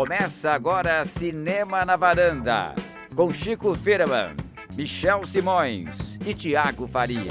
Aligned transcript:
Começa 0.00 0.52
agora 0.52 1.04
Cinema 1.04 1.84
na 1.84 1.94
Varanda, 1.94 2.74
com 3.14 3.30
Chico 3.30 3.74
Firman, 3.74 4.34
Michel 4.74 5.26
Simões 5.26 6.16
e 6.26 6.32
Tiago 6.32 6.88
Faria. 6.88 7.30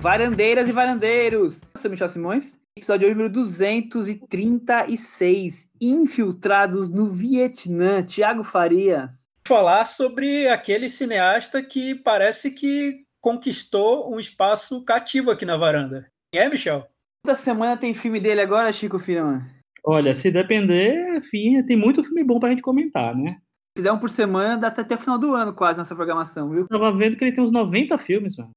Varandeiras 0.00 0.68
e 0.68 0.72
varandeiros, 0.72 1.62
eu 1.74 1.80
sou 1.82 1.90
Michel 1.90 2.06
Simões, 2.06 2.56
episódio 2.78 3.10
número 3.10 3.28
236, 3.28 5.68
Infiltrados 5.80 6.88
no 6.88 7.10
Vietnã, 7.10 8.00
Tiago 8.04 8.44
Faria. 8.44 9.12
Falar 9.44 9.84
sobre 9.84 10.46
aquele 10.46 10.88
cineasta 10.88 11.60
que 11.60 11.92
parece 11.92 12.52
que 12.52 13.00
conquistou 13.20 14.14
um 14.14 14.20
espaço 14.20 14.84
cativo 14.84 15.32
aqui 15.32 15.44
na 15.44 15.56
varanda. 15.56 16.06
Quem 16.32 16.40
é, 16.40 16.48
Michel? 16.48 16.86
Toda 17.26 17.36
semana 17.36 17.76
tem 17.76 17.92
filme 17.92 18.20
dele 18.20 18.42
agora, 18.42 18.72
Chico 18.72 19.00
Firman? 19.00 19.53
Olha, 19.84 20.14
se 20.14 20.30
depender, 20.30 21.16
enfim, 21.16 21.62
tem 21.62 21.76
muito 21.76 22.02
filme 22.02 22.24
bom 22.24 22.40
pra 22.40 22.48
gente 22.48 22.62
comentar, 22.62 23.14
né? 23.14 23.38
Se 23.76 23.82
der 23.82 23.92
um 23.92 23.98
por 23.98 24.08
semana, 24.08 24.56
dá 24.56 24.68
até 24.68 24.94
o 24.94 24.98
final 24.98 25.18
do 25.18 25.34
ano 25.34 25.52
quase 25.52 25.78
nessa 25.78 25.94
programação, 25.94 26.48
viu? 26.48 26.66
Tava 26.68 26.92
vendo 26.92 27.16
que 27.16 27.24
ele 27.24 27.32
tem 27.32 27.42
uns 27.42 27.52
90 27.52 27.98
filmes, 27.98 28.36
mano. 28.36 28.52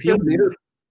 Filme, 0.00 0.36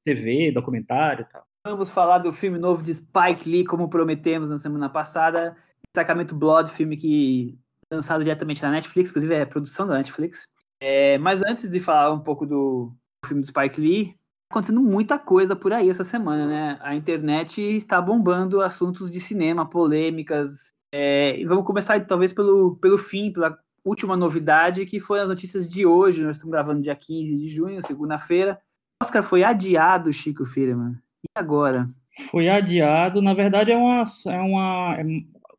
TV, 0.06 0.52
documentário 0.52 1.26
e 1.28 1.32
tal. 1.32 1.44
Vamos 1.66 1.90
falar 1.90 2.20
do 2.20 2.32
filme 2.32 2.60
novo 2.60 2.84
de 2.84 2.94
Spike 2.94 3.50
Lee, 3.50 3.66
como 3.66 3.90
prometemos 3.90 4.50
na 4.50 4.58
semana 4.58 4.90
passada. 4.90 5.56
Sacramento 5.96 6.36
Blood, 6.36 6.72
filme 6.72 6.96
que 6.96 7.58
lançado 7.92 8.24
diretamente 8.24 8.62
na 8.62 8.72
Netflix, 8.72 9.10
inclusive 9.10 9.34
é 9.34 9.46
produção 9.46 9.88
da 9.88 9.98
Netflix. 9.98 10.44
É, 10.82 11.18
mas 11.18 11.42
antes 11.42 11.70
de 11.72 11.80
falar 11.80 12.14
um 12.14 12.20
pouco 12.20 12.46
do 12.46 12.94
filme 13.26 13.42
do 13.42 13.48
Spike 13.48 13.82
Lee, 13.82 14.19
acontecendo 14.50 14.82
muita 14.82 15.20
coisa 15.20 15.56
por 15.56 15.72
aí 15.72 15.90
essa 15.90 16.04
semana, 16.04 16.48
né? 16.48 16.80
A 16.82 16.96
internet 16.96 17.62
está 17.62 18.02
bombando 18.02 18.62
assuntos 18.62 19.12
de 19.12 19.20
cinema, 19.20 19.70
polêmicas. 19.70 20.74
É, 20.92 21.40
e 21.40 21.46
vamos 21.46 21.66
começar 21.66 22.04
talvez 22.06 22.34
pelo, 22.34 22.76
pelo 22.78 22.98
fim, 22.98 23.32
pela 23.32 23.58
última 23.86 24.18
novidade, 24.18 24.88
que 24.88 25.00
foi 25.00 25.20
as 25.20 25.28
notícias 25.28 25.70
de 25.70 25.86
hoje. 25.86 26.24
Nós 26.24 26.38
estamos 26.38 26.52
gravando 26.52 26.82
dia 26.82 26.96
15 26.96 27.36
de 27.36 27.48
junho, 27.48 27.86
segunda-feira. 27.86 28.60
Oscar 29.02 29.22
foi 29.22 29.44
adiado, 29.44 30.12
Chico 30.12 30.46
Firman. 30.46 30.94
E 31.24 31.30
agora? 31.36 31.88
Foi 32.32 32.50
adiado, 32.50 33.22
na 33.22 33.34
verdade 33.34 33.72
é 33.72 33.78
uma, 33.78 34.04
é 34.28 34.40
uma 34.40 34.96
é, 34.98 35.04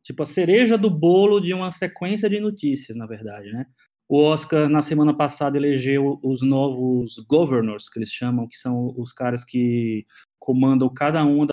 tipo 0.03 0.21
a 0.21 0.25
cereja 0.25 0.77
do 0.77 0.89
bolo 0.89 1.39
de 1.39 1.53
uma 1.53 1.71
sequência 1.71 2.29
de 2.29 2.39
notícias, 2.39 2.95
na 2.95 3.07
verdade, 3.07 3.51
né? 3.51 3.65
O 4.11 4.23
Oscar, 4.23 4.67
na 4.67 4.81
semana 4.81 5.13
passada, 5.13 5.55
elegeu 5.55 6.19
os 6.21 6.41
novos 6.41 7.17
governors, 7.29 7.87
que 7.87 7.97
eles 7.97 8.09
chamam, 8.09 8.45
que 8.45 8.57
são 8.57 8.93
os 8.97 9.13
caras 9.13 9.45
que 9.45 10.05
comandam 10.37 10.93
cada 10.93 11.23
um 11.23 11.45
da 11.45 11.51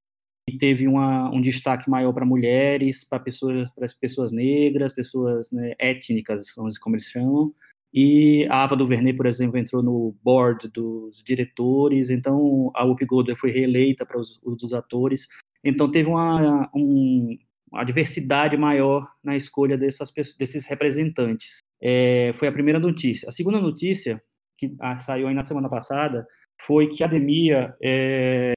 e 0.50 0.58
teve 0.58 0.88
uma, 0.88 1.30
um 1.30 1.40
destaque 1.40 1.88
maior 1.88 2.12
para 2.12 2.26
mulheres, 2.26 3.04
para 3.04 3.20
pessoas, 3.20 3.70
para 3.70 3.86
pessoas 4.00 4.32
negras, 4.32 4.92
pessoas 4.92 5.52
né, 5.52 5.74
étnicas, 5.78 6.50
como 6.80 6.96
eles 6.96 7.04
chamam. 7.04 7.54
E 7.94 8.44
a 8.50 8.64
Ava 8.64 8.74
DuVernay, 8.74 9.12
por 9.12 9.26
exemplo, 9.26 9.56
entrou 9.56 9.80
no 9.80 10.16
board 10.24 10.68
dos 10.68 11.22
diretores. 11.22 12.10
Então 12.10 12.72
a 12.74 12.82
Whoopi 12.82 13.06
Goldberg 13.06 13.40
foi 13.40 13.52
reeleita 13.52 14.04
para 14.04 14.18
os, 14.18 14.40
os 14.42 14.72
atores. 14.72 15.28
Então 15.62 15.88
teve 15.88 16.08
uma, 16.08 16.68
um, 16.74 17.38
uma 17.72 17.84
diversidade 17.84 18.56
maior 18.56 19.08
na 19.22 19.36
escolha 19.36 19.76
dessas, 19.76 20.12
desses 20.38 20.66
representantes. 20.66 21.58
É, 21.80 22.32
foi 22.34 22.48
a 22.48 22.52
primeira 22.52 22.78
notícia. 22.78 23.28
A 23.28 23.32
segunda 23.32 23.60
notícia, 23.60 24.22
que 24.56 24.74
ah, 24.80 24.98
saiu 24.98 25.28
aí 25.28 25.34
na 25.34 25.42
semana 25.42 25.68
passada, 25.68 26.26
foi 26.60 26.88
que 26.88 27.02
a 27.02 27.06
academia 27.06 27.74
é, 27.82 28.52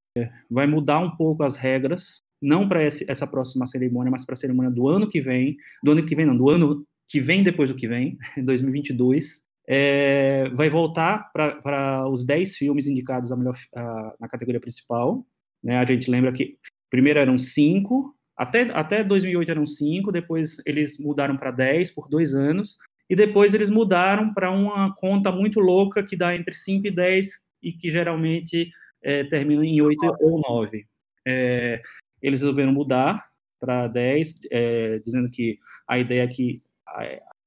vai 0.50 0.68
mudar 0.68 1.00
um 1.00 1.16
pouco 1.16 1.44
as 1.44 1.56
regras, 1.56 2.22
não 2.42 2.68
para 2.68 2.82
essa 2.82 3.28
próxima 3.28 3.66
cerimônia, 3.66 4.12
mas 4.12 4.26
para 4.26 4.34
a 4.34 4.38
cerimônia 4.38 4.72
do 4.72 4.88
ano 4.88 5.08
que 5.08 5.22
vem, 5.22 5.56
do 5.84 5.92
ano 5.92 6.04
que 6.06 6.16
vem 6.16 6.26
não, 6.26 6.36
do 6.36 6.50
ano 6.50 6.86
que 7.08 7.20
vem 7.20 7.44
depois 7.44 7.70
do 7.70 7.76
que 7.76 7.88
vem, 7.88 8.18
2022, 8.44 9.44
é, 9.68 10.50
vai 10.50 10.70
voltar 10.70 11.32
para 11.32 12.10
os 12.10 12.26
10 12.26 12.58
filmes 12.58 12.88
indicados 12.88 13.32
a 13.32 13.38
melhor, 13.38 13.58
a, 13.76 14.16
na 14.20 14.28
categoria 14.28 14.60
principal. 14.60 15.26
Né? 15.64 15.78
A 15.78 15.86
gente 15.86 16.10
lembra 16.10 16.34
que 16.34 16.58
primeiro 16.90 17.20
eram 17.20 17.38
cinco, 17.38 18.16
até, 18.42 18.62
até 18.72 19.04
2008 19.04 19.52
eram 19.52 19.68
cinco, 19.68 20.12
depois 20.12 20.58
eles 20.66 20.98
mudaram 20.98 21.38
para 21.38 21.52
10 21.52 21.92
por 21.92 22.10
dois 22.10 22.34
anos, 22.34 22.76
e 23.08 23.16
depois 23.16 23.54
eles 23.54 23.70
mudaram 23.70 24.34
para 24.34 24.50
uma 24.50 24.96
conta 24.96 25.32
muito 25.32 25.60
louca 25.60 26.02
que 26.02 26.18
dá 26.18 26.36
entre 26.36 26.56
5 26.56 26.88
e 26.88 26.90
10 26.90 27.40
e 27.62 27.72
que 27.72 27.92
geralmente 27.92 28.72
é, 29.00 29.24
termina 29.26 29.64
em 29.64 29.80
8 29.80 30.00
ou 30.22 30.42
9. 30.42 30.88
É, 31.24 31.84
eles 32.20 32.42
resolveram 32.42 32.74
mudar 32.74 33.24
para 33.60 33.88
10, 33.88 34.40
é, 34.50 34.98
dizendo 34.98 35.30
que 35.30 35.60
a 35.88 36.00
ideia 36.00 36.24
é 36.24 36.28
que 36.28 36.64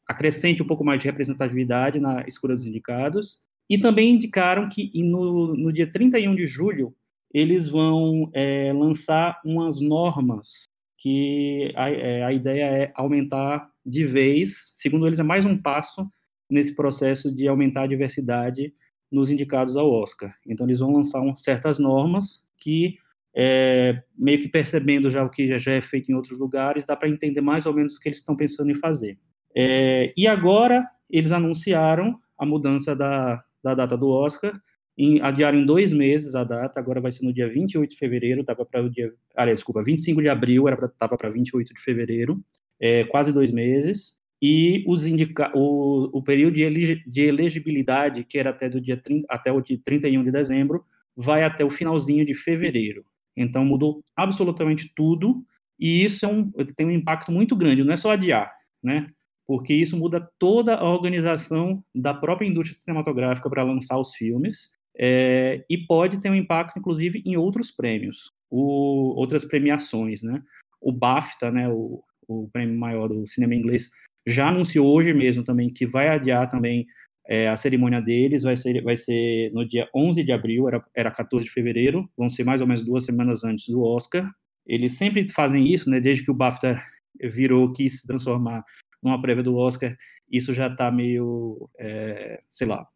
acrescente 0.07 0.63
um 0.63 0.67
pouco 0.67 0.85
mais 0.85 1.01
de 1.01 1.07
representatividade 1.07 1.99
na 1.99 2.25
escolha 2.29 2.55
dos 2.55 2.67
indicados, 2.67 3.41
e 3.69 3.77
também 3.79 4.11
indicaram 4.11 4.69
que 4.69 4.93
no, 5.03 5.57
no 5.57 5.73
dia 5.73 5.91
31 5.91 6.37
de 6.37 6.47
julho 6.47 6.95
eles 7.33 7.67
vão 7.67 8.31
é, 8.33 8.73
lançar 8.73 9.41
umas 9.45 9.81
normas 9.81 10.73
que 11.05 11.71
a, 11.77 11.91
é, 11.91 12.25
a 12.25 12.33
ideia 12.33 12.65
é 12.65 12.93
aumentar 12.95 13.71
de 13.85 14.07
vez, 14.07 14.73
segundo 14.73 15.07
eles, 15.07 15.19
é 15.19 15.23
mais 15.23 15.45
um 15.45 15.55
passo 15.55 16.11
nesse 16.49 16.75
processo 16.75 17.31
de 17.31 17.47
aumentar 17.47 17.83
a 17.83 17.87
diversidade 17.87 18.73
nos 19.13 19.31
indicados 19.31 19.77
ao 19.77 19.93
Oscar. 19.93 20.35
Então, 20.47 20.65
eles 20.67 20.79
vão 20.79 20.95
lançar 20.95 21.21
um, 21.21 21.37
certas 21.37 21.79
normas 21.79 22.43
que, 22.57 22.97
é, 23.37 24.03
meio 24.17 24.41
que 24.41 24.49
percebendo 24.49 25.11
já 25.11 25.23
o 25.23 25.29
que 25.29 25.59
já, 25.59 25.73
é 25.73 25.83
feito 25.83 26.11
em 26.11 26.15
outros 26.15 26.39
lugares, 26.39 26.87
dá 26.87 26.97
para 26.97 27.11
entender 27.11 27.43
mais 27.43 27.67
ou 27.67 27.75
menos 27.75 27.97
o 27.97 28.01
que 28.01 28.09
eles 28.09 28.21
estão 28.21 28.35
pensando 28.35 28.71
em 28.71 28.77
fazer. 28.77 29.19
É, 29.55 30.11
e 30.17 30.27
agora, 30.27 30.89
eles 31.11 31.33
anunciaram 31.33 32.19
a 32.39 32.47
mudança 32.47 32.97
da, 32.97 33.45
da 33.63 33.75
data 33.75 33.95
do 33.95 34.09
Oscar, 34.09 34.59
em, 34.97 35.21
adiaram 35.21 35.59
em 35.59 35.67
dois 35.67 35.93
meses 35.93 36.35
a 36.35 36.45
data, 36.45 36.79
agora 36.79 37.01
vai 37.01 37.11
ser 37.11 37.25
no 37.25 37.33
dia 37.33 37.49
28 37.49 37.91
de 37.91 37.97
fevereiro, 37.97 38.41
estava 38.41 38.65
para 38.65 38.83
o 38.83 38.89
dia, 38.89 39.13
aliás, 39.37 39.59
desculpa, 39.59 39.83
25 39.83 40.23
de 40.23 40.29
abril, 40.29 40.69
estava 40.69 41.17
para 41.17 41.31
28 41.31 41.75
de 41.75 41.81
fevereiro, 41.81 42.41
é, 42.81 43.05
quase 43.05 43.33
dois 43.33 43.51
meses, 43.51 44.19
e 44.41 44.85
os 44.87 45.07
indica 45.07 45.51
o, 45.55 46.11
o 46.17 46.23
período 46.23 46.55
de, 46.55 47.03
de 47.07 47.23
elegibilidade, 47.23 48.25
que 48.25 48.39
era 48.39 48.51
até, 48.51 48.69
do 48.69 48.81
dia 48.81 48.97
30, 48.97 49.27
até 49.29 49.51
o 49.51 49.61
dia 49.61 49.81
31 49.85 50.23
de 50.23 50.31
dezembro, 50.31 50.85
vai 51.17 51.45
até 51.45 51.65
o 51.65 51.71
finalzinho 51.71 52.25
de 52.25 52.35
fevereiro. 52.35 53.05
Então 53.37 53.65
mudou 53.65 54.05
absolutamente 54.15 54.93
tudo, 54.95 55.45
e 55.79 56.05
isso 56.05 56.25
é 56.25 56.29
um, 56.29 56.51
tem 56.77 56.87
um 56.87 56.91
impacto 56.91 57.33
muito 57.33 57.57
grande, 57.57 57.83
não 57.83 57.93
é 57.93 57.97
só 57.97 58.13
adiar, 58.13 58.53
né? 58.83 59.09
Porque 59.47 59.75
isso 59.75 59.97
muda 59.97 60.29
toda 60.39 60.77
a 60.77 60.89
organização 60.89 61.83
da 61.95 62.15
própria 62.15 62.47
indústria 62.47 62.79
cinematográfica 62.79 63.51
para 63.51 63.63
lançar 63.63 63.99
os 63.99 64.15
filmes, 64.15 64.71
é, 64.97 65.65
e 65.69 65.79
pode 65.79 66.21
ter 66.21 66.31
um 66.31 66.35
impacto, 66.35 66.79
inclusive, 66.79 67.23
em 67.25 67.37
outros 67.37 67.71
prêmios, 67.71 68.31
o, 68.51 69.15
outras 69.19 69.45
premiações, 69.45 70.23
né? 70.23 70.43
O 70.81 70.93
BAFTA, 70.93 71.51
né, 71.51 71.69
o, 71.69 72.03
o 72.29 72.49
prêmio 72.53 72.79
maior 72.79 73.09
do 73.09 73.27
cinema 73.27 73.55
inglês, 73.55 73.91
já 74.27 74.49
anunciou 74.49 74.87
hoje 74.87 75.13
mesmo 75.13 75.43
também 75.43 75.69
que 75.69 75.87
vai 75.87 76.09
adiar 76.09 76.51
também 76.51 76.87
é, 77.27 77.49
a 77.49 77.57
cerimônia 77.57 78.01
deles, 78.01 78.43
vai 78.43 78.57
ser, 78.57 78.83
vai 78.83 78.97
ser 78.97 79.51
no 79.53 79.67
dia 79.67 79.89
11 79.95 80.23
de 80.23 80.33
abril, 80.33 80.69
era, 80.69 80.85
era 80.95 81.11
14 81.11 81.45
de 81.45 81.51
fevereiro, 81.51 82.09
vão 82.17 82.29
ser 82.29 82.45
mais 82.45 82.61
ou 82.61 82.67
menos 82.67 82.83
duas 82.83 83.05
semanas 83.05 83.45
antes 83.45 83.69
do 83.69 83.83
Oscar. 83.83 84.31
Eles 84.67 84.97
sempre 84.97 85.27
fazem 85.29 85.67
isso, 85.73 85.91
né, 85.91 86.01
desde 86.01 86.25
que 86.25 86.31
o 86.31 86.35
BAFTA 86.35 86.81
virou, 87.21 87.73
quis 87.73 88.01
se 88.01 88.07
transformar 88.07 88.65
numa 89.03 89.21
prévia 89.21 89.43
do 89.43 89.57
Oscar, 89.57 89.97
isso 90.31 90.55
já 90.55 90.67
está 90.67 90.91
meio, 90.91 91.69
é, 91.79 92.41
sei 92.51 92.67
lá, 92.67 92.87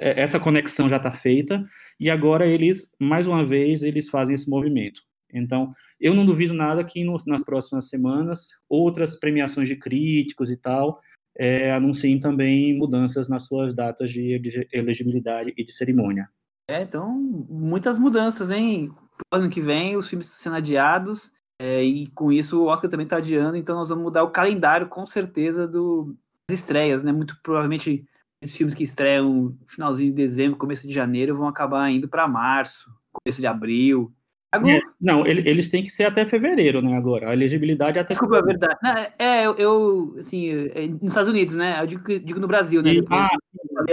essa 0.00 0.40
conexão 0.40 0.88
já 0.88 0.96
está 0.96 1.12
feita, 1.12 1.64
e 1.98 2.10
agora 2.10 2.46
eles, 2.46 2.90
mais 2.98 3.26
uma 3.26 3.44
vez, 3.44 3.82
eles 3.82 4.08
fazem 4.08 4.34
esse 4.34 4.48
movimento. 4.48 5.02
Então, 5.32 5.72
eu 6.00 6.14
não 6.14 6.26
duvido 6.26 6.54
nada 6.54 6.82
que 6.82 7.04
nas 7.26 7.44
próximas 7.44 7.88
semanas 7.88 8.48
outras 8.68 9.14
premiações 9.14 9.68
de 9.68 9.76
críticos 9.76 10.50
e 10.50 10.56
tal 10.56 11.00
é, 11.38 11.72
anunciem 11.72 12.18
também 12.18 12.76
mudanças 12.76 13.28
nas 13.28 13.44
suas 13.44 13.74
datas 13.74 14.10
de 14.10 14.40
elegibilidade 14.72 15.52
e 15.56 15.64
de 15.64 15.72
cerimônia. 15.72 16.28
É, 16.68 16.82
então, 16.82 17.18
muitas 17.48 17.98
mudanças, 17.98 18.50
hein? 18.50 18.90
Ano 19.32 19.50
que 19.50 19.60
vem, 19.60 19.96
os 19.96 20.08
filmes 20.08 20.26
estão 20.26 20.42
sendo 20.42 20.56
adiados, 20.56 21.32
é, 21.60 21.82
e 21.82 22.06
com 22.08 22.32
isso 22.32 22.60
o 22.60 22.66
Oscar 22.66 22.90
também 22.90 23.04
está 23.04 23.18
adiando, 23.18 23.56
então 23.56 23.76
nós 23.76 23.88
vamos 23.88 24.04
mudar 24.04 24.22
o 24.22 24.30
calendário, 24.30 24.88
com 24.88 25.04
certeza, 25.04 25.68
do, 25.68 26.16
das 26.48 26.58
estreias, 26.58 27.02
né? 27.02 27.12
Muito 27.12 27.38
provavelmente, 27.42 28.04
esses 28.42 28.56
filmes 28.56 28.74
que 28.74 28.84
estreiam 28.84 29.56
finalzinho 29.66 30.10
de 30.10 30.16
dezembro, 30.16 30.58
começo 30.58 30.86
de 30.86 30.92
janeiro, 30.92 31.36
vão 31.36 31.48
acabar 31.48 31.90
indo 31.90 32.08
para 32.08 32.28
março, 32.28 32.90
começo 33.12 33.40
de 33.40 33.46
abril, 33.46 34.12
Agora... 34.52 34.74
É, 34.74 34.80
não, 35.00 35.24
eles 35.24 35.68
têm 35.68 35.82
que 35.82 35.90
ser 35.90 36.04
até 36.04 36.26
fevereiro, 36.26 36.82
né? 36.82 36.96
Agora, 36.96 37.30
a 37.30 37.32
elegibilidade 37.32 37.98
é 37.98 38.00
até. 38.00 38.14
Desculpa, 38.14 38.38
é 38.38 38.42
verdade. 38.42 38.76
Não, 38.82 38.94
é, 39.16 39.46
eu, 39.46 39.54
eu, 39.54 40.14
assim, 40.18 40.50
é, 40.74 40.88
nos 40.88 41.10
Estados 41.10 41.28
Unidos, 41.28 41.54
né? 41.54 41.80
Eu 41.80 41.86
digo, 41.86 42.18
digo 42.18 42.40
no 42.40 42.48
Brasil, 42.48 42.82
né? 42.82 42.94
E, 42.94 43.04
ah, 43.10 43.28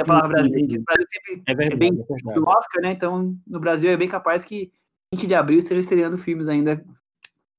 a 0.01 0.05
palavra 0.05 0.41
Brasil. 0.41 0.79
O 0.79 0.83
Brasil 0.83 1.05
sempre 1.09 1.43
é, 1.45 1.55
verdade, 1.55 1.73
é 1.73 1.77
bem 1.77 1.89
é 1.89 2.33
do 2.33 2.49
Oscar, 2.49 2.81
né? 2.81 2.91
Então, 2.91 3.37
no 3.45 3.59
Brasil 3.59 3.91
é 3.91 3.97
bem 3.97 4.07
capaz 4.07 4.43
que 4.43 4.71
20 5.13 5.27
de 5.27 5.35
abril 5.35 5.59
esteja 5.59 5.79
estreando 5.79 6.17
filmes 6.17 6.49
ainda 6.49 6.83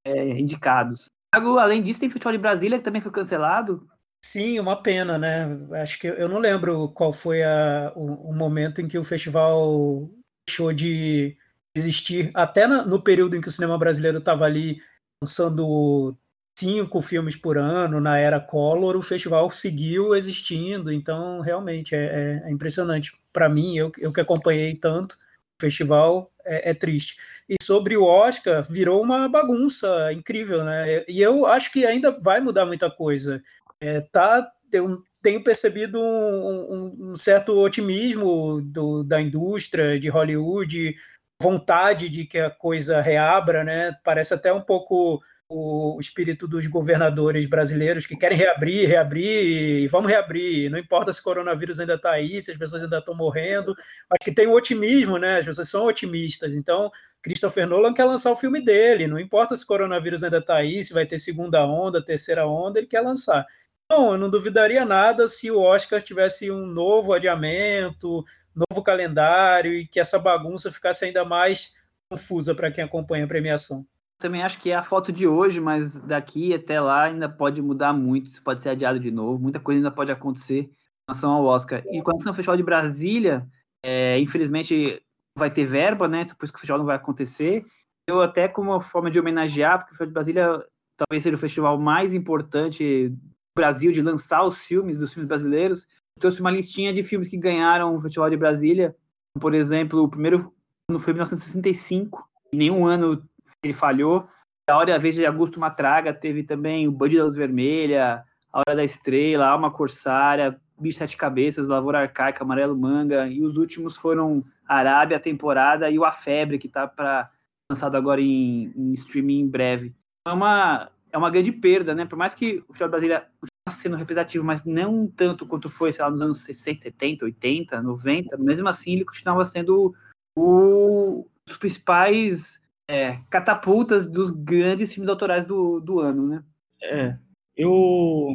é, 0.04 0.40
indicados. 0.40 1.08
além 1.32 1.80
disso, 1.80 2.00
tem 2.00 2.10
Festival 2.10 2.32
de 2.32 2.38
Brasília 2.38 2.78
que 2.78 2.84
também 2.84 3.00
foi 3.00 3.12
cancelado. 3.12 3.86
Sim, 4.24 4.58
uma 4.58 4.82
pena, 4.82 5.16
né? 5.16 5.46
Acho 5.80 5.98
que 5.98 6.06
eu 6.08 6.28
não 6.28 6.38
lembro 6.38 6.88
qual 6.90 7.12
foi 7.12 7.42
a, 7.42 7.92
o, 7.94 8.30
o 8.30 8.34
momento 8.34 8.80
em 8.80 8.88
que 8.88 8.98
o 8.98 9.04
festival 9.04 10.10
deixou 10.46 10.72
de 10.72 11.36
existir. 11.76 12.30
Até 12.34 12.66
na, 12.66 12.84
no 12.84 13.00
período 13.00 13.36
em 13.36 13.40
que 13.40 13.48
o 13.48 13.52
cinema 13.52 13.78
brasileiro 13.78 14.18
estava 14.18 14.44
ali 14.44 14.82
lançando 15.22 16.16
cinco 16.58 17.00
filmes 17.00 17.36
por 17.36 17.56
ano 17.56 18.00
na 18.00 18.18
era 18.18 18.40
Collor, 18.40 18.96
o 18.96 19.02
festival 19.02 19.48
seguiu 19.52 20.14
existindo. 20.14 20.92
Então, 20.92 21.40
realmente, 21.40 21.94
é, 21.94 22.42
é, 22.44 22.48
é 22.48 22.50
impressionante. 22.50 23.16
Para 23.32 23.48
mim, 23.48 23.76
eu, 23.76 23.92
eu 23.98 24.12
que 24.12 24.20
acompanhei 24.20 24.74
tanto 24.74 25.14
o 25.14 25.60
festival, 25.60 26.30
é, 26.44 26.70
é, 26.70 26.74
triste. 26.74 27.16
E 27.48 27.56
sobre 27.62 27.96
o 27.96 28.04
Oscar, 28.04 28.62
virou 28.64 29.00
uma 29.02 29.28
bagunça 29.28 30.12
incrível, 30.12 30.64
né? 30.64 31.04
E 31.08 31.20
eu 31.20 31.46
acho 31.46 31.70
que 31.70 31.86
ainda 31.86 32.10
vai 32.20 32.40
mudar 32.40 32.66
muita 32.66 32.90
coisa. 32.90 33.42
É, 33.80 34.00
tá, 34.00 34.50
eu 34.72 35.02
tenho 35.22 35.42
percebido 35.42 36.00
um, 36.00 36.02
um, 36.02 37.10
um 37.12 37.16
certo 37.16 37.52
otimismo 37.58 38.60
do, 38.62 39.02
da 39.04 39.20
indústria 39.20 39.98
de 39.98 40.08
Hollywood, 40.08 40.94
vontade 41.40 42.08
de 42.08 42.24
que 42.24 42.38
a 42.38 42.50
coisa 42.50 43.00
reabra, 43.00 43.64
né? 43.64 43.96
Parece 44.04 44.34
até 44.34 44.52
um 44.52 44.60
pouco 44.60 45.22
o 45.50 45.98
espírito 45.98 46.46
dos 46.46 46.66
governadores 46.66 47.46
brasileiros 47.46 48.04
que 48.04 48.16
querem 48.16 48.36
reabrir, 48.36 48.86
reabrir, 48.86 49.82
e 49.82 49.88
vamos 49.88 50.10
reabrir, 50.10 50.70
não 50.70 50.78
importa 50.78 51.10
se 51.10 51.20
o 51.20 51.22
coronavírus 51.22 51.80
ainda 51.80 51.94
está 51.94 52.10
aí, 52.10 52.42
se 52.42 52.50
as 52.50 52.58
pessoas 52.58 52.82
ainda 52.82 52.98
estão 52.98 53.14
morrendo, 53.14 53.74
acho 54.10 54.24
que 54.24 54.32
tem 54.32 54.46
o 54.46 54.52
otimismo, 54.52 55.16
né? 55.16 55.38
As 55.38 55.46
pessoas 55.46 55.70
são 55.70 55.86
otimistas, 55.86 56.54
então 56.54 56.90
Christopher 57.22 57.66
Nolan 57.66 57.94
quer 57.94 58.04
lançar 58.04 58.30
o 58.30 58.36
filme 58.36 58.60
dele, 58.62 59.06
não 59.06 59.18
importa 59.18 59.56
se 59.56 59.64
o 59.64 59.66
coronavírus 59.66 60.22
ainda 60.22 60.38
está 60.38 60.56
aí, 60.56 60.84
se 60.84 60.92
vai 60.92 61.06
ter 61.06 61.18
segunda 61.18 61.64
onda, 61.66 62.04
terceira 62.04 62.46
onda, 62.46 62.78
ele 62.78 62.86
quer 62.86 63.00
lançar. 63.00 63.46
Então, 63.90 64.12
eu 64.12 64.18
não 64.18 64.28
duvidaria 64.28 64.84
nada 64.84 65.26
se 65.26 65.50
o 65.50 65.58
Oscar 65.58 66.02
tivesse 66.02 66.50
um 66.50 66.66
novo 66.66 67.14
adiamento, 67.14 68.22
novo 68.54 68.82
calendário 68.82 69.72
e 69.72 69.86
que 69.86 69.98
essa 69.98 70.18
bagunça 70.18 70.70
ficasse 70.70 71.06
ainda 71.06 71.24
mais 71.24 71.74
confusa 72.12 72.54
para 72.54 72.70
quem 72.70 72.84
acompanha 72.84 73.24
a 73.24 73.28
premiação. 73.28 73.86
Também 74.18 74.42
acho 74.42 74.60
que 74.60 74.70
é 74.70 74.74
a 74.74 74.82
foto 74.82 75.10
de 75.10 75.26
hoje, 75.26 75.58
mas 75.58 75.98
daqui 76.00 76.52
até 76.52 76.78
lá 76.78 77.04
ainda 77.04 77.30
pode 77.30 77.62
mudar 77.62 77.94
muito, 77.94 78.26
isso 78.26 78.42
pode 78.42 78.60
ser 78.60 78.70
adiado 78.70 79.00
de 79.00 79.10
novo, 79.10 79.40
muita 79.40 79.58
coisa 79.58 79.78
ainda 79.78 79.90
pode 79.90 80.12
acontecer 80.12 80.64
em 80.64 80.70
relação 81.08 81.32
ao 81.32 81.44
Oscar. 81.44 81.82
E 81.86 82.02
com 82.02 82.10
relação 82.10 82.32
ao 82.32 82.36
Festival 82.36 82.56
de 82.58 82.62
Brasília, 82.62 83.46
é, 83.82 84.18
infelizmente 84.18 85.02
vai 85.34 85.50
ter 85.50 85.64
verba, 85.64 86.06
né? 86.06 86.26
Depois 86.26 86.50
que 86.50 86.56
o 86.56 86.60
festival 86.60 86.78
não 86.78 86.86
vai 86.86 86.96
acontecer. 86.96 87.64
Eu 88.06 88.20
até 88.20 88.48
como 88.48 88.72
uma 88.72 88.82
forma 88.82 89.10
de 89.10 89.18
homenagear, 89.18 89.78
porque 89.78 89.94
o 89.94 89.96
Festival 89.96 90.08
de 90.08 90.12
Brasília 90.12 90.66
talvez 90.94 91.22
seja 91.22 91.36
o 91.36 91.38
festival 91.38 91.78
mais 91.78 92.12
importante 92.12 93.14
Brasil 93.58 93.90
de 93.90 94.00
lançar 94.00 94.44
os 94.44 94.58
filmes 94.58 95.00
dos 95.00 95.12
filmes 95.12 95.28
brasileiros. 95.28 95.82
Eu 96.16 96.20
trouxe 96.20 96.40
uma 96.40 96.50
listinha 96.50 96.92
de 96.92 97.02
filmes 97.02 97.28
que 97.28 97.36
ganharam 97.36 97.94
o 97.94 98.00
Festival 98.00 98.30
de 98.30 98.36
Brasília. 98.36 98.94
Por 99.40 99.52
exemplo, 99.52 100.02
o 100.02 100.08
primeiro 100.08 100.52
ano 100.88 100.98
foi 101.00 101.12
1965, 101.12 102.24
e 102.52 102.56
nenhum 102.56 102.86
ano 102.86 103.22
ele 103.62 103.72
falhou. 103.72 104.28
A 104.68 104.76
Hora 104.76 104.90
e 104.90 104.92
a 104.92 104.98
Vez 104.98 105.16
de 105.16 105.26
Augusto 105.26 105.58
Matraga 105.58 106.14
teve 106.14 106.44
também 106.44 106.86
o 106.86 106.92
Band 106.92 107.08
da 107.10 107.24
Luz 107.24 107.36
Vermelha, 107.36 108.24
A 108.52 108.60
Hora 108.60 108.76
da 108.76 108.84
Estrela, 108.84 109.46
Alma 109.46 109.70
Corsária, 109.70 110.60
Bicho 110.78 110.98
Sete 110.98 111.16
Cabeças, 111.16 111.66
Lavoura 111.66 112.00
Arcaica, 112.00 112.44
Amarelo 112.44 112.78
Manga, 112.78 113.26
e 113.26 113.42
os 113.42 113.56
últimos 113.56 113.96
foram 113.96 114.44
Arábia, 114.66 115.18
temporada, 115.18 115.90
e 115.90 115.98
o 115.98 116.04
A 116.04 116.12
Febre, 116.12 116.58
que 116.58 116.66
está 116.68 116.86
para 116.86 117.30
lançado 117.70 117.96
agora 117.96 118.20
em, 118.20 118.72
em, 118.76 118.92
streaming 118.92 119.40
em 119.40 119.48
breve. 119.48 119.94
É 120.26 120.32
uma, 120.32 120.90
é 121.12 121.18
uma 121.18 121.30
grande 121.30 121.52
perda, 121.52 121.94
né? 121.94 122.04
Por 122.04 122.16
mais 122.16 122.34
que 122.34 122.58
o 122.68 122.72
Futebol 122.72 122.90
Brasileiro 122.90 123.24
sendo 123.68 123.96
representativo, 123.96 124.44
mas 124.44 124.64
não 124.64 125.06
tanto 125.06 125.46
quanto 125.46 125.68
foi, 125.68 125.92
sei 125.92 126.04
lá, 126.04 126.10
nos 126.10 126.22
anos 126.22 126.38
60, 126.38 126.80
70, 126.80 127.24
80, 127.26 127.82
90, 127.82 128.36
mesmo 128.38 128.68
assim 128.68 128.94
ele 128.94 129.04
continuava 129.04 129.44
sendo 129.44 129.94
o, 130.36 131.26
os 131.48 131.56
principais 131.58 132.62
é, 132.88 133.18
catapultas 133.28 134.10
dos 134.10 134.30
grandes 134.30 134.92
filmes 134.92 135.08
autorais 135.08 135.44
do, 135.44 135.80
do 135.80 136.00
ano, 136.00 136.26
né? 136.26 136.44
É, 136.82 137.16
eu, 137.56 138.34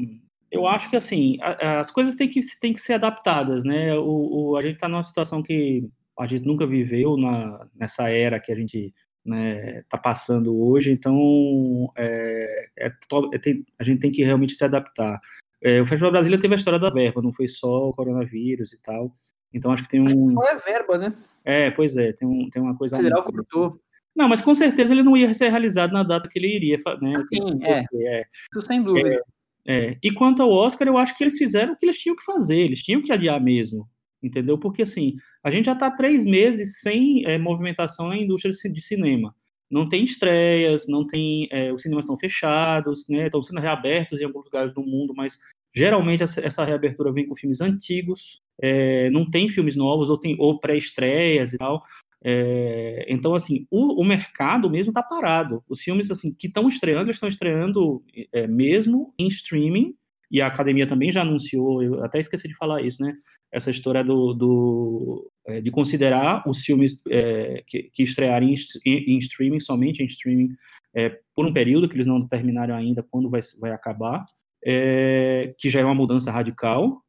eu 0.52 0.68
acho 0.68 0.90
que 0.90 0.96
assim, 0.96 1.38
as 1.80 1.90
coisas 1.90 2.16
têm 2.16 2.30
que, 2.30 2.40
têm 2.60 2.74
que 2.74 2.82
ser 2.82 2.94
adaptadas, 2.94 3.64
né? 3.64 3.96
O, 3.96 4.52
o 4.52 4.58
a 4.58 4.62
gente 4.62 4.76
está 4.76 4.88
numa 4.88 5.04
situação 5.04 5.42
que 5.42 5.90
a 6.20 6.28
gente 6.28 6.46
nunca 6.46 6.68
viveu 6.68 7.18
na, 7.18 7.68
nessa 7.74 8.10
era 8.10 8.40
que 8.40 8.52
a 8.52 8.56
gente 8.56 8.94
né, 9.26 9.84
tá 9.90 9.98
passando 9.98 10.60
hoje, 10.62 10.92
então 10.92 11.92
é, 11.96 12.70
é, 12.78 12.88
é, 12.88 13.38
tem, 13.40 13.66
a 13.80 13.84
gente 13.84 14.00
tem 14.00 14.12
que 14.12 14.24
realmente 14.24 14.54
se 14.54 14.64
adaptar. 14.64 15.20
É, 15.62 15.82
o 15.82 15.86
Festival 15.86 16.12
Brasília 16.12 16.40
teve 16.40 16.54
a 16.54 16.58
história 16.58 16.80
da 16.80 16.90
verba, 16.90 17.22
não 17.22 17.32
foi 17.32 17.48
só 17.48 17.90
o 17.90 17.94
coronavírus 17.94 18.74
e 18.74 18.82
tal. 18.82 19.16
Então 19.54 19.72
acho 19.72 19.84
que 19.84 19.90
tem 19.90 20.02
um. 20.02 20.34
Qual 20.34 20.48
é 20.48 20.58
verba, 20.58 20.98
né? 20.98 21.14
É, 21.46 21.72
pois 21.72 21.96
é, 21.96 22.12
tem, 22.12 22.28
um, 22.28 22.50
tem 22.50 22.62
uma 22.62 22.76
coisa. 22.76 22.96
O 22.96 22.98
federal 22.98 23.24
cortou. 23.24 23.80
Não, 24.16 24.28
mas 24.28 24.42
com 24.42 24.54
certeza 24.54 24.94
ele 24.94 25.04
não 25.04 25.18
ia 25.18 25.34
ser 25.34 25.50
realizado 25.50 25.92
na 25.92 26.04
data 26.04 26.28
que 26.28 26.38
ele 26.38 26.56
iria, 26.56 26.80
né? 27.02 27.16
Sim, 27.34 27.64
é. 27.64 27.84
é. 27.96 28.26
Isso 28.52 28.66
sem 28.66 28.82
dúvida. 28.82 29.22
É, 29.66 29.88
é. 29.88 29.98
E 30.04 30.12
quanto 30.12 30.42
ao 30.44 30.52
Oscar, 30.52 30.88
eu 30.88 30.98
acho 30.98 31.18
que 31.18 31.24
eles 31.24 31.38
fizeram 31.38 31.74
o 31.74 31.78
que 31.78 31.86
eles 31.86 31.98
tinham 31.98 32.16
que 32.16 32.24
fazer, 32.24 32.60
eles 32.60 32.82
tinham 32.82 33.02
que 33.02 33.12
adiar 33.12 33.42
mesmo, 33.42 33.88
entendeu? 34.24 34.58
Porque 34.58 34.84
assim, 34.84 35.16
a 35.44 35.52
gente 35.52 35.66
já 35.66 35.74
está 35.74 35.92
três 35.92 36.26
meses 36.26 36.80
sem 36.80 37.26
é, 37.26 37.38
movimentação 37.38 38.08
na 38.08 38.18
indústria 38.18 38.54
de 38.72 38.82
cinema. 38.82 39.36
Não 39.70 39.90
tem 39.90 40.04
estreias, 40.04 40.88
não 40.88 41.06
tem, 41.06 41.48
é, 41.52 41.74
os 41.74 41.82
cinemas 41.82 42.06
estão 42.06 42.18
fechados, 42.18 43.08
né? 43.10 43.26
Estão 43.26 43.42
sendo 43.42 43.60
reabertos 43.60 44.22
em 44.22 44.26
alguns 44.26 44.46
lugares 44.46 44.74
do 44.74 44.84
mundo, 44.84 45.14
mas 45.16 45.38
geralmente 45.76 46.24
essa 46.24 46.64
reabertura 46.64 47.12
vem 47.12 47.28
com 47.28 47.36
filmes 47.36 47.60
antigos, 47.60 48.42
é, 48.62 49.10
não 49.10 49.30
tem 49.30 49.50
filmes 49.50 49.76
novos 49.76 50.10
ou 50.10 50.18
tem 50.18 50.36
ou 50.40 50.60
pré-estreias 50.60 51.54
e 51.54 51.58
tal. 51.58 51.84
É, 52.24 53.06
então, 53.10 53.36
assim, 53.36 53.68
o, 53.70 54.02
o 54.02 54.06
mercado 54.06 54.70
mesmo 54.70 54.92
está 54.92 55.04
parado. 55.04 55.64
Os 55.68 55.82
filmes 55.82 56.10
assim 56.10 56.34
que 56.34 56.48
estão 56.48 56.70
estreando, 56.70 57.12
estão 57.12 57.28
estreando 57.28 58.04
é, 58.32 58.48
mesmo 58.48 59.14
em 59.20 59.28
streaming, 59.28 59.96
e 60.34 60.42
a 60.42 60.48
academia 60.48 60.88
também 60.88 61.12
já 61.12 61.22
anunciou, 61.22 61.84
eu 61.84 62.04
até 62.04 62.20
esqueci 62.20 62.48
de 62.48 62.56
falar 62.56 62.82
isso, 62.82 63.04
né? 63.04 63.14
Essa 63.52 63.70
história 63.70 64.04
do, 64.04 64.34
do 64.34 65.32
é, 65.46 65.62
de 65.62 65.70
considerar 65.70 66.44
os 66.50 66.62
filmes 66.66 67.00
é, 67.08 67.64
que, 67.68 67.84
que 67.94 68.02
estrearem 68.02 68.56
em, 68.84 69.14
em, 69.14 69.18
streaming, 69.20 69.60
somente 69.60 70.02
em 70.02 70.08
streaming, 70.08 70.50
é, 70.96 71.20
por 71.36 71.46
um 71.46 71.54
período 71.54 71.88
que 71.88 71.96
eles 71.96 72.08
não 72.08 72.20
determinaram 72.20 72.74
ainda 72.74 73.06
quando 73.12 73.30
vai, 73.30 73.42
vai 73.62 73.72
acabar, 73.74 74.26
é, 74.66 75.54
que 75.60 75.70
já 75.70 75.82
é 75.82 75.86
uma 75.86 75.94
mudança 75.94 76.32
radical. 76.32 77.04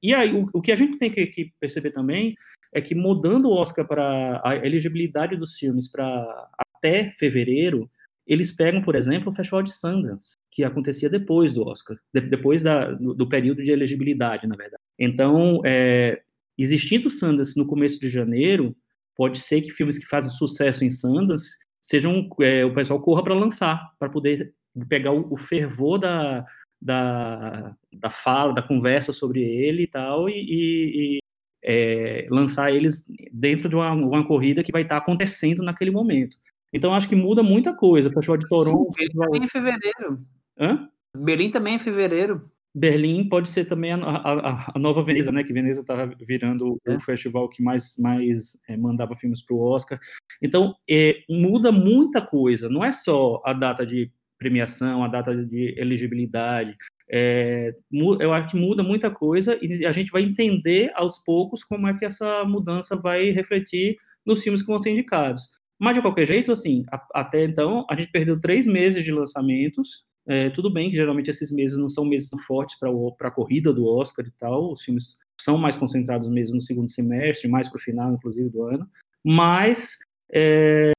e 0.00 0.14
aí, 0.14 0.32
o, 0.32 0.46
o, 0.54 0.62
que 0.62 0.70
a 0.70 0.76
gente 0.76 0.98
tem 0.98 1.10
que, 1.10 1.26
que 1.26 1.52
perceber 1.58 1.90
também 1.90 2.36
é 2.72 2.80
que 2.80 2.94
mudando 2.94 3.46
o 3.46 3.54
Oscar 3.54 3.84
para 3.84 4.40
a 4.44 4.54
elegibilidade 4.54 5.36
dos 5.36 5.56
filmes 5.56 5.90
para 5.90 6.48
até 6.76 7.10
fevereiro, 7.18 7.90
eles 8.30 8.52
pegam, 8.52 8.80
por 8.80 8.94
exemplo, 8.94 9.32
o 9.32 9.34
Festival 9.34 9.60
de 9.60 9.72
Sundance, 9.72 10.34
que 10.52 10.62
acontecia 10.62 11.10
depois 11.10 11.52
do 11.52 11.66
Oscar, 11.66 11.98
de, 12.14 12.20
depois 12.20 12.62
da, 12.62 12.92
do, 12.92 13.12
do, 13.12 13.28
período 13.28 13.60
de 13.60 13.72
elegibilidade, 13.72 14.46
na 14.46 14.54
verdade. 14.54 14.80
Então, 14.96 15.60
é, 15.66 16.22
existindo 16.56 17.10
Sundance 17.10 17.58
no 17.58 17.66
começo 17.66 17.98
de 17.98 18.08
janeiro, 18.08 18.76
pode 19.16 19.40
ser 19.40 19.62
que 19.62 19.72
filmes 19.72 19.98
que 19.98 20.06
fazem 20.06 20.30
sucesso 20.30 20.84
em 20.84 20.90
Sundance 20.90 21.58
sejam 21.82 22.28
é, 22.40 22.64
o 22.64 22.72
pessoal 22.72 23.00
corra 23.00 23.24
para 23.24 23.34
lançar, 23.34 23.90
para 23.98 24.08
poder 24.08 24.54
pegar 24.88 25.10
o, 25.10 25.32
o 25.32 25.36
fervor 25.36 25.98
da, 25.98 26.46
da, 26.80 27.74
da 27.92 28.10
fala, 28.10 28.54
da 28.54 28.62
conversa 28.62 29.12
sobre 29.12 29.42
ele 29.42 29.82
e 29.82 29.86
tal, 29.88 30.28
e, 30.28 31.16
e, 31.16 31.18
é, 31.64 32.28
lançar 32.30 32.72
eles 32.72 33.04
dentro 33.32 33.68
de 33.68 33.74
uma, 33.74 33.90
uma, 33.90 34.24
corrida 34.24 34.62
que 34.62 34.70
vai 34.70 34.82
estar 34.82 34.98
acontecendo 34.98 35.64
naquele 35.64 35.90
momento. 35.90 36.36
Então, 36.72 36.94
acho 36.94 37.08
que 37.08 37.16
muda 37.16 37.42
muita 37.42 37.74
coisa. 37.74 38.08
O 38.08 38.12
Festival 38.12 38.36
de 38.36 38.48
Toronto. 38.48 38.92
Berlim 38.96 39.10
também 39.18 39.42
é 39.42 39.48
fevereiro. 39.48 40.26
Hã? 40.58 40.88
Berlim 41.16 41.50
também 41.50 41.74
é 41.74 41.78
fevereiro. 41.78 42.50
Berlim 42.72 43.28
pode 43.28 43.48
ser 43.48 43.64
também 43.64 43.92
a, 43.92 43.96
a, 43.96 44.72
a 44.74 44.78
nova 44.78 45.02
Veneza, 45.02 45.32
né? 45.32 45.42
Que 45.42 45.52
Veneza 45.52 45.80
estava 45.80 46.06
virando 46.20 46.80
é. 46.86 46.94
o 46.94 47.00
festival 47.00 47.48
que 47.48 47.62
mais, 47.62 47.96
mais 47.96 48.56
é, 48.68 48.76
mandava 48.76 49.16
filmes 49.16 49.44
para 49.44 49.56
o 49.56 49.60
Oscar. 49.60 49.98
Então, 50.40 50.74
é, 50.88 51.16
muda 51.28 51.72
muita 51.72 52.20
coisa. 52.20 52.68
Não 52.68 52.84
é 52.84 52.92
só 52.92 53.42
a 53.44 53.52
data 53.52 53.84
de 53.84 54.12
premiação, 54.38 55.02
a 55.02 55.08
data 55.08 55.36
de 55.36 55.74
elegibilidade, 55.76 56.76
é, 57.12 57.74
eu 58.20 58.32
acho 58.32 58.52
que 58.52 58.56
muda 58.56 58.84
muita 58.84 59.10
coisa 59.10 59.58
e 59.60 59.84
a 59.84 59.90
gente 59.90 60.12
vai 60.12 60.22
entender 60.22 60.92
aos 60.94 61.18
poucos 61.18 61.64
como 61.64 61.88
é 61.88 61.98
que 61.98 62.04
essa 62.04 62.44
mudança 62.44 62.94
vai 62.94 63.30
refletir 63.30 63.96
nos 64.24 64.42
filmes 64.42 64.62
que 64.62 64.68
vão 64.68 64.78
ser 64.78 64.90
indicados. 64.90 65.50
Mas, 65.80 65.94
de 65.94 66.02
qualquer 66.02 66.26
jeito, 66.26 66.52
assim, 66.52 66.84
a, 66.92 67.06
até 67.14 67.42
então, 67.42 67.86
a 67.88 67.96
gente 67.96 68.12
perdeu 68.12 68.38
três 68.38 68.66
meses 68.66 69.02
de 69.02 69.10
lançamentos. 69.10 70.04
É, 70.26 70.50
tudo 70.50 70.70
bem 70.70 70.90
que 70.90 70.96
geralmente 70.96 71.30
esses 71.30 71.50
meses 71.50 71.78
não 71.78 71.88
são 71.88 72.04
meses 72.04 72.28
fortes 72.46 72.78
para 72.78 73.28
a 73.28 73.30
corrida 73.30 73.72
do 73.72 73.86
Oscar 73.86 74.24
e 74.26 74.30
tal, 74.38 74.70
os 74.70 74.82
filmes 74.82 75.18
são 75.40 75.56
mais 75.56 75.76
concentrados 75.76 76.28
mesmo 76.28 76.56
no 76.56 76.62
segundo 76.62 76.90
semestre, 76.90 77.48
mais 77.48 77.68
para 77.68 77.78
o 77.78 77.82
final, 77.82 78.12
inclusive, 78.12 78.50
do 78.50 78.62
ano. 78.64 78.86
Mas 79.24 79.96
é, 80.30 80.92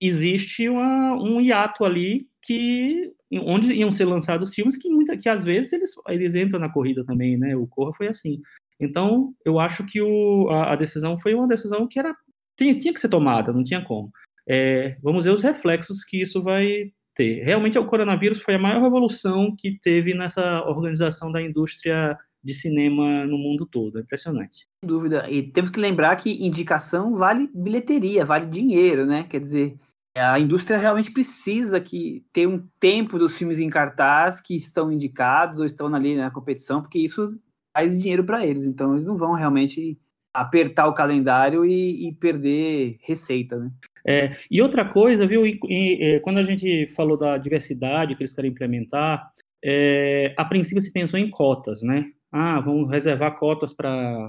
existe 0.00 0.68
uma, 0.68 1.14
um 1.14 1.40
hiato 1.40 1.84
ali 1.84 2.28
que 2.42 3.10
onde 3.32 3.72
iam 3.72 3.90
ser 3.90 4.04
lançados 4.04 4.54
filmes 4.54 4.76
que 4.76 4.90
muita, 4.90 5.16
que 5.16 5.28
às 5.28 5.44
vezes 5.44 5.72
eles, 5.72 5.94
eles 6.08 6.34
entram 6.34 6.60
na 6.60 6.70
corrida 6.70 7.04
também, 7.04 7.38
né? 7.38 7.56
O 7.56 7.66
Corra 7.66 7.92
foi 7.94 8.08
assim. 8.08 8.40
Então, 8.78 9.34
eu 9.44 9.58
acho 9.58 9.84
que 9.86 10.00
o, 10.02 10.48
a, 10.50 10.72
a 10.72 10.76
decisão 10.76 11.18
foi 11.18 11.34
uma 11.34 11.48
decisão 11.48 11.88
que 11.88 11.98
era 11.98 12.14
tinha, 12.56 12.76
tinha 12.76 12.92
que 12.92 13.00
ser 13.00 13.08
tomada, 13.08 13.52
não 13.52 13.64
tinha 13.64 13.84
como. 13.84 14.10
É, 14.46 14.96
vamos 15.02 15.24
ver 15.24 15.30
os 15.30 15.42
reflexos 15.42 16.04
que 16.04 16.20
isso 16.20 16.42
vai 16.42 16.92
ter. 17.14 17.42
Realmente, 17.42 17.78
o 17.78 17.86
coronavírus 17.86 18.40
foi 18.40 18.54
a 18.54 18.58
maior 18.58 18.82
revolução 18.82 19.54
que 19.56 19.78
teve 19.78 20.14
nessa 20.14 20.62
organização 20.64 21.30
da 21.30 21.40
indústria 21.40 22.18
de 22.42 22.52
cinema 22.52 23.24
no 23.24 23.38
mundo 23.38 23.64
todo. 23.64 23.98
É 23.98 24.02
impressionante. 24.02 24.66
Sem 24.82 24.88
dúvida. 24.88 25.28
E 25.30 25.42
temos 25.42 25.70
que 25.70 25.80
lembrar 25.80 26.14
que 26.16 26.44
indicação 26.44 27.16
vale 27.16 27.48
bilheteria, 27.54 28.24
vale 28.24 28.46
dinheiro, 28.46 29.06
né? 29.06 29.24
Quer 29.24 29.40
dizer, 29.40 29.78
a 30.16 30.38
indústria 30.38 30.78
realmente 30.78 31.10
precisa 31.10 31.80
que 31.80 32.24
ter 32.32 32.46
um 32.46 32.68
tempo 32.78 33.18
dos 33.18 33.36
filmes 33.36 33.60
em 33.60 33.70
cartaz 33.70 34.40
que 34.40 34.54
estão 34.54 34.92
indicados 34.92 35.58
ou 35.58 35.64
estão 35.64 35.92
ali 35.92 36.16
na 36.16 36.30
competição, 36.30 36.82
porque 36.82 36.98
isso 36.98 37.28
traz 37.74 37.98
dinheiro 37.98 38.24
para 38.24 38.44
eles. 38.46 38.66
Então, 38.66 38.92
eles 38.92 39.06
não 39.06 39.16
vão 39.16 39.32
realmente 39.32 39.98
apertar 40.34 40.88
o 40.88 40.94
calendário 40.94 41.64
e, 41.64 42.08
e 42.08 42.12
perder 42.12 42.98
receita, 43.00 43.56
né? 43.56 43.70
É, 44.06 44.32
e 44.50 44.60
outra 44.60 44.84
coisa, 44.84 45.26
viu, 45.26 45.46
e, 45.46 45.58
e, 45.68 45.98
é, 46.02 46.20
quando 46.20 46.38
a 46.38 46.42
gente 46.42 46.88
falou 46.88 47.16
da 47.16 47.38
diversidade 47.38 48.14
que 48.14 48.22
eles 48.22 48.34
querem 48.34 48.50
implementar, 48.50 49.30
é, 49.64 50.34
a 50.36 50.44
princípio 50.44 50.82
se 50.82 50.92
pensou 50.92 51.18
em 51.18 51.30
cotas, 51.30 51.82
né? 51.82 52.10
Ah, 52.30 52.60
vamos 52.60 52.90
reservar 52.90 53.38
cotas 53.38 53.72
para 53.72 54.28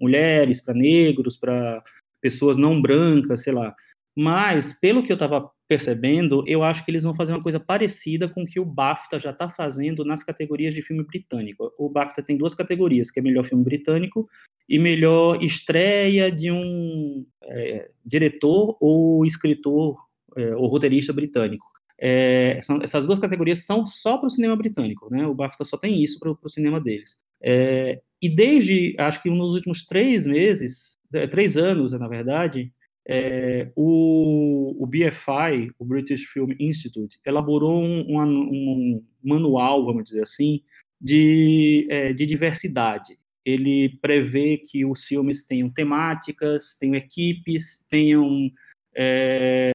mulheres, 0.00 0.60
para 0.60 0.74
negros, 0.74 1.36
para 1.36 1.82
pessoas 2.20 2.58
não 2.58 2.80
brancas, 2.80 3.42
sei 3.42 3.52
lá. 3.52 3.74
Mas, 4.16 4.72
pelo 4.72 5.02
que 5.02 5.10
eu 5.10 5.14
estava 5.14 5.50
percebendo, 5.66 6.44
eu 6.46 6.62
acho 6.62 6.84
que 6.84 6.90
eles 6.90 7.02
vão 7.02 7.14
fazer 7.14 7.32
uma 7.32 7.42
coisa 7.42 7.58
parecida 7.58 8.28
com 8.28 8.42
o 8.42 8.46
que 8.46 8.60
o 8.60 8.64
BAFTA 8.64 9.18
já 9.18 9.30
está 9.30 9.48
fazendo 9.48 10.04
nas 10.04 10.22
categorias 10.24 10.74
de 10.74 10.82
filme 10.82 11.04
britânico. 11.04 11.72
O 11.78 11.88
BAFTA 11.88 12.22
tem 12.22 12.36
duas 12.36 12.54
categorias, 12.54 13.10
que 13.10 13.20
é 13.20 13.22
melhor 13.22 13.44
filme 13.44 13.64
britânico 13.64 14.28
e 14.68 14.78
melhor 14.78 15.42
estreia 15.42 16.30
de 16.30 16.52
um 16.52 17.24
é, 17.42 17.90
diretor 18.04 18.76
ou 18.80 19.24
escritor 19.24 19.96
é, 20.36 20.54
ou 20.54 20.66
roteirista 20.66 21.12
britânico. 21.12 21.66
É, 22.00 22.60
são, 22.62 22.78
essas 22.82 23.06
duas 23.06 23.18
categorias 23.18 23.64
são 23.64 23.84
só 23.86 24.18
para 24.18 24.26
o 24.26 24.30
cinema 24.30 24.54
britânico, 24.54 25.08
né? 25.10 25.26
O 25.26 25.34
BAFTA 25.34 25.64
só 25.64 25.76
tem 25.76 26.02
isso 26.02 26.20
para 26.20 26.30
o 26.30 26.48
cinema 26.48 26.80
deles. 26.80 27.18
É, 27.42 28.00
e 28.20 28.28
desde, 28.28 28.94
acho 28.98 29.22
que 29.22 29.30
nos 29.30 29.54
últimos 29.54 29.84
três 29.86 30.26
meses, 30.26 30.98
é, 31.12 31.26
três 31.26 31.56
anos, 31.56 31.92
na 31.92 32.06
verdade, 32.06 32.72
é, 33.08 33.72
o, 33.74 34.76
o, 34.80 34.86
BFI, 34.86 35.72
o 35.78 35.84
British 35.84 36.24
Film 36.24 36.52
Institute, 36.60 37.18
elaborou 37.24 37.82
um, 37.82 38.00
um, 38.06 38.22
um 38.22 39.04
manual, 39.24 39.84
vamos 39.84 40.04
dizer 40.04 40.22
assim, 40.22 40.60
de, 41.00 41.88
de 42.14 42.26
diversidade 42.26 43.18
ele 43.48 43.98
prevê 44.00 44.58
que 44.58 44.84
os 44.84 45.04
filmes 45.04 45.44
tenham 45.44 45.70
temáticas, 45.70 46.74
tenham 46.74 46.94
equipes, 46.94 47.86
tenham 47.88 48.50
é, 48.96 49.70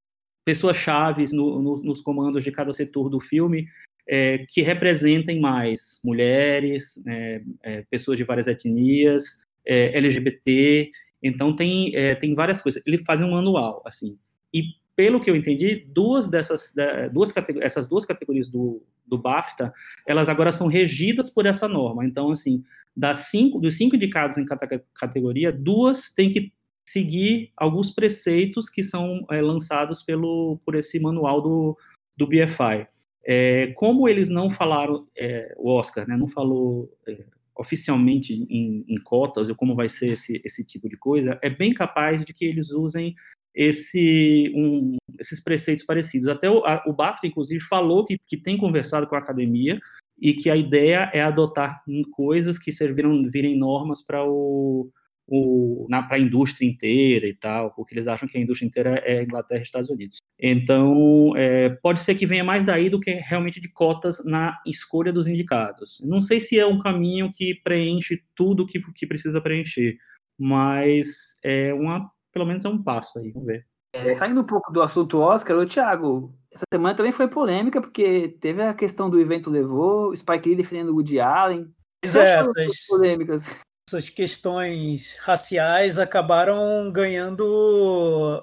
pessoas 0.46 0.78
chaves 0.78 1.32
no, 1.32 1.62
no, 1.62 1.76
nos 1.78 2.02
comandos 2.02 2.44
de 2.44 2.52
cada 2.52 2.74
setor 2.74 3.10
do 3.10 3.20
filme 3.20 3.68
é, 4.08 4.46
que 4.50 4.62
representem 4.62 5.40
mais 5.40 6.00
mulheres, 6.04 7.02
é, 7.08 7.42
é 7.64 7.84
pessoas 7.90 8.18
de 8.18 8.24
várias 8.24 8.48
etnias, 8.48 9.40
é, 9.66 9.98
LGBT. 9.98 10.92
Então 11.22 11.56
tem 11.56 11.96
é, 11.96 12.16
tem 12.16 12.34
várias 12.34 12.62
coisas. 12.62 12.82
Ele 12.86 12.98
faz 13.04 13.22
um 13.22 13.32
manual 13.32 13.82
assim. 13.86 14.18
E 14.54 14.64
pelo 14.96 15.20
que 15.20 15.30
eu 15.30 15.36
entendi, 15.36 15.88
duas 15.88 16.28
dessas 16.28 16.74
duas 17.12 17.34
essas 17.62 17.88
duas 17.88 18.06
categorias 18.06 18.50
do, 18.50 18.84
do 19.06 19.18
BAFTA, 19.18 19.74
elas 20.08 20.30
agora 20.30 20.52
são 20.52 20.68
regidas 20.68 21.30
por 21.30 21.46
essa 21.46 21.68
norma. 21.68 22.06
Então, 22.06 22.32
assim, 22.32 22.64
das 22.96 23.30
cinco, 23.30 23.60
dos 23.60 23.76
cinco 23.76 23.96
indicados 23.96 24.38
em 24.38 24.46
cada 24.46 24.68
categoria, 24.94 25.52
duas 25.52 26.12
têm 26.12 26.30
que 26.30 26.54
seguir 26.86 27.52
alguns 27.56 27.92
preceitos 27.92 28.70
que 28.70 28.84
são 28.84 29.26
é, 29.32 29.42
lançados 29.42 30.04
pelo, 30.04 30.60
por 30.66 30.76
esse 30.76 31.00
manual 31.00 31.42
do, 31.42 31.78
do 32.16 32.28
BFI. 32.28 32.88
É, 33.26 33.68
como 33.76 34.08
eles 34.08 34.30
não 34.30 34.50
falaram, 34.50 35.08
é, 35.18 35.54
o 35.58 35.72
Oscar 35.72 36.08
né, 36.08 36.18
não 36.18 36.28
falou 36.28 36.92
é, 37.08 37.24
oficialmente 37.58 38.34
em, 38.34 38.84
em, 38.88 38.98
cotas 39.02 39.48
ou 39.48 39.56
como 39.56 39.76
vai 39.76 39.88
ser 39.88 40.14
esse, 40.14 40.42
esse 40.44 40.64
tipo 40.66 40.90
de 40.90 40.98
coisa, 40.98 41.40
é 41.42 41.50
bem 41.50 41.74
capaz 41.74 42.24
de 42.26 42.34
que 42.34 42.44
eles 42.44 42.72
usem 42.72 43.16
esse, 43.54 44.52
um, 44.56 44.98
esses 45.20 45.42
preceitos 45.42 45.86
parecidos. 45.86 46.28
Até 46.28 46.50
o, 46.50 46.66
a, 46.66 46.84
o 46.88 46.94
BAFTA, 46.94 47.28
inclusive, 47.28 47.62
falou 47.62 48.04
que, 48.04 48.18
que 48.28 48.38
tem 48.38 48.58
conversado 48.58 49.08
com 49.08 49.16
a 49.16 49.20
academia 49.20 49.80
e 50.20 50.34
que 50.34 50.50
a 50.50 50.56
ideia 50.56 51.12
é 51.14 51.22
adotar 51.22 51.82
coisas 52.12 52.58
que 52.58 52.72
serviram 52.72 53.30
virem 53.30 53.58
normas 53.58 54.02
para 54.02 54.24
o, 54.26 54.90
o 55.28 55.88
a 55.92 56.20
indústria 56.20 56.68
inteira 56.68 57.28
e 57.28 57.34
tal, 57.34 57.74
porque 57.74 57.94
eles 57.94 58.08
acham 58.08 58.28
que 58.28 58.38
a 58.38 58.42
indústria 58.42 58.68
inteira 58.68 59.02
é 59.04 59.24
Inglaterra 59.24 59.60
e 59.60 59.64
Estados 59.64 59.90
Unidos. 59.90 60.18
Então, 60.40 61.34
é, 61.36 61.70
pode 61.70 62.02
ser 62.02 62.16
que 62.16 62.26
venha 62.26 62.44
mais 62.44 62.66
daí 62.66 62.90
do 62.90 63.00
que 63.00 63.12
realmente 63.12 63.62
de 63.62 63.72
cotas 63.72 64.24
na 64.26 64.58
escolha 64.66 65.12
dos 65.12 65.28
indicados. 65.28 66.02
Não 66.04 66.22
sei 66.22 66.40
se 66.40 66.58
é 66.58 66.66
um 66.66 66.80
caminho 66.80 67.30
que 67.32 67.56
preenche 67.64 68.22
tudo 68.36 68.66
que, 68.66 68.80
que 68.94 69.08
precisa 69.08 69.42
preencher, 69.42 69.98
mas 70.38 71.38
é 71.44 71.74
uma 71.74 72.10
pelo 72.34 72.46
menos 72.46 72.66
é 72.66 72.70
um 72.70 72.82
passo 72.82 73.20
aí, 73.20 73.32
vamos 73.32 73.48
ver. 73.48 73.66
É, 73.94 74.12
saindo 74.12 74.42
um 74.42 74.46
pouco 74.46 74.74
do 74.74 74.82
assunto 74.82 75.20
Oscar, 75.20 75.56
o 75.56 75.66
Thiago, 75.66 76.34
essa 76.52 76.66
semana 76.74 76.96
também 76.96 77.12
foi 77.12 77.28
polêmica, 77.28 77.80
porque 77.80 78.36
teve 78.42 78.62
a 78.62 78.74
questão 78.74 79.10
do 79.10 79.22
evento 79.22 79.52
levou, 79.52 80.10
o 80.10 80.16
Spike 80.16 80.50
Lee 80.50 80.58
defendendo 80.58 80.90
o 80.90 80.96
Woody 80.96 81.20
Allen. 81.20 81.72
Pois 82.02 82.16
é, 82.16 82.40
essas, 82.40 82.88
polêmicas. 82.88 83.46
essas 83.88 84.10
questões 84.10 85.16
raciais 85.22 86.00
acabaram 86.00 86.92
ganhando 86.92 87.46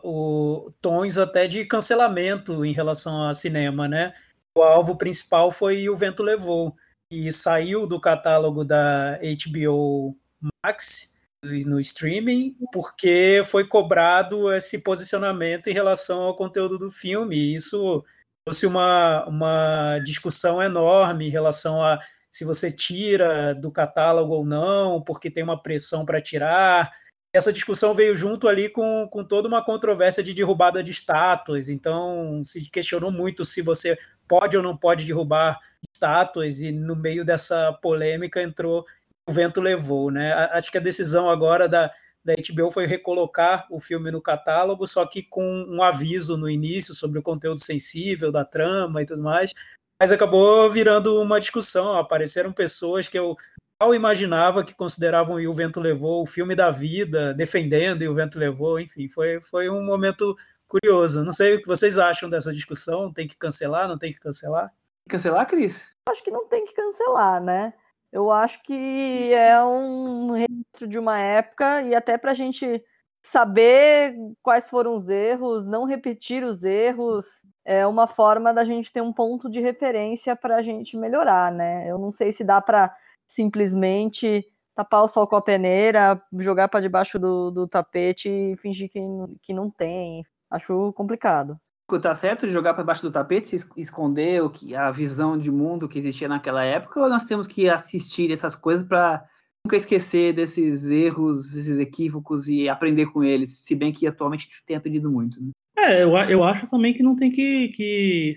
o, 0.05 0.73
tons 0.81 1.19
até 1.19 1.49
de 1.49 1.65
cancelamento 1.65 2.65
em 2.65 2.73
relação 2.73 3.21
ao 3.21 3.35
cinema, 3.35 3.89
né? 3.89 4.15
O 4.57 4.63
alvo 4.63 4.97
principal 4.97 5.51
foi 5.51 5.89
O 5.89 5.97
Vento 5.97 6.23
Levou, 6.23 6.77
e 7.11 7.33
saiu 7.33 7.87
do 7.87 8.01
catálogo 8.01 8.65
da 8.65 9.19
HBO 9.19 10.17
Max 10.65 11.10
no 11.43 11.81
streaming, 11.81 12.55
porque 12.73 13.43
foi 13.47 13.67
cobrado 13.67 14.53
esse 14.53 14.83
posicionamento 14.83 15.69
em 15.69 15.73
relação 15.73 16.23
ao 16.23 16.37
conteúdo 16.37 16.79
do 16.79 16.91
filme. 16.91 17.55
Isso 17.55 18.05
trouxe 18.45 18.67
uma, 18.67 19.27
uma 19.27 19.99
discussão 20.05 20.63
enorme 20.63 21.27
em 21.29 21.31
relação 21.31 21.83
a 21.83 21.99
se 22.31 22.45
você 22.45 22.71
tira 22.71 23.55
do 23.55 23.73
catálogo 23.73 24.35
ou 24.35 24.45
não, 24.45 25.03
porque 25.03 25.31
tem 25.31 25.43
uma 25.43 25.61
pressão 25.61 26.05
para 26.05 26.21
tirar. 26.21 26.93
Essa 27.33 27.53
discussão 27.53 27.95
veio 27.95 28.15
junto 28.15 28.47
ali 28.47 28.69
com, 28.69 29.09
com 29.11 29.25
toda 29.25 29.49
uma 29.49 29.65
controvérsia 29.65 30.23
de 30.23 30.35
derrubada 30.35 30.83
de 30.83 30.91
estátuas. 30.91 31.69
Então, 31.69 32.41
se 32.45 32.71
questionou 32.71 33.11
muito 33.11 33.45
se 33.45 33.63
você 33.63 33.99
pode 34.29 34.57
ou 34.57 34.63
não 34.63 34.77
pode 34.77 35.05
derrubar 35.05 35.59
estátuas, 35.93 36.61
e 36.61 36.71
no 36.71 36.95
meio 36.95 37.25
dessa 37.25 37.73
polêmica 37.73 38.43
entrou 38.43 38.85
o 39.31 39.33
vento 39.33 39.61
levou, 39.61 40.11
né? 40.11 40.33
Acho 40.33 40.73
que 40.73 40.79
a 40.79 40.81
decisão 40.81 41.31
agora 41.31 41.69
da, 41.69 41.91
da 42.25 42.35
HBO 42.35 42.69
foi 42.71 42.85
recolocar 42.85 43.65
o 43.71 43.79
filme 43.79 44.11
no 44.11 44.21
catálogo, 44.21 44.87
só 44.89 45.07
que 45.07 45.23
com 45.23 45.65
um 45.69 45.83
aviso 45.83 46.37
no 46.37 46.51
início 46.51 46.95
sobre 46.95 47.21
o 47.21 47.23
conteúdo 47.23 47.61
sensível 47.61 48.33
da 48.33 48.45
trama 48.45 49.01
e 49.01 49.07
tudo 49.07 49.23
mais. 49.23 49.55
Mas 50.01 50.11
acabou 50.11 50.69
virando 50.69 51.21
uma 51.21 51.39
discussão. 51.39 51.97
Apareceram 51.97 52.53
pessoas 52.53 53.07
que 53.07 53.19
eu 53.19 53.37
mal 53.81 53.95
imaginava 53.95 54.65
que 54.65 54.75
consideravam 54.75 55.39
E 55.39 55.47
o 55.47 55.53
Vento 55.53 55.79
Levou 55.79 56.23
o 56.23 56.27
filme 56.27 56.57
da 56.57 56.71
vida, 56.71 57.33
defendendo 57.33 58.03
E 58.03 58.09
o 58.09 58.15
Vento 58.15 58.39
Levou. 58.39 58.81
Enfim, 58.81 59.09
foi, 59.09 59.41
foi 59.41 59.71
um 59.71 59.85
momento 59.85 60.37
curioso. 60.67 61.23
Não 61.23 61.33
sei 61.33 61.55
o 61.55 61.61
que 61.61 61.69
vocês 61.69 61.99
acham 61.99 62.29
dessa 62.29 62.53
discussão. 62.53 63.13
Tem 63.13 63.29
que 63.29 63.37
cancelar? 63.37 63.87
Não 63.87 63.99
tem 63.99 64.13
que 64.13 64.19
cancelar? 64.19 64.73
Cancelar, 65.09 65.47
Cris? 65.47 65.89
Acho 66.09 66.25
que 66.25 66.31
não 66.31 66.49
tem 66.49 66.65
que 66.65 66.75
cancelar, 66.75 67.41
né? 67.41 67.73
Eu 68.13 68.31
acho 68.31 68.63
que 68.63 69.33
é 69.35 69.63
um 69.63 70.33
registro 70.33 70.89
de 70.89 70.99
uma 70.99 71.19
época 71.19 71.83
e 71.83 71.95
até 71.95 72.19
para 72.19 72.33
a 72.33 72.35
gente 72.35 72.83
saber 73.23 74.17
quais 74.43 74.69
foram 74.69 74.97
os 74.97 75.11
erros, 75.11 75.67
não 75.67 75.85
repetir 75.85 76.43
os 76.43 76.65
erros, 76.65 77.45
é 77.65 77.87
uma 77.87 78.07
forma 78.07 78.53
da 78.53 78.65
gente 78.65 78.93
ter 78.93 79.03
um 79.03 79.13
ponto 79.13 79.51
de 79.51 79.61
referência 79.61 80.35
para 80.35 80.57
a 80.57 80.63
gente 80.63 80.97
melhorar, 80.97 81.53
né? 81.53 81.89
Eu 81.91 81.99
não 81.99 82.13
sei 82.13 82.33
se 82.33 82.45
dá 82.45 82.61
para 82.61 82.95
simplesmente 83.29 84.45
tapar 84.75 85.03
o 85.03 85.09
sol 85.09 85.27
com 85.27 85.37
a 85.37 85.43
peneira, 85.43 86.21
jogar 86.39 86.69
para 86.69 86.81
debaixo 86.81 87.19
do, 87.19 87.51
do 87.51 87.69
tapete 87.69 88.29
e 88.29 88.57
fingir 88.57 88.91
que, 88.91 89.01
que 89.43 89.53
não 89.55 89.71
tem. 89.71 90.25
Acho 90.51 90.93
complicado 90.95 91.61
tá 91.99 92.15
certo 92.15 92.47
de 92.47 92.53
jogar 92.53 92.75
para 92.75 92.85
baixo 92.85 93.03
do 93.03 93.11
tapete, 93.11 93.57
esconder 93.77 94.43
o 94.43 94.51
que 94.51 94.75
a 94.75 94.91
visão 94.91 95.37
de 95.39 95.51
mundo 95.51 95.89
que 95.89 95.99
existia 95.99 96.29
naquela 96.29 96.65
época, 96.65 97.01
ou 97.01 97.09
nós 97.09 97.25
temos 97.25 97.47
que 97.47 97.69
assistir 97.69 98.31
essas 98.31 98.55
coisas 98.55 98.87
para 98.87 99.25
nunca 99.65 99.77
esquecer 99.77 100.33
desses 100.33 100.89
erros, 100.89 101.57
esses 101.57 101.79
equívocos 101.79 102.49
e 102.49 102.69
aprender 102.69 103.07
com 103.07 103.25
eles, 103.25 103.65
se 103.65 103.75
bem 103.75 103.93
que 103.93 104.07
atualmente 104.07 104.47
a 104.47 104.51
gente 104.51 104.65
tem 104.65 104.77
aprendido 104.77 105.11
muito. 105.11 105.43
Né? 105.43 105.51
É, 105.79 106.03
eu, 106.03 106.15
eu 106.17 106.45
acho 106.45 106.67
também 106.67 106.93
que 106.93 107.03
não 107.03 107.17
tem 107.17 107.31
que, 107.31 107.69
que, 107.69 108.33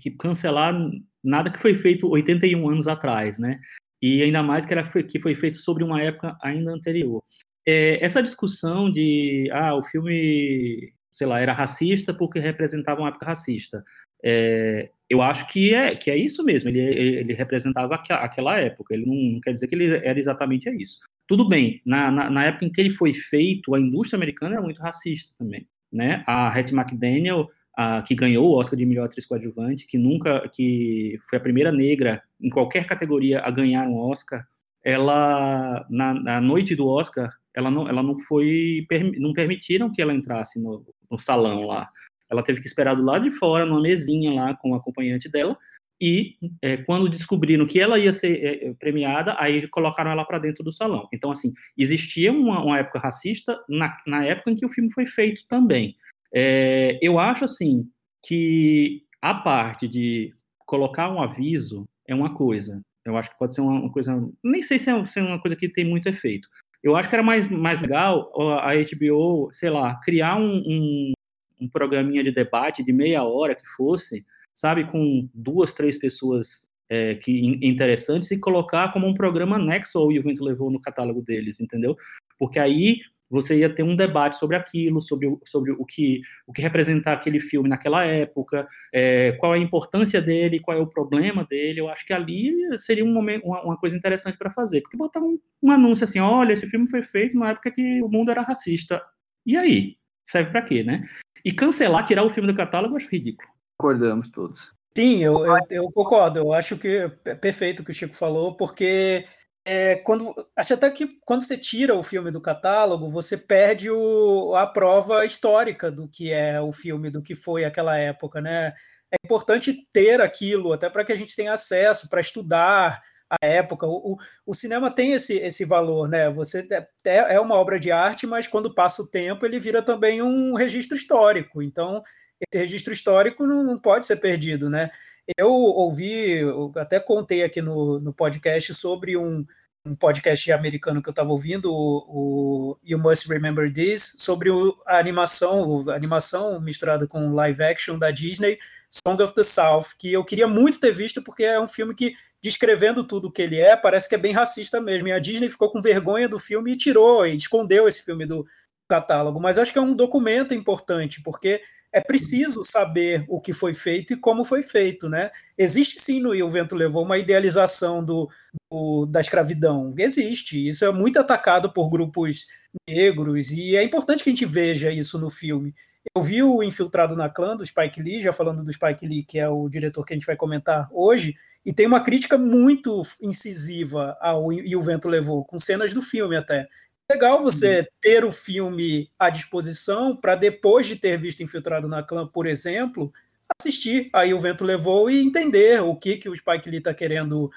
que 0.00 0.10
cancelar 0.12 0.74
nada 1.22 1.50
que 1.50 1.60
foi 1.60 1.74
feito 1.74 2.08
81 2.08 2.68
anos 2.70 2.88
atrás, 2.88 3.38
né? 3.38 3.60
E 4.00 4.22
ainda 4.22 4.42
mais 4.42 4.64
que, 4.64 4.72
era, 4.72 4.88
que 5.02 5.18
foi 5.18 5.34
feito 5.34 5.56
sobre 5.56 5.82
uma 5.82 6.00
época 6.00 6.36
ainda 6.42 6.72
anterior. 6.72 7.22
É, 7.66 8.04
essa 8.04 8.22
discussão 8.22 8.90
de, 8.90 9.50
ah, 9.52 9.74
o 9.74 9.82
filme, 9.82 10.92
sei 11.16 11.26
lá, 11.26 11.40
era 11.40 11.54
racista 11.54 12.12
porque 12.12 12.38
representava 12.38 13.00
uma 13.00 13.08
época 13.08 13.24
racista. 13.24 13.82
É, 14.22 14.90
eu 15.08 15.22
acho 15.22 15.46
que 15.46 15.72
é, 15.72 15.96
que 15.96 16.10
é 16.10 16.16
isso 16.16 16.44
mesmo, 16.44 16.68
ele, 16.68 16.78
ele 16.80 17.32
representava 17.32 17.94
aquela 17.94 18.60
época, 18.60 18.94
ele 18.94 19.06
não, 19.06 19.14
não, 19.14 19.40
quer 19.40 19.54
dizer 19.54 19.66
que 19.66 19.74
ele 19.74 19.96
era 20.04 20.18
exatamente 20.18 20.68
isso. 20.70 21.00
Tudo 21.26 21.48
bem, 21.48 21.80
na, 21.86 22.10
na, 22.10 22.28
na, 22.28 22.44
época 22.44 22.66
em 22.66 22.70
que 22.70 22.80
ele 22.82 22.90
foi 22.90 23.14
feito, 23.14 23.74
a 23.74 23.80
indústria 23.80 24.18
americana 24.18 24.56
era 24.56 24.62
muito 24.62 24.82
racista 24.82 25.32
também, 25.38 25.66
né? 25.90 26.22
A 26.26 26.48
Hattie 26.48 26.76
McDaniel, 26.76 27.48
a, 27.74 28.02
que 28.02 28.14
ganhou 28.14 28.48
o 28.48 28.58
Oscar 28.58 28.78
de 28.78 28.84
melhor 28.84 29.06
atriz 29.06 29.24
coadjuvante, 29.24 29.86
que 29.86 29.96
nunca, 29.96 30.46
que 30.50 31.18
foi 31.30 31.38
a 31.38 31.42
primeira 31.42 31.72
negra 31.72 32.22
em 32.38 32.50
qualquer 32.50 32.86
categoria 32.86 33.40
a 33.40 33.50
ganhar 33.50 33.88
um 33.88 33.96
Oscar, 33.96 34.46
ela, 34.84 35.86
na, 35.88 36.12
na 36.12 36.40
noite 36.42 36.76
do 36.76 36.86
Oscar, 36.86 37.32
ela 37.56 37.70
não, 37.70 37.88
ela 37.88 38.02
não 38.02 38.18
foi, 38.18 38.86
não 39.18 39.32
permitiram 39.32 39.90
que 39.90 40.02
ela 40.02 40.14
entrasse 40.14 40.60
no, 40.60 40.84
no 41.10 41.18
salão 41.18 41.66
lá. 41.66 41.88
Ela 42.30 42.42
teve 42.42 42.60
que 42.60 42.66
esperar 42.66 42.94
do 42.94 43.02
lado 43.02 43.24
de 43.24 43.30
fora, 43.30 43.64
numa 43.64 43.80
mesinha 43.80 44.32
lá 44.32 44.54
com 44.54 44.72
o 44.72 44.74
acompanhante 44.74 45.28
dela, 45.28 45.56
e 46.00 46.34
é, 46.60 46.76
quando 46.76 47.08
descobriram 47.08 47.66
que 47.66 47.80
ela 47.80 47.98
ia 47.98 48.12
ser 48.12 48.44
é, 48.44 48.74
premiada, 48.74 49.34
aí 49.38 49.66
colocaram 49.68 50.10
ela 50.10 50.24
para 50.24 50.38
dentro 50.38 50.62
do 50.62 50.70
salão. 50.70 51.08
Então, 51.12 51.30
assim, 51.30 51.54
existia 51.76 52.30
uma, 52.30 52.62
uma 52.62 52.78
época 52.78 52.98
racista 52.98 53.58
na, 53.68 53.96
na, 54.06 54.24
época 54.24 54.50
em 54.50 54.54
que 54.54 54.66
o 54.66 54.68
filme 54.68 54.92
foi 54.92 55.06
feito 55.06 55.46
também. 55.48 55.96
É, 56.34 56.98
eu 57.00 57.18
acho, 57.18 57.44
assim, 57.44 57.88
que 58.26 59.04
a 59.22 59.32
parte 59.32 59.88
de 59.88 60.34
colocar 60.66 61.08
um 61.08 61.22
aviso 61.22 61.88
é 62.06 62.14
uma 62.14 62.34
coisa. 62.34 62.82
Eu 63.02 63.16
acho 63.16 63.30
que 63.30 63.38
pode 63.38 63.54
ser 63.54 63.62
uma, 63.62 63.80
uma 63.80 63.92
coisa. 63.92 64.28
Nem 64.44 64.62
sei 64.62 64.78
se 64.78 64.90
é, 64.90 65.04
se 65.06 65.20
é, 65.20 65.22
uma 65.22 65.40
coisa 65.40 65.56
que 65.56 65.68
tem 65.68 65.84
muito 65.84 66.08
efeito. 66.08 66.48
Eu 66.82 66.96
acho 66.96 67.08
que 67.08 67.14
era 67.14 67.22
mais, 67.22 67.48
mais 67.48 67.80
legal 67.80 68.32
a 68.60 68.72
HBO, 68.74 69.48
sei 69.52 69.70
lá, 69.70 69.98
criar 70.00 70.36
um, 70.36 70.62
um, 70.66 71.12
um 71.60 71.68
programinha 71.68 72.22
de 72.22 72.30
debate 72.30 72.84
de 72.84 72.92
meia 72.92 73.24
hora 73.24 73.54
que 73.54 73.66
fosse, 73.76 74.24
sabe, 74.54 74.84
com 74.90 75.28
duas, 75.34 75.74
três 75.74 75.98
pessoas 75.98 76.70
é, 76.88 77.14
que 77.16 77.58
interessantes 77.62 78.30
e 78.30 78.38
colocar 78.38 78.92
como 78.92 79.06
um 79.06 79.14
programa 79.14 79.56
anexo 79.56 79.98
ao 79.98 80.06
O 80.08 80.22
Vento 80.22 80.44
Levou 80.44 80.70
no 80.70 80.80
catálogo 80.80 81.22
deles, 81.22 81.60
entendeu? 81.60 81.96
Porque 82.38 82.58
aí 82.58 83.00
você 83.30 83.58
ia 83.58 83.68
ter 83.68 83.82
um 83.82 83.96
debate 83.96 84.36
sobre 84.36 84.56
aquilo, 84.56 85.00
sobre, 85.00 85.26
o, 85.26 85.40
sobre 85.44 85.72
o, 85.72 85.84
que, 85.84 86.20
o 86.46 86.52
que 86.52 86.62
representar 86.62 87.14
aquele 87.14 87.40
filme 87.40 87.68
naquela 87.68 88.04
época, 88.04 88.66
é, 88.92 89.32
qual 89.32 89.54
é 89.54 89.58
a 89.58 89.60
importância 89.60 90.22
dele, 90.22 90.60
qual 90.60 90.76
é 90.76 90.80
o 90.80 90.86
problema 90.86 91.44
dele. 91.44 91.80
Eu 91.80 91.88
acho 91.88 92.06
que 92.06 92.12
ali 92.12 92.54
seria 92.78 93.04
um 93.04 93.12
momento, 93.12 93.44
uma, 93.44 93.62
uma 93.62 93.76
coisa 93.76 93.96
interessante 93.96 94.38
para 94.38 94.50
fazer, 94.50 94.80
porque 94.80 94.96
botar 94.96 95.20
um, 95.20 95.38
um, 95.62 95.70
anúncio 95.70 96.04
assim: 96.04 96.20
olha, 96.20 96.52
esse 96.52 96.66
filme 96.66 96.88
foi 96.88 97.02
feito 97.02 97.38
na 97.38 97.50
época 97.50 97.70
que 97.70 98.02
o 98.02 98.08
mundo 98.08 98.30
era 98.30 98.42
racista. 98.42 99.02
E 99.44 99.56
aí? 99.56 99.96
Serve 100.24 100.50
para 100.50 100.62
quê, 100.62 100.82
né? 100.82 101.08
E 101.44 101.52
cancelar, 101.52 102.04
tirar 102.04 102.24
o 102.24 102.30
filme 102.30 102.50
do 102.50 102.56
catálogo, 102.56 102.94
eu 102.94 102.96
acho 102.96 103.08
ridículo. 103.08 103.48
Concordamos 103.78 104.30
todos. 104.30 104.72
Sim, 104.96 105.22
eu, 105.22 105.44
eu, 105.44 105.56
eu, 105.70 105.92
concordo. 105.92 106.38
Eu 106.38 106.52
acho 106.52 106.76
que 106.78 106.88
é 107.24 107.34
perfeito 107.34 107.80
o 107.80 107.84
que 107.84 107.90
o 107.90 107.94
Chico 107.94 108.16
falou, 108.16 108.56
porque 108.56 109.26
é, 109.66 109.96
quando, 109.96 110.32
acho 110.54 110.74
até 110.74 110.88
que 110.90 111.18
quando 111.24 111.42
você 111.42 111.58
tira 111.58 111.92
o 111.92 112.02
filme 112.02 112.30
do 112.30 112.40
catálogo, 112.40 113.10
você 113.10 113.36
perde 113.36 113.90
o, 113.90 114.54
a 114.54 114.64
prova 114.64 115.26
histórica 115.26 115.90
do 115.90 116.08
que 116.08 116.32
é 116.32 116.60
o 116.60 116.70
filme, 116.70 117.10
do 117.10 117.20
que 117.20 117.34
foi 117.34 117.64
aquela 117.64 117.98
época, 117.98 118.40
né? 118.40 118.72
É 119.10 119.16
importante 119.24 119.86
ter 119.92 120.20
aquilo, 120.20 120.72
até 120.72 120.88
para 120.88 121.04
que 121.04 121.12
a 121.12 121.16
gente 121.16 121.34
tenha 121.34 121.52
acesso, 121.52 122.08
para 122.08 122.20
estudar 122.20 123.02
a 123.28 123.44
época. 123.44 123.86
O, 123.88 124.12
o, 124.12 124.16
o, 124.46 124.54
cinema 124.54 124.88
tem 124.88 125.12
esse, 125.12 125.34
esse 125.34 125.64
valor, 125.64 126.08
né? 126.08 126.30
Você 126.30 126.66
é, 126.70 126.86
é, 127.04 127.34
é 127.34 127.40
uma 127.40 127.56
obra 127.56 127.80
de 127.80 127.90
arte, 127.90 128.24
mas 128.24 128.46
quando 128.46 128.72
passa 128.72 129.02
o 129.02 129.06
tempo, 129.06 129.44
ele 129.44 129.58
vira 129.58 129.82
também 129.82 130.22
um 130.22 130.54
registro 130.54 130.96
histórico. 130.96 131.60
Então, 131.60 132.04
esse 132.40 132.62
registro 132.62 132.92
histórico 132.92 133.44
não, 133.44 133.64
não 133.64 133.78
pode 133.78 134.06
ser 134.06 134.16
perdido, 134.16 134.70
né? 134.70 134.90
Eu 135.36 135.50
ouvi, 135.50 136.38
eu 136.38 136.70
até 136.76 137.00
contei 137.00 137.42
aqui 137.42 137.60
no, 137.60 137.98
no 137.98 138.12
podcast 138.12 138.72
sobre 138.74 139.16
um, 139.16 139.44
um 139.84 139.94
podcast 139.94 140.52
americano 140.52 141.02
que 141.02 141.08
eu 141.08 141.12
estava 141.12 141.30
ouvindo, 141.30 141.72
o, 141.72 142.04
o, 142.08 142.78
You 142.84 142.98
Must 142.98 143.28
Remember 143.28 143.72
This, 143.72 144.14
sobre 144.18 144.50
o, 144.50 144.76
a 144.86 144.98
animação, 144.98 145.88
a 145.90 145.94
animação 145.94 146.60
misturada 146.60 147.06
com 147.06 147.32
live 147.32 147.62
action 147.62 147.98
da 147.98 148.10
Disney, 148.10 148.58
Song 148.90 149.20
of 149.22 149.34
the 149.34 149.42
South, 149.42 149.96
que 149.98 150.12
eu 150.12 150.24
queria 150.24 150.46
muito 150.46 150.78
ter 150.78 150.92
visto, 150.92 151.22
porque 151.22 151.44
é 151.44 151.60
um 151.60 151.68
filme 151.68 151.94
que, 151.94 152.14
descrevendo 152.42 153.04
tudo 153.04 153.28
o 153.28 153.32
que 153.32 153.42
ele 153.42 153.60
é, 153.60 153.76
parece 153.76 154.08
que 154.08 154.14
é 154.14 154.18
bem 154.18 154.32
racista 154.32 154.80
mesmo. 154.80 155.08
E 155.08 155.12
a 155.12 155.18
Disney 155.18 155.48
ficou 155.48 155.70
com 155.70 155.82
vergonha 155.82 156.28
do 156.28 156.38
filme 156.38 156.72
e 156.72 156.76
tirou, 156.76 157.26
e 157.26 157.34
escondeu 157.34 157.88
esse 157.88 158.02
filme 158.02 158.26
do 158.26 158.46
catálogo. 158.88 159.40
Mas 159.40 159.58
acho 159.58 159.72
que 159.72 159.78
é 159.78 159.82
um 159.82 159.94
documento 159.94 160.54
importante, 160.54 161.20
porque 161.22 161.60
é 161.96 162.00
preciso 162.02 162.62
saber 162.62 163.24
o 163.26 163.40
que 163.40 163.54
foi 163.54 163.72
feito 163.72 164.12
e 164.12 164.18
como 164.18 164.44
foi 164.44 164.62
feito, 164.62 165.08
né? 165.08 165.30
Existe 165.56 165.98
sim 165.98 166.20
no 166.20 166.34
E 166.34 166.42
o 166.42 166.48
Vento 166.50 166.74
Levou 166.74 167.02
uma 167.02 167.16
idealização 167.16 168.04
do, 168.04 168.28
do, 168.70 169.06
da 169.06 169.18
escravidão. 169.18 169.94
Existe. 169.96 170.68
Isso 170.68 170.84
é 170.84 170.92
muito 170.92 171.18
atacado 171.18 171.72
por 171.72 171.88
grupos 171.88 172.44
negros 172.86 173.50
e 173.52 173.76
é 173.76 173.82
importante 173.82 174.22
que 174.22 174.28
a 174.28 174.32
gente 174.32 174.44
veja 174.44 174.92
isso 174.92 175.18
no 175.18 175.30
filme. 175.30 175.74
Eu 176.14 176.20
vi 176.20 176.42
o 176.42 176.62
Infiltrado 176.62 177.16
na 177.16 177.30
Clã, 177.30 177.56
do 177.56 177.64
Spike 177.64 178.02
Lee, 178.02 178.20
já 178.20 178.30
falando 178.30 178.62
do 178.62 178.70
Spike 178.70 179.06
Lee, 179.06 179.24
que 179.24 179.38
é 179.38 179.48
o 179.48 179.66
diretor 179.66 180.04
que 180.04 180.12
a 180.12 180.16
gente 180.16 180.26
vai 180.26 180.36
comentar 180.36 180.90
hoje, 180.92 181.34
e 181.64 181.72
tem 181.72 181.86
uma 181.86 182.00
crítica 182.00 182.36
muito 182.36 183.00
incisiva 183.22 184.18
ao 184.20 184.52
E 184.52 184.76
o 184.76 184.82
Vento 184.82 185.08
Levou, 185.08 185.46
com 185.46 185.58
cenas 185.58 185.94
do 185.94 186.02
filme 186.02 186.36
até 186.36 186.68
legal 187.10 187.42
você 187.42 187.80
uhum. 187.80 187.86
ter 188.00 188.24
o 188.24 188.32
filme 188.32 189.10
à 189.18 189.30
disposição 189.30 190.16
para 190.16 190.34
depois 190.34 190.86
de 190.86 190.96
ter 190.96 191.18
visto 191.18 191.42
Infiltrado 191.42 191.88
na 191.88 192.02
Clã, 192.02 192.26
por 192.26 192.46
exemplo, 192.46 193.12
assistir 193.58 194.10
aí 194.12 194.34
o 194.34 194.38
vento 194.38 194.64
levou 194.64 195.10
e 195.10 195.22
entender 195.22 195.82
o 195.82 195.94
que 195.96 196.16
que 196.16 196.28
o 196.28 196.36
Spike 196.36 196.68
Lee 196.68 196.78
está 196.78 196.92
querendo 196.92 197.50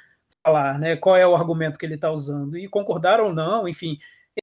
falar, 0.46 0.80
né? 0.80 0.96
Qual 0.96 1.16
é 1.16 1.26
o 1.26 1.36
argumento 1.36 1.78
que 1.78 1.86
ele 1.86 1.96
está 1.96 2.12
usando 2.12 2.58
e 2.58 2.68
concordar 2.68 3.20
ou 3.20 3.34
não, 3.34 3.68
enfim, 3.68 3.98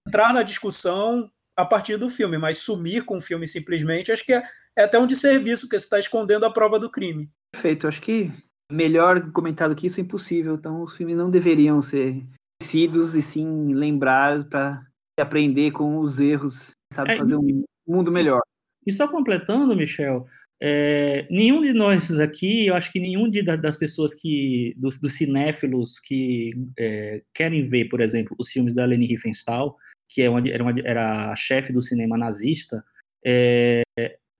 entrar 0.06 0.32
na 0.32 0.42
discussão 0.42 1.30
a 1.56 1.64
partir 1.64 1.96
do 1.96 2.10
filme, 2.10 2.36
mas 2.36 2.58
sumir 2.58 3.04
com 3.04 3.16
o 3.16 3.20
filme 3.20 3.46
simplesmente, 3.46 4.12
acho 4.12 4.24
que 4.24 4.34
é, 4.34 4.42
é 4.76 4.82
até 4.84 4.98
um 4.98 5.06
desserviço, 5.06 5.62
porque 5.62 5.78
você 5.78 5.86
está 5.86 5.98
escondendo 5.98 6.44
a 6.44 6.52
prova 6.52 6.78
do 6.78 6.90
crime. 6.90 7.30
Perfeito, 7.50 7.88
acho 7.88 8.02
que 8.02 8.30
melhor 8.70 9.32
comentado 9.32 9.74
que 9.74 9.86
isso 9.86 9.98
é 9.98 10.02
impossível, 10.02 10.54
então 10.54 10.82
os 10.82 10.94
filmes 10.94 11.16
não 11.16 11.30
deveriam 11.30 11.80
ser 11.80 12.22
esquecidos 12.60 13.14
e 13.14 13.22
sim 13.22 13.72
lembrados 13.72 14.44
para 14.44 14.84
aprender 15.22 15.70
com 15.72 15.98
os 15.98 16.18
erros, 16.18 16.72
sabe 16.92 17.12
é, 17.12 17.16
fazer 17.16 17.36
um 17.36 17.64
mundo 17.86 18.10
melhor. 18.12 18.42
E 18.86 18.92
só 18.92 19.08
completando, 19.08 19.74
Michel, 19.74 20.26
é, 20.60 21.26
nenhum 21.30 21.60
de 21.60 21.72
nós 21.72 22.10
aqui, 22.18 22.66
eu 22.66 22.74
acho 22.74 22.90
que 22.90 23.00
nenhum 23.00 23.28
de, 23.28 23.42
das 23.42 23.76
pessoas 23.76 24.14
que, 24.14 24.74
dos, 24.76 24.98
dos 24.98 25.14
cinéfilos 25.14 25.98
que 25.98 26.52
é, 26.78 27.22
querem 27.34 27.68
ver, 27.68 27.86
por 27.86 28.00
exemplo, 28.00 28.36
os 28.38 28.50
filmes 28.50 28.74
da 28.74 28.84
Leni 28.84 29.06
Riefenstahl, 29.06 29.76
que 30.08 30.22
é 30.22 30.30
uma, 30.30 30.46
era, 30.48 30.62
uma, 30.62 30.74
era 30.84 31.30
a 31.30 31.36
chefe 31.36 31.72
do 31.72 31.82
cinema 31.82 32.16
nazista, 32.16 32.84
é, 33.24 33.82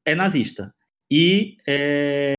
é 0.06 0.14
nazista. 0.14 0.72
E 1.10 1.56
é, 1.68 2.34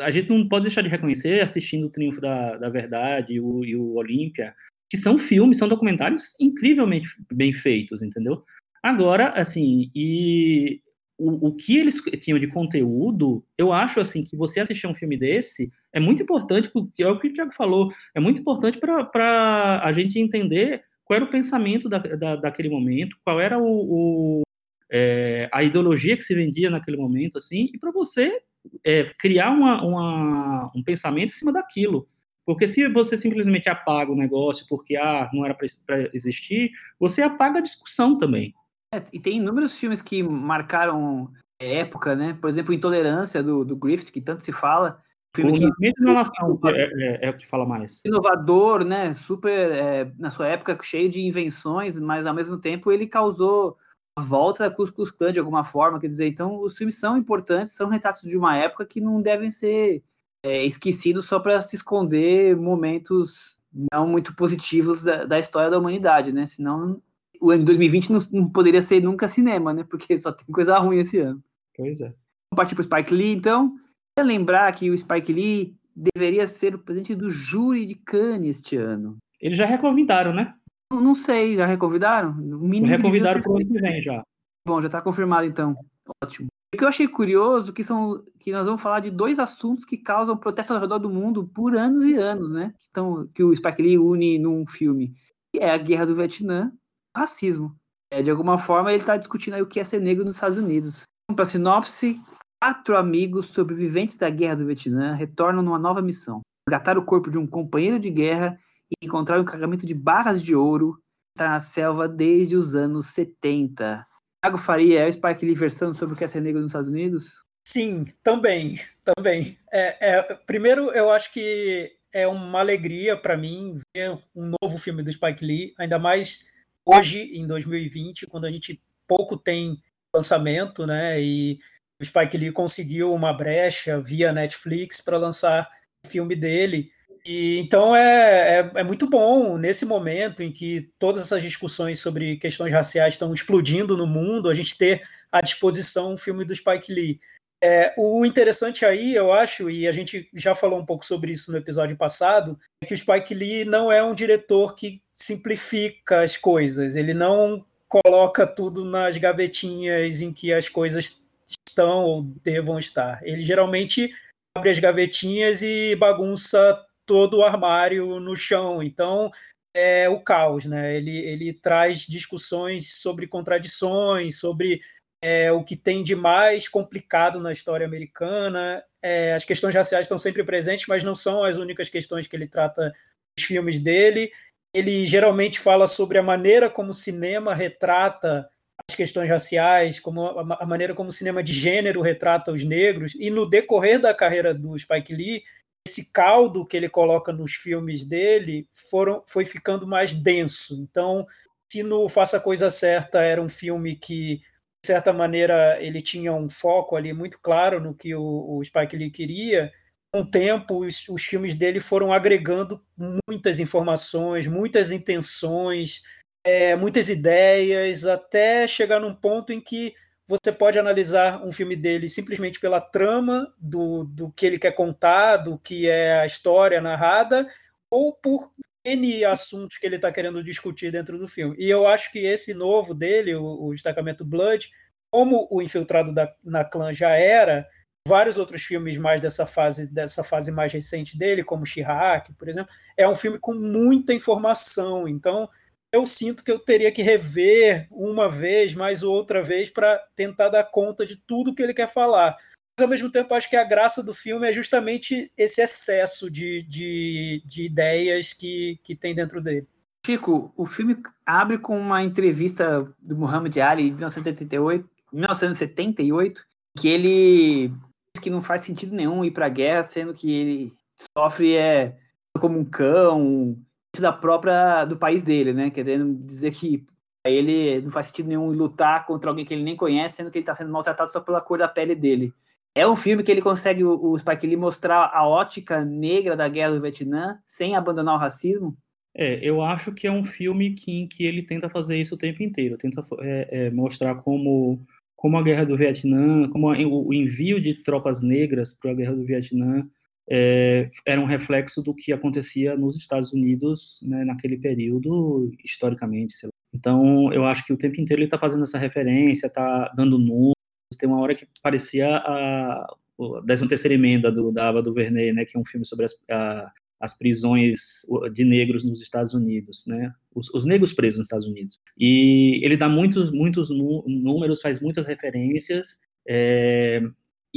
a 0.00 0.10
gente 0.10 0.28
não 0.28 0.46
pode 0.48 0.64
deixar 0.64 0.82
de 0.82 0.88
reconhecer, 0.88 1.40
assistindo 1.40 1.86
o 1.86 1.90
Triunfo 1.90 2.20
da, 2.20 2.56
da 2.56 2.68
Verdade 2.68 3.34
e 3.34 3.40
o, 3.40 3.64
e 3.64 3.74
o 3.74 3.94
Olímpia, 3.94 4.54
que 4.88 4.96
são 4.96 5.18
filmes, 5.18 5.58
são 5.58 5.68
documentários 5.68 6.34
incrivelmente 6.40 7.08
bem 7.32 7.52
feitos, 7.52 8.02
entendeu? 8.02 8.42
Agora, 8.82 9.30
assim, 9.30 9.90
e 9.94 10.80
o, 11.18 11.48
o 11.48 11.54
que 11.54 11.76
eles 11.76 12.00
tinham 12.20 12.38
de 12.38 12.46
conteúdo, 12.46 13.44
eu 13.58 13.72
acho, 13.72 14.00
assim, 14.00 14.22
que 14.22 14.36
você 14.36 14.60
assistir 14.60 14.86
um 14.86 14.94
filme 14.94 15.16
desse 15.16 15.72
é 15.92 15.98
muito 15.98 16.22
importante, 16.22 16.70
porque 16.70 17.02
é 17.02 17.08
o 17.08 17.18
que 17.18 17.28
o 17.28 17.32
Tiago 17.32 17.52
falou, 17.52 17.90
é 18.14 18.20
muito 18.20 18.40
importante 18.40 18.78
para 18.78 19.80
a 19.82 19.92
gente 19.92 20.18
entender 20.18 20.84
qual 21.04 21.16
era 21.16 21.24
o 21.24 21.30
pensamento 21.30 21.88
da, 21.88 21.98
da, 21.98 22.36
daquele 22.36 22.68
momento, 22.68 23.16
qual 23.24 23.40
era 23.40 23.58
o, 23.58 24.42
o 24.42 24.42
é, 24.90 25.48
a 25.52 25.62
ideologia 25.62 26.16
que 26.16 26.22
se 26.22 26.34
vendia 26.34 26.70
naquele 26.70 26.96
momento, 26.96 27.38
assim, 27.38 27.70
e 27.72 27.78
para 27.78 27.90
você 27.90 28.40
é, 28.84 29.04
criar 29.18 29.50
uma, 29.50 29.82
uma, 29.82 30.72
um 30.74 30.82
pensamento 30.82 31.30
em 31.30 31.36
cima 31.36 31.52
daquilo. 31.52 32.08
Porque 32.46 32.68
se 32.68 32.88
você 32.88 33.16
simplesmente 33.16 33.68
apaga 33.68 34.12
o 34.12 34.16
negócio 34.16 34.64
porque 34.68 34.96
ah, 34.96 35.28
não 35.34 35.44
era 35.44 35.52
para 35.52 35.66
existir, 36.14 36.70
você 36.98 37.20
apaga 37.20 37.58
a 37.58 37.62
discussão 37.62 38.16
também. 38.16 38.54
É, 38.94 39.02
e 39.12 39.18
tem 39.18 39.38
inúmeros 39.38 39.76
filmes 39.76 40.00
que 40.00 40.22
marcaram 40.22 41.32
época, 41.58 42.14
né? 42.14 42.38
Por 42.40 42.48
exemplo, 42.48 42.72
Intolerância 42.72 43.42
do, 43.42 43.64
do 43.64 43.76
Griffith, 43.76 44.12
que 44.12 44.20
tanto 44.20 44.44
se 44.44 44.52
fala. 44.52 45.02
Filme 45.34 45.52
o 45.52 45.54
que 45.54 45.92
nação 46.00 46.58
é, 46.66 46.70
é, 46.70 47.26
é, 47.26 47.30
o 47.30 47.36
que 47.36 47.46
fala 47.46 47.66
mais. 47.66 48.00
Inovador, 48.04 48.84
né? 48.84 49.12
Super, 49.12 49.72
é, 49.72 50.12
na 50.16 50.30
sua 50.30 50.46
época, 50.46 50.78
cheio 50.82 51.10
de 51.10 51.20
invenções, 51.20 51.98
mas 51.98 52.26
ao 52.26 52.34
mesmo 52.34 52.58
tempo 52.58 52.92
ele 52.92 53.06
causou 53.06 53.76
a 54.16 54.22
volta 54.22 54.70
da 54.70 54.74
Klan 54.74 55.32
de 55.32 55.38
alguma 55.38 55.62
forma, 55.62 56.00
quer 56.00 56.08
dizer, 56.08 56.26
então 56.26 56.58
os 56.58 56.74
filmes 56.74 56.98
são 56.98 57.18
importantes, 57.18 57.72
são 57.72 57.90
retratos 57.90 58.22
de 58.22 58.36
uma 58.36 58.56
época 58.56 58.86
que 58.86 58.98
não 58.98 59.20
devem 59.20 59.50
ser 59.50 60.02
é, 60.46 60.64
esquecidos 60.64 61.24
só 61.24 61.40
para 61.40 61.60
se 61.60 61.74
esconder 61.74 62.56
momentos 62.56 63.58
não 63.92 64.06
muito 64.06 64.34
positivos 64.36 65.02
da, 65.02 65.24
da, 65.24 65.40
história 65.40 65.68
da 65.68 65.78
humanidade, 65.78 66.32
né? 66.32 66.46
Senão 66.46 67.02
o 67.40 67.50
ano 67.50 67.60
de 67.60 67.66
2020 67.66 68.12
não, 68.12 68.18
não, 68.32 68.48
poderia 68.48 68.80
ser 68.80 69.02
nunca 69.02 69.26
cinema, 69.26 69.74
né? 69.74 69.82
Porque 69.82 70.16
só 70.16 70.30
tem 70.30 70.46
coisa 70.46 70.78
ruim 70.78 70.98
esse 70.98 71.18
ano. 71.18 71.42
Pois 71.76 72.00
é. 72.00 72.04
Vamos 72.04 72.56
partir 72.56 72.76
para 72.76 72.82
o 72.82 72.84
Spike 72.84 73.12
Lee, 73.12 73.34
então. 73.34 73.76
Quer 74.16 74.24
lembrar 74.24 74.72
que 74.72 74.88
o 74.88 74.96
Spike 74.96 75.32
Lee 75.32 75.76
deveria 75.94 76.46
ser 76.46 76.76
o 76.76 76.78
presidente 76.78 77.16
do 77.16 77.28
júri 77.28 77.84
de 77.84 77.96
Cannes 77.96 78.58
este 78.58 78.76
ano. 78.76 79.16
Eles 79.40 79.58
já 79.58 79.66
reconvidaram, 79.66 80.32
né? 80.32 80.54
Não, 80.92 81.00
não 81.00 81.14
sei, 81.16 81.56
já 81.56 81.66
reconvidaram? 81.66 82.30
O 82.30 82.68
mínimo 82.68 82.86
reconvidaram 82.86 83.42
para 83.42 83.50
o 83.50 83.56
ano 83.56 83.66
que 83.66 83.80
vem 83.80 84.00
já. 84.00 84.22
Bom, 84.66 84.80
já 84.80 84.86
está 84.86 85.02
confirmado 85.02 85.44
então. 85.44 85.76
Ótimo. 86.22 86.46
O 86.76 86.78
que 86.78 86.84
eu 86.84 86.88
achei 86.88 87.08
curioso 87.08 87.72
que 87.72 87.82
são 87.82 88.22
que 88.38 88.52
nós 88.52 88.66
vamos 88.66 88.82
falar 88.82 89.00
de 89.00 89.10
dois 89.10 89.38
assuntos 89.38 89.86
que 89.86 89.96
causam 89.96 90.36
protesto 90.36 90.74
ao 90.74 90.78
redor 90.78 90.98
do 90.98 91.08
mundo 91.08 91.48
por 91.48 91.74
anos 91.74 92.04
e 92.04 92.16
anos, 92.16 92.50
né? 92.50 92.74
Que, 92.76 92.82
estão, 92.82 93.26
que 93.28 93.42
o 93.42 93.56
Spike 93.56 93.80
Lee 93.80 93.96
une 93.98 94.38
num 94.38 94.66
filme, 94.66 95.14
que 95.50 95.58
é 95.58 95.70
a 95.70 95.78
guerra 95.78 96.04
do 96.04 96.14
Vietnã, 96.14 96.70
o 97.16 97.18
racismo. 97.18 97.74
É, 98.12 98.22
de 98.22 98.30
alguma 98.30 98.58
forma 98.58 98.92
ele 98.92 99.00
está 99.00 99.16
discutindo 99.16 99.54
aí 99.54 99.62
o 99.62 99.66
que 99.66 99.80
é 99.80 99.84
ser 99.84 100.02
negro 100.02 100.22
nos 100.22 100.34
Estados 100.34 100.58
Unidos. 100.58 101.04
Para 101.34 101.46
sinopse, 101.46 102.20
quatro 102.62 102.94
amigos 102.94 103.46
sobreviventes 103.46 104.16
da 104.16 104.28
guerra 104.28 104.56
do 104.56 104.66
Vietnã 104.66 105.14
retornam 105.14 105.62
numa 105.62 105.78
nova 105.78 106.02
missão: 106.02 106.42
resgatar 106.68 106.98
o 106.98 107.06
corpo 107.06 107.30
de 107.30 107.38
um 107.38 107.46
companheiro 107.46 107.98
de 107.98 108.10
guerra 108.10 108.60
e 108.90 109.06
encontrar 109.06 109.40
um 109.40 109.46
carregamento 109.46 109.86
de 109.86 109.94
barras 109.94 110.42
de 110.42 110.54
ouro 110.54 111.00
está 111.34 111.48
na 111.48 111.60
selva 111.60 112.06
desde 112.06 112.54
os 112.54 112.74
anos 112.74 113.06
70. 113.06 114.06
Thiago 114.42 114.58
Faria 114.58 115.00
é 115.00 115.06
o 115.08 115.12
Spike 115.12 115.44
Lee 115.44 115.54
versando 115.54 115.94
sobre 115.94 116.14
o 116.14 116.18
que 116.18 116.24
é 116.24 116.28
ser 116.28 116.40
negro 116.40 116.60
nos 116.60 116.70
Estados 116.70 116.88
Unidos? 116.88 117.44
Sim, 117.66 118.04
também, 118.22 118.80
também. 119.04 119.58
É, 119.72 120.18
é, 120.18 120.22
primeiro, 120.46 120.90
eu 120.92 121.10
acho 121.10 121.32
que 121.32 121.96
é 122.14 122.26
uma 122.28 122.60
alegria 122.60 123.16
para 123.16 123.36
mim 123.36 123.80
ver 123.94 124.18
um 124.34 124.52
novo 124.62 124.78
filme 124.78 125.02
do 125.02 125.12
Spike 125.12 125.44
Lee, 125.44 125.74
ainda 125.76 125.98
mais 125.98 126.48
hoje, 126.86 127.22
em 127.36 127.46
2020, 127.46 128.26
quando 128.26 128.46
a 128.46 128.50
gente 128.50 128.80
pouco 129.08 129.36
tem 129.36 129.82
lançamento, 130.14 130.86
né? 130.86 131.20
E 131.20 131.58
o 132.00 132.04
Spike 132.04 132.38
Lee 132.38 132.52
conseguiu 132.52 133.12
uma 133.12 133.32
brecha 133.32 134.00
via 134.00 134.32
Netflix 134.32 135.00
para 135.00 135.18
lançar 135.18 135.68
o 136.04 136.08
filme 136.08 136.36
dele. 136.36 136.92
E, 137.26 137.58
então 137.58 137.94
é, 137.96 138.60
é, 138.60 138.70
é, 138.76 138.84
muito 138.84 139.10
bom 139.10 139.58
nesse 139.58 139.84
momento 139.84 140.44
em 140.44 140.52
que 140.52 140.92
todas 140.96 141.22
essas 141.22 141.42
discussões 141.42 141.98
sobre 141.98 142.36
questões 142.36 142.72
raciais 142.72 143.14
estão 143.14 143.34
explodindo 143.34 143.96
no 143.96 144.06
mundo, 144.06 144.48
a 144.48 144.54
gente 144.54 144.78
ter 144.78 145.02
à 145.32 145.40
disposição 145.40 146.12
um 146.12 146.16
filme 146.16 146.44
do 146.44 146.54
Spike 146.54 146.92
Lee. 146.92 147.20
É, 147.60 147.92
o 147.96 148.24
interessante 148.24 148.84
aí, 148.84 149.14
eu 149.14 149.32
acho, 149.32 149.68
e 149.68 149.88
a 149.88 149.92
gente 149.92 150.28
já 150.34 150.54
falou 150.54 150.78
um 150.78 150.86
pouco 150.86 151.04
sobre 151.04 151.32
isso 151.32 151.50
no 151.50 151.58
episódio 151.58 151.96
passado, 151.96 152.56
é 152.80 152.86
que 152.86 152.94
o 152.94 152.98
Spike 152.98 153.34
Lee 153.34 153.64
não 153.64 153.90
é 153.90 154.02
um 154.04 154.14
diretor 154.14 154.74
que 154.76 155.02
simplifica 155.12 156.20
as 156.20 156.36
coisas, 156.36 156.94
ele 156.94 157.12
não 157.12 157.64
coloca 157.88 158.46
tudo 158.46 158.84
nas 158.84 159.16
gavetinhas 159.16 160.20
em 160.20 160.32
que 160.32 160.52
as 160.52 160.68
coisas 160.68 161.22
estão 161.68 162.04
ou 162.04 162.22
devam 162.22 162.78
estar. 162.78 163.20
Ele 163.22 163.42
geralmente 163.42 164.12
abre 164.56 164.70
as 164.70 164.78
gavetinhas 164.78 165.62
e 165.62 165.96
bagunça 165.96 166.85
todo 167.06 167.38
o 167.38 167.44
armário 167.44 168.20
no 168.20 168.36
chão. 168.36 168.82
Então, 168.82 169.30
é 169.74 170.08
o 170.08 170.20
caos, 170.20 170.66
né? 170.66 170.96
Ele, 170.96 171.18
ele 171.18 171.52
traz 171.52 172.00
discussões 172.06 172.94
sobre 172.94 173.26
contradições, 173.26 174.38
sobre 174.38 174.80
é, 175.22 175.52
o 175.52 175.62
que 175.62 175.76
tem 175.76 176.02
de 176.02 176.14
mais 176.14 176.68
complicado 176.68 177.38
na 177.40 177.52
história 177.52 177.86
americana. 177.86 178.82
É, 179.02 179.34
as 179.34 179.44
questões 179.44 179.74
raciais 179.74 180.04
estão 180.04 180.18
sempre 180.18 180.42
presentes, 180.44 180.86
mas 180.86 181.04
não 181.04 181.14
são 181.14 181.44
as 181.44 181.56
únicas 181.56 181.88
questões 181.88 182.26
que 182.26 182.34
ele 182.34 182.48
trata 182.48 182.92
nos 183.38 183.46
filmes 183.46 183.78
dele. 183.78 184.32
Ele 184.74 185.04
geralmente 185.06 185.60
fala 185.60 185.86
sobre 185.86 186.18
a 186.18 186.22
maneira 186.22 186.68
como 186.68 186.90
o 186.90 186.94
cinema 186.94 187.54
retrata 187.54 188.48
as 188.88 188.94
questões 188.94 189.28
raciais, 189.28 189.98
como 189.98 190.26
a, 190.26 190.58
a 190.60 190.66
maneira 190.66 190.94
como 190.94 191.08
o 191.08 191.12
cinema 191.12 191.42
de 191.42 191.52
gênero 191.52 192.02
retrata 192.02 192.52
os 192.52 192.64
negros. 192.64 193.14
E 193.14 193.30
no 193.30 193.48
decorrer 193.48 193.98
da 193.98 194.14
carreira 194.14 194.54
do 194.54 194.78
Spike 194.78 195.14
Lee, 195.14 195.42
esse 195.86 196.12
caldo 196.12 196.66
que 196.66 196.76
ele 196.76 196.88
coloca 196.88 197.32
nos 197.32 197.54
filmes 197.54 198.04
dele 198.04 198.68
foram, 198.90 199.22
foi 199.26 199.44
ficando 199.44 199.86
mais 199.86 200.12
denso. 200.14 200.74
Então, 200.74 201.26
se 201.70 201.82
no 201.82 202.08
Faça 202.08 202.36
a 202.36 202.40
Coisa 202.40 202.70
Certa 202.70 203.22
era 203.22 203.40
um 203.40 203.48
filme 203.48 203.96
que, 203.96 204.36
de 204.36 204.86
certa 204.86 205.12
maneira, 205.12 205.80
ele 205.80 206.00
tinha 206.00 206.32
um 206.32 206.48
foco 206.48 206.96
ali 206.96 207.12
muito 207.12 207.38
claro 207.40 207.80
no 207.80 207.94
que 207.94 208.14
o, 208.14 208.58
o 208.58 208.64
Spike 208.64 208.96
Lee 208.96 209.10
queria, 209.10 209.72
com 210.12 210.20
o 210.20 210.30
tempo, 210.30 210.84
os, 210.84 211.08
os 211.08 211.22
filmes 211.22 211.54
dele 211.54 211.80
foram 211.80 212.12
agregando 212.12 212.82
muitas 213.28 213.60
informações, 213.60 214.46
muitas 214.46 214.90
intenções, 214.90 216.02
é, 216.44 216.74
muitas 216.74 217.08
ideias, 217.08 218.06
até 218.06 218.66
chegar 218.66 219.00
num 219.00 219.14
ponto 219.14 219.52
em 219.52 219.60
que 219.60 219.94
você 220.28 220.50
pode 220.50 220.78
analisar 220.78 221.44
um 221.44 221.52
filme 221.52 221.76
dele 221.76 222.08
simplesmente 222.08 222.58
pela 222.58 222.80
trama 222.80 223.52
do, 223.58 224.04
do 224.04 224.30
que 224.32 224.44
ele 224.44 224.58
quer 224.58 224.72
contar, 224.72 225.36
do 225.36 225.56
que 225.58 225.88
é 225.88 226.20
a 226.20 226.26
história 226.26 226.80
narrada, 226.80 227.48
ou 227.90 228.12
por 228.12 228.50
N 228.84 229.24
assuntos 229.24 229.78
que 229.78 229.86
ele 229.86 229.96
está 229.96 230.10
querendo 230.10 230.42
discutir 230.42 230.90
dentro 230.90 231.18
do 231.18 231.26
filme. 231.26 231.56
E 231.58 231.70
eu 231.70 231.86
acho 231.86 232.10
que 232.10 232.18
esse 232.18 232.52
novo 232.54 232.94
dele, 232.94 233.34
o, 233.34 233.66
o 233.66 233.72
destacamento 233.72 234.24
Blood, 234.24 234.68
como 235.10 235.46
o 235.50 235.62
Infiltrado 235.62 236.12
da, 236.12 236.32
na 236.44 236.64
Clã 236.64 236.92
já 236.92 237.10
era, 237.10 237.66
vários 238.06 238.36
outros 238.36 238.62
filmes 238.62 238.96
mais 238.96 239.20
dessa 239.20 239.46
fase, 239.46 239.92
dessa 239.92 240.22
fase 240.22 240.52
mais 240.52 240.72
recente 240.72 241.18
dele, 241.18 241.44
como 241.44 241.66
Chirac, 241.66 242.32
por 242.34 242.48
exemplo, 242.48 242.72
é 242.96 243.08
um 243.08 243.14
filme 243.14 243.38
com 243.38 243.54
muita 243.54 244.12
informação. 244.12 245.08
Então, 245.08 245.48
eu 245.96 246.06
sinto 246.06 246.44
que 246.44 246.50
eu 246.50 246.58
teria 246.58 246.92
que 246.92 247.02
rever 247.02 247.88
uma 247.90 248.28
vez, 248.28 248.74
mais 248.74 249.02
outra 249.02 249.42
vez, 249.42 249.70
para 249.70 249.98
tentar 250.14 250.48
dar 250.48 250.64
conta 250.64 251.04
de 251.04 251.16
tudo 251.16 251.54
que 251.54 251.62
ele 251.62 251.74
quer 251.74 251.92
falar. 251.92 252.36
Mas, 252.78 252.84
ao 252.84 252.88
mesmo 252.88 253.10
tempo, 253.10 253.34
acho 253.34 253.48
que 253.48 253.56
a 253.56 253.64
graça 253.64 254.02
do 254.02 254.14
filme 254.14 254.48
é 254.48 254.52
justamente 254.52 255.32
esse 255.36 255.62
excesso 255.62 256.30
de, 256.30 256.62
de, 256.62 257.42
de 257.44 257.64
ideias 257.64 258.32
que, 258.32 258.78
que 258.82 258.94
tem 258.94 259.14
dentro 259.14 259.40
dele. 259.40 259.66
Chico, 260.04 260.52
o 260.56 260.64
filme 260.64 260.96
abre 261.24 261.58
com 261.58 261.76
uma 261.76 262.02
entrevista 262.02 262.80
do 263.00 263.16
Muhammad 263.16 263.56
Ali 263.58 263.88
em 263.88 263.92
1978, 263.92 264.88
1978 265.12 266.44
que 266.76 266.88
ele 266.88 267.68
diz 267.68 268.22
que 268.22 268.30
não 268.30 268.42
faz 268.42 268.60
sentido 268.60 268.94
nenhum 268.94 269.24
ir 269.24 269.30
para 269.30 269.46
a 269.46 269.50
guerra, 269.50 269.82
sendo 269.82 270.12
que 270.12 270.30
ele 270.30 270.72
sofre 271.16 271.56
é, 271.56 271.96
como 272.38 272.58
um 272.58 272.64
cão, 272.64 273.56
da 274.00 274.12
própria 274.12 274.84
do 274.84 274.96
país 274.96 275.22
dele, 275.22 275.52
né? 275.52 275.70
Querendo 275.70 276.14
dizer 276.24 276.52
que 276.52 276.84
ele 277.24 277.80
não 277.80 277.90
faz 277.90 278.06
sentido 278.06 278.28
nenhum 278.28 278.50
lutar 278.50 279.04
contra 279.06 279.30
alguém 279.30 279.44
que 279.44 279.52
ele 279.52 279.62
nem 279.62 279.76
conhece, 279.76 280.16
sendo 280.16 280.30
que 280.30 280.38
ele 280.38 280.42
está 280.42 280.54
sendo 280.54 280.70
maltratado 280.70 281.10
só 281.10 281.20
pela 281.20 281.40
cor 281.40 281.58
da 281.58 281.68
pele 281.68 281.94
dele. 281.94 282.32
É 282.74 282.86
um 282.86 282.94
filme 282.94 283.22
que 283.22 283.30
ele 283.30 283.40
consegue, 283.40 283.82
o, 283.82 284.18
Spike 284.18 284.46
Lee, 284.46 284.56
mostrar 284.56 285.10
a 285.12 285.26
ótica 285.26 285.82
negra 285.82 286.36
da 286.36 286.46
guerra 286.46 286.74
do 286.74 286.82
Vietnã 286.82 287.38
sem 287.46 287.74
abandonar 287.74 288.16
o 288.16 288.18
racismo? 288.18 288.76
É, 289.14 289.40
eu 289.42 289.62
acho 289.62 289.92
que 289.92 290.06
é 290.06 290.12
um 290.12 290.24
filme 290.24 290.74
que, 290.74 290.92
em 290.92 291.08
que 291.08 291.24
ele 291.24 291.42
tenta 291.42 291.70
fazer 291.70 291.98
isso 291.98 292.14
o 292.14 292.18
tempo 292.18 292.42
inteiro, 292.42 292.76
tenta 292.76 293.02
é, 293.20 293.48
é, 293.50 293.70
mostrar 293.70 294.16
como, 294.16 294.84
como 295.16 295.38
a 295.38 295.42
guerra 295.42 295.64
do 295.64 295.76
Vietnã, 295.76 296.46
como 296.50 296.70
o, 296.70 297.08
o 297.08 297.14
envio 297.14 297.58
de 297.58 297.82
tropas 297.82 298.20
negras 298.20 298.74
para 298.74 298.90
a 298.90 298.94
guerra 298.94 299.14
do 299.14 299.24
Vietnã 299.24 299.88
é, 300.28 300.88
era 301.04 301.20
um 301.20 301.24
reflexo 301.24 301.82
do 301.82 301.94
que 301.94 302.12
acontecia 302.12 302.76
nos 302.76 302.96
Estados 302.96 303.32
Unidos 303.32 304.00
né, 304.02 304.24
naquele 304.24 304.58
período, 304.58 305.50
historicamente. 305.64 306.34
Então, 306.74 307.32
eu 307.32 307.44
acho 307.44 307.64
que 307.64 307.72
o 307.72 307.76
tempo 307.76 308.00
inteiro 308.00 308.20
ele 308.20 308.26
está 308.26 308.38
fazendo 308.38 308.64
essa 308.64 308.78
referência, 308.78 309.46
está 309.46 309.88
dando 309.96 310.18
números. 310.18 310.54
Tem 310.98 311.08
uma 311.08 311.20
hora 311.20 311.34
que 311.34 311.46
parecia 311.62 312.16
a, 312.16 312.82
a 312.82 313.42
13 313.46 313.68
terceira 313.68 313.94
emenda 313.94 314.30
do, 314.30 314.52
da 314.52 314.68
Ava 314.68 314.82
DuVernay, 314.82 315.32
né, 315.32 315.44
que 315.44 315.56
é 315.56 315.60
um 315.60 315.64
filme 315.64 315.86
sobre 315.86 316.04
as, 316.04 316.12
a, 316.30 316.72
as 317.00 317.16
prisões 317.16 318.04
de 318.32 318.44
negros 318.44 318.84
nos 318.84 319.00
Estados 319.00 319.34
Unidos, 319.34 319.84
né? 319.86 320.12
Os, 320.34 320.52
os, 320.54 320.64
negros 320.64 320.92
presos 320.92 321.18
nos 321.18 321.26
Estados 321.26 321.46
Unidos. 321.46 321.80
E 321.98 322.60
ele 322.64 322.76
dá 322.76 322.88
muitos, 322.88 323.30
muitos 323.30 323.70
números, 323.70 324.60
faz 324.60 324.80
muitas 324.80 325.06
referências. 325.06 325.98
É, 326.28 327.02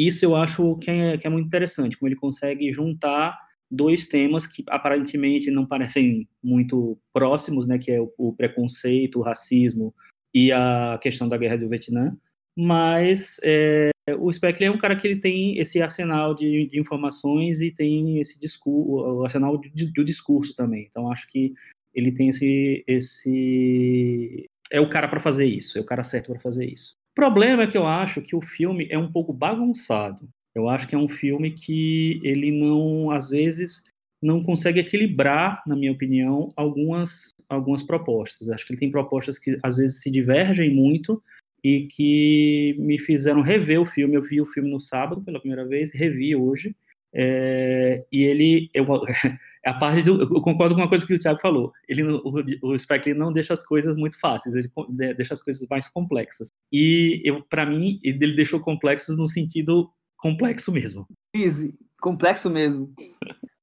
isso 0.07 0.23
eu 0.25 0.35
acho 0.35 0.77
que 0.77 0.89
é, 0.89 1.17
que 1.17 1.27
é 1.27 1.29
muito 1.29 1.47
interessante, 1.47 1.97
como 1.97 2.07
ele 2.07 2.15
consegue 2.15 2.71
juntar 2.71 3.37
dois 3.69 4.07
temas 4.07 4.47
que 4.47 4.63
aparentemente 4.67 5.51
não 5.51 5.65
parecem 5.65 6.27
muito 6.43 6.97
próximos, 7.13 7.67
né, 7.67 7.77
que 7.77 7.91
é 7.91 8.01
o, 8.01 8.11
o, 8.17 8.33
preconceito, 8.33 9.19
o 9.19 9.21
racismo 9.21 9.93
e 10.33 10.51
a 10.51 10.97
questão 11.01 11.27
da 11.27 11.37
guerra 11.37 11.57
do 11.57 11.69
Vietnã, 11.69 12.15
mas 12.57 13.39
é, 13.43 13.91
o 14.19 14.31
Speckley 14.31 14.67
é 14.67 14.71
um 14.71 14.77
cara 14.77 14.95
que 14.95 15.07
ele 15.07 15.19
tem 15.19 15.57
esse 15.57 15.81
arsenal 15.81 16.33
de, 16.33 16.67
de 16.67 16.79
informações 16.79 17.61
e 17.61 17.71
tem 17.71 18.19
esse 18.19 18.39
discurso, 18.39 18.89
o 18.91 19.23
arsenal 19.23 19.57
de 19.57 20.03
discurso 20.03 20.55
também. 20.55 20.85
Então 20.89 21.11
acho 21.11 21.27
que 21.27 21.53
ele 21.93 22.11
tem 22.11 22.29
esse, 22.29 22.83
esse 22.87 24.45
é 24.71 24.79
o 24.79 24.89
cara 24.89 25.07
para 25.07 25.19
fazer 25.19 25.45
isso, 25.45 25.77
é 25.77 25.81
o 25.81 25.85
cara 25.85 26.03
certo 26.03 26.31
para 26.31 26.39
fazer 26.41 26.65
isso. 26.65 26.98
Problema 27.19 27.63
é 27.63 27.67
que 27.67 27.77
eu 27.77 27.85
acho 27.85 28.21
que 28.21 28.33
o 28.33 28.41
filme 28.41 28.87
é 28.89 28.97
um 28.97 29.11
pouco 29.11 29.33
bagunçado. 29.33 30.29
Eu 30.55 30.69
acho 30.69 30.87
que 30.87 30.95
é 30.95 30.97
um 30.97 31.09
filme 31.09 31.51
que 31.51 32.21
ele 32.23 32.49
não, 32.49 33.11
às 33.11 33.29
vezes, 33.29 33.83
não 34.21 34.41
consegue 34.41 34.79
equilibrar, 34.79 35.61
na 35.67 35.75
minha 35.75 35.91
opinião, 35.91 36.47
algumas, 36.55 37.27
algumas 37.49 37.83
propostas. 37.83 38.49
Acho 38.49 38.65
que 38.65 38.71
ele 38.71 38.79
tem 38.79 38.89
propostas 38.89 39.37
que 39.37 39.59
às 39.61 39.75
vezes 39.75 40.01
se 40.01 40.09
divergem 40.09 40.73
muito 40.73 41.21
e 41.61 41.87
que 41.87 42.77
me 42.79 42.97
fizeram 42.97 43.41
rever 43.41 43.81
o 43.81 43.85
filme. 43.85 44.15
Eu 44.15 44.21
vi 44.21 44.39
o 44.39 44.45
filme 44.45 44.71
no 44.71 44.79
sábado 44.79 45.21
pela 45.21 45.41
primeira 45.41 45.67
vez, 45.67 45.91
revi 45.91 46.33
hoje. 46.33 46.73
É, 47.13 48.05
e 48.09 48.23
ele, 48.23 48.69
eu, 48.73 48.85
a 49.69 49.73
parte 49.73 50.01
do, 50.01 50.21
eu 50.21 50.41
concordo 50.41 50.75
com 50.75 50.81
uma 50.81 50.89
coisa 50.89 51.05
que 51.05 51.13
o 51.13 51.19
Thiago 51.19 51.39
falou. 51.39 51.71
Ele, 51.87 52.03
o, 52.03 52.69
o 52.71 52.77
Spike 52.77 53.13
não 53.13 53.31
deixa 53.31 53.53
as 53.53 53.63
coisas 53.63 53.95
muito 53.95 54.19
fáceis, 54.19 54.55
ele 54.55 54.71
deixa 55.15 55.33
as 55.33 55.41
coisas 55.41 55.65
mais 55.69 55.87
complexas. 55.87 56.47
E 56.71 57.21
eu, 57.23 57.43
para 57.43 57.65
mim, 57.65 57.99
ele 58.03 58.35
deixou 58.35 58.59
complexos 58.59 59.17
no 59.17 59.27
sentido 59.27 59.89
complexo 60.17 60.71
mesmo. 60.71 61.07
Easy, 61.35 61.77
complexo 62.01 62.49
mesmo. 62.49 62.93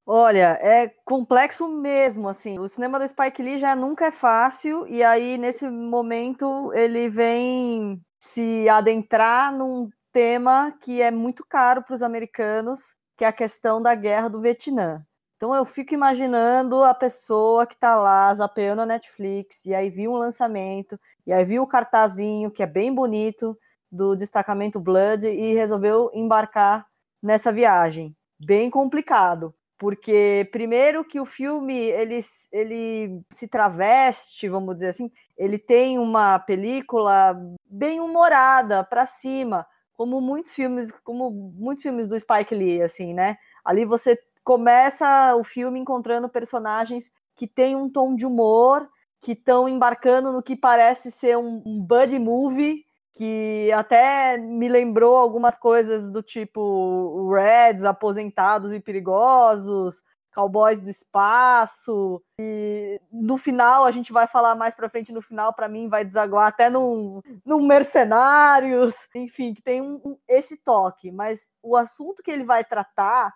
Olha, 0.09 0.57
é 0.63 0.89
complexo 1.05 1.69
mesmo, 1.69 2.29
assim. 2.29 2.59
O 2.61 2.69
cinema 2.69 2.99
do 2.99 3.09
Spike 3.09 3.43
Lee 3.43 3.59
já 3.59 3.75
nunca 3.75 4.07
é 4.07 4.13
fácil, 4.13 4.87
e 4.87 5.03
aí, 5.03 5.37
nesse 5.37 5.69
momento, 5.69 6.73
ele 6.75 7.09
vem 7.09 8.01
se 8.19 8.69
adentrar 8.69 9.53
num 9.53 9.91
tema 10.13 10.73
que 10.81 11.03
é 11.03 11.11
muito 11.11 11.45
caro 11.45 11.83
para 11.83 11.95
os 11.95 12.03
americanos, 12.03 12.95
que 13.17 13.25
é 13.25 13.29
a 13.29 13.33
questão 13.33 13.83
da 13.83 13.95
guerra 13.95 14.29
do 14.29 14.41
Vietnã. 14.41 15.05
Então 15.37 15.55
eu 15.55 15.65
fico 15.65 15.95
imaginando 15.95 16.83
a 16.83 16.95
pessoa 16.95 17.67
que 17.67 17.75
está 17.75 17.97
lá 17.97 18.33
zapeando 18.33 18.83
a 18.83 18.87
Netflix, 18.87 19.67
e 19.67 19.75
aí 19.75 19.91
viu 19.91 20.13
um 20.13 20.17
lançamento, 20.17 20.99
e 21.27 21.33
aí 21.33 21.45
viu 21.45 21.63
o 21.63 21.67
cartazinho, 21.67 22.51
que 22.51 22.63
é 22.63 22.67
bem 22.67 22.95
bonito, 22.95 23.59
do 23.91 24.17
destacamento 24.17 24.81
Blood, 24.81 25.27
e 25.27 25.55
resolveu 25.55 26.11
embarcar 26.15 26.87
nessa 27.23 27.53
viagem. 27.53 28.17
Bem 28.39 28.71
complicado 28.71 29.55
porque 29.79 30.49
primeiro 30.51 31.05
que 31.05 31.21
o 31.21 31.27
filme 31.27 31.77
ele, 31.77 32.21
ele 32.53 33.21
se 33.31 33.47
traveste, 33.47 34.49
vamos 34.49 34.77
dizer 34.77 34.89
assim, 34.89 35.11
ele 35.37 35.59
tem 35.59 35.99
uma 35.99 36.39
película 36.39 37.39
bem 37.69 38.01
humorada 38.01 38.83
para 38.85 39.07
cima, 39.07 39.67
como 39.93 40.21
muitos 40.21 40.53
filmes, 40.53 40.91
como 41.05 41.31
muitos 41.31 41.83
filmes 41.83 42.09
do 42.09 42.19
Spike 42.19 42.55
Lee, 42.55 42.83
assim, 42.83 43.13
né? 43.13 43.37
Ali 43.65 43.85
você 43.85 44.19
começa 44.47 45.35
o 45.35 45.43
filme 45.43 45.81
encontrando 45.81 46.29
personagens 46.29 47.11
que 47.35 47.49
têm 47.49 47.75
um 47.75 47.91
tom 47.91 48.15
de 48.15 48.25
humor, 48.25 48.89
que 49.21 49.33
estão 49.33 49.69
embarcando 49.69 50.33
no 50.33 50.41
que 50.41 50.55
parece 50.55 51.11
ser 51.11 51.37
um, 51.37 51.61
buddy 51.85 52.21
movie, 52.21 52.85
que 53.13 53.73
até 53.73 54.39
me 54.39 54.69
lembrou 54.69 55.17
algumas 55.17 55.59
coisas 55.59 56.09
do 56.09 56.23
tipo 56.23 57.29
Reds, 57.35 57.85
Aposentados 57.85 58.73
e 58.73 58.79
Perigosos, 58.79 60.05
Cowboys 60.33 60.81
do 60.81 60.91
Espaço. 60.91 62.23
E 62.39 63.01
no 63.11 63.37
final, 63.37 63.85
a 63.85 63.91
gente 63.91 64.13
vai 64.13 64.29
falar 64.29 64.55
mais 64.55 64.77
pra 64.77 64.89
frente 64.89 65.13
no 65.13 65.21
final, 65.21 65.55
para 65.55 65.67
mim 65.67 65.89
vai 65.89 66.05
desaguar 66.05 66.47
até 66.47 66.71
num, 66.71 67.21
num 67.45 67.67
Mercenários, 67.67 68.95
enfim, 69.13 69.55
que 69.55 69.63
tem 69.63 69.83
um, 69.83 70.01
um, 70.05 70.17
esse 70.29 70.63
toque. 70.63 71.11
Mas 71.11 71.51
o 71.61 71.77
assunto 71.77 72.23
que 72.23 72.31
ele 72.31 72.45
vai 72.45 72.65
tratar 72.65 73.35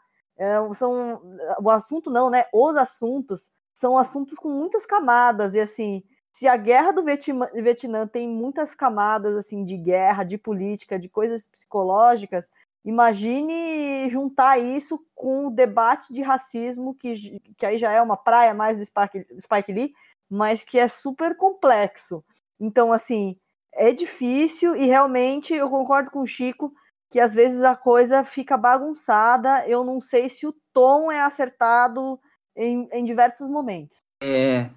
são. 0.73 1.21
O 1.63 1.71
assunto 1.71 2.11
não, 2.11 2.31
né? 2.31 2.45
Os 2.53 2.77
assuntos 2.77 3.53
são 3.73 3.97
assuntos 3.97 4.39
com 4.39 4.49
muitas 4.49 4.87
camadas, 4.87 5.55
e 5.55 5.61
assim 5.61 6.03
se 6.33 6.47
a 6.47 6.57
guerra 6.57 6.93
do 6.93 7.03
Vietnã 7.03 8.07
tem 8.07 8.29
muitas 8.29 8.73
camadas 8.73 9.37
assim 9.37 9.65
de 9.65 9.77
guerra, 9.77 10.25
de 10.25 10.39
política, 10.39 10.99
de 10.99 11.09
coisas 11.09 11.47
psicológicas, 11.47 12.51
imagine 12.85 14.09
juntar 14.09 14.59
isso 14.59 15.05
com 15.15 15.49
o 15.49 15.51
debate 15.51 16.15
de 16.15 16.23
racismo, 16.23 16.95
que, 16.95 17.41
que 17.57 17.67
aí 17.67 17.79
já 17.79 17.93
é 17.93 18.01
uma 18.01 18.17
praia 18.17 18.55
mais 18.55 18.77
do 18.77 18.85
Spike, 18.85 19.27
Spike 19.41 19.73
Lee, 19.73 19.93
mas 20.29 20.63
que 20.63 20.79
é 20.79 20.87
super 20.87 21.37
complexo. 21.37 22.25
Então, 22.59 22.93
assim, 22.93 23.37
é 23.73 23.93
difícil 23.93 24.77
e 24.77 24.87
realmente 24.87 25.53
eu 25.53 25.69
concordo 25.69 26.11
com 26.11 26.21
o 26.21 26.27
Chico 26.27 26.73
que 27.11 27.19
às 27.19 27.35
vezes 27.35 27.63
a 27.63 27.75
coisa 27.75 28.25
fica 28.25 28.57
bagunçada. 28.57 29.67
Eu 29.67 29.85
não 29.85 30.01
sei 30.01 30.29
se 30.29 30.47
o 30.47 30.55
tom 30.73 31.11
é 31.11 31.21
acertado 31.21 32.19
em, 32.57 32.89
em 32.93 33.05
diversos 33.05 33.49
momentos. 33.49 33.99
É, 34.23 34.71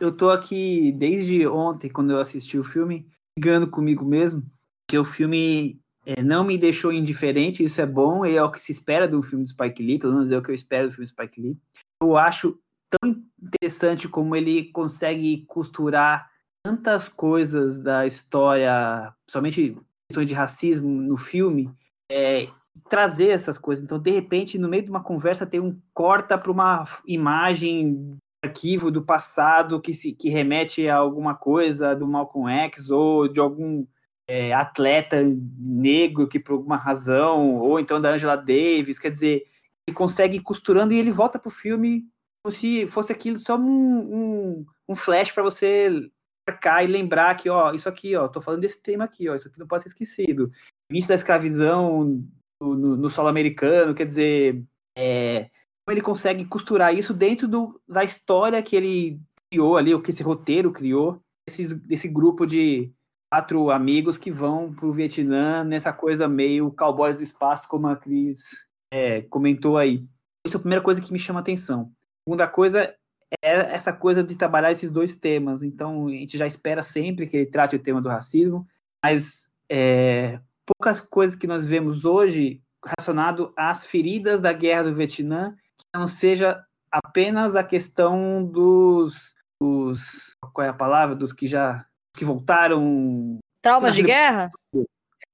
eu 0.00 0.14
tô 0.14 0.30
aqui 0.30 0.92
desde 0.92 1.46
ontem, 1.46 1.88
quando 1.88 2.12
eu 2.12 2.20
assisti 2.20 2.58
o 2.58 2.64
filme, 2.64 3.06
ligando 3.38 3.70
comigo 3.70 4.04
mesmo, 4.04 4.42
que 4.88 4.98
o 4.98 5.04
filme 5.04 5.80
é, 6.04 6.22
não 6.22 6.42
me 6.42 6.58
deixou 6.58 6.92
indiferente, 6.92 7.62
isso 7.62 7.80
é 7.80 7.86
bom, 7.86 8.26
e 8.26 8.36
é 8.36 8.42
o 8.42 8.50
que 8.50 8.60
se 8.60 8.72
espera 8.72 9.06
do 9.06 9.22
filme 9.22 9.44
do 9.44 9.50
Spike 9.50 9.82
Lee, 9.82 9.98
pelo 9.98 10.14
menos 10.14 10.30
é 10.30 10.38
o 10.38 10.42
que 10.42 10.50
eu 10.50 10.54
espero 10.54 10.88
do 10.88 10.92
filme 10.92 11.06
do 11.06 11.10
Spike 11.10 11.40
Lee. 11.40 11.58
Eu 12.02 12.16
acho 12.16 12.58
tão 12.90 13.22
interessante 13.40 14.08
como 14.08 14.34
ele 14.34 14.72
consegue 14.72 15.44
costurar 15.46 16.28
tantas 16.64 17.08
coisas 17.08 17.80
da 17.80 18.06
história, 18.06 19.14
principalmente 19.26 19.76
de 20.10 20.32
racismo 20.32 20.88
no 20.88 21.18
filme, 21.18 21.70
é, 22.10 22.48
trazer 22.88 23.28
essas 23.28 23.58
coisas. 23.58 23.84
Então, 23.84 23.98
de 23.98 24.10
repente, 24.10 24.58
no 24.58 24.68
meio 24.68 24.82
de 24.82 24.90
uma 24.90 25.02
conversa, 25.02 25.46
tem 25.46 25.60
um 25.60 25.78
corta 25.92 26.38
para 26.38 26.50
uma 26.50 26.84
imagem 27.06 28.16
arquivo 28.42 28.90
do 28.90 29.04
passado 29.04 29.80
que, 29.80 29.92
se, 29.92 30.12
que 30.12 30.30
remete 30.30 30.88
a 30.88 30.96
alguma 30.96 31.34
coisa 31.34 31.94
do 31.94 32.06
Malcolm 32.06 32.50
X 32.50 32.88
ou 32.88 33.28
de 33.28 33.38
algum 33.38 33.84
é, 34.26 34.54
atleta 34.54 35.22
negro 35.58 36.26
que 36.26 36.38
por 36.38 36.52
alguma 36.52 36.76
razão, 36.76 37.56
ou 37.56 37.78
então 37.78 38.00
da 38.00 38.10
Angela 38.10 38.36
Davis, 38.36 38.98
quer 38.98 39.10
dizer, 39.10 39.44
ele 39.86 39.94
consegue 39.94 40.38
ir 40.38 40.42
costurando 40.42 40.94
e 40.94 40.98
ele 40.98 41.10
volta 41.10 41.38
pro 41.38 41.50
filme 41.50 42.04
como 42.42 42.54
se 42.54 42.86
fosse 42.86 43.12
aquilo 43.12 43.38
só 43.38 43.58
um, 43.58 43.66
um, 43.68 44.66
um 44.88 44.94
flash 44.94 45.32
para 45.32 45.42
você 45.42 46.08
marcar 46.48 46.82
e 46.82 46.86
lembrar 46.86 47.36
que, 47.36 47.50
ó, 47.50 47.72
isso 47.72 47.88
aqui, 47.88 48.16
ó, 48.16 48.26
tô 48.26 48.40
falando 48.40 48.62
desse 48.62 48.82
tema 48.82 49.04
aqui, 49.04 49.28
ó, 49.28 49.34
isso 49.34 49.48
aqui 49.48 49.58
não 49.58 49.66
pode 49.66 49.82
ser 49.82 49.90
esquecido. 49.90 50.50
Início 50.90 51.08
da 51.08 51.14
escravidão 51.14 52.24
no, 52.60 52.96
no, 52.96 53.10
solo 53.10 53.28
americano, 53.28 53.94
quer 53.94 54.06
dizer, 54.06 54.64
é, 54.96 55.50
ele 55.88 56.00
consegue 56.00 56.44
costurar 56.46 56.94
isso 56.94 57.12
dentro 57.12 57.46
do, 57.46 57.80
da 57.86 58.02
história 58.02 58.62
que 58.62 58.74
ele 58.74 59.20
criou 59.50 59.76
ali, 59.76 59.94
o 59.94 60.00
que 60.00 60.10
esse 60.10 60.22
roteiro 60.22 60.72
criou, 60.72 61.20
esses, 61.48 61.72
desse 61.72 62.08
grupo 62.08 62.46
de 62.46 62.92
quatro 63.30 63.70
amigos 63.70 64.16
que 64.16 64.30
vão 64.30 64.72
para 64.74 64.86
o 64.86 64.92
Vietnã 64.92 65.62
nessa 65.62 65.92
coisa 65.92 66.26
meio 66.26 66.72
cowboys 66.72 67.16
do 67.16 67.22
espaço, 67.22 67.68
como 67.68 67.86
a 67.86 67.96
Cris 67.96 68.66
é, 68.92 69.22
comentou 69.22 69.76
aí. 69.76 70.06
Essa 70.46 70.56
é 70.56 70.58
a 70.58 70.60
primeira 70.60 70.82
coisa 70.82 71.00
que 71.00 71.12
me 71.12 71.18
chama 71.18 71.40
atenção. 71.40 71.92
Segunda 72.26 72.46
coisa 72.48 72.94
é 73.42 73.74
essa 73.74 73.92
coisa 73.92 74.22
de 74.22 74.36
trabalhar 74.36 74.70
esses 74.70 74.90
dois 74.90 75.16
temas. 75.16 75.62
Então, 75.62 76.06
a 76.06 76.10
gente 76.10 76.38
já 76.38 76.46
espera 76.46 76.82
sempre 76.82 77.26
que 77.26 77.36
ele 77.36 77.46
trate 77.46 77.76
o 77.76 77.82
tema 77.82 78.00
do 78.00 78.08
racismo, 78.08 78.66
mas 79.02 79.48
é, 79.70 80.40
poucas 80.66 81.00
coisas 81.00 81.36
que 81.36 81.46
nós 81.46 81.66
vemos 81.66 82.04
hoje 82.04 82.62
relacionado 82.84 83.52
às 83.56 83.84
feridas 83.84 84.40
da 84.40 84.52
guerra 84.52 84.84
do 84.84 84.94
Vietnã 84.94 85.54
não 85.94 86.06
seja 86.06 86.64
apenas 86.90 87.56
a 87.56 87.64
questão 87.64 88.44
dos, 88.44 89.34
dos 89.60 90.32
qual 90.52 90.66
é 90.66 90.70
a 90.70 90.74
palavra, 90.74 91.14
dos 91.14 91.32
que 91.32 91.46
já 91.46 91.84
que 92.14 92.24
voltaram 92.24 93.38
traumas 93.62 93.94
de 93.94 94.02
guerra? 94.02 94.50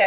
É, 0.00 0.07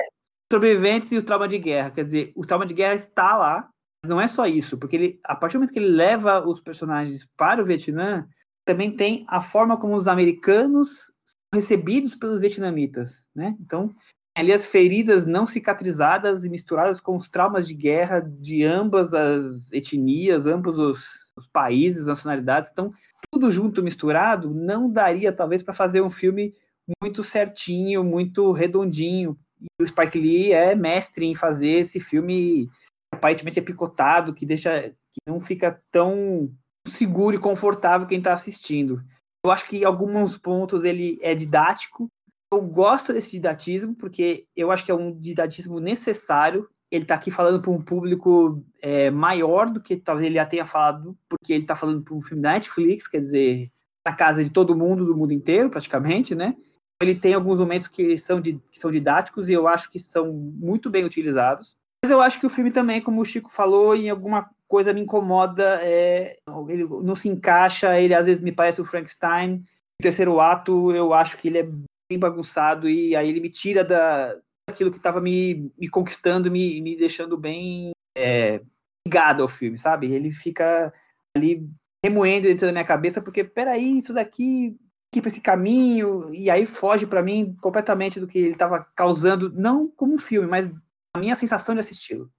sobreviventes 0.52 1.12
e 1.12 1.18
o 1.18 1.24
trauma 1.24 1.48
de 1.48 1.58
guerra, 1.58 1.92
quer 1.92 2.04
dizer, 2.04 2.34
o 2.36 2.46
trauma 2.46 2.66
de 2.66 2.74
guerra 2.74 2.96
está 2.96 3.36
lá, 3.36 3.70
não 4.06 4.22
é 4.22 4.28
só 4.28 4.46
isso, 4.46 4.78
porque 4.78 4.96
ele 4.96 5.20
a 5.24 5.36
partir 5.36 5.54
do 5.54 5.60
momento 5.60 5.74
que 5.74 5.80
ele 5.80 5.90
leva 5.90 6.48
os 6.48 6.60
personagens 6.60 7.26
para 7.36 7.62
o 7.62 7.66
Vietnã, 7.66 8.28
também 8.66 8.96
tem 8.96 9.26
a 9.28 9.42
forma 9.42 9.78
como 9.78 9.96
os 9.96 10.08
americanos 10.08 11.12
são 11.26 11.40
recebidos 11.54 12.16
pelos 12.16 12.42
vietnamitas, 12.42 13.28
né? 13.34 13.56
Então, 13.60 13.94
ali 14.36 14.54
as 14.54 14.68
feridas 14.68 15.26
não 15.26 15.48
cicatrizadas 15.48 16.46
e 16.46 16.50
misturadas 16.50 17.00
com 17.00 17.16
os 17.16 17.30
traumas 17.30 17.68
de 17.68 17.74
guerra 17.74 18.20
de 18.20 18.64
ambas 18.64 19.14
as 19.14 19.72
etnias, 19.72 20.46
ambos 20.46 20.78
os, 20.78 21.34
os 21.36 21.48
países, 21.48 22.08
nacionalidades, 22.08 22.70
então 22.72 22.94
tudo 23.32 23.50
junto 23.52 23.82
misturado 23.82 24.54
não 24.54 24.92
daria 24.92 25.34
talvez 25.34 25.64
para 25.64 25.74
fazer 25.74 26.02
um 26.02 26.10
filme 26.10 26.54
muito 27.02 27.24
certinho, 27.24 28.04
muito 28.04 28.52
redondinho. 28.52 29.38
E 29.60 29.84
o 29.84 29.88
Spike 29.88 30.20
Lee 30.20 30.52
é 30.52 30.76
mestre 30.76 31.26
em 31.26 31.36
fazer 31.36 31.72
esse 31.72 32.00
filme 32.00 32.70
aparentemente 33.18 33.60
é 33.60 33.64
picotado, 33.64 34.34
que 34.34 34.46
deixa 34.46 34.90
que 35.12 35.20
não 35.26 35.40
fica 35.40 35.82
tão 35.92 36.52
seguro 36.88 37.36
e 37.36 37.40
confortável 37.40 38.08
quem 38.08 38.20
está 38.20 38.34
assistindo. 38.34 39.04
Eu 39.44 39.52
acho 39.52 39.66
que 39.68 39.78
em 39.78 39.84
alguns 39.84 40.38
pontos 40.38 40.84
ele 40.84 41.20
é 41.22 41.36
didático, 41.36 42.10
eu 42.52 42.62
gosto 42.62 43.12
desse 43.12 43.32
didatismo, 43.32 43.94
porque 43.96 44.46
eu 44.56 44.72
acho 44.72 44.86
que 44.86 44.92
é 44.92 44.96
um 44.96 45.12
didatismo 45.20 45.80
necessário. 45.80 46.70
Ele 46.90 47.04
está 47.04 47.16
aqui 47.16 47.30
falando 47.30 47.62
para 47.62 47.72
um 47.72 47.82
público 47.82 48.64
é, 48.82 49.12
maior 49.12 49.70
do 49.70 49.82
que 49.82 49.98
talvez 49.98 50.26
ele 50.26 50.36
já 50.36 50.46
tenha 50.46 50.66
falado, 50.66 51.18
porque 51.28 51.52
ele 51.52 51.64
está 51.64 51.76
falando 51.76 52.02
para 52.02 52.14
um 52.14 52.22
filme 52.22 52.42
da 52.42 52.54
Netflix, 52.54 53.08
quer 53.08 53.20
dizer, 53.20 53.70
na 54.06 54.14
casa 54.14 54.42
de 54.42 54.50
todo 54.50 54.76
mundo, 54.76 55.06
do 55.06 55.16
mundo 55.16 55.34
inteiro, 55.34 55.70
praticamente, 55.70 56.34
né? 56.34 56.56
Ele 57.02 57.14
tem 57.14 57.34
alguns 57.34 57.60
momentos 57.60 57.90
que 57.90 58.18
são, 58.18 58.40
de, 58.40 58.54
que 58.72 58.80
são 58.80 58.90
didáticos 58.90 59.50
e 59.50 59.54
eu 59.54 59.68
acho 59.68 59.92
que 59.92 60.00
são 60.00 60.32
muito 60.34 60.90
bem 60.90 61.04
utilizados. 61.04 61.78
Mas 62.08 62.12
eu 62.14 62.22
acho 62.22 62.40
que 62.40 62.46
o 62.46 62.50
filme 62.50 62.72
também, 62.72 63.02
como 63.02 63.20
o 63.20 63.26
Chico 63.26 63.52
falou, 63.52 63.94
em 63.94 64.10
alguma 64.10 64.50
coisa 64.66 64.94
me 64.94 65.02
incomoda, 65.02 65.78
é, 65.82 66.38
ele 66.70 66.86
não 67.04 67.18
se 67.18 67.28
encaixa, 67.28 68.00
ele 68.00 68.14
às 68.14 68.28
vezes 68.28 68.42
me 68.42 68.54
parece 68.54 68.80
o 68.80 68.86
Frankenstein. 68.86 69.62
O 70.00 70.04
terceiro 70.04 70.40
ato, 70.40 70.96
eu 70.96 71.14
acho 71.14 71.36
que 71.36 71.50
ele 71.50 71.58
é 71.58 71.64
bem 72.10 72.18
bagunçado 72.18 72.90
e 72.90 73.14
aí 73.14 73.28
ele 73.28 73.42
me 73.42 73.50
tira 73.50 73.84
da, 73.84 74.38
daquilo 74.70 74.90
que 74.90 74.96
estava 74.96 75.20
me, 75.20 75.70
me 75.78 75.90
conquistando, 75.90 76.50
me, 76.50 76.80
me 76.80 76.96
deixando 76.96 77.38
bem 77.38 77.92
é, 78.18 78.62
ligado 79.06 79.42
ao 79.42 79.50
filme, 79.50 79.78
sabe? 79.78 80.10
Ele 80.10 80.32
fica 80.32 80.94
ali 81.36 81.70
remoendo 82.02 82.48
dentro 82.48 82.68
da 82.68 82.72
minha 82.72 82.86
cabeça, 82.86 83.22
porque 83.22 83.44
peraí, 83.44 83.98
isso 83.98 84.14
daqui 84.14 84.78
ir 85.14 85.22
para 85.22 85.28
esse 85.28 85.42
caminho, 85.42 86.34
e 86.34 86.50
aí 86.50 86.66
foge 86.66 87.06
para 87.06 87.22
mim 87.22 87.54
completamente 87.60 88.18
do 88.18 88.28
que 88.28 88.38
ele 88.38 88.50
estava 88.52 88.86
causando, 88.96 89.52
não 89.52 89.90
como 89.90 90.14
um 90.14 90.18
filme, 90.18 90.48
mas 90.48 90.72
a 91.18 91.22
minha 91.22 91.36
sensação 91.36 91.74
de 91.76 91.82
assisti-lo. 91.82 92.32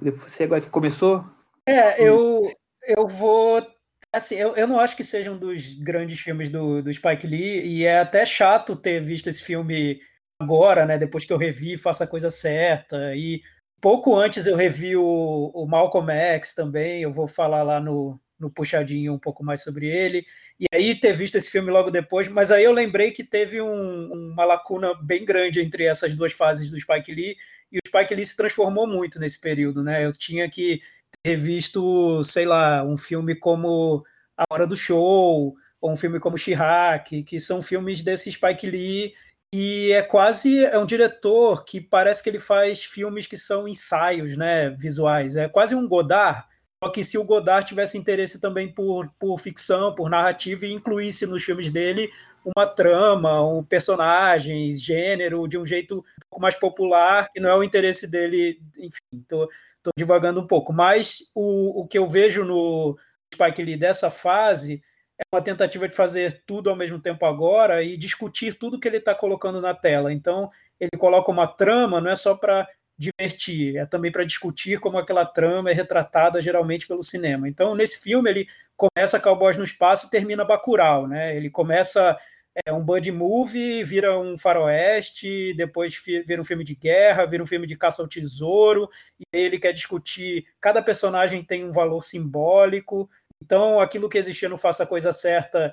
Você 0.00 0.44
agora 0.44 0.60
que 0.60 0.70
começou? 0.70 1.24
É, 1.68 2.02
eu, 2.02 2.50
eu 2.86 3.06
vou. 3.06 3.66
Assim, 4.12 4.36
eu, 4.36 4.54
eu 4.56 4.66
não 4.66 4.78
acho 4.78 4.96
que 4.96 5.04
seja 5.04 5.30
um 5.30 5.38
dos 5.38 5.74
grandes 5.74 6.20
filmes 6.20 6.50
do, 6.50 6.82
do 6.82 6.92
Spike 6.92 7.26
Lee, 7.26 7.62
e 7.62 7.84
é 7.84 7.98
até 7.98 8.24
chato 8.24 8.76
ter 8.76 9.00
visto 9.00 9.28
esse 9.28 9.42
filme 9.42 10.00
agora, 10.40 10.86
né? 10.86 10.96
Depois 10.96 11.24
que 11.24 11.32
eu 11.32 11.36
revi 11.36 11.76
Faça 11.76 12.04
a 12.04 12.06
Coisa 12.06 12.30
Certa, 12.30 13.14
e 13.14 13.42
pouco 13.80 14.16
antes 14.16 14.46
eu 14.46 14.56
revi 14.56 14.96
o, 14.96 15.50
o 15.54 15.66
Malcolm 15.66 16.10
X 16.10 16.54
também, 16.54 17.02
eu 17.02 17.10
vou 17.10 17.26
falar 17.26 17.62
lá 17.62 17.80
no, 17.80 18.18
no 18.38 18.50
puxadinho 18.50 19.14
um 19.14 19.18
pouco 19.18 19.44
mais 19.44 19.62
sobre 19.62 19.86
ele. 19.86 20.26
E 20.58 20.66
aí 20.72 20.94
ter 20.94 21.12
visto 21.12 21.36
esse 21.36 21.50
filme 21.50 21.70
logo 21.70 21.90
depois, 21.90 22.28
mas 22.28 22.50
aí 22.50 22.64
eu 22.64 22.72
lembrei 22.72 23.10
que 23.10 23.24
teve 23.24 23.60
um, 23.60 24.12
uma 24.12 24.44
lacuna 24.44 24.94
bem 25.02 25.24
grande 25.24 25.60
entre 25.60 25.84
essas 25.84 26.14
duas 26.14 26.32
fases 26.32 26.70
do 26.70 26.78
Spike 26.78 27.14
Lee, 27.14 27.36
e 27.72 27.78
o 27.78 27.80
Spike 27.86 28.14
Lee 28.14 28.26
se 28.26 28.36
transformou 28.36 28.86
muito 28.86 29.18
nesse 29.18 29.40
período, 29.40 29.82
né? 29.82 30.04
Eu 30.04 30.12
tinha 30.12 30.48
que 30.48 30.80
ter 31.22 31.36
visto, 31.36 32.22
sei 32.22 32.46
lá, 32.46 32.84
um 32.84 32.96
filme 32.96 33.34
como 33.34 34.04
A 34.36 34.44
Hora 34.50 34.66
do 34.66 34.76
Show, 34.76 35.56
ou 35.80 35.92
um 35.92 35.96
filme 35.96 36.20
como 36.20 36.38
Chirac, 36.38 37.22
que 37.24 37.40
são 37.40 37.60
filmes 37.60 38.02
desse 38.02 38.30
Spike 38.30 38.68
Lee 38.68 39.14
e 39.52 39.92
é 39.92 40.02
quase 40.02 40.64
é 40.64 40.78
um 40.78 40.86
diretor 40.86 41.64
que 41.64 41.80
parece 41.80 42.22
que 42.22 42.28
ele 42.28 42.38
faz 42.38 42.84
filmes 42.84 43.26
que 43.26 43.36
são 43.36 43.66
ensaios, 43.68 44.36
né, 44.36 44.70
visuais. 44.70 45.36
É 45.36 45.48
quase 45.48 45.74
um 45.74 45.88
Godard, 45.88 46.44
só 46.86 46.90
que 46.90 47.02
se 47.02 47.18
o 47.18 47.24
Godard 47.24 47.66
tivesse 47.66 47.98
interesse 47.98 48.40
também 48.40 48.72
por, 48.72 49.10
por 49.18 49.38
ficção, 49.38 49.92
por 49.92 50.08
narrativa 50.08 50.64
e 50.64 50.72
incluísse 50.72 51.26
nos 51.26 51.42
filmes 51.42 51.72
dele 51.72 52.12
uma 52.44 52.64
trama, 52.64 53.42
um 53.44 53.64
personagens, 53.64 54.80
gênero, 54.80 55.48
de 55.48 55.58
um 55.58 55.66
jeito 55.66 55.98
um 55.98 56.02
pouco 56.30 56.40
mais 56.40 56.54
popular, 56.54 57.28
que 57.28 57.40
não 57.40 57.50
é 57.50 57.56
o 57.56 57.64
interesse 57.64 58.08
dele, 58.08 58.60
enfim, 58.78 59.24
tô, 59.26 59.48
tô 59.82 59.90
divagando 59.98 60.40
um 60.40 60.46
pouco. 60.46 60.72
Mas 60.72 61.28
o, 61.34 61.80
o 61.80 61.88
que 61.88 61.98
eu 61.98 62.06
vejo 62.06 62.44
no 62.44 62.96
Spike 63.34 63.64
Lee 63.64 63.76
dessa 63.76 64.08
fase 64.08 64.80
é 65.18 65.24
uma 65.34 65.42
tentativa 65.42 65.88
de 65.88 65.96
fazer 65.96 66.44
tudo 66.46 66.70
ao 66.70 66.76
mesmo 66.76 67.00
tempo 67.00 67.26
agora 67.26 67.82
e 67.82 67.96
discutir 67.96 68.54
tudo 68.54 68.78
que 68.78 68.86
ele 68.86 68.98
está 68.98 69.12
colocando 69.12 69.60
na 69.60 69.74
tela. 69.74 70.12
Então, 70.12 70.48
ele 70.78 70.96
coloca 70.96 71.32
uma 71.32 71.48
trama, 71.48 72.00
não 72.00 72.12
é 72.12 72.14
só 72.14 72.36
para 72.36 72.68
divertir, 72.98 73.76
é 73.76 73.84
também 73.84 74.10
para 74.10 74.24
discutir 74.24 74.80
como 74.80 74.98
aquela 74.98 75.24
trama 75.24 75.70
é 75.70 75.74
retratada 75.74 76.40
geralmente 76.40 76.86
pelo 76.86 77.02
cinema. 77.02 77.48
Então, 77.48 77.74
nesse 77.74 78.00
filme, 78.00 78.30
ele 78.30 78.48
começa 78.76 79.20
Cowboys 79.20 79.56
no 79.56 79.64
Espaço 79.64 80.06
e 80.06 80.10
termina 80.10 80.44
Bacurau, 80.44 81.06
né? 81.06 81.36
Ele 81.36 81.50
começa 81.50 82.18
é, 82.64 82.72
um 82.72 82.82
buddy 82.82 83.12
movie, 83.12 83.84
vira 83.84 84.18
um 84.18 84.38
faroeste, 84.38 85.52
depois 85.54 86.00
vira 86.24 86.40
um 86.40 86.44
filme 86.44 86.64
de 86.64 86.74
guerra, 86.74 87.26
vira 87.26 87.42
um 87.42 87.46
filme 87.46 87.66
de 87.66 87.76
caça 87.76 88.00
ao 88.00 88.08
tesouro, 88.08 88.88
e 89.20 89.24
ele 89.36 89.58
quer 89.58 89.72
discutir, 89.72 90.46
cada 90.60 90.82
personagem 90.82 91.44
tem 91.44 91.64
um 91.64 91.72
valor 91.72 92.02
simbólico, 92.02 93.10
então 93.42 93.78
aquilo 93.78 94.08
que 94.08 94.16
existia 94.16 94.48
no 94.48 94.56
Faça 94.56 94.84
a 94.84 94.86
Coisa 94.86 95.12
Certa 95.12 95.70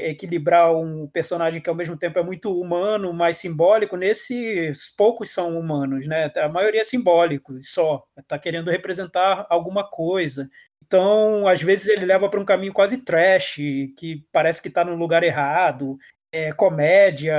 equilibrar 0.00 0.74
um 0.74 1.06
personagem 1.06 1.60
que 1.60 1.68
ao 1.68 1.76
mesmo 1.76 1.96
tempo 1.96 2.18
é 2.18 2.22
muito 2.22 2.58
humano, 2.58 3.12
mas 3.12 3.36
simbólico, 3.36 3.96
nesses 3.96 4.88
poucos 4.96 5.30
são 5.30 5.58
humanos, 5.58 6.06
né? 6.06 6.30
A 6.36 6.48
maioria 6.48 6.80
é 6.80 6.84
simbólico, 6.84 7.58
só, 7.60 8.04
está 8.18 8.38
querendo 8.38 8.70
representar 8.70 9.46
alguma 9.48 9.84
coisa. 9.88 10.48
Então, 10.86 11.46
às 11.46 11.62
vezes 11.62 11.88
ele 11.88 12.06
leva 12.06 12.28
para 12.28 12.40
um 12.40 12.44
caminho 12.44 12.72
quase 12.72 13.04
trash, 13.04 13.56
que 13.96 14.24
parece 14.32 14.62
que 14.62 14.68
está 14.68 14.84
no 14.84 14.94
lugar 14.94 15.22
errado, 15.22 15.98
é 16.32 16.52
comédia, 16.52 17.34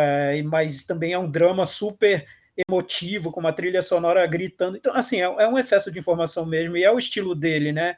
mas 0.45 0.83
também 0.83 1.13
é 1.13 1.19
um 1.19 1.29
drama 1.29 1.65
super 1.65 2.25
emotivo, 2.67 3.31
com 3.31 3.39
uma 3.39 3.53
trilha 3.53 3.81
sonora 3.81 4.25
gritando. 4.27 4.77
Então, 4.77 4.93
assim, 4.95 5.17
é, 5.17 5.23
é 5.23 5.47
um 5.47 5.57
excesso 5.57 5.91
de 5.91 5.99
informação 5.99 6.45
mesmo, 6.45 6.77
e 6.77 6.83
é 6.83 6.91
o 6.91 6.99
estilo 6.99 7.33
dele, 7.33 7.71
né? 7.71 7.95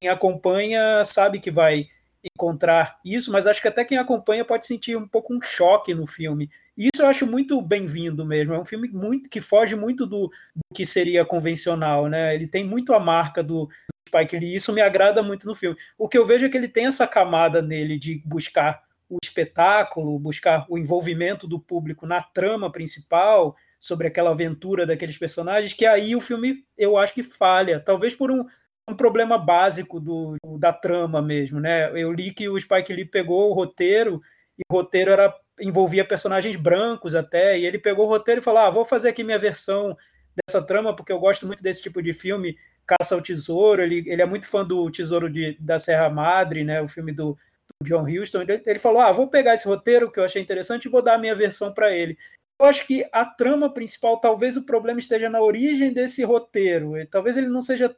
Quem 0.00 0.08
acompanha 0.08 1.04
sabe 1.04 1.38
que 1.38 1.50
vai 1.50 1.88
encontrar 2.24 2.98
isso, 3.04 3.30
mas 3.30 3.46
acho 3.46 3.60
que 3.60 3.68
até 3.68 3.84
quem 3.84 3.98
acompanha 3.98 4.44
pode 4.44 4.66
sentir 4.66 4.96
um 4.96 5.06
pouco 5.06 5.34
um 5.34 5.42
choque 5.42 5.94
no 5.94 6.06
filme. 6.06 6.50
E 6.76 6.88
isso 6.92 7.02
eu 7.02 7.06
acho 7.06 7.26
muito 7.26 7.60
bem-vindo 7.60 8.24
mesmo. 8.24 8.54
É 8.54 8.58
um 8.58 8.64
filme 8.64 8.88
muito 8.88 9.28
que 9.28 9.40
foge 9.40 9.76
muito 9.76 10.06
do, 10.06 10.28
do, 10.28 10.74
que 10.74 10.86
seria 10.86 11.24
convencional, 11.24 12.08
né? 12.08 12.34
Ele 12.34 12.48
tem 12.48 12.64
muito 12.64 12.92
a 12.94 12.98
marca 12.98 13.42
do, 13.42 13.66
do 13.66 13.70
Spike 14.08 14.38
Lee, 14.38 14.54
isso 14.54 14.72
me 14.72 14.80
agrada 14.80 15.22
muito 15.22 15.46
no 15.46 15.54
filme. 15.54 15.76
O 15.98 16.08
que 16.08 16.18
eu 16.18 16.26
vejo 16.26 16.46
é 16.46 16.48
que 16.48 16.56
ele 16.56 16.68
tem 16.68 16.86
essa 16.86 17.06
camada 17.06 17.60
nele 17.60 17.98
de 17.98 18.22
buscar 18.24 18.82
o 19.08 19.18
espetáculo, 19.22 20.18
buscar 20.18 20.66
o 20.68 20.78
envolvimento 20.78 21.46
do 21.46 21.60
público 21.60 22.06
na 22.06 22.22
trama 22.22 22.72
principal, 22.72 23.54
sobre 23.84 24.06
aquela 24.06 24.30
aventura 24.30 24.86
daqueles 24.86 25.18
personagens, 25.18 25.74
que 25.74 25.84
aí 25.84 26.16
o 26.16 26.20
filme 26.20 26.64
eu 26.76 26.96
acho 26.96 27.12
que 27.12 27.22
falha, 27.22 27.78
talvez 27.78 28.14
por 28.14 28.30
um, 28.30 28.46
um 28.88 28.94
problema 28.94 29.38
básico 29.38 29.98
do, 29.98 30.36
da 30.58 30.72
trama 30.72 31.22
mesmo, 31.22 31.58
né? 31.58 31.90
Eu 32.00 32.12
li 32.12 32.32
que 32.32 32.48
o 32.48 32.58
Spike 32.58 32.92
Lee 32.92 33.04
pegou 33.04 33.50
o 33.50 33.54
roteiro 33.54 34.20
e 34.58 34.62
o 34.70 34.76
roteiro 34.76 35.10
era 35.10 35.34
envolvia 35.60 36.04
personagens 36.04 36.56
brancos 36.56 37.14
até, 37.14 37.58
e 37.58 37.64
ele 37.64 37.78
pegou 37.78 38.06
o 38.06 38.08
roteiro 38.08 38.40
e 38.40 38.44
falou: 38.44 38.60
"Ah, 38.60 38.70
vou 38.70 38.84
fazer 38.84 39.08
aqui 39.10 39.24
minha 39.24 39.38
versão 39.38 39.96
dessa 40.36 40.64
trama 40.64 40.94
porque 40.94 41.12
eu 41.12 41.18
gosto 41.18 41.46
muito 41.46 41.62
desse 41.62 41.82
tipo 41.82 42.02
de 42.02 42.12
filme, 42.12 42.56
Caça 42.86 43.14
ao 43.14 43.22
Tesouro". 43.22 43.82
Ele, 43.82 44.04
ele 44.06 44.22
é 44.22 44.26
muito 44.26 44.46
fã 44.46 44.64
do 44.64 44.90
Tesouro 44.90 45.30
de, 45.30 45.56
da 45.60 45.78
Serra 45.78 46.10
Madre, 46.10 46.64
né? 46.64 46.82
O 46.82 46.88
filme 46.88 47.12
do, 47.12 47.38
do 47.80 47.88
John 47.88 48.04
Huston. 48.04 48.42
Ele, 48.42 48.62
ele 48.66 48.78
falou: 48.78 49.00
"Ah, 49.00 49.12
vou 49.12 49.28
pegar 49.28 49.54
esse 49.54 49.66
roteiro 49.66 50.10
que 50.10 50.20
eu 50.20 50.24
achei 50.24 50.42
interessante 50.42 50.86
e 50.86 50.90
vou 50.90 51.02
dar 51.02 51.14
a 51.14 51.18
minha 51.18 51.34
versão 51.34 51.72
para 51.72 51.92
ele". 51.94 52.18
Eu 52.60 52.66
acho 52.66 52.86
que 52.86 53.04
a 53.12 53.24
trama 53.24 53.72
principal, 53.72 54.20
talvez 54.20 54.56
o 54.56 54.64
problema 54.64 55.00
esteja 55.00 55.28
na 55.28 55.40
origem 55.40 55.92
desse 55.92 56.22
roteiro. 56.22 56.92
Talvez 57.10 57.36
ele 57.36 57.48
não 57.48 57.60
seja 57.62 57.94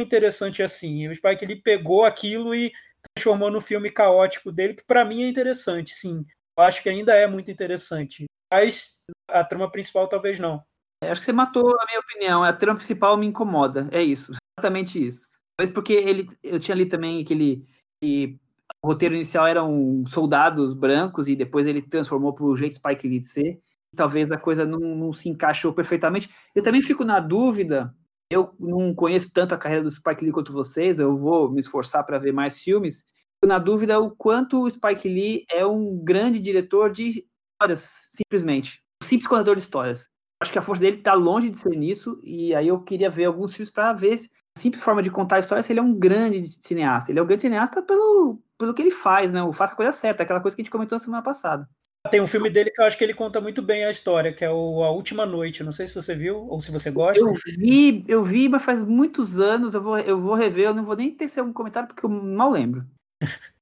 interessante 0.00 0.62
assim. 0.62 1.08
O 1.08 1.14
Spike 1.14 1.44
ele 1.44 1.56
pegou 1.56 2.04
aquilo 2.04 2.54
e 2.54 2.72
transformou 3.14 3.50
no 3.50 3.60
filme 3.60 3.90
caótico 3.90 4.50
dele, 4.50 4.74
que 4.74 4.84
para 4.84 5.04
mim 5.04 5.22
é 5.22 5.28
interessante, 5.28 5.92
sim. 5.92 6.24
Eu 6.56 6.64
acho 6.64 6.82
que 6.82 6.88
ainda 6.88 7.14
é 7.14 7.26
muito 7.26 7.50
interessante. 7.50 8.24
Mas 8.52 8.98
a 9.28 9.44
trama 9.44 9.70
principal 9.70 10.06
talvez 10.06 10.38
não. 10.38 10.62
É, 11.02 11.10
acho 11.10 11.20
que 11.20 11.24
você 11.24 11.32
matou 11.32 11.68
a 11.68 11.86
minha 11.86 12.00
opinião. 12.00 12.44
A 12.44 12.52
trama 12.52 12.78
principal 12.78 13.16
me 13.16 13.26
incomoda. 13.26 13.88
É 13.90 14.02
isso. 14.02 14.32
Exatamente 14.58 15.04
isso. 15.04 15.28
Talvez 15.56 15.72
porque 15.72 15.92
ele, 15.92 16.28
eu 16.42 16.58
tinha 16.58 16.74
ali 16.74 16.86
também 16.86 17.22
aquele. 17.22 17.66
Que 18.02 18.38
o 18.82 18.88
roteiro 18.88 19.14
inicial 19.14 19.46
eram 19.46 20.04
soldados 20.06 20.74
brancos 20.74 21.28
e 21.28 21.34
depois 21.34 21.66
ele 21.66 21.82
transformou 21.82 22.32
para 22.34 22.44
o 22.44 22.56
jeito 22.56 22.76
Spike 22.76 23.08
Lee 23.08 23.20
de 23.20 23.26
ser. 23.26 23.60
Talvez 23.96 24.30
a 24.30 24.36
coisa 24.36 24.64
não, 24.64 24.78
não 24.78 25.12
se 25.12 25.28
encaixou 25.28 25.72
perfeitamente. 25.72 26.28
Eu 26.54 26.62
também 26.62 26.82
fico 26.82 27.04
na 27.04 27.20
dúvida 27.20 27.94
eu 28.34 28.52
não 28.58 28.92
conheço 28.94 29.30
tanto 29.32 29.54
a 29.54 29.58
carreira 29.58 29.84
do 29.84 29.90
Spike 29.90 30.24
Lee 30.24 30.32
quanto 30.32 30.52
vocês, 30.52 30.98
eu 30.98 31.16
vou 31.16 31.50
me 31.50 31.60
esforçar 31.60 32.04
para 32.04 32.18
ver 32.18 32.32
mais 32.32 32.60
filmes. 32.60 33.04
Na 33.44 33.58
dúvida, 33.58 34.00
o 34.00 34.10
quanto 34.10 34.62
o 34.62 34.70
Spike 34.70 35.08
Lee 35.08 35.44
é 35.50 35.64
um 35.64 36.02
grande 36.02 36.40
diretor 36.40 36.90
de 36.90 37.24
histórias, 37.52 38.10
simplesmente. 38.10 38.82
Um 39.02 39.06
simples 39.06 39.28
contador 39.28 39.54
de 39.54 39.62
histórias. 39.62 40.04
Acho 40.42 40.52
que 40.52 40.58
a 40.58 40.62
força 40.62 40.82
dele 40.82 40.96
está 40.96 41.14
longe 41.14 41.48
de 41.48 41.56
ser 41.56 41.76
nisso, 41.76 42.20
e 42.22 42.54
aí 42.54 42.68
eu 42.68 42.80
queria 42.82 43.08
ver 43.08 43.26
alguns 43.26 43.54
filmes 43.54 43.70
para 43.70 43.92
ver 43.92 44.18
a 44.56 44.60
simples 44.60 44.82
forma 44.82 45.02
de 45.02 45.10
contar 45.10 45.36
a 45.36 45.38
história 45.38 45.62
se 45.62 45.72
ele 45.72 45.80
é 45.80 45.82
um 45.82 45.94
grande 45.94 46.44
cineasta. 46.46 47.12
Ele 47.12 47.20
é 47.20 47.22
um 47.22 47.26
grande 47.26 47.42
cineasta 47.42 47.82
pelo, 47.82 48.42
pelo 48.58 48.74
que 48.74 48.82
ele 48.82 48.90
faz, 48.90 49.32
né? 49.32 49.42
O 49.42 49.52
Faça 49.52 49.74
a 49.74 49.76
Coisa 49.76 49.92
Certa, 49.92 50.22
aquela 50.22 50.40
coisa 50.40 50.56
que 50.56 50.62
a 50.62 50.64
gente 50.64 50.72
comentou 50.72 50.96
na 50.96 51.00
semana 51.00 51.22
passada. 51.22 51.68
Tem 52.10 52.20
um 52.20 52.26
filme 52.26 52.50
dele 52.50 52.70
que 52.70 52.80
eu 52.80 52.84
acho 52.84 52.98
que 52.98 53.04
ele 53.04 53.14
conta 53.14 53.40
muito 53.40 53.62
bem 53.62 53.84
a 53.84 53.90
história, 53.90 54.32
que 54.32 54.44
é 54.44 54.50
o 54.50 54.84
A 54.84 54.90
Última 54.90 55.24
Noite. 55.24 55.64
Não 55.64 55.72
sei 55.72 55.86
se 55.86 55.94
você 55.94 56.14
viu 56.14 56.46
ou 56.48 56.60
se 56.60 56.70
você 56.70 56.90
gosta. 56.90 57.24
Eu 57.24 57.34
vi, 57.56 58.04
eu 58.06 58.22
vi, 58.22 58.48
mas 58.48 58.62
faz 58.62 58.82
muitos 58.82 59.40
anos. 59.40 59.72
Eu 59.72 59.82
vou, 59.82 59.98
eu 59.98 60.18
vou 60.18 60.34
rever. 60.34 60.66
Eu 60.66 60.74
não 60.74 60.84
vou 60.84 60.96
nem 60.96 61.10
ter 61.10 61.30
algum 61.38 61.52
comentário 61.52 61.88
porque 61.88 62.04
eu 62.04 62.10
mal 62.10 62.50
lembro. 62.50 62.86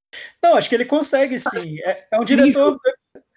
não, 0.42 0.56
acho 0.56 0.68
que 0.68 0.74
ele 0.74 0.84
consegue 0.84 1.38
sim. 1.38 1.78
É, 1.84 2.06
é 2.10 2.20
um 2.20 2.24
diretor, 2.24 2.80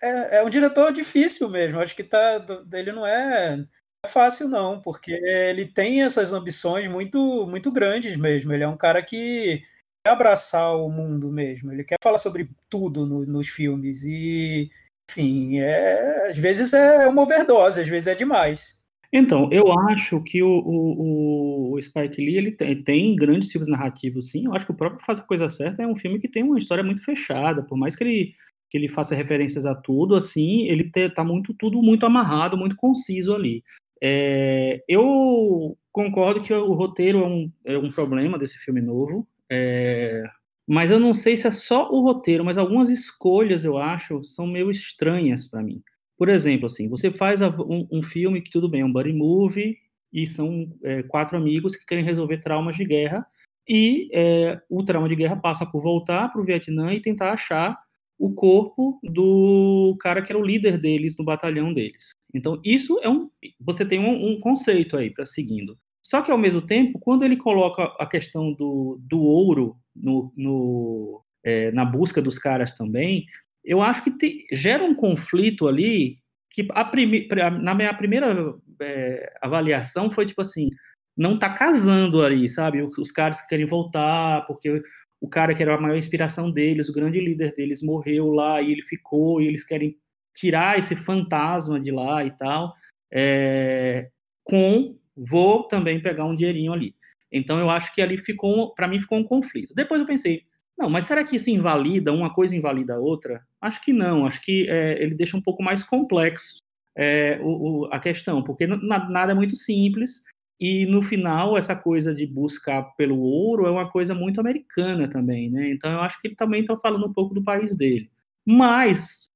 é, 0.01 0.37
é, 0.37 0.43
um 0.43 0.49
diretor 0.49 0.91
difícil 0.91 1.49
mesmo. 1.49 1.79
Acho 1.79 1.95
que 1.95 2.03
tá, 2.03 2.43
ele 2.73 2.91
não 2.91 3.05
é, 3.05 3.63
é 4.03 4.09
fácil 4.09 4.47
não, 4.47 4.81
porque 4.81 5.11
ele 5.11 5.67
tem 5.67 6.01
essas 6.01 6.33
ambições 6.33 6.89
muito, 6.89 7.45
muito 7.45 7.71
grandes 7.71 8.17
mesmo. 8.17 8.51
Ele 8.51 8.63
é 8.63 8.67
um 8.67 8.77
cara 8.77 9.03
que 9.03 9.61
quer 10.03 10.11
abraçar 10.11 10.75
o 10.75 10.89
mundo 10.89 11.31
mesmo. 11.31 11.71
Ele 11.71 11.83
quer 11.83 11.97
falar 12.03 12.17
sobre 12.17 12.49
tudo 12.67 13.05
no, 13.05 13.23
nos 13.23 13.47
filmes 13.47 14.03
e 14.03 14.71
enfim, 15.09 15.59
é, 15.59 16.29
às 16.29 16.37
vezes 16.37 16.73
é 16.73 17.07
uma 17.07 17.21
overdose, 17.21 17.81
às 17.81 17.87
vezes 17.87 18.07
é 18.07 18.15
demais. 18.15 18.75
Então, 19.13 19.49
eu 19.51 19.71
acho 19.87 20.21
que 20.21 20.43
o, 20.43 20.49
o, 20.49 21.73
o 21.73 21.81
Spike 21.81 22.17
Lee 22.17 22.37
ele 22.37 22.51
tem, 22.51 22.83
tem, 22.83 23.15
grandes 23.15 23.49
filmes 23.51 23.69
narrativos, 23.69 24.29
sim. 24.29 24.45
Eu 24.45 24.53
acho 24.53 24.65
que 24.65 24.71
o 24.71 24.75
próprio 24.75 25.05
Faz 25.05 25.19
a 25.19 25.23
Coisa 25.23 25.49
Certa 25.49 25.83
é 25.83 25.87
um 25.87 25.95
filme 25.95 26.19
que 26.19 26.27
tem 26.27 26.43
uma 26.43 26.57
história 26.57 26.83
muito 26.83 27.03
fechada, 27.03 27.63
por 27.63 27.77
mais 27.77 27.95
que 27.95 28.03
ele, 28.03 28.33
que 28.69 28.77
ele 28.77 28.89
faça 28.89 29.15
referências 29.15 29.65
a 29.65 29.73
tudo, 29.73 30.15
assim, 30.15 30.63
ele 30.63 30.89
te, 30.89 31.09
tá 31.09 31.23
muito 31.23 31.53
tudo 31.53 31.81
muito 31.81 32.05
amarrado, 32.05 32.57
muito 32.57 32.75
conciso 32.75 33.33
ali. 33.33 33.63
É, 34.03 34.83
eu 34.87 35.77
concordo 35.91 36.43
que 36.43 36.53
o 36.53 36.73
roteiro 36.73 37.19
é 37.23 37.27
um, 37.27 37.51
é 37.63 37.77
um 37.77 37.89
problema 37.89 38.37
desse 38.37 38.57
filme 38.57 38.81
novo, 38.81 39.25
é, 39.49 40.23
mas 40.67 40.89
eu 40.89 40.99
não 40.99 41.13
sei 41.13 41.37
se 41.37 41.47
é 41.47 41.51
só 41.51 41.89
o 41.91 42.01
roteiro, 42.01 42.43
mas 42.43 42.57
algumas 42.57 42.89
escolhas 42.89 43.63
eu 43.63 43.77
acho 43.77 44.23
são 44.23 44.47
meio 44.47 44.69
estranhas 44.69 45.47
para 45.47 45.61
mim. 45.61 45.81
Por 46.17 46.29
exemplo, 46.29 46.65
assim, 46.65 46.89
você 46.89 47.11
faz 47.11 47.41
um, 47.41 47.87
um, 47.91 48.01
filme 48.01 48.41
que 48.41 48.49
tudo 48.49 48.69
bem, 48.69 48.81
é 48.81 48.85
um 48.85 48.91
buddy 48.91 49.13
movie 49.13 49.77
e 50.11 50.25
são 50.25 50.71
é, 50.83 51.03
quatro 51.03 51.37
amigos 51.37 51.75
que 51.75 51.85
querem 51.85 52.03
resolver 52.03 52.37
traumas 52.37 52.75
de 52.75 52.85
guerra 52.85 53.25
e 53.67 54.09
é, 54.13 54.61
o 54.69 54.83
trauma 54.83 55.09
de 55.09 55.15
guerra 55.15 55.35
passa 55.35 55.65
por 55.65 55.81
voltar 55.81 56.31
para 56.31 56.41
o 56.41 56.45
Vietnã 56.45 56.93
e 56.93 57.01
tentar 57.01 57.33
achar 57.33 57.77
o 58.17 58.33
corpo 58.33 58.99
do 59.03 59.97
cara 59.99 60.21
que 60.21 60.31
era 60.31 60.39
o 60.39 60.45
líder 60.45 60.77
deles 60.77 61.17
no 61.17 61.25
batalhão 61.25 61.73
deles. 61.73 62.11
Então 62.33 62.61
isso 62.63 62.99
é 63.01 63.09
um, 63.09 63.29
você 63.59 63.85
tem 63.85 63.99
um, 63.99 64.31
um 64.31 64.39
conceito 64.39 64.95
aí 64.95 65.09
para 65.09 65.25
seguindo. 65.25 65.77
Só 66.01 66.21
que 66.21 66.31
ao 66.31 66.37
mesmo 66.37 66.61
tempo, 66.61 66.99
quando 66.99 67.23
ele 67.23 67.35
coloca 67.35 67.83
a 67.99 68.05
questão 68.05 68.53
do, 68.53 68.99
do 69.01 69.19
ouro 69.21 69.75
no, 69.95 70.33
no 70.35 71.21
é, 71.43 71.71
na 71.71 71.85
busca 71.85 72.21
dos 72.21 72.37
caras 72.37 72.73
também, 72.73 73.25
eu 73.63 73.81
acho 73.81 74.03
que 74.03 74.11
te, 74.11 74.45
gera 74.51 74.83
um 74.83 74.95
conflito 74.95 75.67
ali 75.67 76.17
que 76.49 76.67
a 76.71 76.85
prime, 76.85 77.27
na 77.61 77.75
minha 77.75 77.93
primeira 77.93 78.53
é, 78.81 79.33
avaliação 79.41 80.09
foi 80.09 80.25
tipo 80.25 80.41
assim, 80.41 80.69
não 81.17 81.37
tá 81.37 81.49
casando 81.49 82.21
ali, 82.23 82.47
sabe? 82.47 82.81
Os 82.81 83.11
caras 83.11 83.41
que 83.41 83.47
querem 83.47 83.65
voltar, 83.65 84.45
porque 84.47 84.81
o 85.19 85.27
cara 85.27 85.55
que 85.55 85.61
era 85.61 85.75
a 85.75 85.81
maior 85.81 85.97
inspiração 85.97 86.51
deles, 86.51 86.89
o 86.89 86.93
grande 86.93 87.19
líder 87.19 87.53
deles 87.53 87.81
morreu 87.81 88.31
lá 88.31 88.61
e 88.61 88.71
ele 88.71 88.81
ficou, 88.81 89.41
e 89.41 89.47
eles 89.47 89.63
querem 89.63 89.97
tirar 90.33 90.77
esse 90.77 90.95
fantasma 90.95 91.79
de 91.79 91.91
lá 91.91 92.23
e 92.25 92.31
tal, 92.31 92.73
é, 93.11 94.09
com 94.43 94.97
vou 95.15 95.67
também 95.67 96.01
pegar 96.01 96.25
um 96.25 96.35
dinheirinho 96.35 96.73
ali. 96.73 96.93
Então 97.35 97.59
eu 97.59 97.69
acho 97.69 97.93
que 97.93 98.01
ali 98.01 98.17
ficou, 98.17 98.73
para 98.73 98.87
mim 98.87 98.99
ficou 98.99 99.17
um 99.17 99.23
conflito. 99.23 99.73
Depois 99.75 99.99
eu 99.99 100.07
pensei, 100.07 100.43
não, 100.77 100.89
mas 100.89 101.05
será 101.05 101.21
que 101.23 101.35
isso 101.35 101.49
invalida, 101.49 102.13
uma 102.13 102.33
coisa 102.33 102.55
invalida 102.55 102.95
a 102.95 102.99
outra? 102.99 103.43
Acho 103.61 103.83
que 103.83 103.91
não, 103.91 104.25
acho 104.25 104.41
que 104.41 104.69
é, 104.69 105.03
ele 105.03 105.13
deixa 105.13 105.35
um 105.35 105.41
pouco 105.41 105.61
mais 105.61 105.83
complexo 105.83 106.57
é, 106.97 107.37
o, 107.41 107.83
o, 107.83 107.85
a 107.91 107.99
questão, 107.99 108.41
porque 108.41 108.65
nada 108.65 109.33
é 109.33 109.35
muito 109.35 109.55
simples, 109.55 110.23
e 110.59 110.85
no 110.85 111.01
final 111.01 111.57
essa 111.57 111.75
coisa 111.75 112.15
de 112.15 112.25
buscar 112.25 112.83
pelo 112.95 113.19
ouro 113.19 113.65
é 113.65 113.71
uma 113.71 113.91
coisa 113.91 114.15
muito 114.15 114.39
americana 114.39 115.09
também, 115.09 115.51
né? 115.51 115.69
Então 115.69 115.91
eu 115.91 115.99
acho 115.99 116.19
que 116.21 116.29
ele 116.29 116.35
também 116.35 116.61
está 116.61 116.77
falando 116.77 117.05
um 117.05 117.13
pouco 117.13 117.33
do 117.33 117.43
país 117.43 117.75
dele. 117.75 118.09
Mas 118.45 119.29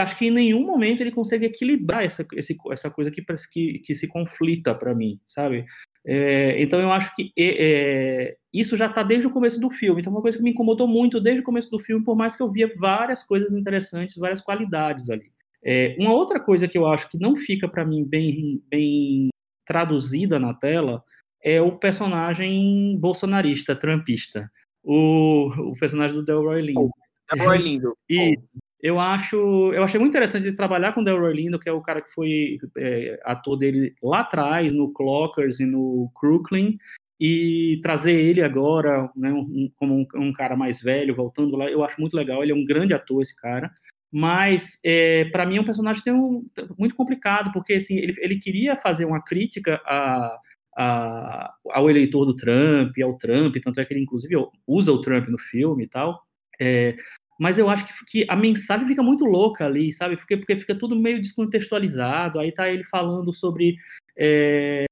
acho 0.00 0.16
que 0.16 0.26
em 0.26 0.30
nenhum 0.30 0.66
momento 0.66 1.00
ele 1.00 1.12
consegue 1.12 1.46
equilibrar 1.46 2.04
essa, 2.04 2.26
esse, 2.34 2.56
essa 2.70 2.90
coisa 2.90 3.10
que, 3.10 3.24
que, 3.52 3.78
que 3.78 3.94
se 3.94 4.08
conflita 4.08 4.74
para 4.74 4.94
mim, 4.94 5.20
sabe? 5.26 5.64
É, 6.06 6.60
então 6.62 6.78
eu 6.80 6.92
acho 6.92 7.14
que 7.14 7.32
é, 7.38 8.36
isso 8.52 8.76
já 8.76 8.86
está 8.86 9.02
desde 9.02 9.26
o 9.26 9.30
começo 9.30 9.58
do 9.58 9.70
filme. 9.70 10.00
Então, 10.00 10.12
uma 10.12 10.22
coisa 10.22 10.36
que 10.36 10.44
me 10.44 10.50
incomodou 10.50 10.86
muito 10.86 11.20
desde 11.20 11.40
o 11.40 11.44
começo 11.44 11.70
do 11.70 11.78
filme, 11.78 12.04
por 12.04 12.14
mais 12.14 12.36
que 12.36 12.42
eu 12.42 12.50
via 12.50 12.72
várias 12.76 13.24
coisas 13.24 13.52
interessantes, 13.52 14.16
várias 14.16 14.40
qualidades 14.40 15.08
ali. 15.10 15.32
É, 15.64 15.96
uma 15.98 16.12
outra 16.12 16.38
coisa 16.38 16.68
que 16.68 16.76
eu 16.76 16.86
acho 16.86 17.08
que 17.08 17.18
não 17.18 17.34
fica 17.34 17.66
para 17.66 17.86
mim 17.86 18.04
bem, 18.04 18.62
bem 18.68 19.28
traduzida 19.64 20.38
na 20.38 20.52
tela 20.52 21.02
é 21.42 21.60
o 21.60 21.72
personagem 21.78 22.98
bolsonarista, 22.98 23.74
trumpista. 23.74 24.50
O, 24.82 25.48
o 25.70 25.72
personagem 25.72 26.16
do 26.16 26.24
Delroy 26.24 26.60
Lindo. 26.60 26.90
Delroy 27.34 27.58
Lindo. 27.58 27.96
E 28.08 28.38
eu 28.84 29.00
acho, 29.00 29.72
eu 29.72 29.82
achei 29.82 29.98
muito 29.98 30.12
interessante 30.12 30.46
ele 30.46 30.54
trabalhar 30.54 30.92
com 30.92 31.00
o 31.00 31.04
Delroy 31.04 31.32
Lindo, 31.32 31.58
que 31.58 31.70
é 31.70 31.72
o 31.72 31.80
cara 31.80 32.02
que 32.02 32.12
foi 32.12 32.58
é, 32.76 33.18
ator 33.24 33.56
dele 33.56 33.94
lá 34.02 34.20
atrás, 34.20 34.74
no 34.74 34.92
Clockers 34.92 35.58
e 35.58 35.64
no 35.64 36.12
Crooklyn, 36.14 36.76
e 37.18 37.80
trazer 37.82 38.12
ele 38.12 38.42
agora, 38.42 39.10
né, 39.16 39.32
um, 39.32 39.70
como 39.76 39.94
um, 39.94 40.06
um, 40.16 40.32
cara 40.34 40.54
mais 40.54 40.82
velho, 40.82 41.14
voltando 41.14 41.56
lá, 41.56 41.70
eu 41.70 41.82
acho 41.82 41.98
muito 41.98 42.14
legal. 42.14 42.42
Ele 42.42 42.52
é 42.52 42.54
um 42.54 42.66
grande 42.66 42.92
ator, 42.92 43.22
esse 43.22 43.34
cara. 43.34 43.72
Mas, 44.12 44.78
é, 44.84 45.24
para 45.32 45.46
mim, 45.46 45.56
é 45.56 45.60
um 45.62 45.64
personagem 45.64 46.02
um, 46.12 46.46
muito 46.78 46.94
complicado, 46.94 47.52
porque 47.54 47.72
assim, 47.72 47.96
ele, 47.96 48.14
ele 48.18 48.38
queria 48.38 48.76
fazer 48.76 49.06
uma 49.06 49.24
crítica 49.24 49.80
a, 49.86 50.38
a, 50.76 51.54
ao 51.70 51.88
eleitor 51.88 52.26
do 52.26 52.36
Trump, 52.36 52.94
ao 53.02 53.16
Trump, 53.16 53.56
tanto 53.62 53.80
é 53.80 53.84
que 53.86 53.94
ele, 53.94 54.02
inclusive, 54.02 54.34
usa 54.66 54.92
o 54.92 55.00
Trump 55.00 55.26
no 55.28 55.38
filme 55.38 55.84
e 55.84 55.88
tal. 55.88 56.20
É, 56.60 56.94
mas 57.38 57.58
eu 57.58 57.68
acho 57.68 57.84
que, 57.86 57.92
que, 58.06 58.26
a 58.28 58.36
mensagem 58.36 58.86
fica 58.86 59.02
muito 59.02 59.24
louca 59.24 59.66
ali, 59.66 59.92
sabe? 59.92 60.16
Porque, 60.16 60.36
porque 60.36 60.56
fica 60.56 60.74
tudo 60.74 60.96
meio 60.96 61.20
descontextualizado. 61.20 62.38
Aí 62.38 62.52
tá 62.52 62.68
ele 62.68 62.84
falando 62.84 63.32
sobre 63.32 63.76
é, 64.16 64.84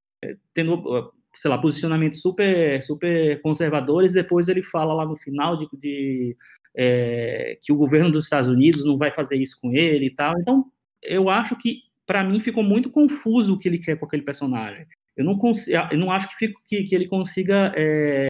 tendo, 0.52 1.12
sei 1.34 1.50
lá, 1.50 1.58
posicionamentos 1.58 2.20
super, 2.20 2.82
super 2.82 3.40
conservadores. 3.42 4.12
Depois 4.12 4.48
ele 4.48 4.62
fala 4.62 4.92
lá 4.94 5.06
no 5.06 5.16
final 5.16 5.56
de, 5.56 5.68
de 5.78 6.36
é, 6.74 7.58
que 7.62 7.72
o 7.72 7.76
governo 7.76 8.10
dos 8.10 8.24
Estados 8.24 8.48
Unidos 8.48 8.84
não 8.84 8.98
vai 8.98 9.10
fazer 9.10 9.36
isso 9.36 9.58
com 9.60 9.72
ele 9.72 10.06
e 10.06 10.14
tal. 10.14 10.34
Então, 10.40 10.64
eu 11.02 11.30
acho 11.30 11.56
que 11.56 11.80
para 12.06 12.24
mim 12.24 12.40
ficou 12.40 12.64
muito 12.64 12.90
confuso 12.90 13.54
o 13.54 13.58
que 13.58 13.68
ele 13.68 13.78
quer 13.78 13.96
com 13.96 14.06
aquele 14.06 14.22
personagem. 14.22 14.86
Eu 15.16 15.24
não, 15.24 15.36
consigo, 15.36 15.76
eu 15.90 15.98
não 15.98 16.10
acho 16.10 16.28
que, 16.28 16.36
fico, 16.36 16.60
que, 16.66 16.82
que 16.84 16.94
ele 16.94 17.06
consiga 17.06 17.72
é, 17.76 18.26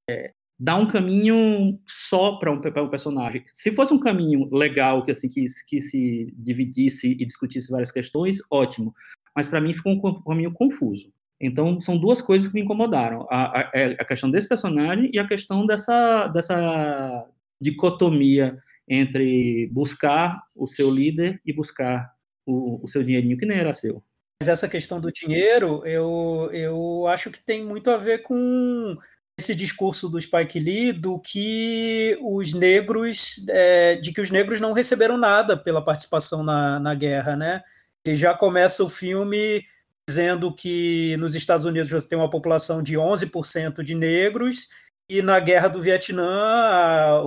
dar 0.63 0.77
um 0.77 0.87
caminho 0.87 1.77
só 1.89 2.37
para 2.37 2.53
um, 2.53 2.55
um, 2.55 2.89
personagem. 2.89 3.45
Se 3.53 3.73
fosse 3.73 3.93
um 3.93 3.99
caminho 3.99 4.49
legal, 4.55 5.03
que 5.03 5.11
assim 5.11 5.29
que, 5.29 5.45
que 5.67 5.81
se 5.81 6.33
dividisse 6.39 7.17
e 7.19 7.27
discutisse 7.27 7.69
várias 7.69 7.91
questões, 7.91 8.39
ótimo. 8.49 8.95
Mas 9.35 9.49
para 9.49 9.61
mim 9.61 9.75
ficou 9.75 9.93
um 9.93 10.23
caminho 10.23 10.53
confuso. 10.53 11.13
Então 11.41 11.81
são 11.81 11.99
duas 11.99 12.23
coisas 12.23 12.47
que 12.47 12.55
me 12.55 12.61
incomodaram: 12.61 13.27
a, 13.29 13.59
a, 13.59 13.71
é 13.75 13.97
a 13.99 14.05
questão 14.05 14.31
desse 14.31 14.49
personagem 14.49 15.11
e 15.13 15.19
a 15.19 15.27
questão 15.27 15.67
dessa, 15.67 16.29
dessa 16.29 17.27
dicotomia 17.61 18.57
entre 18.89 19.69
buscar 19.73 20.45
o 20.55 20.69
seu 20.69 20.93
líder 20.93 21.41
e 21.45 21.53
buscar 21.53 22.09
o, 22.47 22.85
o 22.85 22.87
seu 22.87 23.03
dinheirinho 23.03 23.37
que 23.37 23.47
nem 23.47 23.59
era 23.59 23.73
seu. 23.73 24.01
Mas 24.41 24.49
essa 24.49 24.69
questão 24.69 25.01
do 25.01 25.11
dinheiro, 25.11 25.85
eu, 25.85 26.49
eu 26.53 27.07
acho 27.09 27.31
que 27.31 27.41
tem 27.41 27.65
muito 27.65 27.91
a 27.91 27.97
ver 27.97 28.23
com 28.23 28.97
esse 29.43 29.55
discurso 29.55 30.09
do 30.09 30.21
Spike 30.21 30.59
Lee 30.59 30.93
do 30.93 31.19
que 31.19 32.17
os 32.23 32.55
negros, 32.55 33.45
é, 33.49 33.97
de 33.97 34.13
que 34.13 34.21
os 34.21 34.31
negros 34.31 34.61
não 34.61 34.73
receberam 34.73 35.19
nada 35.19 35.57
pela 35.57 35.83
participação 35.83 36.45
na, 36.45 36.79
na 36.79 36.95
guerra, 36.95 37.37
né? 37.37 37.63
Ele 38.05 38.15
já 38.15 38.33
começa 38.35 38.85
o 38.85 38.89
filme 38.89 39.65
dizendo 40.09 40.55
que 40.55 41.17
nos 41.19 41.35
Estados 41.35 41.65
Unidos 41.65 41.91
você 41.91 42.09
tem 42.09 42.19
uma 42.19 42.31
população 42.31 42.83
de 42.83 42.95
11% 42.95 43.83
de 43.83 43.95
negros 43.95 44.69
e 45.09 45.21
na 45.21 45.39
guerra 45.39 45.69
do 45.69 45.83
Vietnã, 45.83 47.23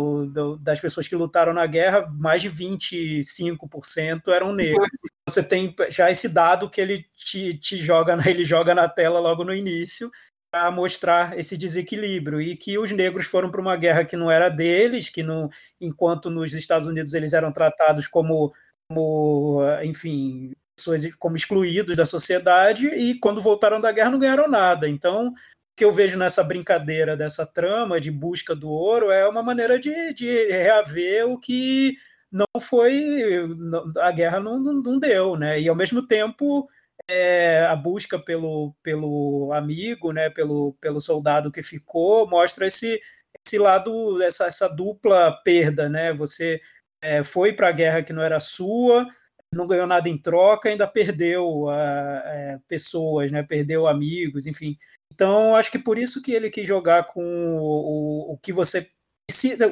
das 0.60 0.80
pessoas 0.80 1.08
que 1.08 1.16
lutaram 1.16 1.54
na 1.54 1.66
guerra, 1.68 2.08
mais 2.18 2.42
de 2.42 2.50
25% 2.50 4.28
eram 4.30 4.54
negros. 4.54 4.90
Você 5.30 5.44
tem 5.44 5.76
já 5.90 6.10
esse 6.10 6.30
dado 6.30 6.70
que 6.70 6.82
ele 6.82 7.06
te, 7.16 7.54
te 7.54 7.78
joga, 7.78 8.18
ele 8.28 8.44
joga 8.44 8.74
na 8.74 8.90
tela 8.90 9.20
logo 9.20 9.44
no 9.44 9.54
início, 9.54 10.10
a 10.56 10.72
mostrar 10.72 11.38
esse 11.38 11.58
desequilíbrio 11.58 12.42
e 12.42 12.56
que 12.56 12.78
os 12.78 12.90
negros 12.92 13.26
foram 13.26 13.52
para 13.52 13.60
uma 13.60 13.76
guerra 13.76 14.06
que 14.06 14.16
não 14.16 14.32
era 14.32 14.48
deles, 14.48 15.10
que 15.10 15.22
não, 15.22 15.50
enquanto 15.82 16.30
nos 16.30 16.54
Estados 16.54 16.88
Unidos 16.88 17.14
eles 17.14 17.34
eram 17.34 17.52
tratados 17.52 18.08
como, 18.08 18.54
como 18.90 19.62
enfim, 19.84 20.54
pessoas 20.78 21.14
como 21.16 21.36
excluídos 21.36 21.98
da 21.98 22.06
sociedade 22.06 22.88
e 22.88 23.20
quando 23.20 23.42
voltaram 23.42 23.82
da 23.82 23.92
guerra 23.92 24.12
não 24.12 24.20
ganharam 24.20 24.48
nada. 24.48 24.88
Então, 24.88 25.28
o 25.28 25.34
que 25.76 25.84
eu 25.84 25.92
vejo 25.92 26.18
nessa 26.18 26.42
brincadeira 26.42 27.18
dessa 27.18 27.46
trama 27.46 28.00
de 28.00 28.10
busca 28.10 28.56
do 28.56 28.70
ouro 28.70 29.12
é 29.12 29.28
uma 29.28 29.44
maneira 29.44 29.78
de, 29.78 30.14
de 30.14 30.48
reaver 30.48 31.28
o 31.28 31.38
que 31.38 31.98
não 32.32 32.46
foi 32.62 33.46
a 34.00 34.12
guerra 34.12 34.40
não, 34.40 34.58
não, 34.58 34.74
não 34.82 35.00
deu, 35.00 35.36
né? 35.36 35.60
E 35.60 35.68
ao 35.68 35.76
mesmo 35.76 36.06
tempo 36.06 36.70
é, 37.10 37.66
a 37.70 37.76
busca 37.76 38.20
pelo, 38.20 38.74
pelo 38.82 39.52
amigo, 39.54 40.12
né, 40.12 40.30
pelo, 40.30 40.74
pelo 40.82 41.00
soldado 41.00 41.52
que 41.52 41.62
ficou, 41.62 42.28
mostra 42.28 42.66
esse, 42.68 43.00
esse 43.46 43.58
lado, 43.58 44.22
essa, 44.24 44.46
essa 44.46 44.68
dupla 44.68 45.32
perda, 45.44 45.88
né? 45.88 46.14
Você 46.14 46.60
é, 47.02 47.24
foi 47.24 47.54
para 47.54 47.70
a 47.70 47.72
guerra 47.72 48.04
que 48.04 48.14
não 48.14 48.24
era 48.24 48.40
sua, 48.40 49.08
não 49.54 49.68
ganhou 49.68 49.88
nada 49.88 50.10
em 50.10 50.18
troca, 50.18 50.70
ainda 50.70 50.88
perdeu 50.88 51.72
é, 51.72 52.60
pessoas, 52.68 53.32
né? 53.32 53.44
Perdeu 53.44 53.88
amigos, 53.88 54.48
enfim. 54.48 54.78
Então, 55.14 55.56
acho 55.56 55.72
que 55.72 55.80
por 55.80 55.98
isso 55.98 56.22
que 56.22 56.34
ele 56.34 56.50
quis 56.50 56.68
jogar 56.68 57.06
com 57.06 57.24
o, 57.24 58.32
o, 58.32 58.34
o 58.34 58.38
que 58.38 58.52
você 58.52 58.90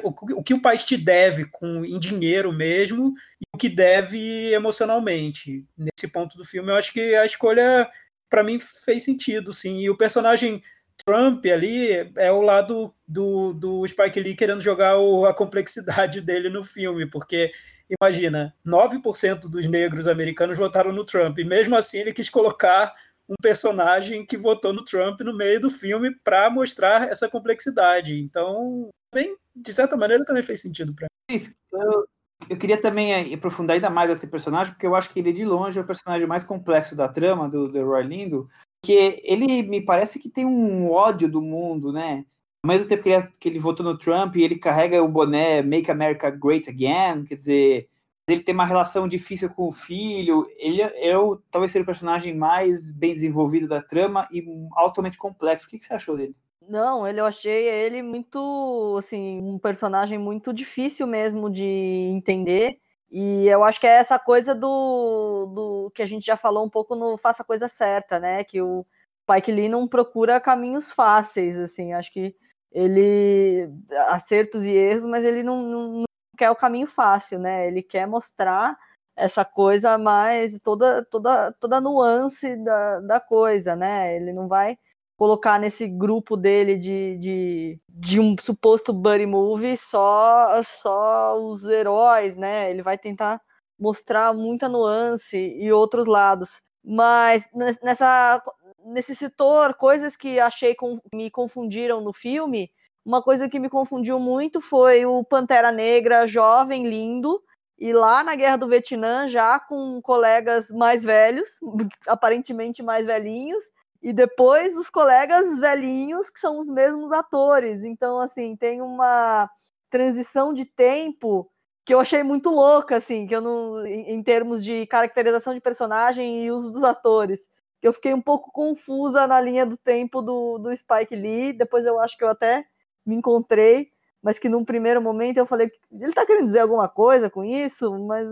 o 0.02 0.42
que 0.42 0.54
o 0.54 0.60
país 0.60 0.84
te 0.84 0.96
deve 0.96 1.46
com, 1.46 1.84
em 1.84 1.98
dinheiro 1.98 2.52
mesmo 2.52 3.14
e 3.40 3.44
o 3.54 3.58
que 3.58 3.68
deve 3.68 4.52
emocionalmente. 4.52 5.64
Nesse 5.76 6.12
ponto 6.12 6.36
do 6.36 6.44
filme, 6.44 6.70
eu 6.70 6.76
acho 6.76 6.92
que 6.92 7.14
a 7.14 7.24
escolha, 7.24 7.88
para 8.28 8.42
mim, 8.42 8.58
fez 8.58 9.04
sentido, 9.04 9.52
sim. 9.52 9.80
E 9.80 9.90
o 9.90 9.96
personagem 9.96 10.62
Trump 11.06 11.44
ali 11.46 12.10
é 12.16 12.32
o 12.32 12.40
lado 12.40 12.94
do, 13.06 13.52
do 13.52 13.86
Spike 13.86 14.20
Lee 14.20 14.34
querendo 14.34 14.60
jogar 14.60 14.98
o, 14.98 15.26
a 15.26 15.34
complexidade 15.34 16.20
dele 16.22 16.48
no 16.48 16.64
filme, 16.64 17.08
porque 17.08 17.52
imagina, 18.00 18.54
9% 18.66 19.40
dos 19.50 19.66
negros 19.66 20.08
americanos 20.08 20.58
votaram 20.58 20.92
no 20.92 21.04
Trump, 21.04 21.38
e 21.38 21.44
mesmo 21.44 21.76
assim 21.76 21.98
ele 21.98 22.14
quis 22.14 22.30
colocar 22.30 22.94
um 23.28 23.34
personagem 23.40 24.24
que 24.24 24.36
votou 24.36 24.72
no 24.72 24.84
Trump 24.84 25.20
no 25.20 25.36
meio 25.36 25.60
do 25.60 25.70
filme 25.70 26.14
para 26.22 26.50
mostrar 26.50 27.08
essa 27.08 27.28
complexidade. 27.28 28.18
Então, 28.18 28.90
bem, 29.14 29.36
de 29.54 29.72
certa 29.72 29.96
maneira, 29.96 30.24
também 30.24 30.42
fez 30.42 30.60
sentido 30.60 30.92
para 30.92 31.06
mim. 31.30 31.38
Eu, 31.72 32.06
eu 32.50 32.56
queria 32.58 32.80
também 32.80 33.32
aprofundar 33.32 33.74
ainda 33.74 33.88
mais 33.88 34.10
esse 34.10 34.26
personagem, 34.26 34.72
porque 34.72 34.86
eu 34.86 34.94
acho 34.94 35.10
que 35.10 35.20
ele, 35.20 35.32
de 35.32 35.44
longe, 35.44 35.78
é 35.78 35.82
o 35.82 35.86
personagem 35.86 36.26
mais 36.26 36.44
complexo 36.44 36.94
da 36.94 37.08
trama 37.08 37.48
do, 37.48 37.68
do 37.68 37.86
Roy 37.86 38.02
Lindo, 38.02 38.48
que 38.84 39.20
ele 39.22 39.62
me 39.62 39.80
parece 39.80 40.18
que 40.18 40.28
tem 40.28 40.44
um 40.44 40.90
ódio 40.90 41.28
do 41.28 41.40
mundo, 41.40 41.92
né? 41.92 42.26
Ao 42.62 42.68
mesmo 42.68 42.86
tempo 42.86 43.02
que 43.02 43.10
ele, 43.10 43.28
que 43.38 43.48
ele 43.48 43.58
votou 43.58 43.84
no 43.84 43.96
Trump 43.96 44.36
e 44.36 44.42
ele 44.42 44.58
carrega 44.58 45.02
o 45.02 45.08
boné 45.08 45.62
Make 45.62 45.90
America 45.90 46.30
Great 46.30 46.68
Again, 46.68 47.24
quer 47.24 47.36
dizer, 47.36 47.88
ele 48.26 48.42
tem 48.42 48.54
uma 48.54 48.64
relação 48.64 49.06
difícil 49.06 49.50
com 49.50 49.66
o 49.68 49.72
filho. 49.72 50.46
Ele 50.56 50.80
é 50.80 51.16
o, 51.16 51.36
talvez 51.50 51.72
seja 51.72 51.82
o 51.82 51.86
personagem 51.86 52.34
mais 52.34 52.90
bem 52.90 53.12
desenvolvido 53.12 53.68
da 53.68 53.82
trama 53.82 54.26
e 54.32 54.42
altamente 54.72 55.18
complexo. 55.18 55.66
O 55.66 55.70
que, 55.70 55.78
que 55.78 55.84
você 55.84 55.94
achou 55.94 56.16
dele? 56.16 56.34
Não, 56.68 57.06
ele 57.06 57.20
eu 57.20 57.26
achei 57.26 57.68
ele 57.68 58.02
muito, 58.02 58.96
assim, 58.98 59.40
um 59.42 59.58
personagem 59.58 60.18
muito 60.18 60.52
difícil 60.52 61.06
mesmo 61.06 61.50
de 61.50 61.64
entender. 61.64 62.78
E 63.10 63.46
eu 63.48 63.62
acho 63.62 63.80
que 63.80 63.86
é 63.86 63.90
essa 63.96 64.18
coisa 64.18 64.54
do, 64.54 65.46
do 65.54 65.92
que 65.94 66.02
a 66.02 66.06
gente 66.06 66.24
já 66.26 66.36
falou 66.36 66.64
um 66.64 66.70
pouco 66.70 66.96
no 66.96 67.16
Faça 67.18 67.42
a 67.42 67.46
Coisa 67.46 67.68
Certa, 67.68 68.18
né? 68.18 68.42
Que 68.44 68.60
o 68.60 68.84
Spike 69.22 69.52
Lee 69.52 69.68
não 69.68 69.86
procura 69.86 70.40
caminhos 70.40 70.90
fáceis, 70.90 71.56
assim. 71.58 71.92
Acho 71.92 72.12
que 72.12 72.34
ele 72.72 73.70
acertos 74.08 74.66
e 74.66 74.72
erros, 74.72 75.06
mas 75.06 75.24
ele 75.24 75.42
não, 75.42 75.62
não, 75.62 76.04
quer 76.36 76.50
o 76.50 76.56
caminho 76.56 76.86
fácil, 76.86 77.38
né? 77.38 77.68
Ele 77.68 77.82
quer 77.82 78.06
mostrar 78.06 78.76
essa 79.16 79.44
coisa 79.44 79.96
mais 79.96 80.58
toda 80.60 81.04
toda 81.04 81.52
toda 81.60 81.76
a 81.76 81.80
nuance 81.80 82.56
da, 82.64 83.00
da 83.00 83.20
coisa, 83.20 83.76
né? 83.76 84.16
Ele 84.16 84.32
não 84.32 84.48
vai 84.48 84.76
colocar 85.16 85.58
nesse 85.60 85.88
grupo 85.88 86.36
dele 86.36 86.76
de, 86.76 87.16
de, 87.18 87.80
de 87.88 88.20
um 88.20 88.34
suposto 88.40 88.92
buddy 88.92 89.26
movie 89.26 89.76
só 89.76 90.62
só 90.62 91.38
os 91.40 91.64
heróis, 91.64 92.36
né? 92.36 92.70
Ele 92.70 92.82
vai 92.82 92.98
tentar 92.98 93.40
mostrar 93.78 94.32
muita 94.34 94.68
nuance 94.68 95.36
e 95.36 95.72
outros 95.72 96.06
lados. 96.06 96.60
Mas 96.84 97.46
nessa 97.82 98.42
nesse 98.84 99.14
setor, 99.14 99.74
coisas 99.74 100.16
que 100.16 100.38
achei 100.38 100.74
com, 100.74 101.00
me 101.14 101.30
confundiram 101.30 102.02
no 102.02 102.12
filme, 102.12 102.70
uma 103.04 103.22
coisa 103.22 103.48
que 103.48 103.58
me 103.58 103.68
confundiu 103.68 104.18
muito 104.18 104.60
foi 104.60 105.06
o 105.06 105.24
Pantera 105.24 105.72
Negra 105.72 106.26
jovem, 106.26 106.86
lindo, 106.86 107.42
e 107.78 107.92
lá 107.92 108.22
na 108.22 108.36
Guerra 108.36 108.56
do 108.56 108.68
Vietnã, 108.68 109.26
já 109.26 109.58
com 109.58 110.00
colegas 110.00 110.70
mais 110.70 111.02
velhos, 111.02 111.58
aparentemente 112.06 112.82
mais 112.82 113.06
velhinhos, 113.06 113.64
e 114.04 114.12
depois 114.12 114.76
os 114.76 114.90
colegas 114.90 115.58
velhinhos, 115.58 116.28
que 116.28 116.38
são 116.38 116.60
os 116.60 116.68
mesmos 116.68 117.10
atores. 117.10 117.84
Então, 117.84 118.20
assim, 118.20 118.54
tem 118.54 118.82
uma 118.82 119.48
transição 119.88 120.52
de 120.52 120.66
tempo 120.66 121.50
que 121.86 121.94
eu 121.94 121.98
achei 121.98 122.22
muito 122.22 122.50
louca, 122.50 122.96
assim, 122.96 123.26
que 123.26 123.34
eu 123.34 123.40
não, 123.40 123.84
em, 123.86 124.22
termos 124.22 124.62
de 124.62 124.86
caracterização 124.86 125.54
de 125.54 125.60
personagem 125.60 126.44
e 126.44 126.52
uso 126.52 126.70
dos 126.70 126.84
atores. 126.84 127.48
Que 127.80 127.88
eu 127.88 127.94
fiquei 127.94 128.12
um 128.12 128.20
pouco 128.20 128.52
confusa 128.52 129.26
na 129.26 129.40
linha 129.40 129.64
do 129.64 129.78
tempo 129.78 130.20
do, 130.20 130.58
do 130.58 130.76
Spike 130.76 131.16
Lee. 131.16 131.54
Depois 131.54 131.86
eu 131.86 131.98
acho 131.98 132.18
que 132.18 132.24
eu 132.24 132.28
até 132.28 132.62
me 133.06 133.14
encontrei, 133.14 133.90
mas 134.22 134.38
que 134.38 134.50
num 134.50 134.66
primeiro 134.66 135.00
momento 135.00 135.38
eu 135.38 135.46
falei, 135.46 135.70
ele 135.90 136.12
tá 136.12 136.26
querendo 136.26 136.46
dizer 136.46 136.60
alguma 136.60 136.90
coisa 136.90 137.30
com 137.30 137.42
isso? 137.42 137.90
Mas 138.00 138.28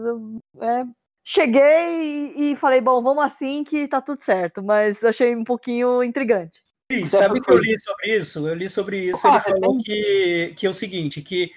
é, 0.60 0.84
cheguei 1.24 2.32
e, 2.36 2.52
e, 2.52 2.56
falei, 2.56 2.80
bom, 2.80 3.02
vamos 3.02 3.24
assim 3.24 3.64
que 3.64 3.86
tá 3.86 4.00
tudo 4.00 4.22
certo, 4.22 4.62
mas 4.62 5.02
achei 5.04 5.34
um 5.34 5.44
pouquinho 5.44 6.02
intrigante. 6.02 6.60
Sim, 6.90 7.06
sabe 7.06 7.40
que 7.40 7.50
eu 7.50 7.58
li 7.58 7.78
sobre 7.78 8.16
isso? 8.16 8.48
Eu 8.48 8.54
li 8.54 8.68
sobre 8.68 9.04
isso, 9.06 9.26
ah, 9.26 9.30
ele 9.30 9.40
falou 9.40 9.78
que, 9.78 10.54
que 10.56 10.66
é 10.66 10.70
o 10.70 10.74
seguinte, 10.74 11.22
que 11.22 11.52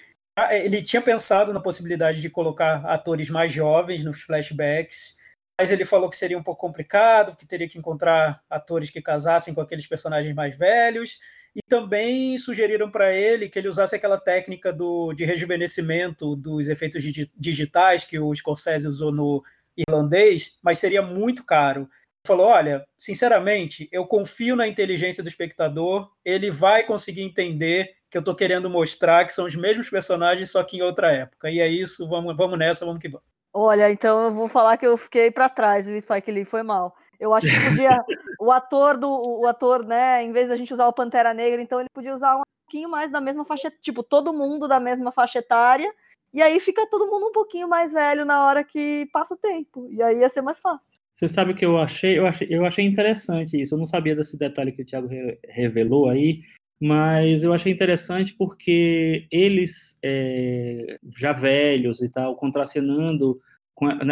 ele 0.52 0.82
tinha 0.82 1.02
pensado 1.02 1.54
na 1.54 1.60
possibilidade 1.60 2.22
de 2.22 2.30
colocar 2.30 2.86
atores 2.86 3.30
mais 3.30 3.52
jovens 3.52 4.04
nos 4.04 4.22
flashbacks, 4.22 5.18
mas 5.60 5.72
ele 5.72 5.86
falou 5.86 6.10
que 6.10 6.18
seria 6.18 6.38
um 6.38 6.44
pouco 6.44 6.62
complicado, 6.62 7.36
que 7.36 7.48
teria 7.48 7.68
que 7.68 7.78
encontrar 7.78 8.42
atores 8.50 8.90
que 8.90 9.02
casassem 9.02 9.54
com 9.54 9.62
aqueles 9.62 9.88
personagens 9.88 10.34
mais 10.36 10.58
velhos, 10.58 11.20
e 11.56 11.62
também 11.70 12.38
sugeriram 12.38 12.92
para 12.92 13.16
ele 13.16 13.48
que 13.48 13.58
ele 13.58 13.70
usasse 13.70 13.96
aquela 13.96 14.20
técnica 14.20 14.74
do, 14.74 15.14
de 15.14 15.24
rejuvenescimento 15.24 16.36
dos 16.36 16.68
efeitos 16.68 17.02
digitais 17.38 18.04
que 18.04 18.20
o 18.20 18.36
Scorsese 18.36 18.88
usou 18.88 19.12
no 19.12 19.42
irlandês, 19.78 20.58
mas 20.64 20.78
seria 20.78 21.02
muito 21.02 21.44
caro. 21.44 21.90
Falou: 22.26 22.48
olha, 22.48 22.86
sinceramente, 22.98 23.88
eu 23.92 24.06
confio 24.06 24.56
na 24.56 24.68
inteligência 24.68 25.22
do 25.22 25.30
espectador, 25.30 26.10
ele 26.24 26.50
vai 26.50 26.84
conseguir 26.84 27.22
entender 27.22 27.96
que 28.10 28.18
eu 28.18 28.22
estou 28.22 28.36
querendo 28.36 28.70
mostrar 28.70 29.26
que 29.26 29.34
são 29.34 29.46
os 29.46 29.56
mesmos 29.56 29.90
personagens, 29.90 30.52
só 30.52 30.64
que 30.64 30.78
em 30.78 30.82
outra 30.82 31.12
época. 31.12 31.50
E 31.50 31.60
é 31.60 31.68
isso, 31.68 32.08
vamos, 32.08 32.36
vamos 32.36 32.58
nessa, 32.58 32.86
vamos 32.86 33.00
que 33.00 33.10
vamos. 33.10 33.26
Olha, 33.54 33.90
então 33.90 34.26
eu 34.26 34.34
vou 34.34 34.48
falar 34.48 34.78
que 34.78 34.86
eu 34.86 34.98
fiquei 34.98 35.32
para 35.32 35.48
trás, 35.48 35.88
o 35.88 36.00
Spike 36.00 36.32
Lee 36.32 36.46
foi 36.46 36.64
mal. 36.64 36.96
Eu 37.20 37.34
acho 37.34 37.48
que 37.48 37.70
podia 37.70 38.04
o 38.40 38.52
ator 38.52 38.98
do 38.98 39.10
o 39.10 39.48
ator, 39.48 39.86
né, 39.86 40.22
em 40.24 40.32
vez 40.32 40.48
da 40.48 40.58
gente 40.58 40.74
usar 40.74 40.88
o 40.88 40.94
Pantera 40.94 41.34
Negra, 41.34 41.62
então 41.62 41.80
ele 41.80 41.90
podia 41.94 42.14
usar 42.14 42.36
um 42.36 42.42
pouquinho 42.66 42.90
mais 42.90 43.12
da 43.12 43.22
mesma 43.22 43.46
faixa, 43.46 43.72
tipo, 43.82 44.04
todo 44.04 44.34
mundo 44.34 44.68
da 44.68 44.80
mesma 44.80 45.12
faixa 45.12 45.40
etária, 45.40 45.94
e 46.36 46.42
aí 46.42 46.60
fica 46.60 46.86
todo 46.90 47.10
mundo 47.10 47.28
um 47.28 47.32
pouquinho 47.32 47.68
mais 47.68 47.94
velho 47.94 48.26
na 48.26 48.46
hora 48.46 48.62
que 48.62 49.08
passa 49.14 49.34
o 49.34 49.38
tempo, 49.38 49.88
e 49.90 50.04
aí 50.04 50.20
ia 50.20 50.28
ser 50.28 50.42
mais 50.42 50.60
fácil. 50.60 51.00
Você 51.12 51.30
sabe 51.30 51.54
o 51.54 51.56
que 51.56 51.66
eu 51.66 51.78
achei? 51.78 52.20
Eu 52.20 52.28
achei, 52.28 52.48
eu 52.52 52.66
achei 52.66 52.86
interessante 52.86 53.60
isso. 53.60 53.74
Eu 53.74 53.80
não 53.80 53.86
sabia 53.86 54.14
desse 54.14 54.38
detalhe 54.38 54.74
que 54.74 54.82
o 54.82 54.86
Thiago 54.86 55.08
re 55.08 55.40
revelou 55.48 56.10
aí, 56.10 56.42
mas 56.78 57.42
eu 57.42 57.54
achei 57.54 57.72
interessante 57.72 58.36
porque 58.38 59.26
eles, 59.32 59.98
é, 60.04 61.00
já 61.16 61.32
velhos 61.32 62.02
e 62.02 62.10
tal, 62.10 62.36
contracenando 62.36 63.40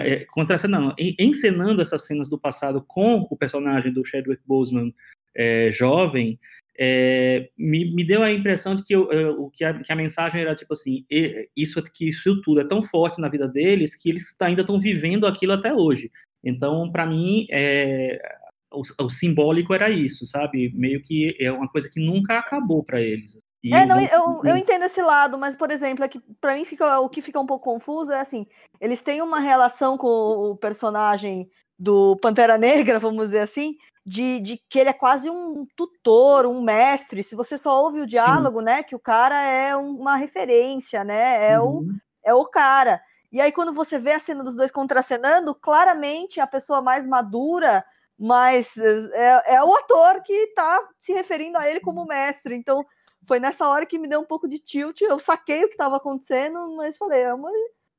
é, 0.06 0.26
contracenando, 0.26 0.94
encenando 1.18 1.82
essas 1.82 2.06
cenas 2.06 2.30
do 2.30 2.38
passado 2.38 2.84
com 2.86 3.26
o 3.30 3.38
personagem 3.38 3.94
do 3.94 4.04
Chadwick 4.04 4.42
Boseman 4.46 4.94
é, 5.36 5.72
jovem, 5.72 6.38
é, 6.78 7.50
me, 7.58 7.94
me, 7.94 8.04
deu 8.04 8.24
a 8.24 8.32
impressão 8.32 8.74
de 8.74 8.84
que, 8.84 8.96
eu, 8.96 9.12
eu, 9.12 9.50
que, 9.52 9.64
a, 9.64 9.80
que, 9.80 9.92
a, 9.92 9.96
mensagem 9.96 10.42
era 10.42 10.56
tipo 10.56 10.74
assim, 10.74 11.06
isso 11.56 11.82
que 11.84 12.10
isso 12.10 12.42
tudo 12.42 12.62
é 12.62 12.68
tão 12.68 12.82
forte 12.82 13.22
na 13.22 13.30
vida 13.30 13.48
deles 13.48 13.96
que 13.96 14.10
eles 14.10 14.36
ainda 14.40 14.62
estão 14.62 14.80
vivendo 14.80 15.28
aquilo 15.28 15.54
até 15.54 15.74
hoje. 15.74 16.12
Então, 16.44 16.92
para 16.92 17.06
mim, 17.06 17.46
é, 17.52 18.20
o, 18.72 18.82
o, 19.04 19.10
simbólico 19.10 19.74
era 19.74 19.90
isso, 19.90 20.26
sabe? 20.26 20.72
Meio 20.76 21.02
que 21.02 21.36
é 21.40 21.52
uma 21.52 21.70
coisa 21.70 21.90
que 21.90 22.04
nunca 22.04 22.40
acabou 22.40 22.84
para 22.84 23.00
eles. 23.00 23.38
E 23.64 23.74
é, 23.74 23.86
não, 23.86 24.00
eu, 24.02 24.42
eu 24.44 24.58
entendo 24.58 24.84
esse 24.84 25.02
lado, 25.02 25.38
mas, 25.38 25.56
por 25.56 25.72
exemplo, 25.72 26.04
é 26.04 26.10
para 26.42 26.56
mim 26.56 26.66
fica, 26.66 27.00
o 27.00 27.08
que 27.08 27.22
fica 27.22 27.40
um 27.40 27.46
pouco 27.46 27.64
confuso 27.64 28.12
é 28.12 28.20
assim, 28.20 28.46
eles 28.82 29.02
têm 29.02 29.22
uma 29.22 29.40
relação 29.40 29.98
com 29.98 30.08
o 30.08 30.58
personagem 30.58 31.50
do 31.80 32.18
Pantera 32.18 32.58
Negra, 32.58 33.00
vamos 33.00 33.28
dizer 33.28 33.40
assim, 33.40 33.78
de, 34.06 34.40
de 34.42 34.62
que 34.70 34.80
ele 34.80 34.90
é 34.90 34.94
quase 34.94 35.30
um 35.30 35.66
tutor, 35.76 36.46
um 36.46 36.62
mestre. 36.62 37.24
Se 37.24 37.36
você 37.36 37.58
só 37.58 37.82
ouve 37.82 38.02
o 38.02 38.08
diálogo, 38.08 38.60
Sim. 38.60 38.66
né, 38.66 38.84
que 38.84 38.96
o 38.96 39.00
cara 39.00 39.42
é 39.42 39.76
uma 39.76 40.16
referência, 40.16 41.04
né, 41.04 41.52
é, 41.52 41.60
uhum. 41.60 41.80
o, 41.80 41.88
é 42.24 42.34
o 42.34 42.46
cara. 42.46 43.02
E 43.32 43.42
aí, 43.42 43.52
quando 43.52 43.74
você 43.74 43.98
vê 43.98 44.12
a 44.12 44.20
cena 44.20 44.44
dos 44.44 44.56
dois 44.56 44.72
contracenando, 44.72 45.56
claramente 45.56 46.40
a 46.40 46.46
pessoa 46.46 46.82
mais 46.82 47.08
madura, 47.08 47.84
mais 48.20 48.78
é, 48.78 49.56
é 49.56 49.64
o 49.64 49.74
ator 49.74 50.22
que 50.22 50.34
está 50.34 50.80
se 51.00 51.14
referindo 51.14 51.58
a 51.58 51.68
ele 51.68 51.80
como 51.80 52.06
mestre. 52.06 52.56
Então, 52.56 52.86
foi 53.26 53.40
nessa 53.40 53.68
hora 53.68 53.86
que 53.86 53.98
me 53.98 54.08
deu 54.08 54.20
um 54.20 54.26
pouco 54.26 54.48
de 54.48 54.60
tilt. 54.60 55.02
Eu 55.02 55.18
saquei 55.18 55.64
o 55.64 55.68
que 55.68 55.74
estava 55.74 55.98
acontecendo, 55.98 56.76
mas 56.76 56.98
falei, 56.98 57.24
é 57.24 57.34
uma, 57.34 57.50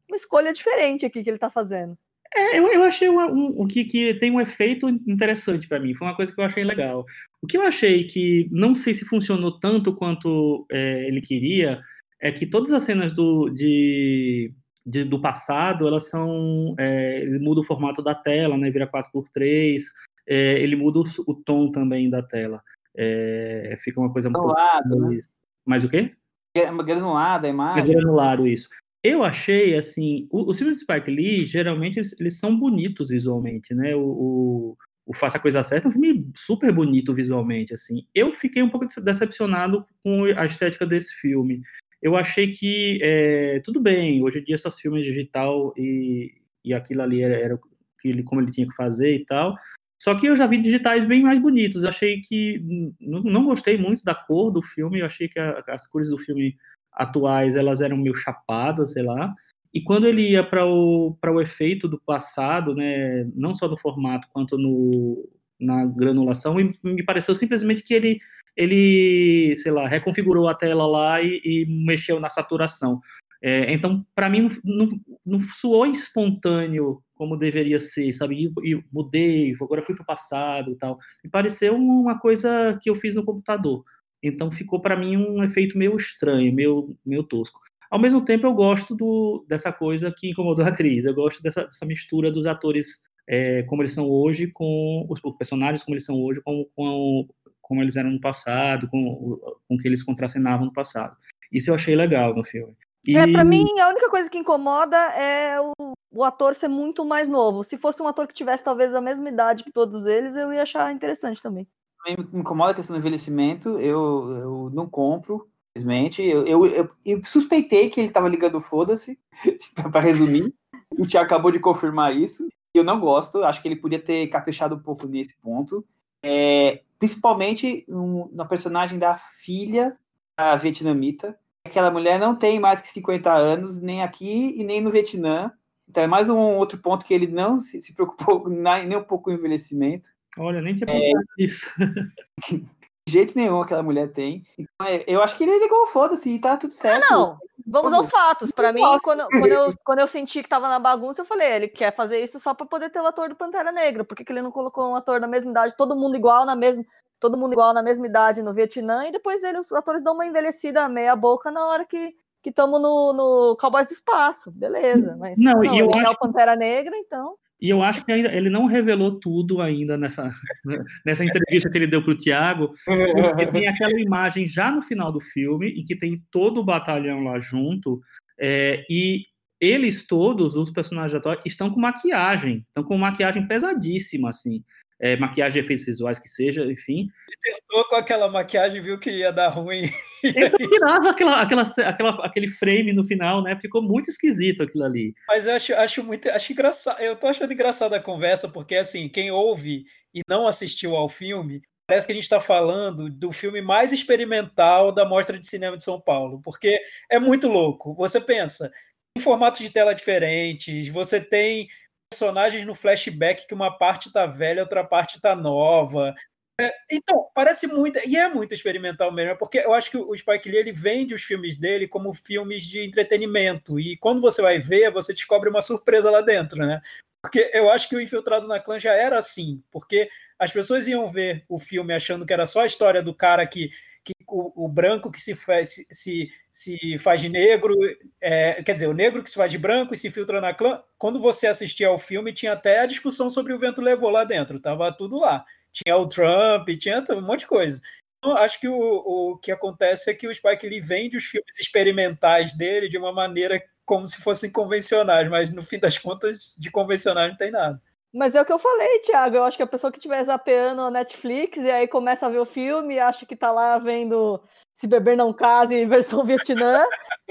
uma 0.09 0.17
escolha 0.17 0.53
diferente 0.53 1.05
aqui 1.05 1.25
que 1.25 1.31
ele 1.31 1.37
está 1.37 1.51
fazendo. 1.51 1.99
É, 2.37 2.59
eu, 2.59 2.67
eu 2.73 2.83
achei 2.83 3.09
um, 3.09 3.63
um, 3.63 3.67
que, 3.67 3.85
que 3.85 4.15
tem 4.15 4.31
um 4.33 4.41
efeito 4.41 4.89
interessante 4.89 5.69
para 5.69 5.79
mim, 5.79 5.95
foi 5.95 6.09
uma 6.09 6.17
coisa 6.17 6.33
que 6.33 6.41
eu 6.41 6.45
achei 6.45 6.65
legal. 6.65 7.07
O 7.41 7.47
que 7.47 7.57
eu 7.57 7.63
achei 7.63 8.05
que 8.05 8.49
não 8.51 8.75
sei 8.75 8.93
se 8.93 9.05
funcionou 9.05 9.59
tanto 9.61 9.95
quanto 9.95 10.67
é, 10.71 11.07
ele 11.07 11.21
queria 11.21 11.81
é 12.21 12.33
que 12.33 12.47
todas 12.47 12.73
as 12.73 12.83
cenas 12.83 13.13
do, 13.13 13.51
de, 13.51 14.53
de 14.85 15.05
do 15.05 15.21
passado 15.21 15.87
elas 15.87 16.09
são. 16.11 16.75
É, 16.79 17.21
ele 17.23 17.39
muda 17.39 17.61
o 17.61 17.65
formato 17.65 18.03
da 18.03 18.15
tela, 18.15 18.57
né, 18.59 18.71
vira 18.71 18.91
4x3, 18.91 19.83
é, 20.27 20.55
ele 20.61 20.75
muda 20.75 21.01
o, 21.01 21.05
o 21.27 21.35
tom 21.35 21.71
também 21.71 22.11
da 22.11 22.23
tela. 22.23 22.61
É, 22.97 23.77
fica 23.81 24.01
uma 24.01 24.13
coisa 24.13 24.29
um 24.29 24.33
pouco 24.33 24.55
mais... 24.55 24.87
Né? 24.87 25.19
mais 25.67 25.85
o 25.85 25.89
quê? 25.89 26.13
É 26.57 26.71
granulada 26.85 27.47
a 27.47 27.51
É 27.51 27.53
imagem. 27.53 27.87
granulado 27.87 28.47
isso. 28.47 28.69
Eu 29.05 29.23
achei, 29.23 29.77
assim, 29.77 30.27
os 30.33 30.57
filmes 30.57 30.79
do 30.79 30.81
Spike 30.81 31.11
Lee, 31.11 31.45
geralmente, 31.45 32.01
eles, 32.19 32.39
são 32.39 32.59
bonitos 32.59 33.11
visualmente, 33.11 33.75
né? 33.75 33.95
O, 33.95 34.01
o, 34.01 34.77
o 35.05 35.15
Faça 35.15 35.37
a 35.37 35.41
Coisa 35.41 35.63
Certa 35.63 35.87
é 35.87 35.91
um 35.91 35.93
filme 35.93 36.33
super 36.35 36.73
bonito 36.73 37.13
visualmente, 37.13 37.75
assim. 37.75 38.07
Eu 38.15 38.33
fiquei 38.33 38.63
um 38.63 38.71
pouco 38.71 38.87
decepcionado 39.03 39.85
com 40.03 40.25
a 40.25 40.47
estética 40.47 40.87
desse 40.87 41.13
filme. 41.17 41.61
Eu 42.01 42.17
achei 42.17 42.49
que, 42.51 42.99
é, 43.03 43.61
tudo 43.61 43.79
bem, 43.79 44.23
hoje 44.25 44.39
em 44.39 44.45
dia 44.45 44.55
essas 44.55 44.81
filmes 44.81 45.05
digital 45.05 45.75
e, 45.77 46.33
e 46.65 46.73
aquilo 46.73 47.03
ali 47.03 47.21
era, 47.21 47.35
era 47.35 47.61
ele, 48.03 48.23
como 48.23 48.41
ele 48.41 48.51
tinha 48.51 48.67
que 48.67 48.75
fazer 48.75 49.15
e 49.17 49.25
tal, 49.27 49.55
só 49.99 50.15
que 50.15 50.27
eu 50.27 50.37
já 50.37 50.47
vi 50.47 50.59
digitais 50.59 51.05
bem 51.07 51.23
mais 51.23 51.41
bonitos. 51.41 51.85
Achei 51.85 52.21
que, 52.23 52.95
não, 53.01 53.23
não 53.23 53.45
gostei 53.45 53.77
muito 53.79 54.03
da 54.03 54.15
cor 54.15 54.51
do 54.51 54.63
filme, 54.63 55.01
eu 55.01 55.07
achei 55.07 55.29
que 55.29 55.39
a- 55.39 55.63
as 55.69 55.87
cores 55.87 56.09
do 56.11 56.19
filme 56.19 56.57
atuais 56.95 57.57
elas 57.57 57.81
eram 57.81 57.97
meio 57.97 58.15
chapadas, 58.15 58.93
sei 58.93 59.03
lá. 59.03 59.35
E 59.73 59.83
quando 59.83 60.07
ele 60.07 60.31
ia 60.31 60.45
para 60.45 60.65
o, 60.65 61.17
o 61.21 61.41
efeito 61.41 61.89
do 61.89 62.01
passado, 62.01 62.75
né, 62.75 63.25
não 63.35 63.55
só 63.55 63.69
no 63.69 63.77
formato 63.77 64.29
quanto 64.33 64.57
no, 64.57 65.29
na 65.59 65.85
granulação, 65.85 66.55
me 66.83 67.05
pareceu 67.05 67.35
simplesmente 67.35 67.83
que 67.83 67.93
ele, 67.93 68.21
ele, 68.57 69.57
sei 69.57 69.73
lá, 69.73 69.89
reconfigurou 69.89 70.49
a 70.49 70.55
tela 70.55 70.87
lá 70.87 71.21
e, 71.21 71.41
e 71.45 71.67
mexeu 71.85 72.21
na 72.21 72.31
saturação. 72.31 73.01
É, 73.43 73.73
então, 73.73 74.07
para 74.15 74.31
mim, 74.31 74.49
não, 74.65 74.87
não, 74.87 75.01
não 75.27 75.41
soou 75.41 75.87
espontâneo 75.87 77.03
como 77.15 77.37
deveria 77.37 77.79
ser, 77.79 78.13
sabe? 78.13 78.51
E, 78.65 78.73
e 78.73 78.85
mudei, 78.93 79.55
agora 79.61 79.83
fui 79.83 79.95
para 79.95 80.03
o 80.03 80.07
passado 80.07 80.71
e 80.71 80.77
tal. 80.77 80.99
Me 81.23 81.31
pareceu 81.31 81.75
uma 81.75 82.19
coisa 82.19 82.79
que 82.81 82.89
eu 82.89 82.95
fiz 82.95 83.17
no 83.17 83.25
computador. 83.25 83.85
Então 84.27 84.51
ficou 84.51 84.81
para 84.81 84.97
mim 84.97 85.17
um 85.17 85.43
efeito 85.43 85.77
meio 85.77 85.97
estranho, 85.97 86.53
meio, 86.53 86.97
meio 87.05 87.23
tosco. 87.23 87.61
Ao 87.91 87.99
mesmo 87.99 88.25
tempo, 88.25 88.47
eu 88.47 88.55
gosto 88.55 88.95
do, 88.97 89.45
dessa 89.49 89.73
coisa 89.73 90.13
que 90.17 90.31
incomodou 90.31 90.65
a 90.65 90.73
Cris. 90.73 91.05
Eu 91.05 91.15
gosto 91.15 91.43
dessa, 91.43 91.65
dessa 91.65 91.87
mistura 91.87 92.31
dos 92.31 92.47
atores 92.47 93.03
é, 93.29 93.63
como 93.65 93.83
eles 93.83 93.95
são 93.95 94.09
hoje, 94.09 94.51
com 94.53 95.07
os 95.09 95.21
personagens 95.37 95.83
como 95.83 95.95
eles 95.95 96.05
são 96.05 96.21
hoje, 96.21 96.41
com, 96.43 96.67
com 96.75 97.29
como 97.63 97.83
eles 97.83 97.97
eram 97.97 98.11
no 98.11 98.21
passado, 98.21 98.89
com, 98.89 99.39
com 99.69 99.79
que 99.79 99.89
eles 99.89 100.03
contracenavam 100.03 100.67
no 100.67 100.73
passado. 100.73 101.17
Isso 101.51 101.71
eu 101.71 101.75
achei 101.75 101.95
legal 101.95 102.35
no 102.35 102.45
filme. 102.45 102.75
E... 103.07 103.17
É, 103.17 103.31
pra 103.31 103.45
mim, 103.45 103.65
a 103.81 103.89
única 103.89 104.11
coisa 104.11 104.31
que 104.31 104.39
incomoda 104.39 104.97
é 104.97 105.61
o, 105.61 105.93
o, 106.11 106.25
ator 106.25 106.55
ser 106.55 106.69
muito 106.69 107.05
mais 107.05 107.29
novo. 107.29 107.63
Se 107.63 107.77
fosse 107.77 108.03
um 108.03 108.09
ator 108.09 108.27
que 108.27 108.35
tivesse 108.35 108.65
talvez 108.65 108.95
a 108.95 109.01
mesma 109.01 109.29
idade 109.29 109.65
que 109.65 109.73
todos 109.73 110.07
eles, 110.07 110.37
eu 110.37 110.53
ia 110.53 110.63
achar 110.63 110.93
interessante 110.93 111.43
também. 111.43 111.67
Me 112.07 112.41
incomoda 112.41 112.73
a 112.73 112.75
questão 112.75 112.95
do 112.95 113.01
envelhecimento, 113.01 113.79
eu, 113.79 114.31
eu 114.37 114.71
não 114.73 114.89
compro, 114.89 115.49
infelizmente. 115.71 116.23
Eu, 116.23 116.47
eu, 116.47 116.67
eu, 116.67 116.91
eu 117.05 117.25
suspeitei 117.25 117.89
que 117.89 118.01
ele 118.01 118.09
estava 118.09 118.29
ligando 118.29 118.61
foda-se, 118.61 119.19
para 119.91 120.01
resumir. 120.01 120.55
o 120.99 121.07
Tiago 121.07 121.27
acabou 121.27 121.51
de 121.51 121.59
confirmar 121.59 122.15
isso. 122.15 122.47
Eu 122.75 122.85
não 122.85 123.01
gosto, 123.01 123.43
acho 123.45 123.63
que 123.63 123.69
ele 123.69 123.77
podia 123.77 124.01
ter 124.01 124.27
caprichado 124.29 124.75
um 124.75 124.81
pouco 124.81 125.07
nesse 125.07 125.37
ponto. 125.41 125.85
É, 126.23 126.83
principalmente 126.99 127.85
um, 127.89 128.29
na 128.33 128.45
personagem 128.45 128.99
da 128.99 129.17
filha 129.17 129.97
da 130.37 130.57
vietnamita. 130.57 131.39
Aquela 131.65 131.91
mulher 131.91 132.19
não 132.19 132.37
tem 132.37 132.61
mais 132.61 132.81
que 132.81 132.89
50 132.89 133.33
anos, 133.33 133.81
nem 133.81 134.03
aqui 134.03 134.55
e 134.57 134.65
nem 134.65 134.81
no 134.81 134.91
Vietnã. 134.91 135.53
Então 135.89 136.03
é 136.03 136.07
mais 136.07 136.29
um 136.29 136.37
outro 136.37 136.79
ponto 136.79 137.05
que 137.05 137.15
ele 137.15 137.27
não 137.27 137.61
se, 137.61 137.81
se 137.81 137.95
preocupou 137.95 138.49
nem 138.49 138.97
um 138.97 139.03
pouco 139.03 139.25
com 139.25 139.31
o 139.31 139.35
envelhecimento. 139.35 140.09
Olha, 140.39 140.61
nem 140.61 140.75
tinha 140.75 140.87
pensado 140.87 141.05
é... 141.05 141.43
nisso. 141.43 141.71
De 143.07 143.13
jeito 143.13 143.37
nenhum 143.37 143.61
aquela 143.61 143.83
mulher 143.83 144.11
tem. 144.13 144.47
Então, 144.59 144.87
eu 145.07 145.23
acho 145.23 145.37
que 145.37 145.45
ele 145.45 145.59
ligou, 145.59 145.87
foda-se, 145.89 146.31
e 146.31 146.39
tá 146.39 146.57
tudo 146.57 146.73
certo. 146.73 147.07
Não, 147.11 147.19
não. 147.19 147.39
Vamos 147.67 147.93
aos 147.93 148.11
fatos. 148.11 148.51
Para 148.51 148.73
mim, 148.73 148.81
quando, 149.03 149.27
quando, 149.29 149.53
eu, 149.53 149.75
quando 149.85 149.99
eu 149.99 150.09
senti 150.09 150.43
que 150.43 150.49
tava 150.49 150.69
na 150.69 150.79
bagunça, 150.79 151.21
eu 151.21 151.27
falei, 151.27 151.53
ele 151.53 151.69
quer 151.69 151.95
fazer 151.95 152.23
isso 152.23 152.41
só 152.41 152.55
para 152.55 152.65
poder 152.65 152.89
ter 152.89 153.01
o 153.01 153.07
ator 153.07 153.29
do 153.29 153.37
Pantera 153.37 153.71
Negra. 153.71 154.05
Por 154.05 154.17
que, 154.17 154.25
que 154.25 154.33
ele 154.33 154.41
não 154.41 154.51
colocou 154.51 154.91
um 154.91 154.97
ator 154.97 155.21
da 155.21 155.27
mesma 155.27 155.51
idade, 155.51 155.77
todo 155.77 155.95
mundo 155.95 156.17
igual 156.17 156.47
na 156.47 156.57
mesma, 156.57 156.83
todo 157.21 157.37
mundo 157.37 157.53
igual 157.53 157.75
na 157.75 157.83
mesma 157.83 158.07
idade 158.07 158.43
no 158.43 158.55
Vietnã, 158.55 159.07
e 159.07 159.13
depois 159.13 159.43
ele, 159.43 159.59
os 159.59 159.71
atores 159.73 160.03
dão 160.03 160.15
uma 160.15 160.27
envelhecida 160.27 160.89
meia 160.89 161.15
boca 161.15 161.51
na 161.51 161.67
hora 161.67 161.85
que 161.85 162.15
que 162.45 162.51
estamos 162.51 162.79
no, 162.79 163.15
no 163.15 163.57
Cowboys 163.57 163.87
do 163.87 163.95
Espaço, 163.95 164.53
beleza. 164.53 165.17
Mas 165.19 165.39
não, 165.39 165.55
não 165.55 165.65
e 165.65 165.79
eu 165.79 165.87
ele 165.87 165.99
acho... 166.01 166.09
é 166.09 166.11
o 166.11 166.19
Pantera 166.19 166.55
Negra, 166.55 166.95
então. 166.99 167.39
E 167.61 167.71
eu 167.71 167.83
acho 167.83 168.05
que 168.05 168.13
ele 168.13 168.51
não 168.51 168.67
revelou 168.67 169.19
tudo 169.19 169.61
ainda 169.61 169.97
nessa, 169.97 170.31
nessa 171.07 171.25
entrevista 171.25 171.71
que 171.71 171.79
ele 171.79 171.87
deu 171.87 172.03
para 172.03 172.13
o 172.13 172.17
Tiago, 172.17 172.75
porque 172.85 173.47
tem 173.47 173.69
aquela 173.69 174.01
imagem 174.01 174.47
já 174.47 174.71
no 174.71 174.83
final 174.83 175.13
do 175.13 175.21
filme, 175.21 175.71
em 175.71 175.85
que 175.85 175.97
tem 175.97 176.23
todo 176.31 176.61
o 176.61 176.65
batalhão 176.65 177.21
lá 177.21 177.39
junto, 177.39 178.01
é, 178.39 178.85
e 178.91 179.25
eles 179.61 180.07
todos, 180.07 180.57
os 180.57 180.71
personagens 180.71 181.15
atuais, 181.15 181.41
estão 181.45 181.71
com 181.71 181.81
maquiagem, 181.81 182.65
estão 182.67 182.85
com 182.85 182.99
maquiagem 182.99 183.47
pesadíssima, 183.47 184.29
assim. 184.29 184.63
É, 185.05 185.19
maquiagem 185.19 185.61
efeitos 185.61 185.85
visuais 185.85 186.19
que 186.19 186.31
seja, 186.31 186.65
enfim. 186.65 187.09
Tentou 187.43 187.85
com 187.91 187.97
aquela 187.97 188.27
maquiagem, 188.27 188.81
viu 188.81 188.99
que 188.99 189.11
ia 189.11 189.31
dar 189.31 189.49
ruim. 189.49 189.83
Ele 190.23 190.51
tirava 190.57 191.11
aquela, 191.11 191.43
aquela, 191.43 191.63
aquela, 191.63 192.25
aquele 192.25 192.49
frame 192.49 192.91
no 192.95 193.05
final, 193.05 193.43
né? 193.43 193.55
Ficou 193.61 193.83
muito 193.83 194.09
esquisito 194.09 194.63
aquilo 194.63 194.83
ali. 194.83 195.13
Mas 195.29 195.47
eu 195.47 195.53
acho, 195.53 195.75
acho 195.75 196.03
muito 196.03 196.31
acho 196.31 196.53
engraçado. 196.53 196.99
Eu 197.03 197.17
tô 197.17 197.27
achando 197.27 197.53
engraçada 197.53 197.97
a 197.97 198.01
conversa, 198.01 198.49
porque 198.49 198.77
assim, 198.77 199.07
quem 199.07 199.31
ouve 199.31 199.85
e 200.15 200.23
não 200.27 200.47
assistiu 200.47 200.97
ao 200.97 201.07
filme, 201.07 201.61
parece 201.87 202.07
que 202.07 202.13
a 202.13 202.15
gente 202.15 202.25
está 202.25 202.41
falando 202.41 203.11
do 203.11 203.31
filme 203.31 203.61
mais 203.61 203.93
experimental 203.93 204.91
da 204.91 205.07
Mostra 205.07 205.39
de 205.39 205.47
Cinema 205.47 205.77
de 205.77 205.83
São 205.83 206.01
Paulo, 206.01 206.41
porque 206.43 206.81
é 207.11 207.19
muito 207.19 207.47
louco. 207.47 207.95
Você 207.97 208.23
pensa 208.23 208.73
em 209.15 209.21
formatos 209.21 209.61
de 209.61 209.71
tela 209.71 209.95
diferentes, 209.95 210.89
você 210.89 211.21
tem 211.21 211.69
personagens 212.15 212.65
no 212.65 212.75
flashback 212.75 213.47
que 213.47 213.55
uma 213.55 213.77
parte 213.77 214.13
tá 214.13 214.25
velha, 214.25 214.63
outra 214.63 214.85
parte 214.85 215.21
tá 215.21 215.35
nova. 215.35 216.15
É, 216.61 216.73
então, 216.91 217.29
parece 217.35 217.67
muito, 217.67 217.99
e 218.07 218.17
é 218.17 218.29
muito 218.29 218.55
experimental 218.55 219.11
mesmo, 219.11 219.37
porque 219.37 219.59
eu 219.59 219.75
acho 219.75 219.91
que 219.91 219.97
o 219.97 220.17
Spike 220.17 220.49
Lee 220.49 220.59
ele 220.59 220.73
vende 220.73 221.13
os 221.13 221.25
filmes 221.25 221.57
dele 221.57 221.89
como 221.89 222.15
filmes 222.15 222.63
de 222.63 222.85
entretenimento, 222.85 223.81
e 223.81 223.97
quando 223.97 224.21
você 224.21 224.41
vai 224.41 224.61
ver, 224.61 224.93
você 224.93 225.13
descobre 225.13 225.51
uma 225.51 225.61
surpresa 225.61 226.13
lá 226.13 226.21
dentro, 226.21 226.65
né? 226.65 226.81
Porque 227.21 227.51
eu 227.53 227.69
acho 227.71 227.89
que 227.89 227.97
o 227.97 228.01
Infiltrado 228.01 228.47
na 228.47 228.61
Clã 228.61 228.79
já 228.79 228.93
era 228.93 229.19
assim, 229.19 229.61
porque 229.73 230.09
as 230.39 230.53
pessoas 230.53 230.87
iam 230.87 231.11
ver 231.11 231.45
o 231.49 231.59
filme 231.59 231.93
achando 231.93 232.25
que 232.25 232.33
era 232.33 232.47
só 232.47 232.61
a 232.61 232.67
história 232.67 233.03
do 233.03 233.13
cara 233.13 233.45
que 233.47 233.71
que 234.05 234.13
o, 234.29 234.67
o, 234.67 234.69
branco 234.69 235.11
que 235.11 235.21
se 235.21 235.35
faz, 235.35 235.71
se, 235.71 235.87
se, 235.91 236.29
se 236.51 236.99
faz 236.99 237.21
de 237.21 237.29
negro, 237.29 237.75
é, 238.21 238.63
quer 238.63 238.75
dizer, 238.75 238.87
o 238.87 238.93
negro 238.93 239.23
que 239.23 239.31
se 239.31 239.37
faz 239.37 239.51
de 239.51 239.59
branco 239.59 239.95
e 239.95 239.97
se 239.97 240.11
filtra 240.11 240.41
na 240.41 240.53
clã. 240.53 240.83
Quando 240.99 241.21
você 241.21 241.47
assistia 241.47 241.89
ao 241.89 241.99
filme, 241.99 242.33
tinha 242.33 242.53
até 242.53 242.81
a 242.81 242.87
discussão 242.87 243.31
sobre 243.31 243.53
o 243.53 243.59
vento 243.59 243.81
levou 243.81 244.11
lá 244.11 244.25
dentro, 244.25 244.61
tava 244.61 244.93
tudo 244.93 245.19
lá. 245.19 245.45
Tinha 245.73 245.97
o 245.97 246.07
Trump, 246.07 246.69
tinha 246.79 247.03
um 247.11 247.23
monte 247.23 247.41
de 247.41 247.47
coisa. 247.47 247.81
Então, 248.19 248.37
acho 248.37 248.61
que 248.61 248.69
o, 248.69 248.75
o 248.75 249.39
que 249.39 249.51
acontece 249.51 250.11
é 250.11 250.15
que 250.15 250.29
o 250.29 250.35
Spike 250.35 250.69
Lee 250.69 250.81
vende 250.81 251.17
os 251.17 251.25
filmes 251.25 251.59
experimentais 251.59 252.55
dele 252.55 252.89
de 252.89 252.97
uma 252.99 253.13
maneira 253.13 253.63
como 253.85 254.07
se 254.07 254.23
fossem 254.23 254.51
convencionais, 254.51 255.29
mas 255.29 255.53
no 255.53 255.63
fim 255.63 255.79
das 255.79 255.99
contas, 255.99 256.55
de 256.59 256.71
convencionais 256.71 257.31
não 257.31 257.37
tem 257.37 257.51
nada. 257.51 257.81
Mas 258.15 258.37
é 258.37 258.41
o 258.41 258.45
que 258.45 258.53
eu 258.53 258.61
falei, 258.61 259.01
Thiago. 259.01 259.37
Eu 259.37 259.45
acho 259.45 259.57
que 259.57 259.63
a 259.63 259.67
pessoa 259.67 259.91
que 259.91 259.99
estiver 259.99 260.23
zapeando 260.23 260.83
a 260.83 260.91
Netflix 260.91 261.59
e 261.59 261.69
aí 261.69 261.89
começa 261.89 262.27
a 262.27 262.31
ver 262.31 262.39
o 262.39 262.47
filme 262.47 262.95
e 262.95 263.01
acha 263.01 263.27
que 263.27 263.35
tá 263.35 263.51
lá 263.51 263.77
vendo 263.81 264.41
Se 264.73 264.87
Beber 264.87 265.17
Não 265.17 265.33
Case 265.33 265.85
versão 265.85 266.23
Vietnã, 266.25 266.85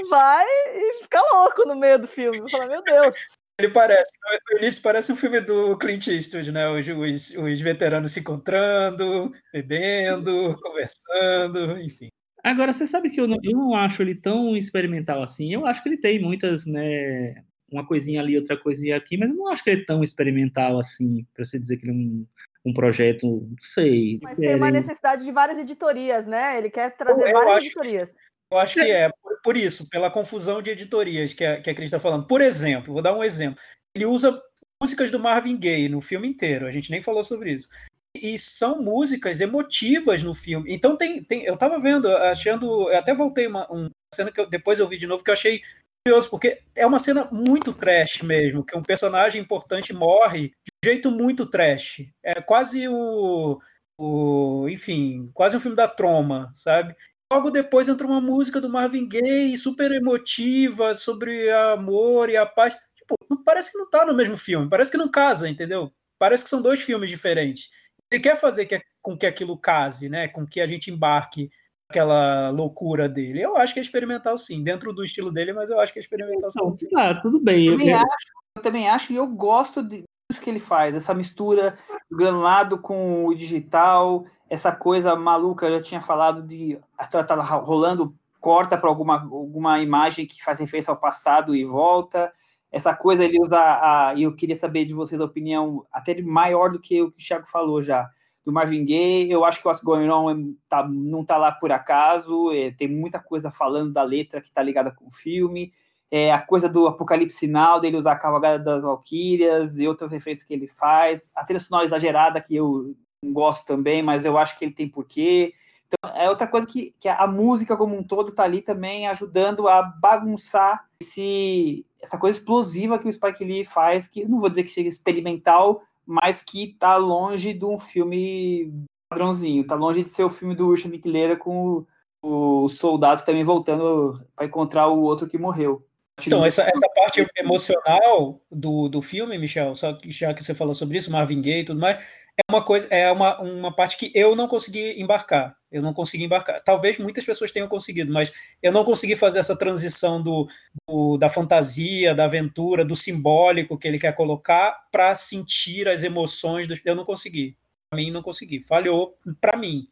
vai 0.10 0.46
e 0.46 1.04
fica 1.04 1.22
louco 1.34 1.66
no 1.66 1.76
meio 1.76 2.00
do 2.00 2.08
filme. 2.08 2.44
Fala, 2.52 2.68
meu 2.68 2.84
Deus. 2.84 3.16
Ele 3.58 3.72
parece, 3.72 4.12
no 4.52 4.58
início 4.58 4.84
parece 4.84 5.12
um 5.14 5.16
filme 5.16 5.40
do 5.40 5.78
Clint 5.78 6.08
Eastwood, 6.08 6.52
né? 6.52 6.68
Os, 6.70 6.86
os, 6.88 7.30
os 7.38 7.62
veteranos 7.62 8.12
se 8.12 8.20
encontrando, 8.20 9.32
bebendo, 9.54 10.60
conversando, 10.62 11.80
enfim. 11.80 12.10
Agora, 12.44 12.74
você 12.74 12.86
sabe 12.86 13.10
que 13.10 13.22
eu 13.22 13.28
não, 13.28 13.38
eu 13.42 13.54
não 13.54 13.74
acho 13.74 14.02
ele 14.02 14.16
tão 14.16 14.58
experimental 14.58 15.24
assim. 15.24 15.54
Eu 15.54 15.66
acho 15.66 15.82
que 15.82 15.88
ele 15.88 15.98
tem 15.98 16.20
muitas, 16.20 16.66
né, 16.66 17.42
uma 17.74 17.86
coisinha 17.86 18.22
ali, 18.22 18.38
outra 18.38 18.58
coisinha 18.58 18.96
aqui, 18.96 19.18
mas 19.18 19.30
eu 19.30 19.36
não 19.36 19.48
acho 19.48 19.64
que 19.64 19.70
ele 19.70 19.82
é 19.82 19.86
tão 19.86 20.04
experimental 20.04 20.80
assim, 20.80 21.26
para 21.34 21.44
você 21.44 21.60
dizer 21.60 21.78
que 21.78 21.86
ele 21.86 21.92
é 21.92 21.96
um, 21.96 22.26
um 22.66 22.74
projeto, 22.74 23.26
não 23.26 23.56
sei. 23.60 24.20
Mas 24.22 24.38
tem 24.38 24.56
uma 24.56 24.72
necessidade 24.72 25.26
de 25.26 25.32
várias 25.32 25.58
editorias, 25.58 26.26
né? 26.26 26.58
Ele 26.58 26.70
quer 26.70 26.96
trazer 26.96 27.28
eu 27.28 27.34
várias 27.34 27.66
editorias. 27.66 28.14
Que, 28.14 28.20
eu 28.52 28.58
acho 28.58 28.76
que 28.76 28.92
é, 28.92 29.10
por, 29.10 29.42
por, 29.44 29.58
isso, 29.58 29.90
pela 29.90 30.12
confusão 30.12 30.62
de 30.62 30.70
editorias 30.70 31.34
que 31.34 31.44
a, 31.44 31.60
que 31.60 31.70
a 31.70 31.76
Cris 31.76 31.88
está 31.88 32.00
falando. 32.00 32.28
Por 32.28 32.42
exemplo, 32.42 32.94
vou 32.94 33.02
dar 33.02 33.16
um 33.16 33.24
exemplo. 33.24 33.60
Ele 33.96 34.06
usa 34.06 34.40
músicas 34.82 35.12
do 35.12 35.20
Marvin 35.20 35.58
Gaye 35.58 35.90
no 35.90 36.02
filme 36.02 36.28
inteiro, 36.28 36.66
a 36.66 36.72
gente 36.72 36.92
nem 36.92 37.02
falou 37.02 37.24
sobre 37.24 37.54
isso. 37.54 37.70
E 38.16 38.38
são 38.38 38.82
músicas 38.82 39.42
emotivas 39.42 40.22
no 40.22 40.34
filme. 40.34 40.72
Então 40.72 40.96
tem, 40.96 41.24
tem 41.24 41.44
eu 41.46 41.56
estava 41.56 41.80
vendo, 41.80 42.08
achando, 42.08 42.90
eu 42.90 42.98
até 42.98 43.14
voltei 43.14 43.48
uma, 43.48 43.68
uma 43.72 43.90
cena 44.14 44.32
que 44.32 44.40
eu, 44.40 44.48
depois 44.48 44.80
eu 44.80 44.88
vi 44.88 44.98
de 44.98 45.08
novo 45.08 45.24
que 45.24 45.32
eu 45.32 45.34
achei 45.34 45.62
curioso, 46.06 46.30
porque 46.30 46.60
é 46.76 46.86
uma 46.86 47.00
cena 47.00 47.28
muito 47.32 47.74
trash 47.74 48.22
mesmo, 48.22 48.64
que 48.64 48.78
um 48.78 48.84
personagem 48.84 49.42
importante 49.42 49.94
morre 49.94 50.50
de 50.50 50.90
um 50.90 50.92
jeito 50.92 51.10
muito 51.10 51.46
trash. 51.46 52.06
É 52.22 52.42
quase 52.42 52.88
o, 52.90 53.60
o 53.98 54.68
enfim, 54.70 55.30
quase 55.34 55.56
um 55.56 55.60
filme 55.60 55.78
da 55.78 55.88
troma, 55.88 56.52
sabe? 56.54 56.96
logo 57.32 57.50
depois 57.50 57.90
entra 57.90 58.06
uma 58.06 58.22
música 58.22 58.62
do 58.62 58.70
Marvin 58.70 59.08
Gaye, 59.08 59.58
super 59.58 59.92
emotiva, 59.92 60.94
sobre 60.94 61.50
amor 61.50 62.30
e 62.30 62.38
a 62.38 62.46
paz. 62.46 62.78
Tipo, 62.96 63.16
parece 63.44 63.72
que 63.72 63.78
não 63.80 63.90
tá 63.90 64.06
no 64.06 64.14
mesmo 64.14 64.38
filme, 64.38 64.70
parece 64.70 64.92
que 64.92 64.98
não 64.98 65.10
casa, 65.10 65.50
entendeu? 65.50 65.92
Parece 66.20 66.44
que 66.44 66.50
são 66.50 66.62
dois 66.62 66.84
filmes 66.84 67.10
diferentes. 67.10 67.70
Ele 68.12 68.22
quer 68.22 68.40
fazer 68.40 68.68
que, 68.68 68.80
com 69.02 69.18
que 69.18 69.26
aquilo 69.26 69.58
case, 69.58 70.10
né? 70.10 70.28
Com 70.28 70.46
que 70.46 70.62
a 70.62 70.68
gente 70.68 70.92
embarque 70.92 71.50
aquela 71.94 72.50
loucura 72.50 73.08
dele. 73.08 73.42
Eu 73.42 73.56
acho 73.56 73.74
que 73.74 73.80
é 73.80 73.84
experimental 73.84 74.36
sim, 74.36 74.64
dentro 74.64 74.92
do 74.92 75.04
estilo 75.04 75.32
dele, 75.32 75.54
mas 75.54 75.70
eu 75.70 75.80
acho 75.80 75.94
que 75.94 76.00
é 76.00 76.02
experimental 76.02 76.50
sim. 76.50 76.88
Ah, 76.98 77.14
tudo 77.14 77.40
bem. 77.40 77.68
Eu, 77.68 77.80
eu, 77.80 77.96
acho, 77.98 78.28
eu 78.58 78.62
também 78.64 78.90
acho 78.90 79.14
e 79.14 79.16
eu 79.16 79.28
gosto 79.28 79.88
disso 79.88 80.04
que 80.42 80.50
ele 80.50 80.60
faz, 80.60 80.96
essa 80.96 81.14
mistura 81.14 81.78
do 82.10 82.18
granulado 82.18 82.80
com 82.80 83.28
o 83.28 83.36
digital, 83.36 84.26
essa 84.50 84.72
coisa 84.72 85.16
maluca, 85.16 85.68
eu 85.68 85.78
já 85.78 85.84
tinha 85.84 86.02
falado 86.02 86.42
de 86.42 86.80
a 86.98 87.04
história 87.04 87.28
tá 87.28 87.36
rolando, 87.36 88.16
corta 88.40 88.76
para 88.76 88.90
alguma, 88.90 89.22
alguma 89.22 89.80
imagem 89.80 90.26
que 90.26 90.44
faz 90.44 90.60
referência 90.60 90.90
ao 90.90 90.98
passado 90.98 91.56
e 91.56 91.64
volta. 91.64 92.34
Essa 92.72 92.96
coisa 92.96 93.24
ele 93.24 93.40
usa 93.40 93.60
a, 93.60 94.16
eu 94.18 94.36
queria 94.36 94.56
saber 94.56 94.86
de 94.86 94.96
vocês 94.96 95.22
a 95.22 95.26
opinião 95.26 95.86
até 95.92 96.20
maior 96.24 96.72
do 96.72 96.80
que 96.80 97.00
o 97.00 97.12
que 97.12 97.18
o 97.18 97.26
Thiago 97.26 97.46
falou 97.48 97.84
já 97.84 98.10
do 98.46 98.52
Marvin 98.52 98.86
Gaye. 98.86 99.32
Eu 99.32 99.46
acho 99.46 99.62
que 99.62 99.68
o 99.68 99.70
What's 99.70 99.84
Going 99.84 100.10
On 100.10 100.54
tá, 100.68 100.88
não 100.88 101.24
tá 101.24 101.38
lá 101.38 101.52
por 101.52 101.72
acaso, 101.72 102.52
é, 102.52 102.72
tem 102.72 102.88
muita 102.88 103.20
coisa 103.20 103.52
falando 103.52 103.92
da 103.92 104.04
letra 104.04 104.42
que 104.42 104.52
tá 104.52 104.62
ligada 104.62 104.92
com 104.92 105.08
o 105.08 105.12
filme. 105.12 105.72
É, 106.12 106.32
a 106.32 106.40
coisa 106.40 106.70
do 106.70 106.86
Apocalipse 106.86 107.38
Sinal, 107.38 107.80
dele 107.80 107.98
usar 107.98 108.12
a 108.12 108.20
cavalgada 108.20 108.64
das 108.64 108.84
Valquírias 108.84 109.80
e 109.80 109.88
outras 109.88 110.12
referências 110.12 110.46
que 110.46 110.54
ele 110.54 110.68
faz. 110.68 111.32
A 111.36 111.44
trilha 111.44 111.60
sonora 111.60 111.86
exagerada, 111.86 112.40
que 112.40 112.56
eu 112.56 112.96
gosto 113.26 113.66
também, 113.66 114.04
mas 114.04 114.26
eu 114.26 114.38
acho 114.38 114.58
que 114.58 114.66
ele 114.66 114.74
tem 114.74 114.88
porquê. 114.88 115.54
Então, 115.88 116.16
é 116.16 116.30
outra 116.30 116.48
coisa 116.48 116.68
que, 116.68 116.94
que 117.00 117.08
a 117.08 117.26
música 117.28 117.78
como 117.78 117.96
um 117.96 118.04
todo 118.04 118.32
tá 118.32 118.44
ali 118.44 118.62
também 118.62 119.08
ajudando 119.08 119.68
a 119.68 119.82
bagunçar 119.82 120.86
esse, 121.02 121.86
essa 122.02 122.18
coisa 122.18 122.38
explosiva 122.38 123.00
que 123.00 123.08
o 123.08 123.14
Spike 123.14 123.44
Lee 123.44 123.66
faz, 123.66 124.08
que 124.08 124.26
não 124.26 124.40
vou 124.40 124.50
dizer 124.50 124.64
que 124.64 124.70
chega 124.70 124.90
experimental, 124.90 125.82
mas 126.06 126.42
que 126.42 126.76
tá 126.80 126.96
longe 126.98 127.54
de 127.54 127.66
um 127.66 127.78
filme 127.78 128.74
padrãozinho, 129.10 129.66
tá 129.66 129.76
longe 129.76 130.04
de 130.04 130.10
ser 130.10 130.24
o 130.24 130.30
filme 130.30 130.56
do 130.56 130.72
Richard 130.72 130.96
Linklater 130.96 131.38
com 131.38 131.86
os 132.22 132.78
soldados 132.78 133.24
também 133.24 133.44
voltando 133.44 134.26
para 134.36 134.46
encontrar 134.46 134.88
o 134.88 135.02
outro 135.02 135.28
que 135.28 135.38
morreu. 135.38 135.86
Então, 136.26 136.46
essa, 136.46 136.64
essa 136.64 136.88
parte 136.96 137.28
emocional 137.38 138.40
do, 138.52 138.88
do 138.88 139.02
filme, 139.02 139.38
Michel, 139.38 139.76
só 139.76 139.94
que 139.94 140.10
já 140.12 140.34
que 140.34 140.44
você 140.44 140.54
falou 140.54 140.74
sobre 140.74 140.98
isso, 140.98 141.12
Marvin 141.12 141.42
Gaye 141.42 141.62
e 141.62 141.66
tudo 141.66 141.82
mais, 141.82 141.98
é 142.38 142.52
uma 142.52 142.64
coisa, 142.64 142.88
é 142.90 143.12
uma, 143.12 143.40
uma 143.42 143.72
parte 143.72 143.98
que 143.98 144.12
eu 144.16 144.36
não 144.36 144.48
consegui 144.48 145.02
embarcar. 145.02 145.56
Eu 145.74 145.82
não 145.82 145.94
consegui 145.94 146.26
embarcar. 146.26 146.62
Talvez 146.62 147.00
muitas 147.00 147.26
pessoas 147.26 147.52
tenham 147.52 147.68
conseguido, 147.68 148.14
mas 148.14 148.32
eu 148.62 148.72
não 148.72 148.86
consegui 148.86 149.16
fazer 149.16 149.40
essa 149.40 149.58
transição 149.58 150.22
do, 150.22 150.48
do 150.88 151.18
da 151.18 151.28
fantasia, 151.28 152.14
da 152.14 152.26
aventura, 152.26 152.86
do 152.86 152.96
simbólico 152.96 153.78
que 153.78 153.88
ele 153.88 153.98
quer 153.98 154.16
colocar 154.16 154.88
para 154.92 155.16
sentir 155.16 155.90
as 155.90 156.04
emoções. 156.04 156.68
Do, 156.68 156.80
eu 156.86 156.96
não 156.96 157.04
consegui. 157.04 157.58
Para 157.90 157.98
mim, 158.02 158.12
não 158.12 158.22
consegui. 158.22 158.62
Falhou 158.62 159.18
para 159.42 159.58
mim. 159.58 159.88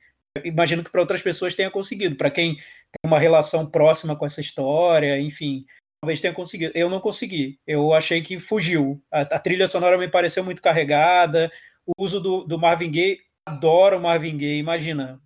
imagino 0.46 0.84
que 0.84 0.92
para 0.92 1.02
outras 1.02 1.22
pessoas 1.22 1.56
tenha 1.56 1.72
conseguido. 1.72 2.16
Para 2.16 2.30
quem 2.30 2.56
tem 2.56 3.08
uma 3.08 3.20
relação 3.20 3.66
próxima 3.66 4.16
com 4.16 4.26
essa 4.26 4.40
história, 4.40 5.20
enfim, 5.20 5.66
talvez 6.00 6.22
tenha 6.22 6.34
conseguido. 6.34 6.72
Eu 6.76 6.90
não 6.90 7.00
consegui. 7.00 7.60
Eu 7.66 7.92
achei 7.92 8.22
que 8.22 8.40
fugiu. 8.40 9.02
A, 9.12 9.22
a 9.22 9.40
trilha 9.40 9.68
sonora 9.68 9.98
me 9.98 10.08
pareceu 10.08 10.44
muito 10.44 10.62
carregada 10.62 11.52
o 11.86 12.04
uso 12.04 12.20
do, 12.20 12.44
do 12.44 12.60
Marvin 12.60 12.92
Gaye, 12.92 13.20
adoro 13.46 14.00
Marvin 14.00 14.38
Gaye, 14.38 14.60
imagina, 14.60 15.20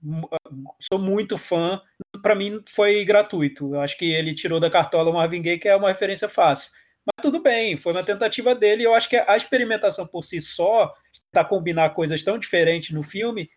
sou 0.80 1.00
muito 1.00 1.38
fã, 1.38 1.82
para 2.22 2.36
mim 2.36 2.62
foi 2.68 3.04
gratuito, 3.04 3.76
eu 3.76 3.82
acho 3.82 3.98
que 3.98 4.06
ele 4.14 4.34
tirou 4.34 4.60
da 4.60 4.70
cartola 4.70 5.12
o 5.12 5.14
Marvin 5.14 5.42
Gaye, 5.42 5.60
que 5.60 5.68
é 5.68 5.76
uma 5.76 5.90
referência 5.90 6.28
fácil, 6.30 6.72
mas 7.06 7.22
tudo 7.22 7.42
bem, 7.42 7.76
foi 7.78 7.92
uma 7.92 8.04
tentativa 8.04 8.56
dele, 8.56 8.84
eu 8.84 8.94
acho 8.94 9.10
que 9.10 9.18
a 9.18 9.36
experimentação 9.36 10.08
por 10.08 10.24
si 10.24 10.40
só, 10.40 10.94
tá 11.32 11.44
combinar 11.44 11.90
coisas 11.92 12.24
tão 12.24 12.38
diferentes 12.40 12.92
no 12.92 13.04
filme, 13.04 13.50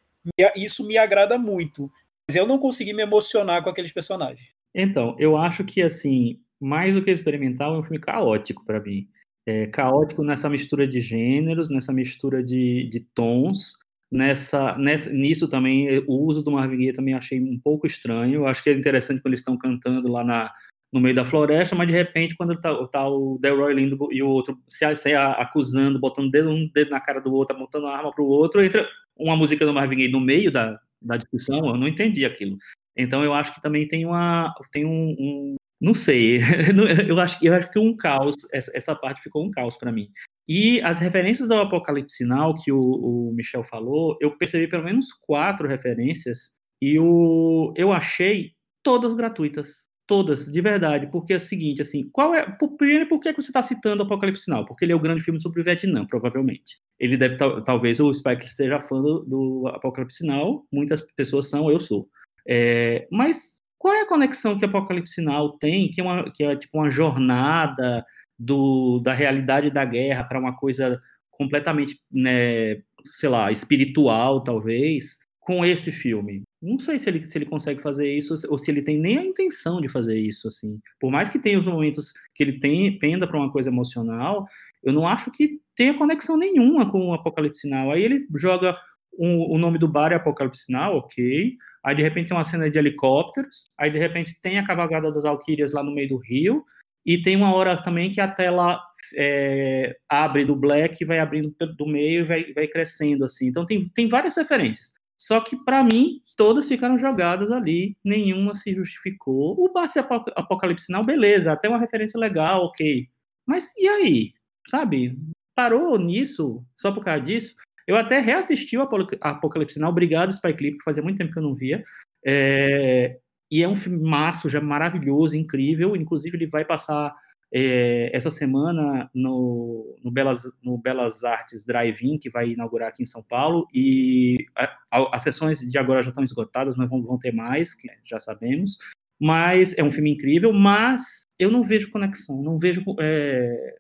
isso 0.57 0.87
me 0.87 0.99
agrada 0.99 1.39
muito, 1.39 1.91
mas 2.29 2.37
eu 2.37 2.47
não 2.47 2.59
consegui 2.59 2.93
me 2.93 3.03
emocionar 3.03 3.63
com 3.63 3.71
aqueles 3.71 3.93
personagens. 3.93 4.49
Então, 4.75 5.17
eu 5.19 5.37
acho 5.37 5.65
que, 5.65 5.81
assim, 5.81 6.41
mais 6.61 6.95
do 6.95 7.03
que 7.03 7.11
experimental, 7.11 7.75
é 7.75 7.79
um 7.79 7.83
filme 7.83 7.99
caótico 7.99 8.65
para 8.65 8.81
mim. 8.81 9.09
É, 9.47 9.67
caótico 9.69 10.23
nessa 10.23 10.49
mistura 10.49 10.87
de 10.87 11.01
gêneros, 11.01 11.71
nessa 11.71 11.91
mistura 11.91 12.43
de, 12.43 12.85
de 12.85 13.01
tons, 13.01 13.78
nessa, 14.11 14.77
nessa, 14.79 15.11
nisso 15.11 15.49
também, 15.49 16.03
o 16.07 16.25
uso 16.25 16.43
do 16.43 16.51
Marvin 16.51 16.79
Gaye 16.79 16.93
também 16.93 17.15
achei 17.15 17.41
um 17.41 17.59
pouco 17.59 17.87
estranho, 17.87 18.37
eu 18.37 18.47
acho 18.47 18.63
que 18.63 18.71
é 18.71 18.73
interessante 18.73 19.21
quando 19.21 19.29
eles 19.29 19.41
estão 19.41 19.57
cantando 19.57 20.11
lá 20.11 20.25
na, 20.25 20.53
no 20.93 21.01
meio 21.01 21.15
da 21.15 21.25
floresta, 21.25 21.77
mas 21.77 21.87
de 21.87 21.93
repente 21.93 22.37
quando 22.37 22.59
tá, 22.61 22.75
tá 22.89 23.09
o 23.09 23.39
Delroy 23.41 23.75
Lindo 23.75 23.99
e 24.11 24.23
o 24.23 24.29
outro 24.29 24.59
se, 24.67 24.97
se 24.97 25.15
acusando, 25.15 26.01
botando 26.01 26.31
dedo, 26.31 26.51
um 26.51 26.69
dedo 26.73 26.91
na 26.91 27.01
cara 27.01 27.21
do 27.21 27.33
outro, 27.33 27.57
apontando 27.57 27.87
a 27.87 27.97
arma 27.97 28.13
para 28.13 28.25
o 28.25 28.29
outro, 28.29 28.63
entra 28.63 28.89
uma 29.17 29.37
música 29.37 29.67
do 29.67 29.75
Marvin 29.75 29.97
Gaye 29.97 30.09
no 30.11 30.21
meio 30.21 30.51
da, 30.51 30.79
da 31.01 31.17
discussão, 31.17 31.67
eu 31.67 31.77
não 31.77 31.89
entendi 31.89 32.25
aquilo. 32.25 32.57
Então 32.97 33.23
eu 33.23 33.35
acho 33.35 33.55
que 33.55 33.63
também 33.63 33.87
tem 33.87 34.07
uma 34.07 34.53
tem 34.73 34.85
um, 34.85 35.15
um 35.19 35.57
não 35.81 35.95
sei, 35.95 36.39
eu 37.09 37.21
acho, 37.21 37.45
eu 37.45 37.55
acho 37.55 37.71
que 37.71 37.79
um 37.79 37.97
caos, 37.97 38.35
essa 38.53 38.95
parte 38.97 39.23
ficou 39.23 39.45
um 39.45 39.51
caos 39.51 39.77
para 39.77 39.93
mim. 39.93 40.11
E 40.49 40.81
as 40.81 40.99
referências 40.99 41.51
ao 41.51 41.61
Apocalipse 41.61 42.17
Sinal 42.17 42.55
que 42.55 42.73
o, 42.73 42.81
o, 42.81 43.33
Michel 43.35 43.63
falou, 43.63 44.17
eu 44.21 44.37
percebi 44.37 44.67
pelo 44.67 44.85
menos 44.85 45.13
quatro 45.13 45.69
referências 45.69 46.51
e 46.81 46.99
o, 46.99 47.75
eu 47.77 47.93
achei 47.93 48.53
todas 48.83 49.15
gratuitas. 49.15 49.87
Todas, 50.07 50.51
de 50.51 50.61
verdade, 50.63 51.07
porque 51.13 51.35
é 51.35 51.37
o 51.37 51.41
seguinte, 51.41 51.83
assim, 51.83 52.09
qual 52.11 52.35
é. 52.35 52.57
Primeiro, 52.79 53.07
por 53.07 53.21
que 53.21 53.31
você 53.31 53.51
está 53.51 53.63
citando 53.63 54.03
Apocalipse 54.03 54.45
Sinal? 54.45 54.65
Porque 54.65 54.83
ele 54.87 54.93
é 54.93 54.97
o 54.97 55.01
grande 55.01 55.23
filme 55.23 55.39
sobre 55.39 55.61
o 55.61 55.65
Vietnã, 55.65 56.07
provavelmente. 56.07 56.79
Ele 56.99 57.15
deve, 57.19 57.37
talvez 57.37 58.01
o 58.01 58.11
Spike 58.15 58.51
seja 58.51 58.81
fã 58.81 59.03
do, 59.03 59.23
do 59.25 59.69
Apocalipse 59.69 60.17
Sinal, 60.17 60.65
muitas 60.73 61.03
pessoas 61.15 61.51
são, 61.51 61.71
eu 61.71 61.79
sou. 61.79 62.09
É, 62.49 63.07
mas 63.13 63.59
qual 63.79 63.93
é 63.93 64.01
a 64.01 64.09
conexão 64.09 64.59
que 64.59 64.65
Apocalipse 64.65 65.13
Sinal 65.13 65.59
tem, 65.59 65.91
que 65.91 66.01
é, 66.01 66.05
uma, 66.05 66.33
que 66.33 66.43
é 66.43 66.57
tipo 66.57 66.79
uma 66.79 66.89
jornada 66.89 68.03
do, 68.39 69.01
da 69.01 69.13
realidade 69.13 69.71
da 69.71 69.85
guerra 69.85 70.25
para 70.25 70.39
uma 70.39 70.57
coisa 70.57 71.01
completamente, 71.31 72.01
né, 72.11 72.77
sei 73.05 73.29
lá, 73.29 73.51
espiritual, 73.51 74.43
talvez, 74.43 75.17
com 75.41 75.65
esse 75.65 75.91
filme? 75.91 76.43
Não 76.61 76.79
sei 76.79 76.99
se 76.99 77.09
ele, 77.09 77.25
se 77.25 77.39
ele 77.39 77.47
consegue 77.47 77.81
fazer 77.81 78.13
isso 78.13 78.35
ou 78.49 78.59
se 78.59 78.71
ele 78.71 78.83
tem 78.83 78.99
nem 78.99 79.19
a 79.19 79.25
intenção 79.25 79.81
de 79.81 79.89
fazer 79.89 80.19
isso, 80.19 80.49
assim. 80.49 80.79
Por 81.01 81.11
mais 81.11 81.29
que 81.29 81.39
tenha 81.39 81.59
os 81.59 81.67
momentos 81.67 82.13
que 82.35 82.43
ele 82.43 82.59
tem, 82.59 82.99
penda 82.99 83.27
para 83.27 83.39
uma 83.39 83.51
coisa 83.51 83.71
emocional, 83.71 84.47
eu 84.83 84.93
não 84.93 85.07
acho 85.07 85.31
que 85.31 85.61
tenha 85.75 85.97
conexão 85.97 86.37
nenhuma 86.37 86.91
com 86.91 87.09
o 87.09 87.15
Apocalipse 87.15 87.63
Sinal. 87.63 87.93
Aí 87.93 88.03
ele 88.03 88.27
joga 88.37 88.77
um, 89.19 89.53
o 89.53 89.59
nome 89.59 89.79
do 89.79 89.89
bar 89.89 90.13
é 90.13 90.17
Apocalipse 90.17 90.65
Sinal, 90.65 90.97
ok 90.97 91.57
aí 91.89 91.95
de 91.95 92.03
repente 92.03 92.29
tem 92.29 92.37
uma 92.37 92.45
cena 92.45 92.71
de 92.71 92.79
helicópteros, 92.79 93.71
aí 93.79 93.91
de 93.91 93.99
repente 93.99 94.39
tem 94.41 94.59
a 94.59 94.65
cavalgada 94.65 95.11
das 95.11 95.23
Valkyrias 95.23 95.73
lá 95.73 95.83
no 95.83 95.95
meio 95.95 96.09
do 96.09 96.19
rio, 96.19 96.63
e 97.05 97.21
tem 97.23 97.37
uma 97.37 97.55
hora 97.55 97.77
também 97.83 98.11
que 98.11 98.21
a 98.21 98.29
tela 98.29 98.81
é, 99.17 99.97
abre 100.09 100.45
do 100.45 100.55
black, 100.55 101.05
vai 101.05 101.19
abrindo 101.19 101.55
do 101.77 101.87
meio 101.87 102.21
e 102.21 102.25
vai, 102.25 102.53
vai 102.53 102.67
crescendo 102.67 103.25
assim. 103.25 103.49
Então 103.49 103.65
tem, 103.65 103.89
tem 103.89 104.09
várias 104.09 104.37
referências. 104.37 104.93
Só 105.17 105.41
que 105.41 105.57
para 105.65 105.83
mim 105.83 106.21
todas 106.37 106.69
ficaram 106.69 106.97
jogadas 106.97 107.51
ali, 107.51 107.97
nenhuma 108.05 108.55
se 108.55 108.73
justificou. 108.73 109.57
O 109.59 109.73
Basse 109.73 109.99
Apocalipse 109.99 110.93
não, 110.93 111.03
beleza, 111.03 111.53
até 111.53 111.69
uma 111.69 111.79
referência 111.79 112.21
legal, 112.21 112.65
ok. 112.65 113.09
Mas 113.45 113.73
e 113.77 113.89
aí? 113.89 114.33
Sabe? 114.69 115.19
Parou 115.57 115.99
nisso 115.99 116.65
só 116.77 116.93
por 116.93 117.05
causa 117.05 117.25
disso? 117.25 117.57
Eu 117.87 117.97
até 117.97 118.21
reassisti 118.21 118.77
o 118.77 118.83
Apocalipse 119.23 119.75
Sinal, 119.75 119.91
obrigado 119.91 120.33
Spike 120.33 120.63
Lee, 120.63 120.71
porque 120.73 120.85
fazia 120.85 121.03
muito 121.03 121.17
tempo 121.17 121.33
que 121.33 121.39
eu 121.39 121.43
não 121.43 121.55
via. 121.55 121.83
É, 122.25 123.19
e 123.51 123.63
é 123.63 123.69
um 123.69 123.77
filme 123.77 124.03
maço, 124.03 124.49
já 124.49 124.61
maravilhoso, 124.61 125.37
incrível. 125.37 125.97
Inclusive, 125.97 126.37
ele 126.37 126.47
vai 126.47 126.65
passar 126.65 127.15
é, 127.53 128.11
essa 128.15 128.31
semana 128.31 129.11
no, 129.15 129.97
no, 130.05 130.11
Belas, 130.11 130.43
no 130.63 130.77
Belas 130.77 131.25
Artes 131.25 131.65
Drive-In, 131.65 132.19
que 132.19 132.31
vai 132.31 132.51
inaugurar 132.51 132.89
aqui 132.89 133.03
em 133.03 133.07
São 133.07 133.23
Paulo. 133.23 133.67
E 133.73 134.37
a, 134.55 134.65
a, 134.91 135.17
as 135.17 135.23
sessões 135.23 135.61
de 135.61 135.79
agora 135.79 136.03
já 136.03 136.11
estão 136.11 136.25
esgotadas, 136.25 136.77
mas 136.77 136.89
vão, 136.89 137.03
vão 137.03 137.19
ter 137.19 137.33
mais, 137.33 137.75
que 137.75 137.89
já 138.05 138.19
sabemos. 138.19 138.77
Mas 139.21 139.77
é 139.77 139.83
um 139.83 139.91
filme 139.91 140.13
incrível, 140.13 140.53
mas 140.53 141.23
eu 141.39 141.51
não 141.51 141.65
vejo 141.65 141.91
conexão, 141.91 142.41
não 142.41 142.59
vejo 142.59 142.85
é, 143.01 143.77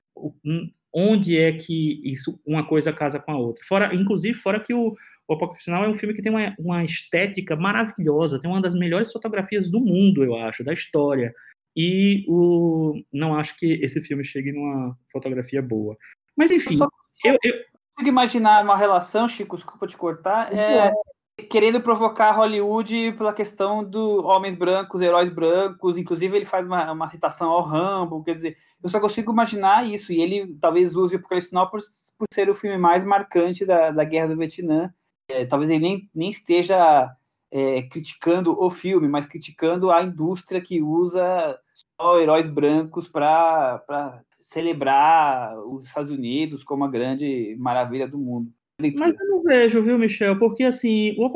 onde 0.92 1.38
é 1.38 1.52
que 1.52 2.00
isso 2.02 2.40
uma 2.44 2.66
coisa 2.66 2.92
casa 2.92 3.20
com 3.20 3.30
a 3.30 3.38
outra. 3.38 3.64
Fora, 3.64 3.94
inclusive, 3.94 4.34
fora 4.34 4.58
que 4.58 4.74
o, 4.74 4.96
o 5.28 5.34
Apocalipse 5.34 5.64
Sinal 5.64 5.84
é 5.84 5.88
um 5.88 5.94
filme 5.94 6.14
que 6.14 6.22
tem 6.22 6.32
uma, 6.32 6.54
uma 6.58 6.82
estética 6.82 7.54
maravilhosa, 7.54 8.40
tem 8.40 8.50
uma 8.50 8.62
das 8.62 8.74
melhores 8.74 9.12
fotografias 9.12 9.68
do 9.68 9.78
mundo, 9.78 10.24
eu 10.24 10.34
acho, 10.34 10.64
da 10.64 10.72
história. 10.72 11.34
E 11.76 12.24
o, 12.26 12.94
não 13.12 13.36
acho 13.36 13.54
que 13.56 13.74
esse 13.82 14.00
filme 14.00 14.24
chegue 14.24 14.52
numa 14.52 14.96
fotografia 15.12 15.60
boa. 15.60 15.96
Mas 16.34 16.50
enfim, 16.50 16.78
eu, 17.24 17.36
eu, 17.44 17.52
consigo 17.94 18.08
imaginar 18.08 18.64
uma 18.64 18.76
relação, 18.76 19.28
Chico, 19.28 19.56
desculpa 19.56 19.86
te 19.86 19.96
cortar, 19.98 20.52
é, 20.52 20.90
querendo 21.50 21.80
provocar 21.80 22.32
Hollywood 22.32 23.12
pela 23.12 23.32
questão 23.34 23.84
do 23.84 24.24
homens 24.24 24.54
brancos, 24.54 25.02
heróis 25.02 25.28
brancos, 25.28 25.98
inclusive 25.98 26.34
ele 26.34 26.46
faz 26.46 26.64
uma, 26.64 26.90
uma 26.90 27.08
citação 27.08 27.50
ao 27.50 27.62
Rambo, 27.62 28.24
quer 28.24 28.34
dizer, 28.34 28.56
eu 28.82 28.88
só 28.88 28.98
consigo 28.98 29.30
imaginar 29.30 29.86
isso, 29.86 30.10
e 30.10 30.22
ele 30.22 30.56
talvez 30.58 30.96
use 30.96 31.14
o 31.14 31.18
Apocalipse 31.18 31.52
Now 31.52 31.70
por, 31.70 31.80
por 32.18 32.26
ser 32.32 32.48
o 32.48 32.54
filme 32.54 32.78
mais 32.78 33.04
marcante 33.04 33.66
da, 33.66 33.90
da 33.90 34.04
Guerra 34.04 34.28
do 34.28 34.38
Vietnã, 34.38 34.92
é, 35.28 35.44
talvez 35.44 35.70
ele 35.70 35.80
nem, 35.80 36.10
nem 36.14 36.30
esteja 36.30 37.10
é, 37.50 37.82
criticando 37.82 38.60
o 38.60 38.70
filme, 38.70 39.08
mas 39.08 39.26
criticando 39.26 39.90
a 39.90 40.02
indústria 40.02 40.60
que 40.60 40.82
usa 40.82 41.58
só 42.00 42.18
heróis 42.18 42.46
brancos 42.48 43.08
para 43.08 44.22
celebrar 44.38 45.58
os 45.66 45.84
Estados 45.84 46.10
Unidos 46.10 46.64
como 46.64 46.84
a 46.84 46.90
grande 46.90 47.56
maravilha 47.58 48.06
do 48.06 48.18
mundo. 48.18 48.52
Mas 48.94 49.18
eu 49.18 49.28
não 49.28 49.42
vejo, 49.42 49.82
viu, 49.82 49.98
Michel? 49.98 50.38
Porque, 50.38 50.62
assim, 50.62 51.12
o 51.18 51.26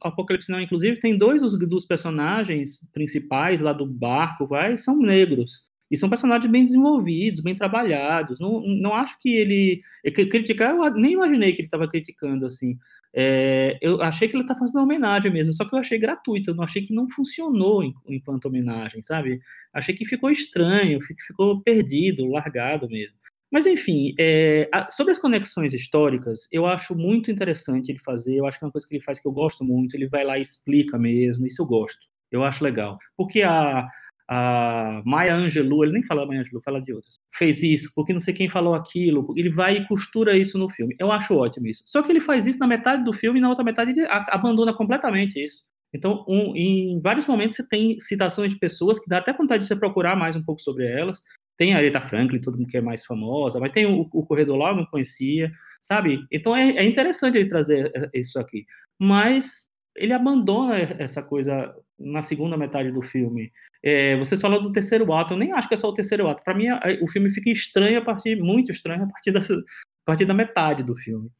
Apocalipse 0.00 0.52
Não, 0.52 0.60
inclusive, 0.60 1.00
tem 1.00 1.18
dois 1.18 1.42
dos, 1.42 1.58
dos, 1.58 1.84
personagens 1.84 2.88
principais 2.92 3.60
lá 3.60 3.72
do 3.72 3.84
barco, 3.84 4.46
vai, 4.46 4.76
são 4.76 4.96
negros. 4.96 5.66
E 5.92 5.96
são 5.98 6.08
personagens 6.08 6.50
bem 6.50 6.62
desenvolvidos, 6.62 7.40
bem 7.40 7.54
trabalhados. 7.54 8.40
Não, 8.40 8.62
não 8.66 8.94
acho 8.94 9.18
que 9.20 9.28
ele... 9.36 9.82
Criticar, 10.02 10.74
eu 10.74 10.90
nem 10.94 11.12
imaginei 11.12 11.52
que 11.52 11.60
ele 11.60 11.66
estava 11.66 11.86
criticando, 11.86 12.46
assim. 12.46 12.78
É, 13.14 13.78
eu 13.82 14.00
achei 14.00 14.26
que 14.26 14.34
ele 14.34 14.42
está 14.42 14.56
fazendo 14.56 14.76
uma 14.76 14.84
homenagem 14.84 15.30
mesmo, 15.30 15.52
só 15.52 15.66
que 15.66 15.74
eu 15.74 15.78
achei 15.78 15.98
gratuito, 15.98 16.50
eu 16.50 16.54
não 16.54 16.64
achei 16.64 16.80
que 16.80 16.94
não 16.94 17.10
funcionou 17.10 17.84
enquanto 18.08 18.46
homenagem, 18.46 19.02
sabe? 19.02 19.38
Achei 19.70 19.94
que 19.94 20.06
ficou 20.06 20.30
estranho, 20.30 20.98
ficou 21.02 21.60
perdido, 21.60 22.26
largado 22.26 22.88
mesmo. 22.88 23.14
Mas, 23.50 23.66
enfim, 23.66 24.14
é, 24.18 24.66
sobre 24.88 25.12
as 25.12 25.18
conexões 25.18 25.74
históricas, 25.74 26.48
eu 26.50 26.64
acho 26.64 26.96
muito 26.96 27.30
interessante 27.30 27.90
ele 27.90 27.98
fazer, 27.98 28.36
eu 28.38 28.46
acho 28.46 28.58
que 28.58 28.64
é 28.64 28.66
uma 28.66 28.72
coisa 28.72 28.88
que 28.88 28.94
ele 28.94 29.04
faz 29.04 29.20
que 29.20 29.28
eu 29.28 29.32
gosto 29.32 29.62
muito, 29.62 29.94
ele 29.94 30.08
vai 30.08 30.24
lá 30.24 30.38
e 30.38 30.40
explica 30.40 30.98
mesmo, 30.98 31.46
isso 31.46 31.60
eu 31.60 31.66
gosto, 31.66 32.08
eu 32.30 32.42
acho 32.42 32.64
legal. 32.64 32.96
Porque 33.14 33.42
a, 33.42 33.86
a 34.28 35.02
Maya 35.04 35.34
Angelou, 35.34 35.84
ele 35.84 35.92
nem 35.92 36.02
fala 36.02 36.26
Maya 36.26 36.40
Angelou, 36.40 36.62
fala 36.64 36.80
de 36.80 36.92
outras, 36.92 37.18
fez 37.30 37.62
isso, 37.62 37.92
porque 37.94 38.12
não 38.12 38.20
sei 38.20 38.32
quem 38.32 38.48
falou 38.48 38.74
aquilo, 38.74 39.32
ele 39.36 39.50
vai 39.50 39.76
e 39.76 39.86
costura 39.86 40.36
isso 40.36 40.58
no 40.58 40.68
filme. 40.70 40.94
Eu 40.98 41.10
acho 41.12 41.34
ótimo 41.34 41.66
isso. 41.66 41.82
Só 41.86 42.02
que 42.02 42.10
ele 42.10 42.20
faz 42.20 42.46
isso 42.46 42.58
na 42.58 42.66
metade 42.66 43.04
do 43.04 43.12
filme 43.12 43.38
e 43.38 43.42
na 43.42 43.48
outra 43.48 43.64
metade 43.64 43.90
ele 43.90 44.06
abandona 44.08 44.72
completamente 44.72 45.42
isso. 45.42 45.64
Então, 45.94 46.24
um, 46.26 46.56
em 46.56 46.98
vários 47.00 47.26
momentos 47.26 47.56
você 47.56 47.68
tem 47.68 48.00
citações 48.00 48.52
de 48.52 48.58
pessoas 48.58 48.98
que 48.98 49.08
dá 49.08 49.18
até 49.18 49.32
vontade 49.32 49.62
de 49.62 49.68
você 49.68 49.76
procurar 49.76 50.16
mais 50.16 50.34
um 50.34 50.42
pouco 50.42 50.60
sobre 50.60 50.86
elas, 50.86 51.22
tem 51.56 51.74
a 51.74 51.76
Aretha 51.76 52.00
Franklin, 52.00 52.40
todo 52.40 52.56
mundo 52.56 52.68
que 52.68 52.78
é 52.78 52.80
mais 52.80 53.04
famosa, 53.04 53.60
mas 53.60 53.72
tem 53.72 53.86
o, 53.86 54.08
o 54.12 54.26
Corredor 54.26 54.56
lá, 54.56 54.70
eu 54.70 54.76
não 54.76 54.86
conhecia, 54.86 55.52
sabe? 55.82 56.24
Então 56.32 56.56
é, 56.56 56.70
é 56.70 56.84
interessante 56.84 57.36
ele 57.36 57.48
trazer 57.48 57.92
é, 57.94 58.18
isso 58.18 58.38
aqui. 58.38 58.64
Mas 58.98 59.70
ele 59.94 60.14
abandona 60.14 60.76
essa 60.98 61.22
coisa 61.22 61.74
na 62.02 62.22
segunda 62.22 62.56
metade 62.56 62.90
do 62.90 63.02
filme. 63.02 63.52
É, 63.82 64.16
vocês 64.16 64.40
falam 64.40 64.62
do 64.62 64.72
terceiro 64.72 65.12
ato, 65.12 65.34
eu 65.34 65.38
nem 65.38 65.52
acho 65.52 65.68
que 65.68 65.74
é 65.74 65.76
só 65.76 65.88
o 65.88 65.94
terceiro 65.94 66.28
ato. 66.28 66.42
Para 66.44 66.54
mim, 66.54 66.66
o 67.00 67.08
filme 67.08 67.30
fica 67.30 67.50
estranho 67.50 67.98
a 67.98 68.02
partir, 68.02 68.36
muito 68.36 68.70
estranho 68.70 69.04
a 69.04 69.06
partir, 69.06 69.32
dessa, 69.32 69.54
a 69.54 70.04
partir 70.04 70.24
da 70.24 70.34
metade 70.34 70.82
do 70.82 70.94
filme. 70.94 71.30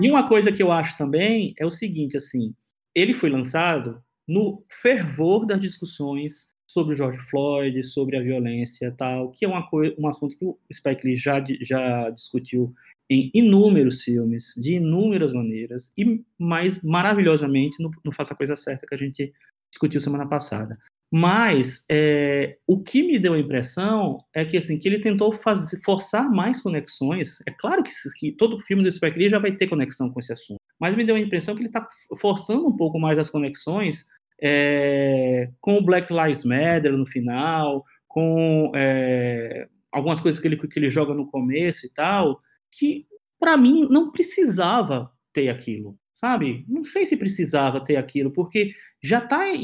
E 0.00 0.10
uma 0.10 0.26
coisa 0.26 0.50
que 0.50 0.62
eu 0.62 0.72
acho 0.72 0.96
também 0.96 1.54
é 1.58 1.66
o 1.66 1.70
seguinte, 1.70 2.16
assim, 2.16 2.54
ele 2.94 3.12
foi 3.12 3.30
lançado 3.30 4.02
no 4.26 4.64
fervor 4.68 5.44
das 5.44 5.60
discussões 5.60 6.50
sobre 6.66 6.94
o 6.94 6.96
George 6.96 7.18
Floyd, 7.18 7.84
sobre 7.84 8.16
a 8.16 8.22
violência 8.22 8.94
tal, 8.96 9.30
que 9.30 9.44
é 9.44 9.48
uma 9.48 9.68
coisa, 9.68 9.94
um 9.98 10.08
assunto 10.08 10.36
que 10.36 10.44
o 10.44 10.58
Spike 10.72 11.06
Lee 11.06 11.16
já, 11.16 11.44
já 11.60 12.08
discutiu 12.08 12.72
em 13.10 13.30
inúmeros 13.34 14.02
filmes, 14.02 14.54
de 14.56 14.74
inúmeras 14.74 15.34
maneiras, 15.34 15.92
e 15.98 16.24
mais 16.38 16.82
maravilhosamente 16.82 17.82
no, 17.82 17.90
no 18.02 18.10
Faça 18.10 18.32
a 18.32 18.36
Coisa 18.36 18.56
Certa, 18.56 18.86
que 18.86 18.94
a 18.94 18.98
gente 18.98 19.32
discutiu 19.72 20.00
semana 20.00 20.28
passada. 20.28 20.78
Mas 21.14 21.84
é, 21.90 22.56
o 22.66 22.82
que 22.82 23.02
me 23.02 23.18
deu 23.18 23.34
a 23.34 23.38
impressão 23.38 24.18
é 24.34 24.46
que 24.46 24.56
assim 24.56 24.78
que 24.78 24.88
ele 24.88 24.98
tentou 24.98 25.30
fazer, 25.30 25.78
forçar 25.82 26.30
mais 26.30 26.62
conexões. 26.62 27.38
É 27.46 27.50
claro 27.50 27.82
que, 27.82 27.90
que, 28.18 28.32
todo 28.32 28.60
filme 28.60 28.82
do 28.82 28.90
Spike 28.90 29.18
Lee 29.18 29.28
já 29.28 29.38
vai 29.38 29.52
ter 29.52 29.66
conexão 29.66 30.10
com 30.10 30.18
esse 30.20 30.32
assunto, 30.32 30.60
mas 30.80 30.94
me 30.94 31.04
deu 31.04 31.14
a 31.14 31.20
impressão 31.20 31.54
que 31.54 31.60
ele 31.60 31.68
está 31.68 31.86
forçando 32.18 32.66
um 32.66 32.74
pouco 32.74 32.98
mais 32.98 33.18
as 33.18 33.28
conexões 33.28 34.06
é, 34.42 35.50
com 35.60 35.76
o 35.76 35.84
Black 35.84 36.10
Lives 36.10 36.46
Matter 36.46 36.96
no 36.96 37.06
final, 37.06 37.84
com 38.08 38.72
é, 38.74 39.68
algumas 39.92 40.18
coisas 40.18 40.40
que 40.40 40.48
ele, 40.48 40.56
que 40.56 40.78
ele 40.78 40.88
joga 40.88 41.12
no 41.12 41.30
começo 41.30 41.84
e 41.84 41.90
tal, 41.90 42.40
que 42.70 43.06
para 43.38 43.58
mim 43.58 43.86
não 43.90 44.10
precisava 44.10 45.12
ter 45.30 45.50
aquilo, 45.50 45.98
sabe? 46.14 46.64
Não 46.66 46.82
sei 46.82 47.04
se 47.04 47.18
precisava 47.18 47.84
ter 47.84 47.96
aquilo, 47.96 48.32
porque 48.32 48.72
já 49.02 49.18
está 49.18 49.48
é, 49.48 49.54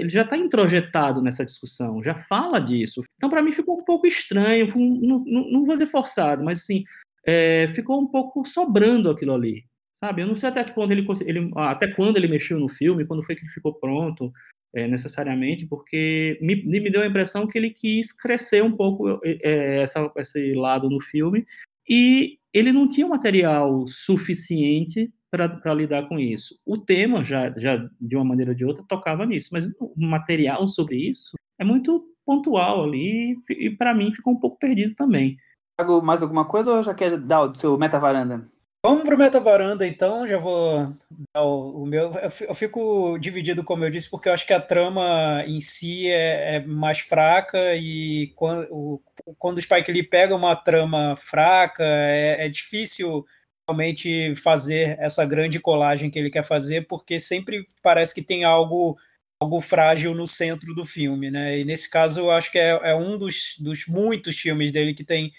ele 0.00 0.08
já 0.08 0.22
está 0.22 0.36
introjetado 0.36 1.20
nessa 1.22 1.44
discussão, 1.44 2.02
já 2.02 2.14
fala 2.14 2.60
disso. 2.60 3.02
Então, 3.16 3.28
para 3.28 3.42
mim, 3.42 3.52
ficou 3.52 3.76
um 3.80 3.84
pouco 3.84 4.06
estranho, 4.06 4.72
não, 4.76 5.24
não, 5.26 5.50
não 5.50 5.64
vou 5.64 5.74
dizer 5.74 5.88
forçado, 5.88 6.44
mas 6.44 6.58
assim, 6.58 6.84
é, 7.26 7.66
ficou 7.68 8.00
um 8.00 8.06
pouco 8.06 8.44
sobrando 8.46 9.10
aquilo 9.10 9.34
ali 9.34 9.64
sabe? 10.00 10.22
Eu 10.22 10.26
não 10.26 10.34
sei 10.34 10.48
até 10.48 10.62
que 10.62 10.72
ponto 10.72 10.92
ele, 10.92 11.04
ele 11.26 11.50
até 11.56 11.88
quando 11.88 12.16
ele 12.16 12.28
mexeu 12.28 12.58
no 12.58 12.68
filme, 12.68 13.04
quando 13.04 13.22
foi 13.24 13.34
que 13.34 13.42
ele 13.42 13.50
ficou 13.50 13.74
pronto, 13.74 14.32
é, 14.74 14.86
necessariamente, 14.86 15.66
porque 15.66 16.38
me, 16.40 16.54
me 16.62 16.90
deu 16.90 17.02
a 17.02 17.06
impressão 17.06 17.46
que 17.46 17.58
ele 17.58 17.70
quis 17.70 18.12
crescer 18.12 18.62
um 18.62 18.72
pouco 18.72 19.20
é, 19.24 19.80
essa, 19.80 20.10
esse 20.16 20.54
lado 20.54 20.88
no 20.88 21.00
filme 21.00 21.46
e 21.88 22.38
ele 22.52 22.72
não 22.72 22.88
tinha 22.88 23.06
material 23.06 23.86
suficiente 23.86 25.10
para 25.30 25.74
lidar 25.74 26.08
com 26.08 26.18
isso. 26.18 26.58
O 26.64 26.78
tema 26.78 27.24
já, 27.24 27.52
já 27.56 27.76
de 28.00 28.16
uma 28.16 28.24
maneira 28.24 28.52
ou 28.52 28.56
de 28.56 28.64
outra 28.64 28.84
tocava 28.86 29.26
nisso, 29.26 29.50
mas 29.52 29.68
o 29.78 29.92
material 29.96 30.66
sobre 30.68 30.96
isso 30.96 31.36
é 31.58 31.64
muito 31.64 32.04
pontual 32.24 32.84
ali 32.84 33.36
e 33.50 33.70
para 33.70 33.94
mim 33.94 34.12
ficou 34.12 34.32
um 34.32 34.40
pouco 34.40 34.58
perdido 34.58 34.94
também. 34.94 35.36
Mais 36.02 36.22
alguma 36.22 36.44
coisa 36.44 36.72
ou 36.72 36.82
já 36.82 36.92
quer 36.92 37.18
dar 37.18 37.42
o 37.42 37.54
seu 37.54 37.78
meta 37.78 37.98
varanda? 37.98 38.48
Vamos 38.84 39.02
para 39.02 39.16
o 39.16 39.18
Meta 39.18 39.40
Varanda, 39.40 39.86
então. 39.86 40.26
Já 40.26 40.38
vou 40.38 40.94
dar 41.34 41.42
o, 41.42 41.82
o, 41.82 41.86
meu. 41.86 42.12
Eu 42.48 42.54
fico 42.54 43.18
dividido, 43.18 43.64
como 43.64 43.84
eu 43.84 43.90
disse, 43.90 44.08
porque 44.08 44.28
eu 44.28 44.32
acho 44.32 44.46
que 44.46 44.52
a 44.52 44.60
trama 44.60 45.42
em 45.46 45.60
si 45.60 46.06
é, 46.08 46.56
é 46.56 46.60
mais 46.64 47.00
fraca 47.00 47.74
e 47.74 48.32
quando 48.36 48.68
o, 48.70 49.02
quando 49.36 49.58
o 49.58 49.60
Spike 49.60 49.90
Lee 49.90 50.04
pega 50.04 50.34
uma 50.34 50.54
trama 50.54 51.16
fraca, 51.16 51.82
é, 51.84 52.46
é 52.46 52.48
difícil 52.48 53.26
realmente 53.68 54.34
fazer 54.36 54.96
essa 54.98 55.24
grande 55.26 55.60
colagem 55.60 56.10
que 56.10 56.18
ele 56.18 56.30
quer 56.30 56.42
fazer, 56.42 56.86
porque 56.86 57.20
sempre 57.20 57.66
parece 57.82 58.14
que 58.14 58.22
tem 58.22 58.44
algo 58.44 58.98
algo 59.40 59.60
frágil 59.60 60.14
no 60.14 60.26
centro 60.26 60.74
do 60.74 60.84
filme, 60.84 61.30
né? 61.30 61.60
E 61.60 61.64
nesse 61.64 61.88
caso, 61.88 62.20
eu 62.20 62.30
acho 62.30 62.50
que 62.50 62.58
é, 62.58 62.70
é 62.90 62.94
um 62.96 63.16
dos, 63.16 63.54
dos 63.60 63.86
muitos 63.86 64.36
filmes 64.36 64.72
dele 64.72 64.92
que 64.92 65.04
tem 65.04 65.32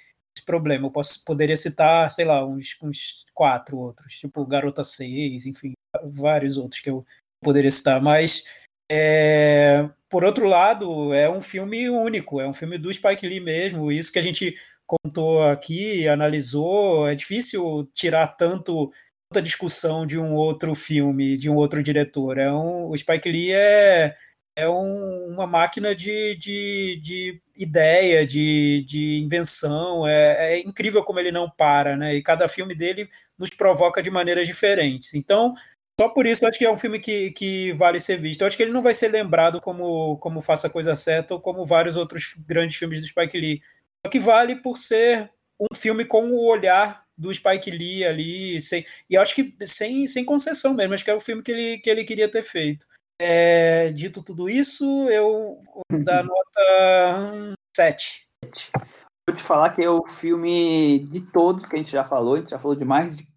problema. 0.46 0.88
Eu 0.88 0.92
posso, 0.92 1.24
poderia 1.26 1.58
citar, 1.58 2.10
sei 2.10 2.24
lá, 2.24 2.46
uns, 2.46 2.78
uns 2.82 3.26
quatro 3.34 3.78
outros, 3.78 4.16
tipo 4.16 4.46
Garota 4.46 4.84
6, 4.84 5.46
enfim, 5.46 5.74
vários 6.04 6.58
outros 6.58 6.80
que 6.82 6.90
eu 6.90 7.06
poderia 7.44 7.70
citar, 7.70 8.02
mas 8.02 8.46
é, 8.92 9.88
por 10.10 10.24
outro 10.24 10.48
lado, 10.48 11.14
é 11.14 11.30
um 11.30 11.42
filme 11.42 11.90
único, 11.90 12.42
é 12.42 12.48
um 12.48 12.54
filme 12.54 12.78
do 12.78 12.92
Spike 12.92 13.28
Lee 13.28 13.40
mesmo, 13.40 13.92
isso 13.92 14.12
que 14.12 14.18
a 14.18 14.24
gente 14.24 14.58
contou 15.04 15.44
aqui, 15.44 16.08
analisou, 16.08 17.08
é 17.08 17.16
difícil 17.16 17.90
tirar 17.94 18.28
tanto 18.28 18.92
tanta 19.32 19.44
discussão 19.44 20.08
de 20.08 20.18
um 20.18 20.34
outro 20.34 20.74
filme, 20.74 21.38
de 21.38 21.50
um 21.50 21.56
outro 21.56 21.84
diretor. 21.84 22.40
É 22.40 22.52
um, 22.52 22.90
o 22.90 22.98
Spike 22.98 23.30
Lee 23.32 23.52
é 23.54 24.16
é 24.60 24.68
um, 24.70 25.28
uma 25.28 25.48
máquina 25.48 25.96
de, 25.96 26.36
de, 26.36 27.00
de 27.02 27.42
ideia, 27.56 28.26
de, 28.26 28.84
de 28.86 29.20
invenção. 29.20 30.06
É, 30.08 30.56
é, 30.56 30.60
incrível 30.60 31.04
como 31.04 31.20
ele 31.20 31.32
não 31.32 31.50
para, 31.50 31.96
né? 31.96 32.16
E 32.16 32.22
cada 32.22 32.48
filme 32.48 32.76
dele 32.76 33.10
nos 33.38 33.50
provoca 33.50 34.04
de 34.04 34.12
maneiras 34.12 34.48
diferentes. 34.48 35.14
Então, 35.14 35.56
só 36.00 36.10
por 36.10 36.26
isso 36.26 36.44
eu 36.44 36.50
acho 36.50 36.58
que 36.60 36.66
é 36.66 36.72
um 36.72 36.78
filme 36.78 37.00
que, 37.00 37.32
que 37.32 37.72
vale 37.74 38.00
ser 38.00 38.18
visto. 38.18 38.42
Eu 38.42 38.48
acho 38.48 38.58
que 38.58 38.64
ele 38.64 38.74
não 38.74 38.82
vai 38.82 38.94
ser 38.94 39.08
lembrado 39.10 39.62
como, 39.62 40.18
como 40.18 40.42
Faça 40.42 40.68
a 40.68 40.70
Coisa 40.70 40.96
Certa 40.96 41.34
ou 41.34 41.40
como 41.40 41.66
vários 41.66 41.96
outros 41.96 42.36
grandes 42.46 42.76
filmes 42.78 43.02
do 43.02 43.08
Spike 43.08 43.40
Lee. 43.40 43.62
Só 44.06 44.10
que 44.10 44.20
vale 44.20 44.56
por 44.56 44.78
ser 44.78 45.32
um 45.60 45.76
filme 45.76 46.06
com 46.06 46.32
o 46.32 46.46
olhar 46.46 47.04
do 47.18 47.34
Spike 47.34 47.70
Lee 47.70 48.06
ali, 48.06 48.62
sem, 48.62 48.86
e 49.10 49.18
acho 49.18 49.36
que 49.36 49.54
sem, 49.66 50.08
sem 50.08 50.24
concessão 50.24 50.74
mesmo, 50.74 50.94
acho 50.94 51.04
que 51.04 51.12
é 51.12 51.14
o 51.14 51.20
filme 51.20 51.44
que 51.44 51.52
ele, 51.52 51.78
que 51.80 51.90
ele 51.90 52.06
queria 52.06 52.32
ter 52.32 52.42
feito. 52.42 52.88
É, 53.22 53.92
dito 53.92 54.24
tudo 54.24 54.50
isso, 54.50 54.86
eu 55.10 55.60
vou 55.62 55.84
dar 56.06 56.24
nota 56.24 57.54
7. 57.76 58.26
Vou 59.28 59.36
te 59.36 59.44
falar 59.44 59.72
que 59.72 59.84
é 59.84 59.90
o 59.90 60.08
filme 60.08 61.00
de 61.12 61.20
todos 61.20 61.66
que 61.66 61.76
a 61.76 61.80
gente 61.80 61.92
já 61.92 62.06
falou, 62.06 62.36
a 62.36 62.40
gente 62.40 62.52
já 62.52 62.58
falou 62.58 62.78
de 62.78 62.86
mais 62.86 63.18
de 63.18 63.28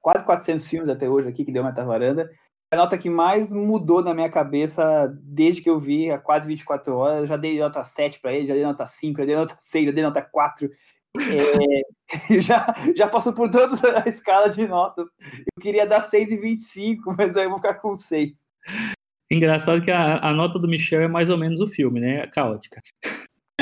quase 0.00 0.24
400 0.24 0.66
filmes 0.66 0.88
até 0.88 1.06
hoje 1.06 1.28
aqui 1.28 1.44
que 1.44 1.52
deu 1.52 1.62
Meta 1.62 1.84
Varanda. 1.84 2.30
É 2.72 2.76
a 2.76 2.78
nota 2.78 2.96
que 2.96 3.10
mais 3.10 3.52
mudou 3.52 4.00
na 4.00 4.14
minha 4.14 4.30
cabeça 4.30 5.12
desde 5.22 5.60
que 5.60 5.68
eu 5.68 5.78
vi 5.78 6.08
há 6.08 6.18
quase 6.18 6.46
24 6.46 6.94
horas. 6.94 7.18
Eu 7.20 7.26
já 7.26 7.36
dei 7.36 7.58
nota 7.58 7.82
7 7.82 8.20
para 8.20 8.32
ele, 8.32 8.46
já 8.46 8.54
dei 8.54 8.62
nota 8.62 8.86
5, 8.86 9.18
já 9.18 9.24
dei 9.24 9.34
nota 9.34 9.56
6, 9.58 9.86
já 9.86 9.92
dei 9.92 10.04
nota 10.04 10.22
4. 10.22 10.70
É, 11.16 11.82
já, 12.40 12.72
já 12.94 13.08
passou 13.08 13.32
por 13.32 13.50
toda 13.50 13.76
a 14.04 14.08
escala 14.08 14.48
de 14.48 14.68
notas. 14.68 15.08
Eu 15.20 15.60
queria 15.60 15.84
dar 15.84 16.00
6,25, 16.00 17.14
mas 17.18 17.36
aí 17.36 17.44
eu 17.44 17.50
vou 17.50 17.58
ficar 17.58 17.74
com 17.74 17.92
6. 17.92 18.46
Engraçado 19.28 19.82
que 19.82 19.90
a, 19.90 20.18
a 20.18 20.32
nota 20.32 20.56
do 20.56 20.68
Michel 20.68 21.02
é 21.02 21.08
mais 21.08 21.28
ou 21.28 21.36
menos 21.36 21.60
o 21.60 21.66
filme, 21.66 21.98
né? 21.98 22.28
Caótica. 22.28 22.80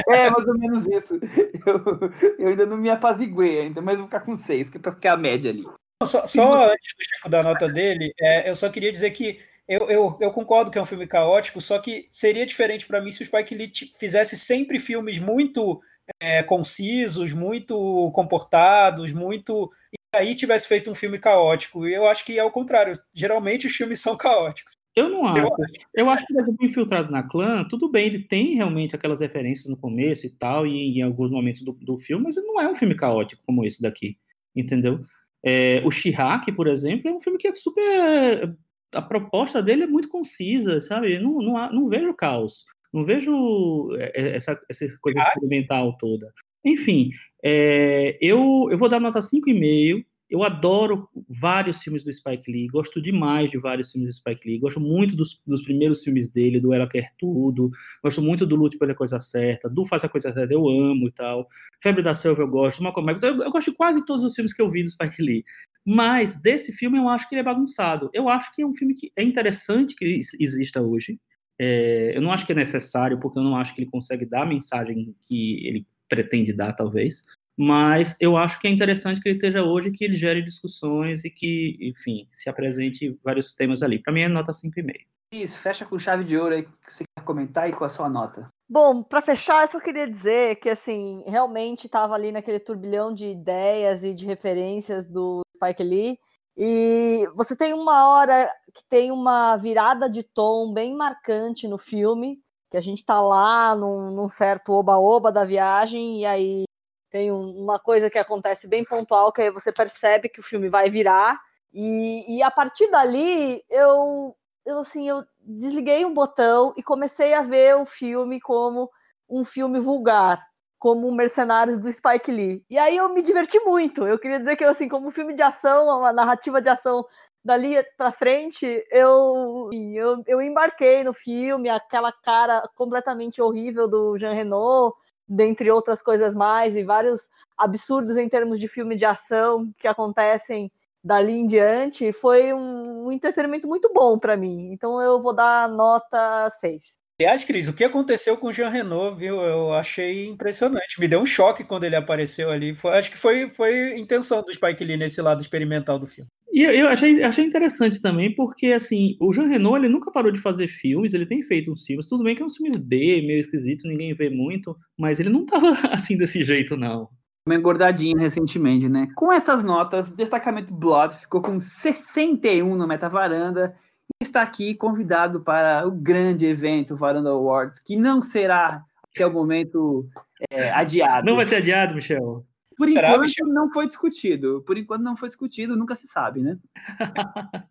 É, 0.06 0.30
mais 0.30 0.46
ou 0.46 0.58
menos 0.58 0.86
isso. 0.86 1.18
Eu, 1.66 2.10
eu 2.38 2.48
ainda 2.48 2.66
não 2.66 2.76
me 2.76 2.88
apaziguei 2.90 3.60
ainda, 3.60 3.80
mas 3.80 3.96
vou 3.96 4.06
ficar 4.06 4.20
com 4.20 4.34
6, 4.34 4.68
que 4.68 4.76
é 4.76 4.80
pra 4.80 4.92
ficar 4.92 5.14
a 5.14 5.16
média 5.16 5.50
ali. 5.50 5.64
Só, 6.04 6.26
só 6.26 6.70
antes 6.70 6.94
do 6.94 7.02
Chico 7.02 7.28
da 7.28 7.42
nota 7.42 7.68
dele, 7.68 8.12
é, 8.20 8.48
eu 8.48 8.54
só 8.54 8.70
queria 8.70 8.92
dizer 8.92 9.10
que 9.10 9.40
eu, 9.66 9.90
eu, 9.90 10.18
eu, 10.20 10.30
concordo 10.30 10.70
que 10.70 10.78
é 10.78 10.82
um 10.82 10.86
filme 10.86 11.06
caótico, 11.06 11.60
só 11.60 11.78
que 11.78 12.06
seria 12.08 12.46
diferente 12.46 12.86
para 12.86 13.00
mim 13.00 13.10
se 13.10 13.22
o 13.22 13.26
Spike 13.26 13.54
Lee 13.54 13.72
fizesse 13.98 14.38
sempre 14.38 14.78
filmes 14.78 15.18
muito 15.18 15.82
é, 16.20 16.42
concisos, 16.42 17.32
muito 17.32 18.10
comportados, 18.12 19.12
muito. 19.12 19.70
E 19.92 20.16
aí 20.16 20.34
tivesse 20.34 20.68
feito 20.68 20.90
um 20.90 20.94
filme 20.94 21.18
caótico. 21.18 21.86
E 21.86 21.92
eu 21.92 22.06
acho 22.06 22.24
que 22.24 22.38
é 22.38 22.44
o 22.44 22.50
contrário. 22.50 22.98
Geralmente 23.12 23.66
os 23.66 23.74
filmes 23.74 24.00
são 24.00 24.16
caóticos. 24.16 24.72
Eu 24.96 25.08
não 25.10 25.26
acho. 25.26 25.48
Eu 25.94 26.08
acho 26.08 26.26
que 26.26 26.32
o 26.34 26.64
Infiltrado 26.64 27.12
na 27.12 27.22
Clã, 27.22 27.64
tudo 27.68 27.90
bem, 27.90 28.06
ele 28.06 28.20
tem 28.20 28.54
realmente 28.54 28.96
aquelas 28.96 29.20
referências 29.20 29.68
no 29.68 29.76
começo 29.76 30.26
e 30.26 30.30
tal, 30.30 30.66
e 30.66 30.98
em 30.98 31.02
alguns 31.02 31.30
momentos 31.30 31.60
do, 31.60 31.72
do 31.72 31.98
filme, 31.98 32.24
mas 32.24 32.36
ele 32.36 32.46
não 32.46 32.60
é 32.60 32.68
um 32.68 32.74
filme 32.74 32.96
caótico 32.96 33.42
como 33.46 33.64
esse 33.64 33.80
daqui, 33.80 34.16
entendeu? 34.56 35.04
É, 35.44 35.82
o 35.84 35.90
Chirac, 35.90 36.50
por 36.52 36.66
exemplo, 36.66 37.08
é 37.08 37.12
um 37.12 37.20
filme 37.20 37.38
que 37.38 37.48
é 37.48 37.54
super. 37.54 38.56
A 38.92 39.02
proposta 39.02 39.62
dele 39.62 39.84
é 39.84 39.86
muito 39.86 40.08
concisa, 40.08 40.80
sabe? 40.80 41.18
Não, 41.18 41.38
não, 41.38 41.72
não 41.72 41.88
vejo 41.88 42.14
caos. 42.14 42.64
Não 42.92 43.04
vejo 43.04 43.94
é, 43.96 44.12
é, 44.14 44.36
essa, 44.36 44.58
essa 44.68 44.86
coisa 45.00 45.20
experimental 45.20 45.96
toda. 45.98 46.32
Enfim, 46.64 47.10
é, 47.44 48.18
eu, 48.20 48.68
eu 48.70 48.78
vou 48.78 48.88
dar 48.88 49.00
nota 49.00 49.20
5,5. 49.20 50.04
Eu 50.30 50.44
adoro 50.44 51.08
vários 51.28 51.82
filmes 51.82 52.04
do 52.04 52.12
Spike 52.12 52.50
Lee, 52.50 52.68
gosto 52.68 53.00
demais 53.00 53.50
de 53.50 53.58
vários 53.58 53.90
filmes 53.90 54.14
do 54.14 54.16
Spike 54.18 54.46
Lee, 54.46 54.58
gosto 54.58 54.78
muito 54.78 55.16
dos, 55.16 55.40
dos 55.46 55.62
primeiros 55.62 56.04
filmes 56.04 56.28
dele, 56.28 56.60
do 56.60 56.72
Ela 56.74 56.88
Quer 56.88 57.12
Tudo, 57.18 57.70
gosto 58.02 58.20
muito 58.20 58.44
do 58.44 58.54
Lute 58.54 58.76
pela 58.76 58.94
Coisa 58.94 59.18
Certa, 59.18 59.70
do 59.70 59.86
Faz 59.86 60.04
a 60.04 60.08
Coisa 60.08 60.32
Certa 60.32 60.52
eu 60.52 60.68
amo 60.68 61.08
e 61.08 61.12
tal, 61.12 61.48
Febre 61.80 62.02
da 62.02 62.12
Selva 62.12 62.42
eu 62.42 62.48
gosto, 62.48 62.82
Malcolm 62.82 63.10
X, 63.12 63.22
eu, 63.22 63.42
eu 63.42 63.50
gosto 63.50 63.70
de 63.70 63.76
quase 63.76 64.04
todos 64.04 64.22
os 64.22 64.34
filmes 64.34 64.52
que 64.52 64.60
eu 64.60 64.70
vi 64.70 64.82
do 64.82 64.90
Spike 64.90 65.22
Lee, 65.22 65.44
mas 65.84 66.36
desse 66.36 66.72
filme 66.72 66.98
eu 66.98 67.08
acho 67.08 67.28
que 67.28 67.34
ele 67.34 67.40
é 67.40 67.44
bagunçado, 67.44 68.10
eu 68.12 68.28
acho 68.28 68.54
que 68.54 68.60
é 68.60 68.66
um 68.66 68.74
filme 68.74 68.94
que 68.94 69.10
é 69.16 69.22
interessante 69.22 69.94
que 69.94 70.04
exista 70.38 70.82
hoje, 70.82 71.18
é, 71.58 72.16
eu 72.16 72.22
não 72.22 72.30
acho 72.30 72.46
que 72.46 72.52
é 72.52 72.54
necessário, 72.54 73.18
porque 73.18 73.38
eu 73.38 73.42
não 73.42 73.56
acho 73.56 73.74
que 73.74 73.80
ele 73.80 73.90
consegue 73.90 74.24
dar 74.24 74.42
a 74.42 74.46
mensagem 74.46 75.14
que 75.26 75.66
ele 75.66 75.86
pretende 76.08 76.52
dar, 76.52 76.72
talvez. 76.72 77.24
Mas 77.58 78.16
eu 78.20 78.36
acho 78.36 78.60
que 78.60 78.68
é 78.68 78.70
interessante 78.70 79.20
que 79.20 79.28
ele 79.28 79.36
esteja 79.36 79.64
hoje, 79.64 79.90
que 79.90 80.04
ele 80.04 80.14
gere 80.14 80.40
discussões 80.40 81.24
e 81.24 81.30
que, 81.30 81.76
enfim, 81.80 82.28
se 82.32 82.48
apresente 82.48 83.18
vários 83.24 83.52
temas 83.52 83.82
ali. 83.82 84.00
Para 84.00 84.12
mim 84.12 84.20
é 84.20 84.28
nota 84.28 84.52
5,5. 84.52 84.92
Isso, 85.32 85.58
fecha 85.58 85.84
com 85.84 85.98
chave 85.98 86.22
de 86.22 86.38
ouro 86.38 86.54
aí 86.54 86.62
que 86.62 86.94
você 86.94 87.02
quer 87.04 87.24
comentar 87.24 87.68
e 87.68 87.72
com 87.72 87.84
a 87.84 87.88
sua 87.88 88.08
nota. 88.08 88.48
Bom, 88.70 89.02
para 89.02 89.20
fechar, 89.20 89.62
eu 89.62 89.68
só 89.68 89.80
queria 89.80 90.08
dizer 90.08 90.56
que, 90.56 90.70
assim, 90.70 91.24
realmente 91.26 91.86
estava 91.86 92.14
ali 92.14 92.30
naquele 92.30 92.60
turbilhão 92.60 93.12
de 93.12 93.26
ideias 93.26 94.04
e 94.04 94.14
de 94.14 94.24
referências 94.24 95.06
do 95.06 95.40
Spike 95.56 95.82
Lee. 95.82 96.18
E 96.56 97.26
você 97.34 97.56
tem 97.56 97.72
uma 97.72 98.08
hora 98.08 98.48
que 98.72 98.82
tem 98.88 99.10
uma 99.10 99.56
virada 99.56 100.08
de 100.08 100.22
tom 100.22 100.72
bem 100.72 100.94
marcante 100.94 101.66
no 101.66 101.78
filme, 101.78 102.40
que 102.70 102.76
a 102.76 102.80
gente 102.80 103.04
tá 103.04 103.20
lá 103.20 103.74
num, 103.74 104.10
num 104.10 104.28
certo 104.28 104.72
oba-oba 104.72 105.32
da 105.32 105.44
viagem, 105.44 106.20
e 106.20 106.26
aí 106.26 106.64
tem 107.10 107.32
um, 107.32 107.62
uma 107.62 107.78
coisa 107.78 108.10
que 108.10 108.18
acontece 108.18 108.68
bem 108.68 108.84
pontual, 108.84 109.32
que 109.32 109.42
aí 109.42 109.50
você 109.50 109.72
percebe 109.72 110.28
que 110.28 110.40
o 110.40 110.44
filme 110.44 110.68
vai 110.68 110.90
virar, 110.90 111.40
e, 111.72 112.36
e 112.36 112.42
a 112.42 112.50
partir 112.50 112.90
dali 112.90 113.62
eu, 113.68 114.34
eu, 114.64 114.78
assim, 114.80 115.08
eu 115.08 115.24
desliguei 115.40 116.04
um 116.04 116.14
botão 116.14 116.72
e 116.76 116.82
comecei 116.82 117.34
a 117.34 117.42
ver 117.42 117.76
o 117.76 117.86
filme 117.86 118.40
como 118.40 118.90
um 119.28 119.44
filme 119.44 119.78
vulgar, 119.78 120.42
como 120.78 121.12
Mercenários 121.12 121.78
do 121.78 121.92
Spike 121.92 122.30
Lee. 122.30 122.64
E 122.70 122.78
aí 122.78 122.96
eu 122.96 123.08
me 123.12 123.22
diverti 123.22 123.58
muito. 123.60 124.06
Eu 124.06 124.18
queria 124.18 124.38
dizer 124.38 124.56
que, 124.56 124.64
assim, 124.64 124.88
como 124.88 125.08
um 125.08 125.10
filme 125.10 125.34
de 125.34 125.42
ação, 125.42 125.86
uma 125.86 126.12
narrativa 126.12 126.62
de 126.62 126.68
ação 126.68 127.04
dali 127.44 127.76
para 127.96 128.12
frente, 128.12 128.66
eu, 128.90 129.70
eu, 129.72 130.22
eu 130.26 130.42
embarquei 130.42 131.02
no 131.02 131.14
filme, 131.14 131.68
aquela 131.68 132.12
cara 132.12 132.62
completamente 132.74 133.40
horrível 133.40 133.88
do 133.88 134.16
Jean 134.18 134.34
Renault, 134.34 134.96
dentre 135.28 135.70
outras 135.70 136.00
coisas 136.02 136.34
mais, 136.34 136.76
e 136.76 136.82
vários 136.82 137.28
absurdos 137.56 138.16
em 138.16 138.28
termos 138.28 138.58
de 138.58 138.68
filme 138.68 138.96
de 138.96 139.04
ação 139.04 139.70
que 139.78 139.88
acontecem 139.88 140.70
dali 141.02 141.32
em 141.32 141.46
diante, 141.46 142.12
foi 142.12 142.52
um, 142.52 143.06
um 143.06 143.12
entretenimento 143.12 143.68
muito 143.68 143.90
bom 143.92 144.18
para 144.18 144.36
mim. 144.36 144.72
Então 144.72 145.00
eu 145.00 145.20
vou 145.20 145.34
dar 145.34 145.68
nota 145.68 146.48
6. 146.50 146.98
Aliás, 147.20 147.44
Cris, 147.44 147.66
o 147.66 147.74
que 147.74 147.82
aconteceu 147.82 148.36
com 148.36 148.46
o 148.46 148.52
Jean 148.52 148.68
Renault, 148.68 149.18
viu? 149.18 149.40
Eu 149.40 149.72
achei 149.72 150.28
impressionante. 150.28 151.00
Me 151.00 151.08
deu 151.08 151.20
um 151.20 151.26
choque 151.26 151.64
quando 151.64 151.82
ele 151.82 151.96
apareceu 151.96 152.48
ali. 152.48 152.72
Foi, 152.72 152.92
acho 152.92 153.10
que 153.10 153.18
foi, 153.18 153.48
foi 153.48 153.98
intenção 153.98 154.40
do 154.40 154.54
Spike 154.54 154.84
Lee 154.84 154.96
nesse 154.96 155.20
lado 155.20 155.40
experimental 155.40 155.98
do 155.98 156.06
filme. 156.06 156.30
E 156.52 156.62
eu, 156.62 156.70
eu 156.70 156.88
achei, 156.88 157.20
achei 157.24 157.44
interessante 157.44 158.00
também, 158.00 158.32
porque 158.32 158.68
assim, 158.68 159.16
o 159.20 159.32
Jean 159.32 159.48
Renault 159.48 159.78
ele 159.78 159.92
nunca 159.92 160.12
parou 160.12 160.30
de 160.30 160.40
fazer 160.40 160.68
filmes, 160.68 161.12
ele 161.12 161.26
tem 161.26 161.42
feito 161.42 161.72
uns 161.72 161.84
filmes, 161.84 162.06
tudo 162.06 162.22
bem 162.22 162.36
que 162.36 162.42
é 162.42 162.46
uns 162.46 162.56
filmes 162.56 162.76
B, 162.76 163.20
meio 163.26 163.40
esquisitos, 163.40 163.84
ninguém 163.84 164.14
vê 164.14 164.30
muito, 164.30 164.76
mas 164.96 165.18
ele 165.18 165.28
não 165.28 165.44
tava 165.44 165.70
assim 165.92 166.16
desse 166.16 166.44
jeito, 166.44 166.76
não. 166.76 167.08
Uma 167.44 167.56
engordadinha 167.56 168.16
recentemente, 168.16 168.88
né? 168.88 169.08
Com 169.16 169.32
essas 169.32 169.64
notas, 169.64 170.10
destacamento 170.10 170.72
Blood 170.72 171.16
ficou 171.16 171.42
com 171.42 171.58
61 171.58 172.76
no 172.76 172.86
Meta 172.86 173.08
Varanda 173.08 173.74
está 174.20 174.42
aqui 174.42 174.74
convidado 174.74 175.40
para 175.40 175.86
o 175.86 175.90
grande 175.90 176.46
evento 176.46 176.96
Varanda 176.96 177.30
Awards, 177.30 177.78
que 177.78 177.96
não 177.96 178.20
será 178.20 178.84
até 179.14 179.26
o 179.26 179.32
momento 179.32 180.08
é, 180.50 180.70
adiado. 180.70 181.26
Não 181.26 181.36
vai 181.36 181.46
ser 181.46 181.56
adiado, 181.56 181.94
Michel? 181.94 182.46
Por 182.76 182.88
será, 182.88 183.08
enquanto 183.08 183.22
Michel? 183.22 183.46
não 183.48 183.72
foi 183.72 183.86
discutido. 183.86 184.62
Por 184.66 184.78
enquanto 184.78 185.02
não 185.02 185.16
foi 185.16 185.28
discutido, 185.28 185.76
nunca 185.76 185.94
se 185.94 186.06
sabe, 186.06 186.40
né? 186.40 186.58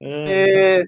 é, 0.00 0.84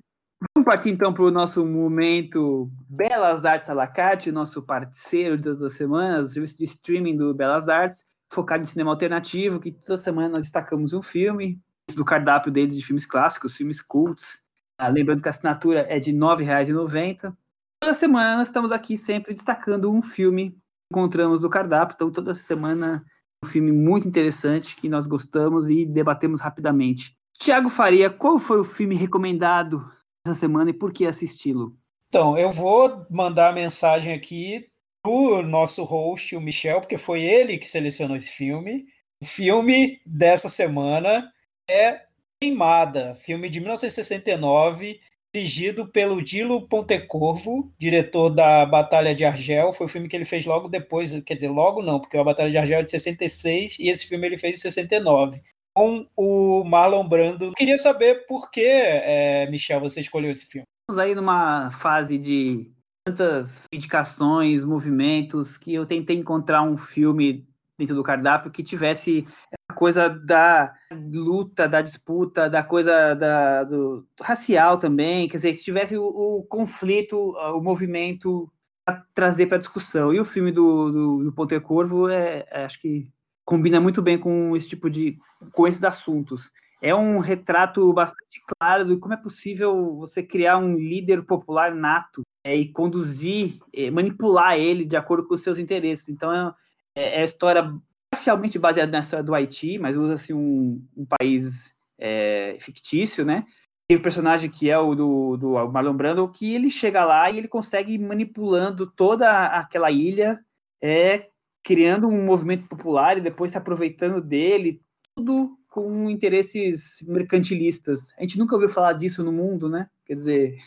vamos 0.55 0.67
partir 0.67 0.91
então 0.91 1.15
para 1.15 1.25
o 1.25 1.31
nosso 1.31 1.65
momento 1.65 2.71
Belas 2.89 3.45
Artes 3.45 3.71
à 3.71 3.75
la 3.75 3.87
carte, 3.87 4.33
nosso 4.33 4.63
parceiro 4.63 5.37
de 5.37 5.45
todas 5.45 5.63
as 5.63 5.75
semanas, 5.75 6.31
o 6.31 6.33
serviço 6.33 6.59
de 6.59 6.65
streaming 6.65 7.17
do 7.17 7.33
Belas 7.33 7.69
Artes, 7.69 8.05
focado 8.31 8.63
em 8.63 8.67
cinema 8.67 8.91
alternativo, 8.91 9.61
que 9.61 9.73
toda 9.73 9.97
semana 9.97 10.29
nós 10.29 10.43
destacamos 10.43 10.93
um 10.93 11.03
filme, 11.03 11.61
do 11.95 12.05
cardápio 12.05 12.53
deles 12.53 12.77
de 12.77 12.85
filmes 12.85 13.07
clássicos, 13.07 13.57
filmes 13.57 13.81
cults. 13.81 14.43
Ah, 14.79 14.89
lembrando 14.89 15.21
que 15.21 15.29
a 15.29 15.31
assinatura 15.31 15.87
é 15.89 15.99
de 15.99 16.13
R$ 16.13 16.19
9,90. 16.19 17.35
Toda 17.81 17.95
semana 17.95 18.43
estamos 18.43 18.73
aqui 18.73 18.97
sempre 18.97 19.33
destacando 19.33 19.91
um 19.91 20.03
filme 20.03 20.51
que 20.51 20.57
encontramos 20.93 21.41
no 21.41 21.51
cardápio. 21.51 21.95
Então, 21.95 22.11
toda 22.11 22.35
semana, 22.35 23.05
um 23.45 23.49
filme 23.49 23.73
muito 23.73 24.07
interessante 24.07 24.77
que 24.77 24.89
nós 24.89 25.07
gostamos 25.07 25.71
e 25.71 25.85
debatemos 25.85 26.41
rapidamente. 26.41 27.17
Tiago 27.39 27.69
Faria, 27.69 28.11
qual 28.11 28.39
foi 28.39 28.61
o 28.61 28.65
filme 28.65 28.97
recomendado 28.97 29.85
essa 30.27 30.39
semana 30.39 30.71
e 30.71 30.75
por 30.75 30.93
que 30.93 31.07
assisti-lo? 31.07 31.77
Então, 32.09 32.37
eu 32.37 32.51
vou 32.51 33.07
mandar 33.11 33.51
a 33.51 33.55
mensagem 33.55 34.13
aqui 34.13 34.69
para 35.03 35.13
o 35.13 35.43
nosso 35.43 35.85
host, 35.85 36.35
o 36.35 36.41
Michel, 36.41 36.81
porque 36.81 36.97
foi 36.97 37.23
ele 37.23 37.59
que 37.59 37.69
selecionou 37.69 38.17
esse 38.17 38.31
filme. 38.31 38.87
O 39.23 39.27
filme 39.27 40.01
dessa 40.05 40.49
semana 40.49 41.31
é 41.71 42.03
Queimada, 42.41 43.15
filme 43.17 43.51
de 43.51 43.59
1969, 43.59 45.01
dirigido 45.35 45.89
pelo 45.89 46.23
Dilo 46.23 46.69
Pontecorvo, 46.69 47.73
diretor 47.79 48.31
da 48.31 48.65
Batalha 48.65 49.15
de 49.15 49.25
Argel. 49.25 49.73
Foi 49.73 49.87
o 49.87 49.89
filme 49.89 50.09
que 50.09 50.17
ele 50.17 50.25
fez 50.25 50.47
logo 50.47 50.69
depois, 50.69 51.13
quer 51.25 51.35
dizer, 51.35 51.49
logo 51.49 51.83
não, 51.83 52.01
porque 52.01 52.17
a 52.17 52.25
Batalha 52.25 52.51
de 52.51 52.57
Argel 52.57 52.81
é 52.81 52.83
de 52.85 52.91
66 52.91 53.79
e 53.79 53.89
esse 53.89 54.07
filme 54.07 54.27
ele 54.27 54.39
fez 54.39 54.57
em 54.57 54.61
69. 54.61 55.43
Com 55.77 56.07
o 56.17 56.65
Marlon 56.65 57.07
Brando. 57.07 57.53
Queria 57.57 57.79
saber 57.79 58.27
por 58.27 58.51
que, 58.51 58.65
é, 58.65 59.49
Michel, 59.51 59.81
você 59.81 60.01
escolheu 60.01 60.31
esse 60.31 60.47
filme. 60.47 60.65
Estamos 60.91 60.99
aí 60.99 61.15
numa 61.15 61.71
fase 61.71 62.19
de 62.19 62.71
tantas 63.07 63.65
indicações, 63.73 64.65
movimentos, 64.65 65.57
que 65.57 65.75
eu 65.75 65.87
tentei 65.87 66.17
encontrar 66.17 66.63
um 66.63 66.77
filme 66.77 67.47
dentro 67.79 67.95
do 67.95 68.03
cardápio 68.03 68.51
que 68.51 68.63
tivesse 68.63 69.27
coisa 69.75 70.09
da 70.09 70.75
luta, 70.91 71.69
da 71.69 71.81
disputa, 71.81 72.51
da 72.51 72.65
coisa 72.65 73.15
da, 73.15 73.63
do, 73.63 74.05
racial 74.21 74.77
também, 74.79 75.29
quer 75.29 75.37
dizer, 75.37 75.55
que 75.55 75.63
tivesse 75.63 75.97
o, 75.97 76.05
o 76.05 76.43
conflito, 76.45 77.17
o 77.17 77.61
movimento 77.61 78.51
a 78.85 78.93
trazer 79.15 79.47
para 79.47 79.59
discussão. 79.59 80.13
E 80.13 80.19
o 80.19 80.25
filme 80.25 80.51
do, 80.51 80.91
do, 80.91 81.25
do 81.25 81.33
Ponte 81.33 81.59
Corvo 81.61 82.09
é, 82.09 82.47
é, 82.51 82.65
acho 82.65 82.81
que 82.81 83.09
combina 83.45 83.79
muito 83.81 84.03
bem 84.03 84.19
com 84.19 84.57
esse 84.57 84.69
tipo 84.69 84.91
de, 84.91 85.19
com 85.53 85.67
esses 85.67 85.85
assuntos. 85.85 86.51
É 86.81 86.95
um 86.95 87.19
retrato 87.19 87.93
bastante 87.93 88.41
claro 88.47 88.85
de 88.85 88.97
como 88.97 89.15
é 89.15 89.17
possível 89.17 89.97
você 89.97 90.23
criar 90.23 90.59
um 90.59 90.75
líder 90.77 91.23
popular 91.23 91.75
nato 91.75 92.23
é, 92.43 92.57
e 92.57 92.73
conduzir, 92.73 93.59
é, 93.73 93.91
manipular 93.91 94.57
ele 94.57 94.85
de 94.85 94.97
acordo 94.97 95.27
com 95.27 95.35
os 95.35 95.43
seus 95.43 95.59
interesses. 95.59 96.09
Então 96.09 96.33
é, 96.33 96.55
é, 96.99 97.21
é 97.21 97.25
história 97.25 97.73
parcialmente 98.11 98.59
baseada 98.59 98.91
na 98.91 98.99
história 98.99 99.23
do 99.23 99.35
Haiti, 99.35 99.79
mas 99.79 99.97
usa-se 99.97 100.35
um, 100.35 100.85
um 100.97 101.07
país 101.07 101.75
é, 101.99 102.57
fictício, 102.59 103.25
né? 103.25 103.45
E 103.91 103.97
o 103.97 104.03
personagem 104.03 104.51
que 104.51 104.69
é 104.69 104.79
o 104.79 104.95
do, 104.95 105.37
do 105.37 105.69
Marlon 105.71 105.95
Brando, 105.95 106.29
que 106.29 106.55
ele 106.55 106.71
chega 106.71 107.05
lá 107.05 107.31
e 107.31 107.39
ele 107.39 107.49
consegue 107.49 107.99
manipulando 107.99 108.87
toda 108.87 109.47
aquela 109.47 109.91
ilha, 109.91 110.39
é, 110.83 111.29
criando 111.63 112.09
um 112.09 112.25
movimento 112.25 112.69
popular 112.69 113.17
e 113.17 113.23
depois 113.23 113.53
se 113.53 113.59
aproveitando 113.59 114.21
dele, 114.21 114.83
tudo 115.17 115.57
com 115.69 116.11
interesses 116.11 117.03
mercantilistas. 117.07 118.13
A 118.19 118.23
gente 118.23 118.39
nunca 118.39 118.55
ouviu 118.55 118.69
falar 118.69 118.95
disso 118.95 119.23
no 119.23 119.33
mundo, 119.33 119.69
né? 119.69 119.89
Quer 120.05 120.15
dizer, 120.15 120.59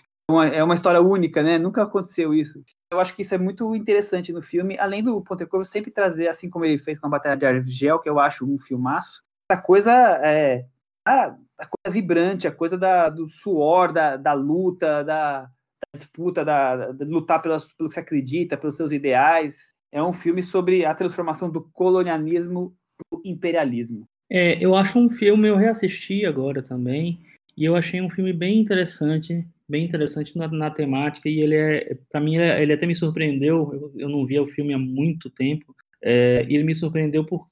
é 0.54 0.64
uma 0.64 0.74
história 0.74 1.02
única, 1.02 1.44
né? 1.44 1.58
Nunca 1.58 1.84
aconteceu 1.84 2.34
isso. 2.34 2.64
Eu 2.92 3.00
acho 3.00 3.16
que 3.16 3.22
isso 3.22 3.34
é 3.34 3.38
muito 3.38 3.74
interessante 3.74 4.34
no 4.34 4.42
filme, 4.42 4.78
além 4.78 5.02
do 5.02 5.22
Pontecorvo 5.22 5.64
sempre 5.64 5.92
trazer, 5.92 6.28
assim 6.28 6.50
como 6.50 6.66
ele 6.66 6.78
fez 6.78 7.00
com 7.00 7.08
a 7.08 7.10
Batalha 7.10 7.38
de 7.38 7.46
Argel, 7.46 8.00
que 8.00 8.10
eu 8.10 8.20
acho 8.20 8.46
um 8.46 8.58
filmaço, 8.58 9.24
essa 9.52 9.62
coisa 9.62 9.92
é 10.24 10.66
a, 11.06 11.36
a 11.58 11.66
coisa 11.66 11.94
vibrante, 11.94 12.48
a 12.48 12.52
coisa 12.52 12.78
da, 12.78 13.10
do 13.10 13.28
suor, 13.28 13.92
da, 13.92 14.16
da 14.16 14.34
luta, 14.34 15.04
da, 15.04 15.42
da 15.44 15.50
disputa, 15.94 16.46
da, 16.46 16.92
da 16.92 17.06
lutar 17.06 17.42
pelas, 17.42 17.68
pelo 17.74 17.90
que 17.90 17.94
se 17.94 18.00
acredita, 18.00 18.58
pelos 18.58 18.78
seus 18.78 18.92
ideais. 18.92 19.74
É 19.92 20.02
um 20.02 20.14
filme 20.14 20.42
sobre 20.42 20.86
a 20.86 20.96
transformação 20.96 21.50
do 21.50 21.70
colonialismo 21.74 22.74
para 22.98 23.20
o 23.20 23.22
imperialismo. 23.26 24.08
É, 24.30 24.64
eu 24.64 24.74
acho 24.74 24.98
um 24.98 25.10
filme, 25.10 25.50
eu 25.50 25.58
reassisti 25.58 26.26
agora 26.26 26.64
também, 26.64 27.20
e 27.58 27.66
eu 27.66 27.76
achei 27.76 28.02
um 28.02 28.10
filme 28.10 28.32
bem 28.32 28.60
interessante, 28.60 29.46
bem 29.72 29.86
interessante 29.86 30.38
na, 30.38 30.50
na 30.50 30.70
temática, 30.70 31.30
e 31.30 31.40
ele 31.40 31.56
é, 31.56 31.98
para 32.12 32.20
mim, 32.20 32.36
ele, 32.36 32.44
é, 32.44 32.62
ele, 32.62 32.74
até 32.74 32.86
me 32.86 32.94
surpreendeu, 32.94 33.72
eu, 33.74 33.94
eu, 33.98 34.10
não 34.10 34.26
via 34.26 34.44
o 34.44 34.48
filme 34.48 34.74
há 34.74 34.78
muito 34.78 35.30
tempo, 35.30 35.74
é, 36.04 36.46
e 36.50 36.56
ele 36.56 36.66
me 36.66 36.76
surpreendeu 36.76 37.24
por, 37.24 37.48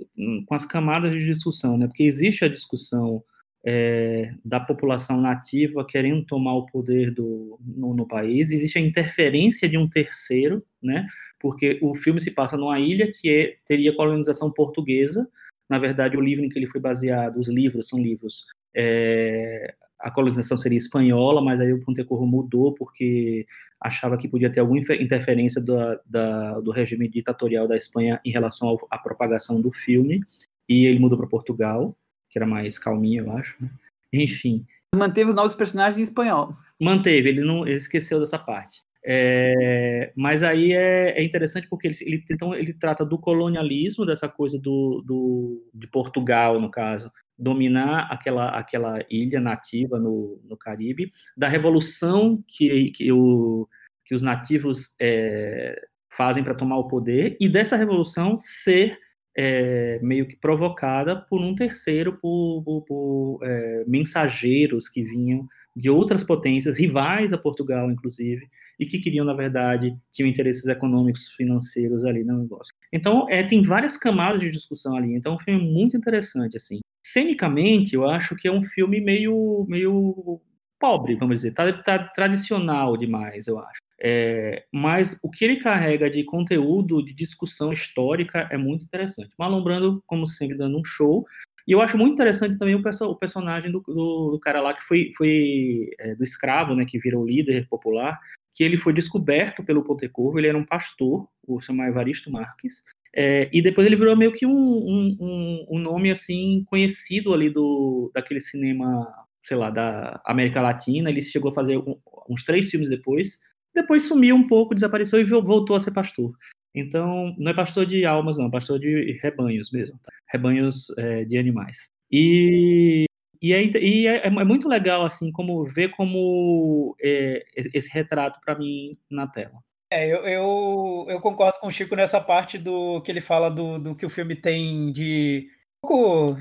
com 0.46 0.54
as 0.54 0.66
camadas 0.66 1.14
de 1.14 1.26
discussão, 1.26 1.78
né, 1.78 1.88
porque 1.88 2.04
existe 2.04 2.44
a 2.44 2.50
discussão 2.50 3.24
é, 3.66 4.32
da 4.44 4.60
população 4.60 5.22
nativa 5.22 5.86
querendo 5.86 6.26
tomar 6.26 6.56
o 6.56 6.66
poder 6.66 7.12
do, 7.12 7.58
no, 7.62 7.94
no, 7.94 8.06
país, 8.06 8.52
existe 8.52 8.78
a 8.78 8.82
interferência 8.82 9.70
de 9.70 9.78
um 9.78 9.88
terceiro, 9.88 10.62
né, 10.84 11.08
porque 11.40 11.80
o 11.82 11.96
filme 11.96 12.20
se 12.20 12.32
passa 12.32 12.58
numa 12.58 12.80
ilha 12.80 13.10
que 13.12 13.30
é, 13.30 13.56
teria 13.66 13.96
colonização 13.96 14.52
portuguesa, 14.52 15.26
na 15.70 15.80
verdade, 15.80 16.18
o 16.18 16.22
livro 16.22 16.44
em 16.44 16.50
que 16.50 16.60
ele 16.60 16.68
foi 16.68 16.82
baseado, 16.82 17.40
os 17.40 17.48
livros 17.48 17.88
são 17.88 18.00
livros, 18.00 18.46
é, 18.76 19.76
a 20.00 20.10
colonização 20.10 20.58
seria 20.58 20.78
espanhola, 20.78 21.42
mas 21.42 21.60
aí 21.60 21.74
o 21.74 21.82
Pontecorvo 21.82 22.26
mudou 22.26 22.74
porque 22.74 23.46
achava 23.80 24.18
que 24.18 24.28
podia 24.28 24.52
ter 24.52 24.60
alguma 24.60 24.80
interferência 24.80 25.62
do, 25.62 25.76
da, 26.06 26.60
do 26.60 26.72
regime 26.72 27.08
ditatorial 27.08 27.68
da 27.68 27.78
Espanha 27.78 28.20
em 28.26 28.32
relação 28.32 28.78
à 28.90 28.98
propagação 28.98 29.62
do 29.62 29.72
filme, 29.72 30.22
e 30.68 30.86
ele 30.86 31.00
mudou 31.00 31.18
para 31.18 31.28
Portugal, 31.28 31.96
que 32.30 32.38
era 32.38 32.46
mais 32.46 32.78
calminho, 32.78 33.26
eu 33.26 33.32
acho. 33.34 33.62
Né? 33.62 33.70
Enfim. 34.14 34.66
Manteve 34.96 35.30
os 35.30 35.36
novos 35.36 35.56
personagens 35.56 35.98
em 35.98 36.04
espanhol. 36.04 36.56
Manteve, 36.80 37.30
ele 37.30 37.42
não 37.42 37.66
ele 37.66 37.78
esqueceu 37.78 38.20
dessa 38.20 38.38
parte. 38.38 38.82
É, 39.04 40.12
mas 40.16 40.44
aí 40.44 40.74
é, 40.74 41.12
é, 41.18 41.24
interessante 41.24 41.68
porque 41.68 41.88
ele, 41.88 41.98
ele, 42.02 42.24
então, 42.30 42.54
ele 42.54 42.74
trata 42.74 43.06
do 43.06 43.18
colonialismo, 43.18 44.06
dessa 44.06 44.28
coisa 44.28 44.60
do, 44.60 45.02
do, 45.06 45.70
de 45.74 45.88
Portugal, 45.88 46.60
no 46.60 46.70
caso, 46.70 47.12
dominar 47.40 48.08
aquela, 48.12 48.50
aquela 48.50 49.04
ilha 49.10 49.40
nativa 49.40 49.98
no, 49.98 50.42
no 50.44 50.58
Caribe, 50.58 51.12
da 51.38 51.48
revolução 51.48 52.44
que, 52.48 52.92
que, 52.92 53.12
o, 53.12 53.68
que 54.06 54.14
os 54.14 54.22
nativos 54.22 54.94
é, 55.00 55.80
fazem 56.12 56.44
para 56.44 56.56
tomar 56.56 56.78
o 56.78 56.88
poder, 56.88 57.38
e 57.40 57.48
dessa 57.48 57.78
revolução 57.78 58.38
ser 58.40 58.98
é, 59.38 60.00
meio 60.02 60.28
que 60.28 60.36
provocada 60.36 61.16
por 61.16 61.40
um 61.40 61.56
terceiro, 61.56 62.18
por, 62.20 62.62
por, 62.64 62.82
por 62.82 63.40
é, 63.44 63.86
mensageiros 63.88 64.90
que 64.90 65.02
vinham 65.02 65.48
de 65.76 65.90
outras 65.90 66.24
potências, 66.24 66.78
rivais 66.78 67.32
a 67.32 67.38
Portugal, 67.38 67.90
inclusive, 67.90 68.50
e 68.78 68.86
que 68.86 69.00
queriam, 69.00 69.26
na 69.26 69.34
verdade, 69.34 69.96
tinham 70.12 70.28
interesses 70.28 70.66
econômicos, 70.68 71.30
financeiros 71.30 72.04
ali 72.04 72.24
no 72.24 72.40
negócio. 72.40 72.74
Então, 72.92 73.28
é, 73.30 73.44
tem 73.44 73.62
várias 73.62 73.96
camadas 73.96 74.42
de 74.42 74.52
discussão 74.52 74.96
ali. 74.96 75.14
Então, 75.16 75.34
é 75.34 75.36
um 75.36 75.40
filme 75.40 75.62
muito 75.62 75.96
interessante, 75.96 76.58
assim. 76.58 76.80
Cenicamente, 77.12 77.96
eu 77.96 78.08
acho 78.08 78.36
que 78.36 78.48
é 78.48 78.52
um 78.52 78.62
filme 78.62 79.02
meio, 79.02 79.66
meio 79.68 80.40
pobre, 80.80 81.16
vamos 81.16 81.38
dizer. 81.38 81.54
Tá, 81.54 81.72
tá 81.74 81.98
tradicional 81.98 82.96
demais, 82.96 83.48
eu 83.48 83.58
acho. 83.58 83.80
É, 84.00 84.64
mas 84.72 85.20
o 85.24 85.30
que 85.30 85.44
ele 85.44 85.58
carrega 85.58 86.08
de 86.08 86.24
conteúdo, 86.24 87.04
de 87.04 87.14
discussão 87.14 87.74
histórica, 87.74 88.48
é 88.52 88.58
muito 88.58 88.86
interessante. 88.86 89.34
Marlon 89.40 89.64
Brando, 89.64 90.04
como 90.06 90.28
sempre, 90.28 90.56
dando 90.56 90.78
um 90.78 90.84
show. 90.84 91.26
E 91.68 91.72
eu 91.72 91.82
acho 91.82 91.98
muito 91.98 92.14
interessante 92.14 92.60
também 92.60 92.76
o, 92.76 92.82
perso 92.82 93.06
o 93.06 93.16
personagem 93.16 93.72
do, 93.72 93.80
do, 93.82 94.32
do, 94.32 94.40
cara 94.40 94.62
lá 94.62 94.74
que 94.74 94.82
foi, 94.82 95.12
foi 95.18 95.90
é, 96.00 96.16
do 96.16 96.24
escravo, 96.24 96.76
né, 96.76 96.86
que 96.86 97.00
virou 97.00 97.26
líder 97.26 97.68
popular, 97.68 98.20
que 98.54 98.64
ele 98.64 98.78
foi 98.78 98.94
descoberto 98.94 99.64
pelo 99.64 99.84
Pontecorvo, 99.84 100.40
ele 100.40 100.48
era 100.48 100.58
um 100.58 100.66
pastor, 100.66 101.28
o 101.48 101.60
chamado 101.60 101.90
Evaristo 101.90 102.32
Marques, 102.32 102.84
é, 103.16 103.50
e 103.52 103.62
depois 103.62 103.88
ele 103.88 103.96
virou 103.96 104.16
meio 104.16 104.32
que 104.32 104.46
um, 104.46 104.52
um, 104.52 105.66
um, 105.72 105.80
nome 105.80 106.12
assim 106.12 106.64
conhecido 106.68 107.34
ali 107.34 107.50
do 107.50 108.12
daquele 108.14 108.40
cinema, 108.40 109.08
sei 109.44 109.58
lá, 109.58 109.70
da 109.70 110.22
América 110.26 110.62
Latina. 110.62 111.10
Ele 111.10 111.22
chegou 111.22 111.52
a 111.52 111.54
fazer 111.54 111.78
um, 111.78 111.96
uns 112.30 112.44
três 112.44 112.70
filmes 112.70 112.90
depois. 112.90 113.40
Depois 113.74 114.04
sumiu 114.04 114.36
um 114.36 114.48
pouco, 114.48 114.76
desapareceu 114.76 115.20
e 115.20 115.24
voltou 115.24 115.76
a 115.76 115.80
ser 115.80 115.92
pastor. 115.92 116.34
Então, 116.74 117.36
não 117.38 117.52
é 117.52 117.54
pastor 117.54 117.86
de 117.86 118.06
almas, 118.06 118.38
não, 118.38 118.48
é 118.48 118.52
pastor 118.52 118.80
de 118.80 119.18
rebanhos 119.22 119.72
mesmo, 119.72 119.98
tá? 120.04 120.12
rebanhos 120.32 120.88
é, 120.98 121.26
de 121.26 121.38
animais. 121.38 121.90
E 122.12 123.06
e, 123.42 123.54
é, 123.54 123.64
e 123.64 124.08
é, 124.08 124.28
é, 124.28 124.30
muito 124.30 124.68
legal, 124.68 125.06
assim, 125.06 125.32
como 125.32 125.64
ver 125.66 125.90
como 125.90 126.96
é, 127.02 127.46
esse 127.56 127.90
retrato 127.92 128.40
para 128.44 128.58
mim 128.58 128.92
na 129.10 129.28
tela. 129.28 129.64
É, 129.92 130.08
eu, 130.08 130.18
eu, 130.28 131.06
eu, 131.10 131.20
concordo 131.20 131.58
com 131.60 131.68
o 131.68 131.72
Chico 131.72 131.96
nessa 131.96 132.22
parte 132.22 132.60
do 132.60 133.02
que 133.02 133.12
ele 133.12 133.22
fala 133.22 133.50
do, 133.50 133.80
do 133.80 133.96
que 133.96 134.06
o 134.06 134.10
filme 134.10 134.36
tem 134.36 134.92
de. 134.92 135.50
Um 135.84 135.88
pouco, 135.88 136.38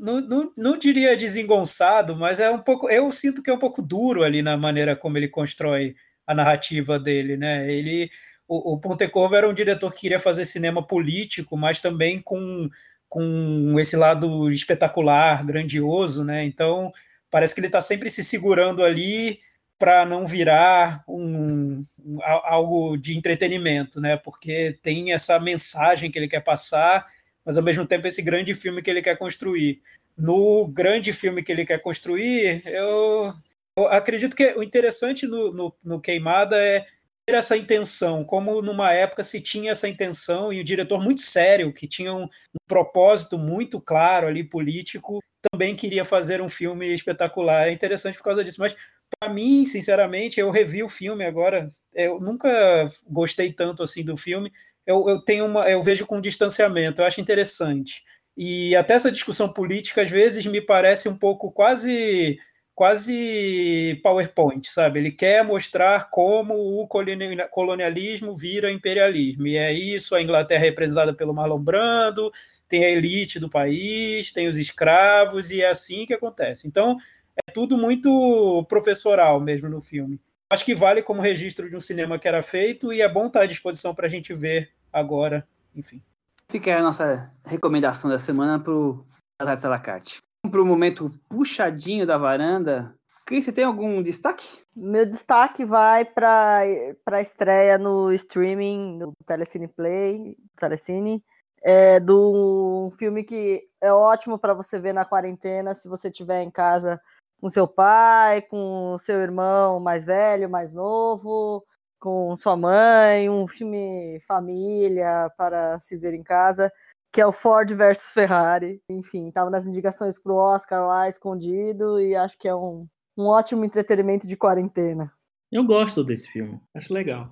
não, 0.00 0.20
não, 0.20 0.52
não 0.56 0.78
diria 0.78 1.16
desengonçado, 1.16 2.14
mas 2.14 2.38
é 2.38 2.50
um 2.50 2.58
pouco. 2.58 2.88
Eu 2.88 3.10
sinto 3.10 3.42
que 3.42 3.50
é 3.50 3.54
um 3.54 3.58
pouco 3.58 3.82
duro 3.82 4.22
ali 4.22 4.42
na 4.42 4.56
maneira 4.56 4.94
como 4.94 5.18
ele 5.18 5.28
constrói 5.28 5.96
a 6.26 6.34
narrativa 6.34 6.98
dele, 6.98 7.36
né? 7.36 7.70
Ele, 7.70 8.10
o, 8.46 8.74
o 8.74 8.78
Pontecorvo 8.80 9.34
era 9.34 9.48
um 9.48 9.54
diretor 9.54 9.92
que 9.92 10.02
queria 10.02 10.20
fazer 10.20 10.44
cinema 10.44 10.86
político, 10.86 11.56
mas 11.56 11.80
também 11.80 12.20
com 12.22 12.70
com 13.08 13.78
esse 13.78 13.96
lado 13.96 14.50
espetacular, 14.50 15.44
grandioso, 15.44 16.24
né? 16.24 16.44
Então 16.44 16.92
parece 17.30 17.54
que 17.54 17.60
ele 17.60 17.68
está 17.68 17.80
sempre 17.80 18.10
se 18.10 18.24
segurando 18.24 18.82
ali 18.84 19.40
para 19.78 20.06
não 20.06 20.26
virar 20.26 21.04
um, 21.08 21.82
um, 22.04 22.18
algo 22.22 22.96
de 22.96 23.16
entretenimento, 23.16 24.00
né? 24.00 24.16
Porque 24.16 24.78
tem 24.82 25.12
essa 25.12 25.38
mensagem 25.38 26.10
que 26.10 26.18
ele 26.18 26.28
quer 26.28 26.40
passar, 26.40 27.06
mas 27.44 27.58
ao 27.58 27.64
mesmo 27.64 27.86
tempo 27.86 28.06
esse 28.06 28.22
grande 28.22 28.54
filme 28.54 28.82
que 28.82 28.90
ele 28.90 29.02
quer 29.02 29.18
construir. 29.18 29.82
No 30.16 30.68
grande 30.68 31.12
filme 31.12 31.42
que 31.42 31.50
ele 31.50 31.66
quer 31.66 31.80
construir, 31.80 32.62
eu, 32.66 33.34
eu 33.76 33.86
acredito 33.88 34.36
que 34.36 34.46
o 34.56 34.62
interessante 34.62 35.26
no, 35.26 35.52
no, 35.52 35.74
no 35.84 36.00
Queimada 36.00 36.56
é 36.56 36.86
ter 37.26 37.34
essa 37.34 37.56
intenção, 37.56 38.22
como 38.22 38.60
numa 38.62 38.92
época 38.92 39.24
se 39.24 39.40
tinha 39.40 39.72
essa 39.72 39.88
intenção 39.88 40.52
e 40.52 40.60
o 40.60 40.64
diretor 40.64 41.02
muito 41.02 41.22
sério, 41.22 41.72
que 41.72 41.88
tinha 41.88 42.12
um, 42.12 42.24
um 42.24 42.28
propósito 42.68 43.38
muito 43.38 43.80
claro 43.80 44.26
ali 44.26 44.44
político, 44.44 45.20
também 45.50 45.74
queria 45.74 46.04
fazer 46.04 46.40
um 46.40 46.48
filme 46.48 46.86
espetacular. 46.94 47.68
É 47.68 47.72
interessante 47.72 48.16
por 48.18 48.24
causa 48.24 48.44
disso, 48.44 48.60
mas 48.60 48.76
para 49.18 49.32
mim, 49.32 49.64
sinceramente, 49.64 50.40
eu 50.40 50.50
revi 50.50 50.82
o 50.82 50.88
filme 50.88 51.24
agora, 51.24 51.68
eu 51.94 52.20
nunca 52.20 52.84
gostei 53.08 53.52
tanto 53.52 53.82
assim 53.82 54.04
do 54.04 54.16
filme. 54.16 54.52
Eu, 54.86 55.08
eu 55.08 55.20
tenho 55.22 55.46
uma, 55.46 55.68
eu 55.70 55.82
vejo 55.82 56.06
com 56.06 56.20
distanciamento, 56.20 57.00
eu 57.00 57.06
acho 57.06 57.20
interessante. 57.20 58.02
E 58.36 58.74
até 58.76 58.94
essa 58.94 59.12
discussão 59.12 59.52
política 59.52 60.02
às 60.02 60.10
vezes 60.10 60.44
me 60.46 60.60
parece 60.60 61.08
um 61.08 61.16
pouco 61.16 61.50
quase 61.52 62.38
quase 62.74 64.00
PowerPoint, 64.02 64.66
sabe? 64.68 64.98
Ele 64.98 65.12
quer 65.12 65.44
mostrar 65.44 66.10
como 66.10 66.54
o 66.54 66.88
colonialismo 66.88 68.34
vira 68.34 68.72
imperialismo. 68.72 69.46
E 69.46 69.56
é 69.56 69.72
isso, 69.72 70.14
a 70.14 70.20
Inglaterra 70.22 70.64
é 70.64 70.68
representada 70.68 71.14
pelo 71.14 71.32
Marlon 71.32 71.60
Brando, 71.60 72.32
tem 72.68 72.84
a 72.84 72.90
elite 72.90 73.38
do 73.38 73.48
país, 73.48 74.32
tem 74.32 74.48
os 74.48 74.58
escravos, 74.58 75.50
e 75.52 75.62
é 75.62 75.68
assim 75.68 76.04
que 76.04 76.14
acontece. 76.14 76.66
Então, 76.66 76.96
é 77.36 77.52
tudo 77.52 77.76
muito 77.76 78.64
professoral 78.68 79.40
mesmo 79.40 79.68
no 79.68 79.80
filme. 79.80 80.20
Acho 80.50 80.64
que 80.64 80.74
vale 80.74 81.02
como 81.02 81.22
registro 81.22 81.68
de 81.68 81.76
um 81.76 81.80
cinema 81.80 82.18
que 82.18 82.28
era 82.28 82.42
feito 82.42 82.92
e 82.92 83.00
é 83.00 83.08
bom 83.08 83.26
estar 83.26 83.42
à 83.42 83.46
disposição 83.46 83.94
para 83.94 84.06
a 84.06 84.10
gente 84.10 84.32
ver 84.32 84.70
agora, 84.92 85.46
enfim. 85.74 86.02
Fica 86.48 86.70
aí 86.70 86.76
a 86.78 86.82
nossa 86.82 87.30
recomendação 87.44 88.10
da 88.10 88.18
semana 88.18 88.60
para 88.60 88.72
o 88.72 89.04
Alex 89.40 89.64
Alacarte 89.64 90.24
para 90.50 90.62
o 90.62 90.66
momento 90.66 91.10
puxadinho 91.28 92.06
da 92.06 92.18
varanda. 92.18 92.94
Cris, 93.26 93.44
você 93.44 93.52
tem 93.52 93.64
algum 93.64 94.02
destaque? 94.02 94.46
Meu 94.76 95.06
destaque 95.06 95.64
vai 95.64 96.04
para 96.04 96.62
a 97.06 97.20
estreia 97.20 97.78
no 97.78 98.12
streaming, 98.12 98.98
no 98.98 99.12
Telecine 99.24 99.68
Play, 99.68 100.36
Telecine, 100.56 101.22
é 101.62 101.98
do 101.98 102.86
um 102.86 102.90
filme 102.90 103.24
que 103.24 103.66
é 103.80 103.90
ótimo 103.90 104.38
para 104.38 104.52
você 104.52 104.78
ver 104.78 104.92
na 104.92 105.06
quarentena 105.06 105.74
se 105.74 105.88
você 105.88 106.08
estiver 106.08 106.42
em 106.42 106.50
casa 106.50 107.00
com 107.44 107.50
seu 107.50 107.68
pai, 107.68 108.40
com 108.40 108.96
seu 108.98 109.20
irmão 109.20 109.78
mais 109.78 110.02
velho, 110.02 110.48
mais 110.48 110.72
novo, 110.72 111.62
com 112.00 112.34
sua 112.38 112.56
mãe, 112.56 113.28
um 113.28 113.46
filme 113.46 114.18
família 114.26 115.30
para 115.36 115.78
se 115.78 115.94
ver 115.98 116.14
em 116.14 116.22
casa, 116.22 116.72
que 117.12 117.20
é 117.20 117.26
o 117.26 117.32
Ford 117.32 117.70
versus 117.74 118.10
Ferrari. 118.12 118.80
Enfim, 118.88 119.28
estava 119.28 119.50
nas 119.50 119.66
indicações 119.66 120.18
para 120.18 120.32
o 120.32 120.36
Oscar 120.36 120.86
lá 120.86 121.06
escondido 121.06 122.00
e 122.00 122.16
acho 122.16 122.38
que 122.38 122.48
é 122.48 122.54
um, 122.54 122.88
um 123.14 123.26
ótimo 123.26 123.62
entretenimento 123.62 124.26
de 124.26 124.38
quarentena. 124.38 125.12
Eu 125.52 125.66
gosto 125.66 126.02
desse 126.02 126.26
filme, 126.30 126.58
acho 126.74 126.94
legal. 126.94 127.30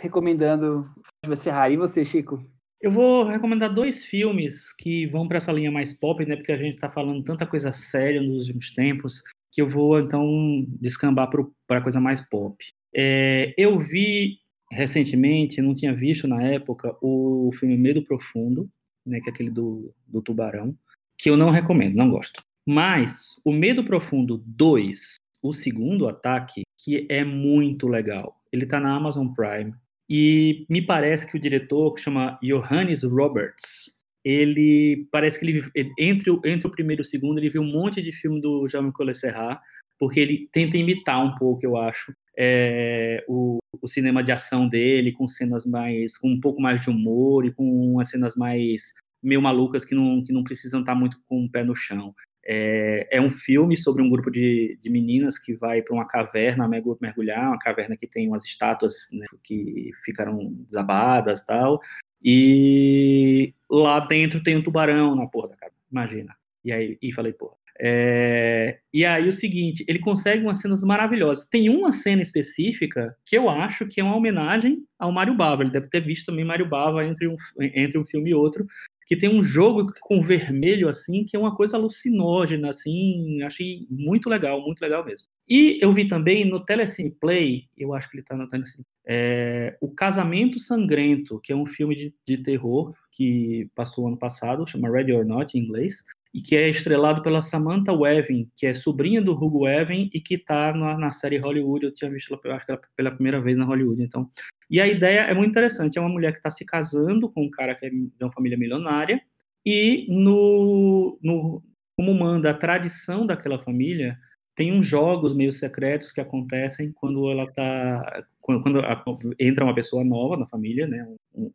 Recomendando 0.00 0.84
Ford 0.84 1.26
versus 1.26 1.42
Ferrari. 1.42 1.74
E 1.74 1.76
você, 1.76 2.04
Chico? 2.04 2.40
Eu 2.84 2.92
vou 2.92 3.24
recomendar 3.24 3.72
dois 3.72 4.04
filmes 4.04 4.70
que 4.70 5.06
vão 5.06 5.26
para 5.26 5.38
essa 5.38 5.50
linha 5.50 5.70
mais 5.70 5.94
pop, 5.94 6.22
né? 6.26 6.36
Porque 6.36 6.52
a 6.52 6.56
gente 6.58 6.74
está 6.74 6.90
falando 6.90 7.24
tanta 7.24 7.46
coisa 7.46 7.72
séria 7.72 8.20
nos 8.20 8.40
últimos 8.40 8.74
tempos, 8.74 9.22
que 9.50 9.62
eu 9.62 9.66
vou 9.66 9.98
então 9.98 10.66
descambar 10.82 11.30
para 11.66 11.80
coisa 11.80 11.98
mais 11.98 12.20
pop. 12.20 12.62
É, 12.94 13.54
eu 13.56 13.78
vi 13.78 14.36
recentemente, 14.70 15.62
não 15.62 15.72
tinha 15.72 15.94
visto 15.94 16.28
na 16.28 16.42
época, 16.42 16.94
o 17.00 17.50
filme 17.58 17.74
Medo 17.78 18.04
Profundo, 18.04 18.68
né? 19.06 19.18
Que 19.18 19.30
é 19.30 19.32
aquele 19.32 19.50
do, 19.50 19.90
do 20.06 20.20
tubarão, 20.20 20.76
que 21.16 21.30
eu 21.30 21.38
não 21.38 21.48
recomendo, 21.48 21.96
não 21.96 22.10
gosto. 22.10 22.42
Mas 22.66 23.40
o 23.42 23.50
Medo 23.50 23.82
Profundo 23.82 24.44
2, 24.46 25.14
o 25.42 25.54
segundo 25.54 26.06
ataque, 26.06 26.64
que 26.78 27.06
é 27.08 27.24
muito 27.24 27.88
legal. 27.88 28.38
Ele 28.52 28.64
está 28.64 28.78
na 28.78 28.94
Amazon 28.94 29.28
Prime. 29.28 29.72
E 30.08 30.66
me 30.68 30.82
parece 30.82 31.30
que 31.30 31.36
o 31.36 31.40
diretor, 31.40 31.94
que 31.94 32.00
chama 32.00 32.38
Johannes 32.42 33.02
Roberts, 33.02 33.94
ele 34.24 35.06
parece 35.10 35.38
que 35.38 35.46
ele 35.46 35.62
entre 35.98 36.30
o, 36.30 36.40
entre 36.44 36.66
o 36.66 36.70
primeiro 36.70 37.02
e 37.02 37.04
o 37.04 37.06
segundo 37.06 37.38
ele 37.38 37.50
viu 37.50 37.62
um 37.62 37.70
monte 37.70 38.00
de 38.00 38.10
filme 38.10 38.40
do 38.40 38.66
Jean-Michel 38.66 39.14
Serrat, 39.14 39.60
porque 39.98 40.20
ele 40.20 40.48
tenta 40.50 40.76
imitar 40.76 41.24
um 41.24 41.34
pouco, 41.34 41.64
eu 41.64 41.76
acho, 41.76 42.12
é, 42.36 43.24
o, 43.28 43.58
o, 43.80 43.86
cinema 43.86 44.22
de 44.22 44.32
ação 44.32 44.68
dele, 44.68 45.12
com 45.12 45.26
cenas 45.28 45.64
mais, 45.64 46.16
com 46.18 46.28
um 46.28 46.40
pouco 46.40 46.60
mais 46.60 46.80
de 46.80 46.90
humor 46.90 47.44
e 47.44 47.52
com 47.52 47.64
umas 47.92 48.10
cenas 48.10 48.34
mais 48.34 48.92
meio 49.22 49.40
malucas 49.40 49.84
que 49.84 49.94
não, 49.94 50.22
que 50.22 50.32
não 50.32 50.42
precisam 50.42 50.80
estar 50.80 50.94
muito 50.94 51.18
com 51.26 51.44
o 51.44 51.50
pé 51.50 51.64
no 51.64 51.74
chão. 51.74 52.14
É, 52.46 53.08
é 53.10 53.20
um 53.20 53.30
filme 53.30 53.76
sobre 53.76 54.02
um 54.02 54.10
grupo 54.10 54.30
de, 54.30 54.78
de 54.80 54.90
meninas 54.90 55.38
que 55.38 55.54
vai 55.54 55.80
para 55.82 55.94
uma 55.94 56.06
caverna 56.06 56.68
mergulhar, 56.68 57.48
uma 57.48 57.58
caverna 57.58 57.96
que 57.96 58.06
tem 58.06 58.28
umas 58.28 58.44
estátuas 58.44 59.08
né, 59.12 59.26
que 59.42 59.90
ficaram 60.04 60.52
desabadas 60.68 61.44
tal. 61.44 61.80
E 62.22 63.54
lá 63.70 64.00
dentro 64.00 64.42
tem 64.42 64.56
um 64.56 64.62
tubarão 64.62 65.14
na 65.14 65.26
porra 65.26 65.48
da 65.48 65.56
caverna, 65.56 65.78
imagina. 65.90 66.36
E 66.64 66.72
aí 66.72 66.98
e 67.00 67.12
falei, 67.12 67.32
porra. 67.32 67.56
É, 67.80 68.78
e 68.92 69.04
aí 69.04 69.28
o 69.28 69.32
seguinte, 69.32 69.84
ele 69.88 69.98
consegue 69.98 70.44
umas 70.44 70.60
cenas 70.60 70.82
maravilhosas. 70.84 71.46
Tem 71.46 71.68
uma 71.68 71.92
cena 71.92 72.22
específica 72.22 73.16
que 73.26 73.36
eu 73.36 73.50
acho 73.50 73.86
que 73.86 74.00
é 74.00 74.04
uma 74.04 74.16
homenagem 74.16 74.84
ao 74.98 75.12
Mário 75.12 75.34
Bava. 75.34 75.62
Ele 75.62 75.72
deve 75.72 75.88
ter 75.88 76.00
visto 76.00 76.26
também 76.26 76.44
Mário 76.44 76.68
Bava 76.68 77.04
entre 77.04 77.26
um, 77.26 77.36
entre 77.60 77.98
um 77.98 78.04
filme 78.04 78.30
e 78.30 78.34
outro, 78.34 78.66
que 79.06 79.16
tem 79.16 79.28
um 79.28 79.42
jogo 79.42 79.86
com 80.00 80.20
vermelho 80.20 80.88
assim, 80.88 81.24
que 81.24 81.36
é 81.36 81.38
uma 81.38 81.54
coisa 81.54 81.76
alucinógena 81.76 82.70
assim, 82.70 83.42
achei 83.42 83.86
muito 83.90 84.28
legal, 84.28 84.60
muito 84.60 84.80
legal 84.80 85.04
mesmo. 85.04 85.28
E 85.48 85.78
eu 85.82 85.92
vi 85.92 86.08
também 86.08 86.44
no 86.44 86.64
Telecine 86.64 87.10
Play, 87.10 87.68
eu 87.76 87.92
acho 87.92 88.08
que 88.08 88.16
ele 88.16 88.22
está 88.22 88.34
no 88.34 88.48
Telecine, 88.48 88.84
é, 89.06 89.76
o 89.80 89.90
Casamento 89.90 90.58
Sangrento, 90.58 91.38
que 91.40 91.52
é 91.52 91.56
um 91.56 91.66
filme 91.66 91.94
de, 91.94 92.14
de 92.26 92.42
terror 92.42 92.94
que 93.12 93.68
passou 93.74 94.08
ano 94.08 94.16
passado, 94.16 94.66
chama 94.66 94.90
Ready 94.90 95.12
or 95.12 95.26
Not 95.26 95.56
em 95.56 95.62
inglês, 95.62 96.02
e 96.34 96.40
que 96.40 96.56
é 96.56 96.68
estrelado 96.68 97.22
pela 97.22 97.40
Samantha 97.40 97.92
Weaving, 97.92 98.50
que 98.56 98.66
é 98.66 98.74
sobrinha 98.74 99.22
do 99.22 99.32
Hugo 99.32 99.66
Weaving 99.66 100.10
e 100.12 100.20
que 100.20 100.34
está 100.34 100.74
na, 100.74 100.98
na, 100.98 101.12
série 101.12 101.38
Hollywood. 101.38 101.86
Eu 101.86 101.94
tinha 101.94 102.10
visto 102.10 102.36
ela, 102.44 102.56
acho 102.56 102.66
que 102.66 102.72
ela, 102.72 102.80
pela 102.96 103.12
primeira 103.12 103.40
vez 103.40 103.56
na 103.56 103.64
Hollywood. 103.64 104.02
Então, 104.02 104.28
e 104.70 104.80
a 104.80 104.86
ideia 104.86 105.20
é 105.20 105.34
muito 105.34 105.50
interessante. 105.50 105.98
É 105.98 106.00
uma 106.00 106.10
mulher 106.10 106.32
que 106.32 106.38
está 106.38 106.50
se 106.50 106.64
casando 106.64 107.30
com 107.30 107.44
um 107.44 107.50
cara 107.50 107.74
que 107.74 107.86
é 107.86 107.90
de 107.90 108.10
uma 108.20 108.32
família 108.32 108.58
milionária 108.58 109.20
e 109.64 110.06
no, 110.08 111.18
no 111.22 111.62
como 111.96 112.14
manda 112.14 112.50
a 112.50 112.54
tradição 112.54 113.24
daquela 113.26 113.58
família, 113.58 114.18
tem 114.54 114.72
uns 114.72 114.86
jogos 114.86 115.34
meio 115.34 115.52
secretos 115.52 116.12
que 116.12 116.20
acontecem 116.20 116.92
quando 116.92 117.30
ela 117.30 117.50
tá 117.52 118.24
quando, 118.42 118.62
quando 118.62 119.34
entra 119.38 119.64
uma 119.64 119.74
pessoa 119.74 120.04
nova 120.04 120.36
na 120.36 120.46
família, 120.46 120.86
né, 120.86 121.06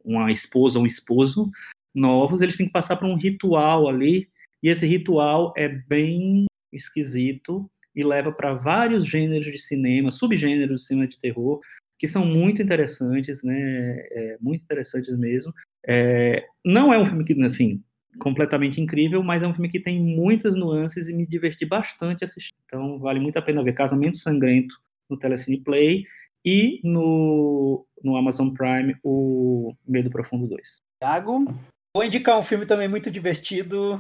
uma 0.03 0.31
esposa, 0.31 0.80
um 0.80 0.86
esposo 0.86 1.49
novos, 1.94 2.41
eles 2.41 2.57
têm 2.57 2.65
que 2.65 2.72
passar 2.72 2.98
por 2.98 3.07
um 3.07 3.15
ritual 3.15 3.88
ali 3.88 4.30
e 4.61 4.69
esse 4.69 4.86
ritual 4.86 5.53
é 5.56 5.68
bem 5.68 6.45
esquisito 6.72 7.69
e 7.95 8.03
leva 8.03 8.31
para 8.31 8.53
vários 8.53 9.06
gêneros 9.06 9.45
de 9.45 9.57
cinema, 9.57 10.11
subgêneros 10.11 10.81
de 10.81 10.88
cinema 10.88 11.07
de 11.07 11.19
terror, 11.19 11.60
que 11.99 12.07
são 12.07 12.26
muito 12.26 12.61
interessantes, 12.61 13.43
né? 13.43 13.59
É, 13.59 14.38
muito 14.39 14.63
interessantes 14.63 15.15
mesmo. 15.17 15.53
É, 15.85 16.45
não 16.65 16.93
é 16.93 16.97
um 16.97 17.05
filme 17.05 17.26
que, 17.26 17.34
assim, 17.43 17.84
completamente 18.17 18.81
incrível, 18.81 19.21
mas 19.21 19.43
é 19.43 19.47
um 19.47 19.53
filme 19.53 19.69
que 19.69 19.81
tem 19.81 19.99
muitas 19.99 20.55
nuances 20.55 21.09
e 21.09 21.13
me 21.13 21.27
diverti 21.27 21.65
bastante 21.65 22.23
assistindo. 22.23 22.57
Então, 22.65 22.97
vale 22.99 23.19
muito 23.19 23.38
a 23.38 23.41
pena 23.41 23.61
ver 23.61 23.73
Casamento 23.73 24.15
Sangrento 24.15 24.76
no 25.09 25.19
Telecine 25.19 25.59
Play 25.59 26.05
e 26.45 26.80
no, 26.85 27.85
no 28.01 28.15
Amazon 28.15 28.49
Prime 28.49 28.95
o 29.03 29.76
Medo 29.85 30.09
Profundo 30.09 30.47
2. 30.47 30.77
Thiago? 31.01 31.53
Vou 31.95 32.03
indicar 32.03 32.38
um 32.38 32.44
filme 32.44 32.68
também 32.68 32.88
muito 32.88 33.10
divertido, 33.10 33.95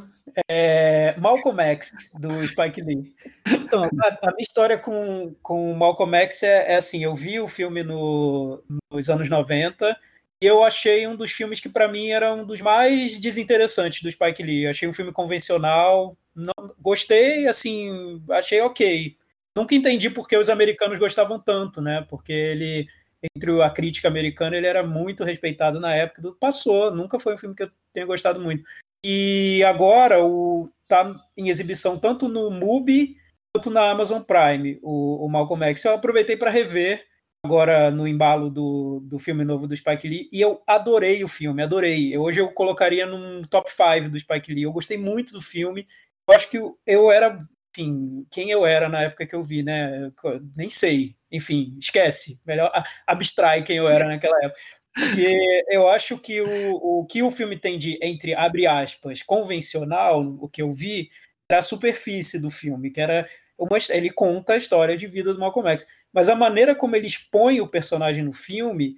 é 0.47 1.15
Malcolm 1.17 1.59
X, 1.59 2.11
do 2.19 2.45
Spike 2.45 2.81
Lee. 2.81 3.15
Então, 3.47 3.83
a, 3.83 4.27
a 4.27 4.31
minha 4.31 4.41
história 4.41 4.77
com, 4.77 5.35
com 5.41 5.73
Malcolm 5.73 6.15
X 6.17 6.43
é, 6.43 6.73
é, 6.73 6.75
assim, 6.75 7.03
eu 7.03 7.15
vi 7.15 7.39
o 7.39 7.47
filme 7.47 7.81
no, 7.81 8.63
nos 8.91 9.09
anos 9.09 9.27
90 9.27 9.97
e 10.41 10.45
eu 10.45 10.63
achei 10.63 11.07
um 11.07 11.15
dos 11.15 11.31
filmes 11.31 11.59
que 11.59 11.67
para 11.67 11.87
mim 11.87 12.09
era 12.09 12.31
um 12.31 12.45
dos 12.45 12.61
mais 12.61 13.19
desinteressantes 13.19 14.03
do 14.03 14.11
Spike 14.11 14.43
Lee. 14.43 14.65
Eu 14.65 14.69
achei 14.69 14.87
um 14.87 14.93
filme 14.93 15.11
convencional, 15.11 16.15
não, 16.35 16.53
gostei, 16.79 17.47
assim, 17.47 18.21
achei 18.29 18.61
ok. 18.61 19.17
Nunca 19.57 19.73
entendi 19.73 20.11
porque 20.11 20.37
os 20.37 20.47
americanos 20.47 20.99
gostavam 20.99 21.39
tanto, 21.39 21.81
né? 21.81 22.05
Porque 22.07 22.31
ele 22.31 22.87
entre 23.23 23.61
a 23.61 23.69
crítica 23.69 24.07
americana, 24.07 24.55
ele 24.55 24.67
era 24.67 24.83
muito 24.83 25.23
respeitado 25.23 25.79
na 25.79 25.93
época 25.93 26.33
passou, 26.39 26.91
nunca 26.91 27.19
foi 27.19 27.33
um 27.33 27.37
filme 27.37 27.55
que 27.55 27.63
eu 27.63 27.71
tenha 27.93 28.05
gostado 28.05 28.39
muito. 28.39 28.63
E 29.03 29.63
agora 29.63 30.23
o 30.23 30.69
tá 30.87 31.15
em 31.37 31.49
exibição 31.49 31.97
tanto 31.97 32.27
no 32.27 32.49
MUBI 32.49 33.15
quanto 33.53 33.69
na 33.69 33.89
Amazon 33.89 34.21
Prime, 34.21 34.79
o, 34.81 35.25
o 35.25 35.29
Malcolm 35.29 35.63
X. 35.67 35.85
Eu 35.85 35.93
aproveitei 35.93 36.35
para 36.35 36.49
rever 36.49 37.05
agora 37.45 37.89
no 37.91 38.07
embalo 38.07 38.49
do, 38.49 38.99
do 39.01 39.17
filme 39.17 39.45
novo 39.45 39.67
do 39.67 39.75
Spike 39.75 40.07
Lee 40.07 40.29
e 40.31 40.41
eu 40.41 40.61
adorei 40.67 41.23
o 41.23 41.27
filme, 41.27 41.63
adorei. 41.63 42.17
Hoje 42.17 42.41
eu 42.41 42.51
colocaria 42.51 43.05
num 43.05 43.43
top 43.43 43.71
5 43.71 44.09
do 44.09 44.19
Spike 44.19 44.53
Lee. 44.53 44.63
Eu 44.63 44.73
gostei 44.73 44.97
muito 44.97 45.33
do 45.33 45.41
filme. 45.41 45.87
Eu 46.27 46.35
acho 46.35 46.49
que 46.49 46.59
eu 46.85 47.11
era 47.11 47.39
enfim, 47.71 48.25
quem 48.31 48.49
eu 48.49 48.65
era 48.65 48.89
na 48.89 49.03
época 49.03 49.25
que 49.25 49.35
eu 49.35 49.43
vi, 49.43 49.63
né? 49.63 50.11
Nem 50.55 50.69
sei. 50.69 51.15
Enfim, 51.31 51.77
esquece. 51.79 52.41
Melhor 52.45 52.71
abstrai 53.05 53.63
quem 53.63 53.77
eu 53.77 53.87
era 53.87 54.05
naquela 54.05 54.37
época. 54.43 54.59
Porque 54.93 55.63
eu 55.69 55.87
acho 55.87 56.17
que 56.17 56.41
o, 56.41 57.01
o 57.01 57.05
que 57.05 57.21
o 57.23 57.31
filme 57.31 57.57
tem 57.57 57.77
de, 57.77 57.97
entre 58.01 58.33
abre 58.33 58.67
aspas, 58.67 59.21
convencional, 59.21 60.21
o 60.21 60.49
que 60.49 60.61
eu 60.61 60.71
vi, 60.71 61.09
era 61.49 61.59
a 61.59 61.63
superfície 61.63 62.39
do 62.39 62.49
filme, 62.49 62.91
que 62.91 62.99
era 62.99 63.27
uma, 63.57 63.77
ele 63.89 64.09
conta 64.09 64.53
a 64.53 64.57
história 64.57 64.97
de 64.97 65.07
vida 65.07 65.33
do 65.33 65.39
Malcolm 65.39 65.69
X. 65.69 65.87
Mas 66.13 66.29
a 66.29 66.35
maneira 66.35 66.75
como 66.75 66.95
ele 66.95 67.07
expõe 67.07 67.61
o 67.61 67.67
personagem 67.67 68.23
no 68.23 68.33
filme, 68.33 68.95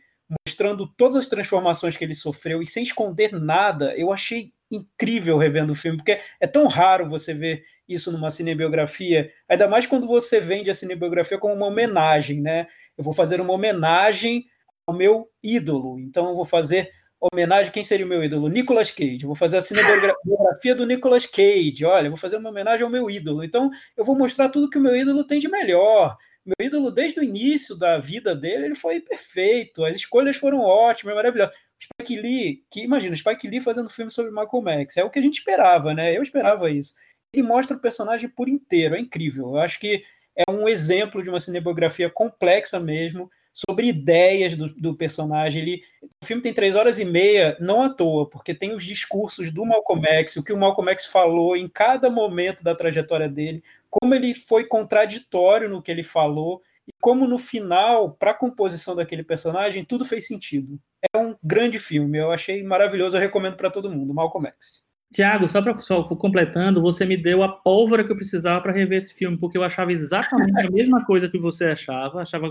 mostrando 0.47 0.87
todas 0.87 1.17
as 1.17 1.27
transformações 1.27 1.97
que 1.97 2.03
ele 2.03 2.13
sofreu 2.13 2.61
e 2.61 2.65
sem 2.65 2.83
esconder 2.83 3.33
nada, 3.33 3.93
eu 3.95 4.13
achei 4.13 4.53
incrível 4.71 5.37
revendo 5.37 5.73
o 5.73 5.75
filme, 5.75 5.97
porque 5.97 6.19
é 6.39 6.47
tão 6.47 6.67
raro 6.67 7.07
você 7.07 7.33
ver 7.33 7.63
isso 7.87 8.11
numa 8.11 8.29
cinebiografia, 8.29 9.31
ainda 9.47 9.67
mais 9.67 9.85
quando 9.85 10.07
você 10.07 10.39
vende 10.39 10.69
a 10.69 10.73
cinebiografia 10.73 11.37
como 11.37 11.53
uma 11.53 11.67
homenagem, 11.67 12.41
né? 12.41 12.67
Eu 12.97 13.03
vou 13.03 13.13
fazer 13.13 13.41
uma 13.41 13.53
homenagem 13.53 14.45
ao 14.87 14.95
meu 14.95 15.29
ídolo, 15.43 15.99
então 15.99 16.29
eu 16.29 16.35
vou 16.35 16.45
fazer 16.45 16.89
homenagem, 17.21 17.71
quem 17.71 17.83
seria 17.83 18.05
o 18.05 18.09
meu 18.09 18.23
ídolo? 18.23 18.47
Nicolas 18.47 18.89
Cage. 18.89 19.19
Eu 19.21 19.27
vou 19.27 19.35
fazer 19.35 19.57
a 19.57 19.61
cinebiografia 19.61 20.73
do 20.75 20.85
Nicolas 20.87 21.25
Cage. 21.27 21.85
Olha, 21.85 22.07
eu 22.07 22.11
vou 22.11 22.17
fazer 22.17 22.37
uma 22.37 22.49
homenagem 22.49 22.83
ao 22.83 22.89
meu 22.89 23.09
ídolo. 23.09 23.43
Então, 23.43 23.69
eu 23.95 24.03
vou 24.03 24.17
mostrar 24.17 24.49
tudo 24.49 24.69
que 24.69 24.79
o 24.79 24.81
meu 24.81 24.95
ídolo 24.95 25.23
tem 25.23 25.37
de 25.39 25.47
melhor. 25.47 26.17
Meu 26.43 26.67
ídolo, 26.67 26.89
desde 26.89 27.19
o 27.19 27.23
início 27.23 27.77
da 27.77 27.99
vida 27.99 28.35
dele, 28.35 28.65
ele 28.65 28.75
foi 28.75 28.99
perfeito. 28.99 29.85
As 29.85 29.95
escolhas 29.95 30.35
foram 30.35 30.61
ótimas, 30.61 31.13
maravilhosas. 31.13 31.55
Spike 31.83 32.19
Lee, 32.19 32.63
que 32.69 32.81
imagina, 32.81 33.15
Spike 33.15 33.47
Lee 33.47 33.61
fazendo 33.61 33.89
filme 33.89 34.11
sobre 34.11 34.31
Malcolm 34.31 34.69
X, 34.81 34.97
é 34.97 35.03
o 35.03 35.09
que 35.09 35.19
a 35.19 35.21
gente 35.21 35.39
esperava, 35.39 35.93
né? 35.93 36.15
Eu 36.15 36.21
esperava 36.21 36.69
isso. 36.69 36.93
Ele 37.33 37.47
mostra 37.47 37.77
o 37.77 37.79
personagem 37.79 38.29
por 38.29 38.47
inteiro, 38.47 38.95
é 38.95 38.99
incrível. 38.99 39.49
Eu 39.49 39.57
acho 39.57 39.79
que 39.79 40.03
é 40.35 40.43
um 40.51 40.67
exemplo 40.67 41.23
de 41.23 41.29
uma 41.29 41.39
cinebiografia 41.39 42.09
complexa 42.09 42.79
mesmo, 42.79 43.29
sobre 43.53 43.87
ideias 43.87 44.55
do, 44.55 44.73
do 44.73 44.95
personagem. 44.95 45.61
Ele 45.61 45.83
O 46.21 46.25
filme 46.25 46.41
tem 46.41 46.53
três 46.53 46.75
horas 46.75 46.99
e 46.99 47.05
meia, 47.05 47.57
não 47.59 47.83
à 47.83 47.89
toa, 47.89 48.29
porque 48.29 48.53
tem 48.53 48.73
os 48.73 48.83
discursos 48.83 49.51
do 49.51 49.65
Malcolm 49.65 50.05
X, 50.07 50.37
o 50.37 50.43
que 50.43 50.53
o 50.53 50.57
Malcolm 50.57 50.91
X 50.91 51.05
falou 51.05 51.55
em 51.55 51.67
cada 51.67 52.09
momento 52.09 52.63
da 52.63 52.75
trajetória 52.75 53.29
dele, 53.29 53.63
como 53.89 54.15
ele 54.15 54.33
foi 54.33 54.65
contraditório 54.65 55.69
no 55.69 55.81
que 55.81 55.91
ele 55.91 56.03
falou, 56.03 56.61
e 56.87 56.91
como 56.99 57.27
no 57.27 57.37
final, 57.37 58.11
para 58.11 58.31
a 58.31 58.37
composição 58.37 58.95
daquele 58.95 59.23
personagem, 59.23 59.85
tudo 59.85 60.05
fez 60.05 60.27
sentido. 60.27 60.79
É 61.13 61.17
um 61.17 61.35
grande 61.43 61.79
filme, 61.79 62.17
eu 62.17 62.31
achei 62.31 62.61
maravilhoso, 62.63 63.17
eu 63.17 63.21
recomendo 63.21 63.55
para 63.55 63.71
todo 63.71 63.89
mundo, 63.89 64.13
Malcolm 64.13 64.47
X. 64.47 64.91
Tiago, 65.11 65.47
só 65.49 65.61
para 65.61 65.77
só 65.79 66.03
completando, 66.03 66.81
você 66.81 67.05
me 67.05 67.17
deu 67.17 67.43
a 67.43 67.49
pólvora 67.49 68.03
que 68.03 68.11
eu 68.11 68.15
precisava 68.15 68.61
para 68.61 68.71
rever 68.71 68.97
esse 68.97 69.13
filme, 69.13 69.37
porque 69.37 69.57
eu 69.57 69.63
achava 69.63 69.91
exatamente 69.91 70.65
a 70.65 70.71
mesma 70.71 71.03
coisa 71.05 71.27
que 71.27 71.37
você 71.37 71.65
achava, 71.65 72.21
achava 72.21 72.47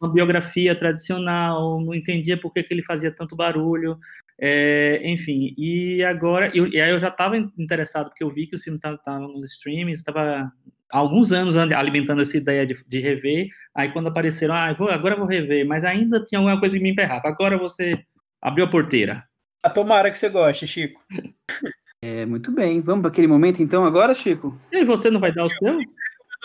uma 0.00 0.12
biografia 0.12 0.72
tradicional, 0.72 1.80
não 1.80 1.92
entendia 1.92 2.40
por 2.40 2.52
que, 2.52 2.62
que 2.62 2.72
ele 2.72 2.82
fazia 2.82 3.10
tanto 3.10 3.34
barulho, 3.34 3.98
é, 4.40 5.00
enfim. 5.04 5.52
E 5.58 6.04
agora, 6.04 6.52
eu, 6.54 6.68
e 6.68 6.80
aí 6.80 6.90
eu 6.90 7.00
já 7.00 7.08
estava 7.08 7.36
interessado, 7.36 8.08
porque 8.08 8.22
eu 8.22 8.30
vi 8.30 8.46
que 8.46 8.54
os 8.54 8.62
filmes 8.62 8.80
estavam 8.84 9.26
nos 9.32 9.52
streamings, 9.52 9.98
estava 9.98 10.52
há 10.92 10.98
alguns 10.98 11.32
anos 11.32 11.56
alimentando 11.56 12.22
essa 12.22 12.36
ideia 12.36 12.66
de, 12.66 12.76
de 12.86 13.00
rever, 13.00 13.48
aí 13.74 13.92
quando 13.92 14.08
apareceram, 14.08 14.54
ah, 14.54 14.72
vou, 14.72 14.88
agora 14.88 15.14
eu 15.14 15.18
vou 15.18 15.26
rever, 15.26 15.66
mas 15.66 15.84
ainda 15.84 16.22
tinha 16.22 16.38
alguma 16.38 16.58
coisa 16.58 16.76
que 16.76 16.82
me 16.82 16.90
emperrava, 16.90 17.28
agora 17.28 17.58
você 17.58 17.98
abriu 18.40 18.64
a 18.64 18.70
porteira. 18.70 19.24
A 19.62 19.68
ah, 19.68 19.70
tomara 19.70 20.10
que 20.10 20.18
você 20.18 20.28
goste, 20.28 20.66
Chico. 20.66 21.00
É, 22.02 22.24
muito 22.24 22.52
bem. 22.52 22.80
Vamos 22.80 23.02
para 23.02 23.10
aquele 23.10 23.26
momento 23.26 23.62
então 23.62 23.84
agora, 23.84 24.14
Chico? 24.14 24.56
E 24.70 24.84
você 24.84 25.10
não 25.10 25.18
vai 25.18 25.32
dar 25.32 25.44
o 25.44 25.48
seu? 25.48 25.78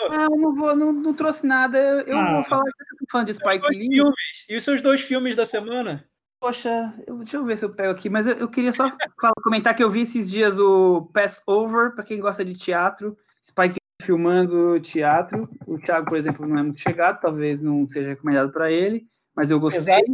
Não, 0.10 0.30
não 0.30 0.56
vou, 0.56 0.76
não, 0.76 0.92
não 0.92 1.14
trouxe 1.14 1.46
nada. 1.46 1.78
Eu 2.08 2.18
ah. 2.18 2.36
vou 2.36 2.44
falar 2.46 2.64
que 2.64 2.70
eu 2.70 2.98
sou 2.98 3.08
fã 3.12 3.24
de 3.24 3.34
Spike 3.34 3.68
Lee. 3.70 3.90
Filmes. 3.90 4.46
E 4.50 4.56
os 4.56 4.64
seus 4.64 4.82
dois 4.82 5.02
filmes 5.02 5.36
da 5.36 5.46
semana? 5.46 6.04
Poxa, 6.40 6.92
eu, 7.06 7.18
deixa 7.18 7.38
eu 7.38 7.46
ver 7.46 7.58
se 7.58 7.64
eu 7.64 7.70
pego 7.70 7.92
aqui, 7.92 8.10
mas 8.10 8.26
eu, 8.26 8.36
eu 8.36 8.48
queria 8.48 8.74
só 8.74 8.86
falar, 9.22 9.34
comentar 9.44 9.76
que 9.76 9.84
eu 9.84 9.90
vi 9.92 10.02
esses 10.02 10.32
dias 10.32 10.58
o 10.58 11.08
Passover, 11.14 11.94
para 11.94 12.04
quem 12.04 12.20
gosta 12.20 12.44
de 12.44 12.58
teatro, 12.58 13.16
Spike 13.46 13.81
filmando 14.02 14.80
teatro. 14.80 15.50
O 15.66 15.78
Thiago, 15.78 16.08
por 16.08 16.18
exemplo, 16.18 16.48
não 16.48 16.58
é 16.58 16.64
muito 16.64 16.80
chegado, 16.80 17.22
talvez 17.22 17.62
não 17.62 17.88
seja 17.88 18.10
recomendado 18.10 18.52
para 18.52 18.72
ele, 18.72 19.08
mas 19.36 19.52
eu 19.52 19.60
gostei. 19.60 19.82
Exato, 19.82 20.06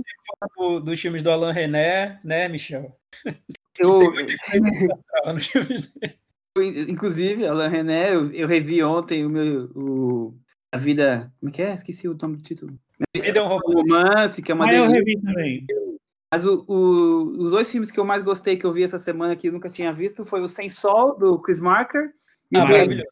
do, 0.57 0.79
dos 0.79 0.99
filmes 0.99 1.23
do 1.23 1.31
Alain 1.31 1.53
René, 1.53 2.19
né, 2.23 2.47
Michel? 2.47 2.95
Eu, 3.79 3.99
inclusive, 6.89 7.45
Alain 7.45 7.69
René, 7.69 8.15
eu, 8.15 8.31
eu, 8.31 8.47
revi 8.47 8.81
ontem 8.81 9.23
o 9.23 9.29
meu. 9.29 9.69
O, 9.75 10.33
a 10.71 10.77
vida. 10.79 11.31
Como 11.39 11.51
é 11.51 11.53
que 11.53 11.61
é? 11.61 11.73
Esqueci 11.75 12.07
o 12.07 12.17
nome 12.19 12.37
do 12.37 12.41
título. 12.41 12.71
Vida 13.15 13.39
é 13.39 13.43
um 13.43 13.47
romance, 13.47 14.41
que 14.41 14.51
é 14.51 14.55
uma. 14.55 14.65
Ah, 14.65 14.73
eu 14.73 14.89
revi 14.89 15.21
também. 15.21 15.63
Mas 16.31 16.43
o, 16.43 16.65
o, 16.67 17.43
os 17.43 17.51
dois 17.51 17.71
filmes 17.71 17.91
que 17.91 17.99
eu 17.99 18.03
mais 18.03 18.23
gostei 18.23 18.57
que 18.57 18.65
eu 18.65 18.71
vi 18.71 18.83
essa 18.83 18.97
semana 18.97 19.35
que 19.35 19.47
eu 19.47 19.53
nunca 19.53 19.69
tinha 19.69 19.93
visto 19.93 20.25
foi 20.25 20.41
o 20.41 20.49
Sem 20.49 20.71
Sol, 20.71 21.17
do 21.17 21.39
Chris 21.39 21.59
Marker, 21.59 22.11
e, 22.51 22.57
ah, 22.57 22.63
o, 22.63 22.67
Berlim, 22.67 23.03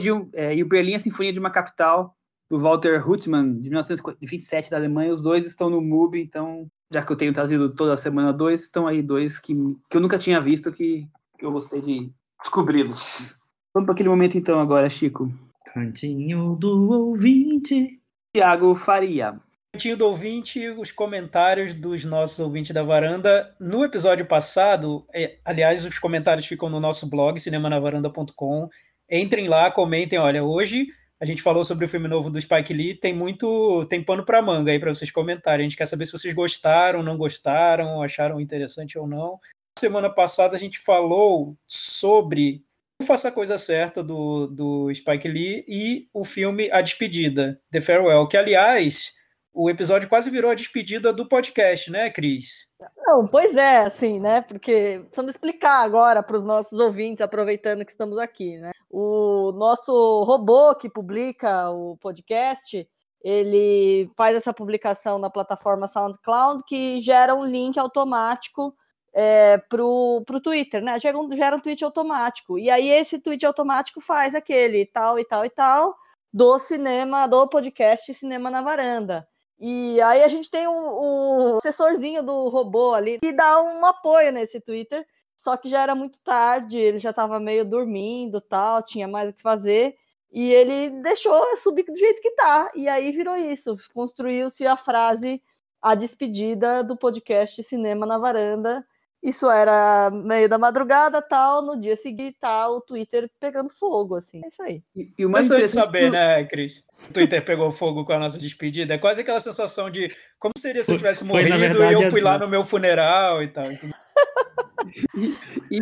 de 0.00 0.12
um, 0.12 0.28
é, 0.32 0.54
e 0.54 0.62
o 0.62 0.68
Berlim, 0.68 0.94
a 0.94 0.98
Sinfonia 0.98 1.32
de 1.32 1.38
uma 1.38 1.50
Capital, 1.50 2.14
do 2.50 2.58
Walter 2.58 3.08
Huttmann, 3.08 3.60
de 3.60 3.68
1927, 3.68 4.70
da 4.70 4.76
Alemanha. 4.76 5.12
Os 5.12 5.20
dois 5.20 5.46
estão 5.46 5.70
no 5.70 5.80
MUBI, 5.80 6.22
então 6.22 6.66
já 6.92 7.02
que 7.02 7.12
eu 7.12 7.16
tenho 7.16 7.32
trazido 7.32 7.74
toda 7.74 7.96
semana 7.96 8.32
dois, 8.32 8.62
estão 8.62 8.86
aí 8.86 9.02
dois 9.02 9.38
que, 9.38 9.54
que 9.90 9.96
eu 9.96 10.00
nunca 10.00 10.18
tinha 10.18 10.40
visto 10.40 10.72
que, 10.72 11.08
que 11.38 11.44
eu 11.44 11.52
gostei 11.52 11.80
de 11.80 12.10
descobri-los. 12.40 13.38
Vamos 13.74 13.86
para 13.86 13.94
aquele 13.94 14.08
momento 14.08 14.38
então 14.38 14.60
agora, 14.60 14.88
Chico. 14.88 15.32
Cantinho 15.72 16.54
do 16.54 16.92
ouvinte. 16.92 18.00
Tiago 18.34 18.74
Faria. 18.74 19.40
Cantinho 19.72 19.96
do 19.96 20.06
ouvinte, 20.06 20.68
os 20.68 20.92
comentários 20.92 21.74
dos 21.74 22.04
nossos 22.04 22.38
ouvintes 22.38 22.70
da 22.70 22.84
varanda. 22.84 23.52
No 23.58 23.84
episódio 23.84 24.24
passado, 24.24 25.04
é, 25.12 25.38
aliás, 25.44 25.84
os 25.84 25.98
comentários 25.98 26.46
ficam 26.46 26.70
no 26.70 26.78
nosso 26.78 27.10
blog, 27.10 27.40
cinemanavaranda.com. 27.40 28.68
Entrem 29.10 29.48
lá, 29.48 29.70
comentem. 29.70 30.18
Olha, 30.18 30.42
hoje 30.42 30.86
a 31.20 31.24
gente 31.24 31.42
falou 31.42 31.64
sobre 31.64 31.84
o 31.84 31.88
filme 31.88 32.08
novo 32.08 32.28
do 32.30 32.40
Spike 32.40 32.74
Lee, 32.74 32.94
tem 32.94 33.14
muito, 33.14 33.84
tem 33.86 34.02
pano 34.02 34.24
para 34.24 34.42
manga 34.42 34.70
aí 34.70 34.78
para 34.78 34.92
vocês 34.92 35.10
comentarem. 35.10 35.64
A 35.64 35.68
gente 35.68 35.78
quer 35.78 35.86
saber 35.86 36.06
se 36.06 36.12
vocês 36.12 36.34
gostaram, 36.34 37.02
não 37.02 37.16
gostaram, 37.16 38.02
acharam 38.02 38.40
interessante 38.40 38.98
ou 38.98 39.06
não. 39.06 39.38
Semana 39.78 40.10
passada 40.10 40.56
a 40.56 40.58
gente 40.58 40.78
falou 40.78 41.56
sobre 41.66 42.62
Faça 43.02 43.28
a 43.28 43.32
Coisa 43.32 43.58
Certa 43.58 44.02
do, 44.02 44.46
do 44.46 44.94
Spike 44.94 45.28
Lee 45.28 45.64
e 45.66 46.06
o 46.12 46.24
filme 46.24 46.70
A 46.70 46.80
Despedida, 46.80 47.60
The 47.70 47.80
Farewell, 47.80 48.26
que 48.26 48.36
aliás, 48.36 49.14
o 49.54 49.70
episódio 49.70 50.08
quase 50.08 50.28
virou 50.30 50.50
a 50.50 50.54
despedida 50.54 51.12
do 51.12 51.28
podcast, 51.28 51.90
né, 51.90 52.10
Cris? 52.10 52.66
Não, 52.96 53.26
pois 53.26 53.56
é, 53.56 53.82
assim, 53.82 54.18
né? 54.18 54.42
Porque 54.42 55.00
precisamos 55.04 55.32
explicar 55.32 55.84
agora 55.84 56.22
para 56.24 56.36
os 56.36 56.44
nossos 56.44 56.78
ouvintes, 56.80 57.20
aproveitando 57.20 57.84
que 57.84 57.92
estamos 57.92 58.18
aqui, 58.18 58.58
né? 58.58 58.72
O 58.90 59.52
nosso 59.52 60.24
robô 60.24 60.74
que 60.74 60.90
publica 60.90 61.70
o 61.70 61.96
podcast, 61.98 62.86
ele 63.22 64.10
faz 64.16 64.34
essa 64.34 64.52
publicação 64.52 65.18
na 65.20 65.30
plataforma 65.30 65.86
SoundCloud 65.86 66.64
que 66.66 66.98
gera 66.98 67.34
um 67.34 67.44
link 67.44 67.78
automático 67.78 68.74
é, 69.14 69.58
para 69.58 69.84
o 69.84 70.24
Twitter, 70.42 70.82
né? 70.82 70.98
Gera 70.98 71.16
um, 71.16 71.34
gera 71.36 71.54
um 71.54 71.60
tweet 71.60 71.84
automático. 71.84 72.58
E 72.58 72.68
aí 72.70 72.90
esse 72.90 73.20
tweet 73.20 73.46
automático 73.46 74.00
faz 74.00 74.34
aquele 74.34 74.84
tal 74.84 75.16
e 75.16 75.24
tal 75.24 75.44
e 75.44 75.50
tal 75.50 75.94
do 76.32 76.58
cinema, 76.58 77.28
do 77.28 77.46
podcast 77.46 78.12
Cinema 78.12 78.50
na 78.50 78.60
Varanda. 78.60 79.28
E 79.58 80.00
aí 80.00 80.22
a 80.22 80.28
gente 80.28 80.50
tem 80.50 80.66
o, 80.66 80.72
o 80.72 81.56
assessorzinho 81.58 82.22
do 82.22 82.48
robô 82.48 82.92
ali 82.92 83.18
que 83.20 83.32
dá 83.32 83.62
um 83.62 83.84
apoio 83.86 84.32
nesse 84.32 84.60
Twitter, 84.60 85.06
só 85.36 85.56
que 85.56 85.68
já 85.68 85.82
era 85.82 85.94
muito 85.94 86.18
tarde, 86.20 86.78
ele 86.78 86.98
já 86.98 87.10
estava 87.10 87.38
meio 87.38 87.64
dormindo, 87.64 88.40
tal, 88.40 88.82
tinha 88.82 89.06
mais 89.06 89.30
o 89.30 89.32
que 89.32 89.42
fazer, 89.42 89.94
e 90.32 90.52
ele 90.52 90.90
deixou 91.02 91.56
subir 91.56 91.84
do 91.84 91.96
jeito 91.96 92.20
que 92.20 92.32
tá. 92.32 92.70
E 92.74 92.88
aí 92.88 93.12
virou 93.12 93.36
isso, 93.36 93.76
construiu-se 93.94 94.66
a 94.66 94.76
frase 94.76 95.42
a 95.80 95.94
despedida 95.94 96.82
do 96.82 96.96
podcast 96.96 97.62
Cinema 97.62 98.06
na 98.06 98.18
Varanda, 98.18 98.84
isso 99.24 99.50
era 99.50 100.10
meio 100.10 100.50
da 100.50 100.58
madrugada, 100.58 101.22
tal, 101.22 101.62
no 101.62 101.80
dia 101.80 101.96
seguinte, 101.96 102.36
tal, 102.38 102.76
o 102.76 102.80
Twitter 102.82 103.30
pegando 103.40 103.70
fogo, 103.70 104.16
assim. 104.16 104.42
É 104.44 104.48
isso 104.48 104.62
aí. 104.62 104.82
E, 104.94 105.10
e 105.18 105.24
o 105.24 105.30
mais 105.30 105.46
interessante 105.46 105.82
saber, 105.82 106.10
né, 106.10 106.44
Cris? 106.44 106.84
O 107.08 107.12
Twitter 107.14 107.42
pegou 107.42 107.70
fogo 107.70 108.04
com 108.04 108.12
a 108.12 108.18
nossa 108.18 108.36
despedida. 108.36 108.92
É 108.92 108.98
quase 108.98 109.22
aquela 109.22 109.40
sensação 109.40 109.88
de 109.88 110.14
como 110.38 110.52
seria 110.58 110.84
se 110.84 110.92
eu 110.92 110.98
tivesse 110.98 111.26
foi, 111.26 111.28
morrido 111.28 111.58
verdade, 111.58 111.92
e 111.94 112.04
eu 112.04 112.10
fui 112.10 112.20
lá 112.20 112.38
no 112.38 112.46
meu 112.46 112.62
funeral 112.62 113.42
e 113.42 113.48
tal. 113.48 113.64
e, 115.16 115.34
e... 115.70 115.80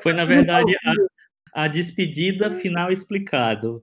Foi, 0.00 0.12
na 0.12 0.24
verdade, 0.24 0.72
a, 1.52 1.64
a 1.64 1.66
despedida 1.66 2.52
final 2.52 2.92
explicado. 2.92 3.82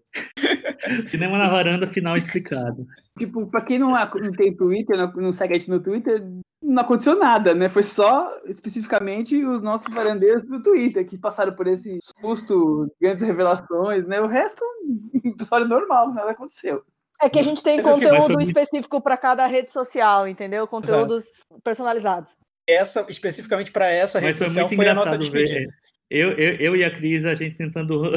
Cinema 1.06 1.38
na 1.38 1.50
varanda, 1.50 1.88
final 1.88 2.16
explicado. 2.16 2.86
Tipo, 3.18 3.48
pra 3.48 3.62
quem 3.62 3.80
não, 3.80 3.92
não 3.92 4.32
tem 4.32 4.56
Twitter, 4.56 4.98
não, 4.98 5.12
não 5.14 5.34
segue 5.34 5.56
a 5.56 5.58
gente 5.58 5.70
no 5.70 5.80
Twitter, 5.80 6.24
não 6.62 6.82
aconteceu 6.82 7.18
nada, 7.18 7.54
né? 7.54 7.70
Foi 7.70 7.84
só 7.84 8.36
especificamente 8.46 9.44
os 9.46 9.62
nossos 9.62 9.94
varandeiros 9.94 10.44
do 10.44 10.62
Twitter 10.62 11.06
que 11.06 11.18
passaram 11.18 11.54
por 11.54 11.68
esse 11.68 11.98
susto, 12.20 12.92
grandes 13.00 13.24
revelações, 13.24 14.06
né? 14.06 14.20
O 14.22 14.28
resto, 14.28 14.64
episódio 15.24 15.68
normal, 15.68 16.14
nada 16.14 16.32
aconteceu. 16.32 16.84
É 17.22 17.30
que 17.30 17.40
a 17.40 17.44
gente 17.44 17.64
tem 17.64 17.82
conteúdo 17.82 18.40
específico 18.42 19.02
para 19.02 19.18
cada 19.18 19.48
rede 19.48 19.74
social, 19.74 20.28
entendeu? 20.28 20.68
Conteúdos 20.68 21.26
Exato. 21.26 21.62
personalizados. 21.64 22.36
Essa, 22.68 23.06
especificamente 23.10 23.72
para 23.72 23.90
essa 23.92 24.20
rede 24.20 24.40
Mas 24.40 24.50
social, 24.50 24.70
foi 24.70 24.88
a 24.88 24.94
nossa 24.94 25.18
despedida. 25.18 25.72
Eu, 26.10 26.32
eu, 26.34 26.56
eu 26.56 26.76
e 26.76 26.84
a 26.84 26.92
Cris, 26.92 27.26
a 27.26 27.34
gente 27.34 27.58
tentando 27.58 28.12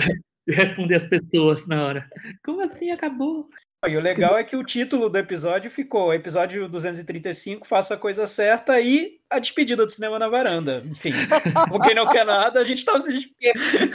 responder 0.49 0.97
as 0.97 1.05
pessoas 1.05 1.67
na 1.67 1.85
hora. 1.85 2.11
Como 2.45 2.63
assim 2.63 2.91
acabou? 2.91 3.49
E 3.89 3.97
o 3.97 4.01
legal 4.01 4.37
é 4.37 4.45
que 4.45 4.55
o 4.55 4.63
título 4.63 5.09
do 5.09 5.17
episódio 5.17 5.71
ficou 5.71 6.13
episódio 6.13 6.69
235, 6.69 7.67
faça 7.67 7.95
a 7.95 7.97
coisa 7.97 8.27
certa 8.27 8.79
e 8.79 9.19
a 9.31 9.39
despedida 9.39 9.87
do 9.87 9.93
cinema 9.93 10.19
na 10.19 10.29
varanda. 10.29 10.83
Enfim, 10.85 11.13
quem 11.83 11.95
não 11.95 12.07
quer 12.07 12.27
nada, 12.27 12.61
a 12.61 12.65
gente 12.65 12.85
tá 12.85 13.01
se 13.01 13.11
despedindo. 13.11 13.95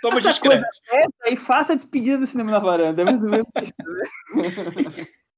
Somos 0.00 0.22
discretos. 0.22 0.80
E 1.26 1.36
faça 1.36 1.72
a 1.72 1.76
despedida 1.76 2.18
do 2.18 2.26
cinema 2.26 2.52
na 2.52 2.58
varanda. 2.60 3.02
É 3.02 3.04
mesmo? 3.06 3.48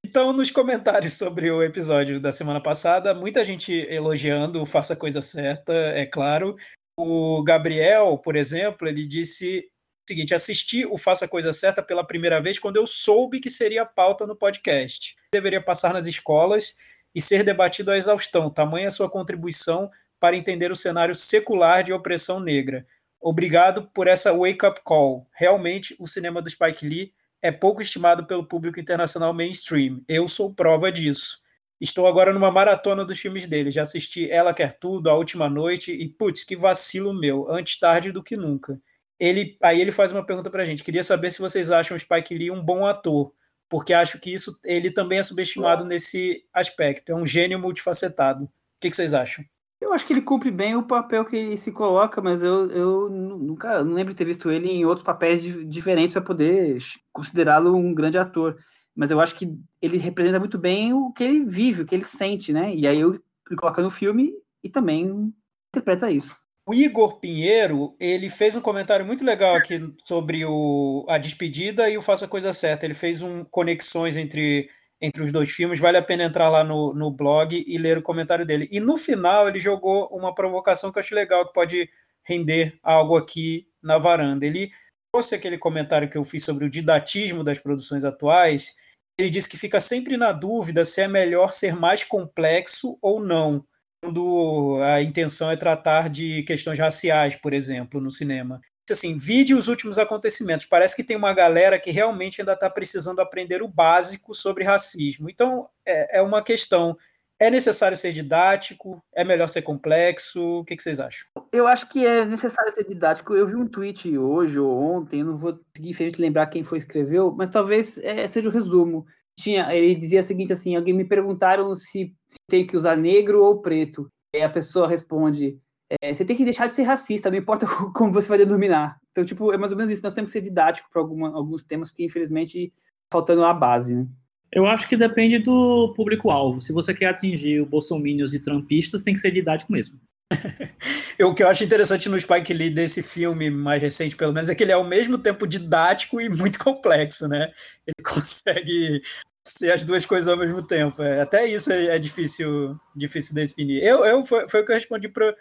Então, 0.05 0.33
nos 0.33 0.51
comentários 0.51 1.15
sobre 1.15 1.51
o 1.51 1.63
episódio 1.63 2.21
da 2.21 2.31
semana 2.31 2.61
passada, 2.61 3.15
muita 3.15 3.45
gente 3.45 3.73
elogiando 3.91 4.63
o 4.63 4.67
Faça 4.67 4.95
a 4.95 4.97
Coisa 4.97 5.21
Certa, 5.21 5.73
é 5.73 6.07
claro. 6.07 6.57
O 6.99 7.43
Gabriel, 7.43 8.17
por 8.19 8.37
exemplo, 8.37 8.87
ele 8.87 9.07
disse 9.07 9.69
seguinte, 10.09 10.35
assisti 10.35 10.87
o 10.87 10.97
Faça 10.97 11.25
a 11.25 11.29
Coisa 11.29 11.53
Certa 11.53 11.83
pela 11.83 12.07
primeira 12.07 12.41
vez 12.41 12.59
quando 12.59 12.77
eu 12.77 12.87
soube 12.87 13.41
que 13.41 13.51
seria 13.51 13.85
pauta 13.85 14.27
no 14.27 14.37
podcast. 14.37 15.17
Deveria 15.33 15.61
passar 15.61 15.93
nas 15.93 16.07
escolas 16.07 16.77
e 17.15 17.21
ser 17.21 17.43
debatido 17.43 17.91
à 17.91 17.97
exaustão, 17.97 18.51
tamanha 18.51 18.91
sua 18.91 19.11
contribuição 19.11 19.91
para 20.21 20.37
entender 20.37 20.71
o 20.71 20.77
cenário 20.77 21.15
secular 21.15 21.83
de 21.83 21.93
opressão 21.93 22.41
negra. 22.41 22.87
Obrigado 23.21 23.91
por 23.93 24.07
essa 24.07 24.33
wake-up 24.33 24.81
call. 24.85 25.27
Realmente, 25.33 25.97
o 25.99 26.07
cinema 26.07 26.41
do 26.41 26.49
Spike 26.49 26.87
Lee 26.87 27.13
é 27.43 27.51
pouco 27.51 27.83
estimado 27.83 28.27
pelo 28.27 28.47
público 28.47 28.79
internacional 28.79 29.33
mainstream. 29.33 30.03
Eu 30.09 30.29
sou 30.29 30.55
prova 30.55 30.93
disso. 30.93 31.41
Estou 31.81 32.07
agora 32.07 32.33
numa 32.33 32.51
maratona 32.51 33.05
dos 33.05 33.19
filmes 33.19 33.47
dele. 33.47 33.71
Já 33.71 33.83
assisti 33.83 34.31
Ela 34.31 34.55
Quer 34.55 34.73
Tudo, 34.73 35.11
A 35.11 35.15
Última 35.15 35.49
Noite 35.49 35.93
e, 35.93 36.09
putz, 36.09 36.45
que 36.45 36.57
vacilo 36.57 37.13
meu. 37.13 37.51
Antes 37.51 37.79
tarde 37.79 38.13
do 38.13 38.23
que 38.23 38.37
nunca. 38.37 38.81
Ele, 39.19 39.57
aí 39.63 39.81
ele 39.81 39.93
faz 39.93 40.13
uma 40.13 40.25
pergunta 40.25 40.51
pra 40.51 40.65
gente. 40.65 40.85
Queria 40.85 41.03
saber 41.03 41.31
se 41.31 41.41
vocês 41.41 41.71
acham 41.71 41.97
o 41.97 42.01
Spike 42.01 42.35
Lee 42.35 42.51
um 42.51 42.63
bom 42.63 42.87
ator, 42.87 43.33
porque 43.69 43.93
acho 43.93 44.21
que 44.21 44.33
isso 44.33 44.59
ele 44.65 44.91
também 44.91 45.19
é 45.19 45.23
subestimado 45.23 45.85
nesse 45.85 46.45
aspecto. 46.53 47.11
É 47.11 47.15
um 47.15 47.27
gênio 47.27 47.59
multifacetado. 47.59 48.45
O 48.45 48.51
que, 48.81 48.91
que 48.91 48.97
vocês 48.97 49.15
acham? 49.15 49.45
Eu 49.81 49.93
acho 49.93 50.07
que 50.07 50.13
ele 50.13 50.23
cumpre 50.23 50.51
bem 50.51 50.75
o 50.75 50.83
papel 50.83 51.25
que 51.25 51.37
ele 51.37 51.57
se 51.57 51.71
coloca, 51.71 52.21
mas 52.21 52.43
eu, 52.43 52.71
eu 52.71 53.11
nunca 53.11 53.85
não 53.85 53.95
lembro 53.95 54.13
de 54.13 54.17
ter 54.17 54.25
visto 54.25 54.51
ele 54.51 54.69
em 54.69 54.85
outros 54.85 55.05
papéis 55.05 55.43
diferentes 55.69 56.15
para 56.15 56.23
poder 56.23 56.79
considerá-lo 57.13 57.77
um 57.77 57.95
grande 57.95 58.19
ator. 58.19 58.57
Mas 58.95 59.11
eu 59.11 59.21
acho 59.21 59.35
que 59.35 59.55
ele 59.81 59.99
representa 59.99 60.39
muito 60.39 60.59
bem 60.59 60.95
o 60.95 61.13
que 61.13 61.23
ele 61.23 61.45
vive, 61.45 61.83
o 61.83 61.87
que 61.87 61.95
ele 61.95 62.05
sente, 62.05 62.53
né? 62.53 62.75
E 62.75 62.87
aí 62.87 62.99
eu 62.99 63.21
ele 63.49 63.57
coloca 63.57 63.83
no 63.83 63.91
filme 63.91 64.33
e 64.63 64.69
também 64.69 65.33
interpreta 65.69 66.11
isso. 66.11 66.37
O 66.69 66.75
Igor 66.75 67.21
Pinheiro, 67.21 67.95
ele 68.01 68.29
fez 68.29 68.57
um 68.57 68.61
comentário 68.61 69.07
muito 69.07 69.25
legal 69.25 69.55
aqui 69.55 69.81
sobre 70.03 70.45
o, 70.45 71.07
a 71.09 71.17
despedida 71.17 71.89
e 71.89 71.97
o 71.97 72.03
Faça 72.03 72.25
a 72.25 72.29
Coisa 72.29 72.53
Certa. 72.53 72.85
Ele 72.85 72.93
fez 72.93 73.23
um 73.23 73.45
conexões 73.45 74.17
entre, 74.17 74.69
entre 75.01 75.23
os 75.23 75.31
dois 75.31 75.49
filmes. 75.49 75.79
Vale 75.79 75.97
a 75.97 76.03
pena 76.03 76.25
entrar 76.25 76.49
lá 76.49 76.65
no, 76.65 76.93
no 76.93 77.09
blog 77.09 77.65
e 77.65 77.79
ler 77.79 77.99
o 77.99 78.03
comentário 78.03 78.45
dele. 78.45 78.69
E 78.73 78.81
no 78.81 78.97
final 78.97 79.49
ele 79.49 79.61
jogou 79.61 80.09
uma 80.11 80.35
provocação 80.35 80.91
que 80.91 80.99
eu 80.99 81.01
acho 81.01 81.15
legal, 81.15 81.47
que 81.47 81.55
pode 81.55 81.89
render 82.25 82.77
algo 82.83 83.17
aqui 83.17 83.69
na 83.81 83.97
varanda. 83.97 84.45
Ele 84.45 84.73
trouxe 85.13 85.37
aquele 85.37 85.59
comentário 85.59 86.11
que 86.11 86.19
eu 86.19 86.25
fiz 86.25 86.45
sobre 86.45 86.65
o 86.65 86.71
didatismo 86.71 87.45
das 87.45 87.61
produções 87.61 88.05
atuais. 88.05 88.75
Ele 89.17 89.31
disse 89.31 89.49
que 89.49 89.57
fica 89.57 89.79
sempre 89.79 90.17
na 90.17 90.33
dúvida 90.33 90.85
se 90.85 91.01
é 91.01 91.07
melhor 91.07 91.53
ser 91.53 91.77
mais 91.77 92.03
complexo 92.03 92.99
ou 93.01 93.21
não 93.21 93.65
quando 94.03 94.79
a 94.83 95.03
intenção 95.03 95.51
é 95.51 95.57
tratar 95.57 96.09
de 96.09 96.43
questões 96.45 96.79
raciais, 96.79 97.37
por 97.37 97.53
exemplo, 97.53 98.01
no 98.01 98.11
cinema. 98.11 98.61
Assim, 98.89 99.19
vide 99.19 99.53
os 99.53 99.67
últimos 99.67 99.99
acontecimentos. 99.99 100.65
Parece 100.65 100.95
que 100.95 101.03
tem 101.03 101.17
uma 101.17 101.33
galera 101.33 101.79
que 101.79 101.91
realmente 101.91 102.41
ainda 102.41 102.53
está 102.53 102.71
precisando 102.71 103.21
aprender 103.21 103.61
o 103.61 103.69
básico 103.69 104.33
sobre 104.33 104.63
racismo. 104.63 105.29
Então, 105.29 105.69
é, 105.85 106.19
é, 106.19 106.23
uma 106.23 106.41
questão. 106.41 106.97
É 107.39 107.51
necessário 107.51 107.97
ser 107.97 108.13
didático? 108.13 109.03
É 109.15 109.25
melhor 109.25 109.49
ser 109.49 109.61
complexo? 109.61 110.61
O 110.61 110.65
que, 110.65 110.77
que, 110.77 110.83
vocês 110.83 111.01
acham? 111.01 111.27
Eu 111.53 111.67
acho 111.67 111.89
que 111.89 112.07
é 112.07 112.25
necessário 112.25 112.73
ser 112.73 112.85
didático. 112.85 113.35
Eu 113.35 113.47
vi 113.47 113.57
um 113.57 113.67
tweet 113.67 114.17
hoje 114.17 114.59
ou 114.59 114.73
ontem, 114.73 115.23
não 115.23 115.35
vou 115.35 115.59
seguir 115.77 116.15
lembrar 116.19 116.47
quem 116.47 116.63
foi 116.63 116.79
escreveu, 116.79 117.31
mas 117.33 117.51
talvez 117.51 117.99
é, 117.99 118.27
seja 118.29 118.49
o 118.49 118.53
resumo 118.53 119.05
tinha, 119.39 119.73
ele 119.75 119.95
dizia 119.95 120.21
o 120.21 120.25
seguinte 120.25 120.53
assim, 120.53 120.75
alguém 120.75 120.95
me 120.95 121.05
perguntaram 121.05 121.75
se, 121.75 122.15
se 122.29 122.37
tem 122.49 122.67
que 122.67 122.77
usar 122.77 122.97
negro 122.97 123.45
ou 123.45 123.61
preto. 123.61 124.09
E 124.35 124.41
a 124.41 124.49
pessoa 124.49 124.89
responde, 124.89 125.59
é, 126.03 126.13
você 126.13 126.25
tem 126.25 126.37
que 126.37 126.45
deixar 126.45 126.67
de 126.67 126.75
ser 126.75 126.83
racista, 126.83 127.31
não 127.31 127.39
importa 127.39 127.67
como 127.95 128.13
você 128.13 128.29
vai 128.29 128.39
denominar. 128.39 128.99
Então, 129.11 129.25
tipo, 129.25 129.53
é 129.53 129.57
mais 129.57 129.73
ou 129.73 129.79
menos 129.79 129.93
isso. 129.93 130.03
Nós 130.03 130.15
temos 130.15 130.31
que 130.31 130.39
ser 130.39 130.45
didático 130.45 130.89
para 130.91 131.01
alguns 131.03 131.63
temas, 131.65 131.91
porque 131.91 132.05
infelizmente 132.05 132.73
faltando 133.13 133.45
a 133.45 133.55
base, 133.55 133.95
né? 133.95 134.07
Eu 134.53 134.67
acho 134.67 134.89
que 134.89 134.97
depende 134.97 135.39
do 135.39 135.93
público-alvo. 135.95 136.61
Se 136.61 136.73
você 136.73 136.95
quer 136.95 137.07
atingir 137.07 137.61
o 137.61 137.67
bolsominions 137.67 138.33
e 138.33 138.41
trampistas, 138.41 139.03
tem 139.03 139.13
que 139.13 139.21
ser 139.21 139.31
didático 139.31 139.73
mesmo. 139.73 140.01
o 141.25 141.35
que 141.35 141.43
eu 141.43 141.49
acho 141.49 141.65
interessante 141.65 142.09
no 142.09 142.19
Spike 142.19 142.53
Lee 142.53 142.71
desse 142.71 143.03
filme 143.03 143.51
mais 143.51 143.81
recente, 143.81 144.17
pelo 144.17 144.33
menos, 144.33 144.49
é 144.49 144.55
que 144.55 144.63
ele 144.63 144.73
é 144.73 144.75
ao 144.75 144.85
mesmo 144.85 145.19
tempo 145.19 145.47
didático 145.47 146.21
e 146.21 146.29
muito 146.29 146.59
complexo, 146.59 147.29
né? 147.29 147.53
Ele 147.87 147.95
consegue 148.05 149.03
ser 149.47 149.73
as 149.73 149.85
duas 149.85 150.05
coisas 150.05 150.29
ao 150.29 150.37
mesmo 150.37 150.63
tempo. 150.63 151.03
É, 151.03 151.21
até 151.23 151.47
isso 151.47 151.73
é, 151.73 151.97
é, 151.97 151.99
difícil, 151.99 152.79
difícil 152.95 153.35
definir. 153.35 153.83
Eu, 153.83 154.05
eu 154.05 154.25
foi, 154.25 154.49
foi 154.49 154.61
o 154.61 154.65
que 154.65 154.73
eu 154.73 154.77
respondi 154.77 155.09
para 155.09 155.35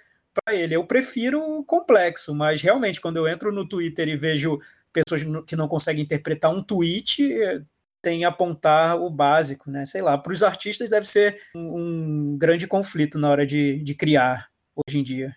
ele. 0.51 0.75
Eu 0.75 0.85
prefiro 0.85 1.41
o 1.41 1.63
complexo, 1.63 2.33
mas 2.33 2.61
realmente 2.61 3.01
quando 3.01 3.17
eu 3.17 3.27
entro 3.27 3.51
no 3.51 3.67
Twitter 3.67 4.07
e 4.07 4.15
vejo 4.15 4.59
pessoas 4.93 5.23
que 5.45 5.55
não 5.55 5.67
conseguem 5.67 6.03
interpretar 6.03 6.51
um 6.51 6.63
tweet, 6.63 7.33
tem 8.01 8.23
apontar 8.23 9.01
o 9.01 9.09
básico, 9.09 9.69
né? 9.69 9.83
Sei 9.83 10.01
lá, 10.01 10.17
para 10.17 10.31
os 10.31 10.43
artistas 10.43 10.89
deve 10.89 11.07
ser 11.07 11.41
um, 11.55 12.33
um 12.33 12.37
grande 12.37 12.67
conflito 12.67 13.17
na 13.17 13.29
hora 13.29 13.45
de, 13.45 13.79
de 13.79 13.95
criar 13.95 14.47
hoje 14.75 14.99
em 14.99 15.03
dia. 15.03 15.35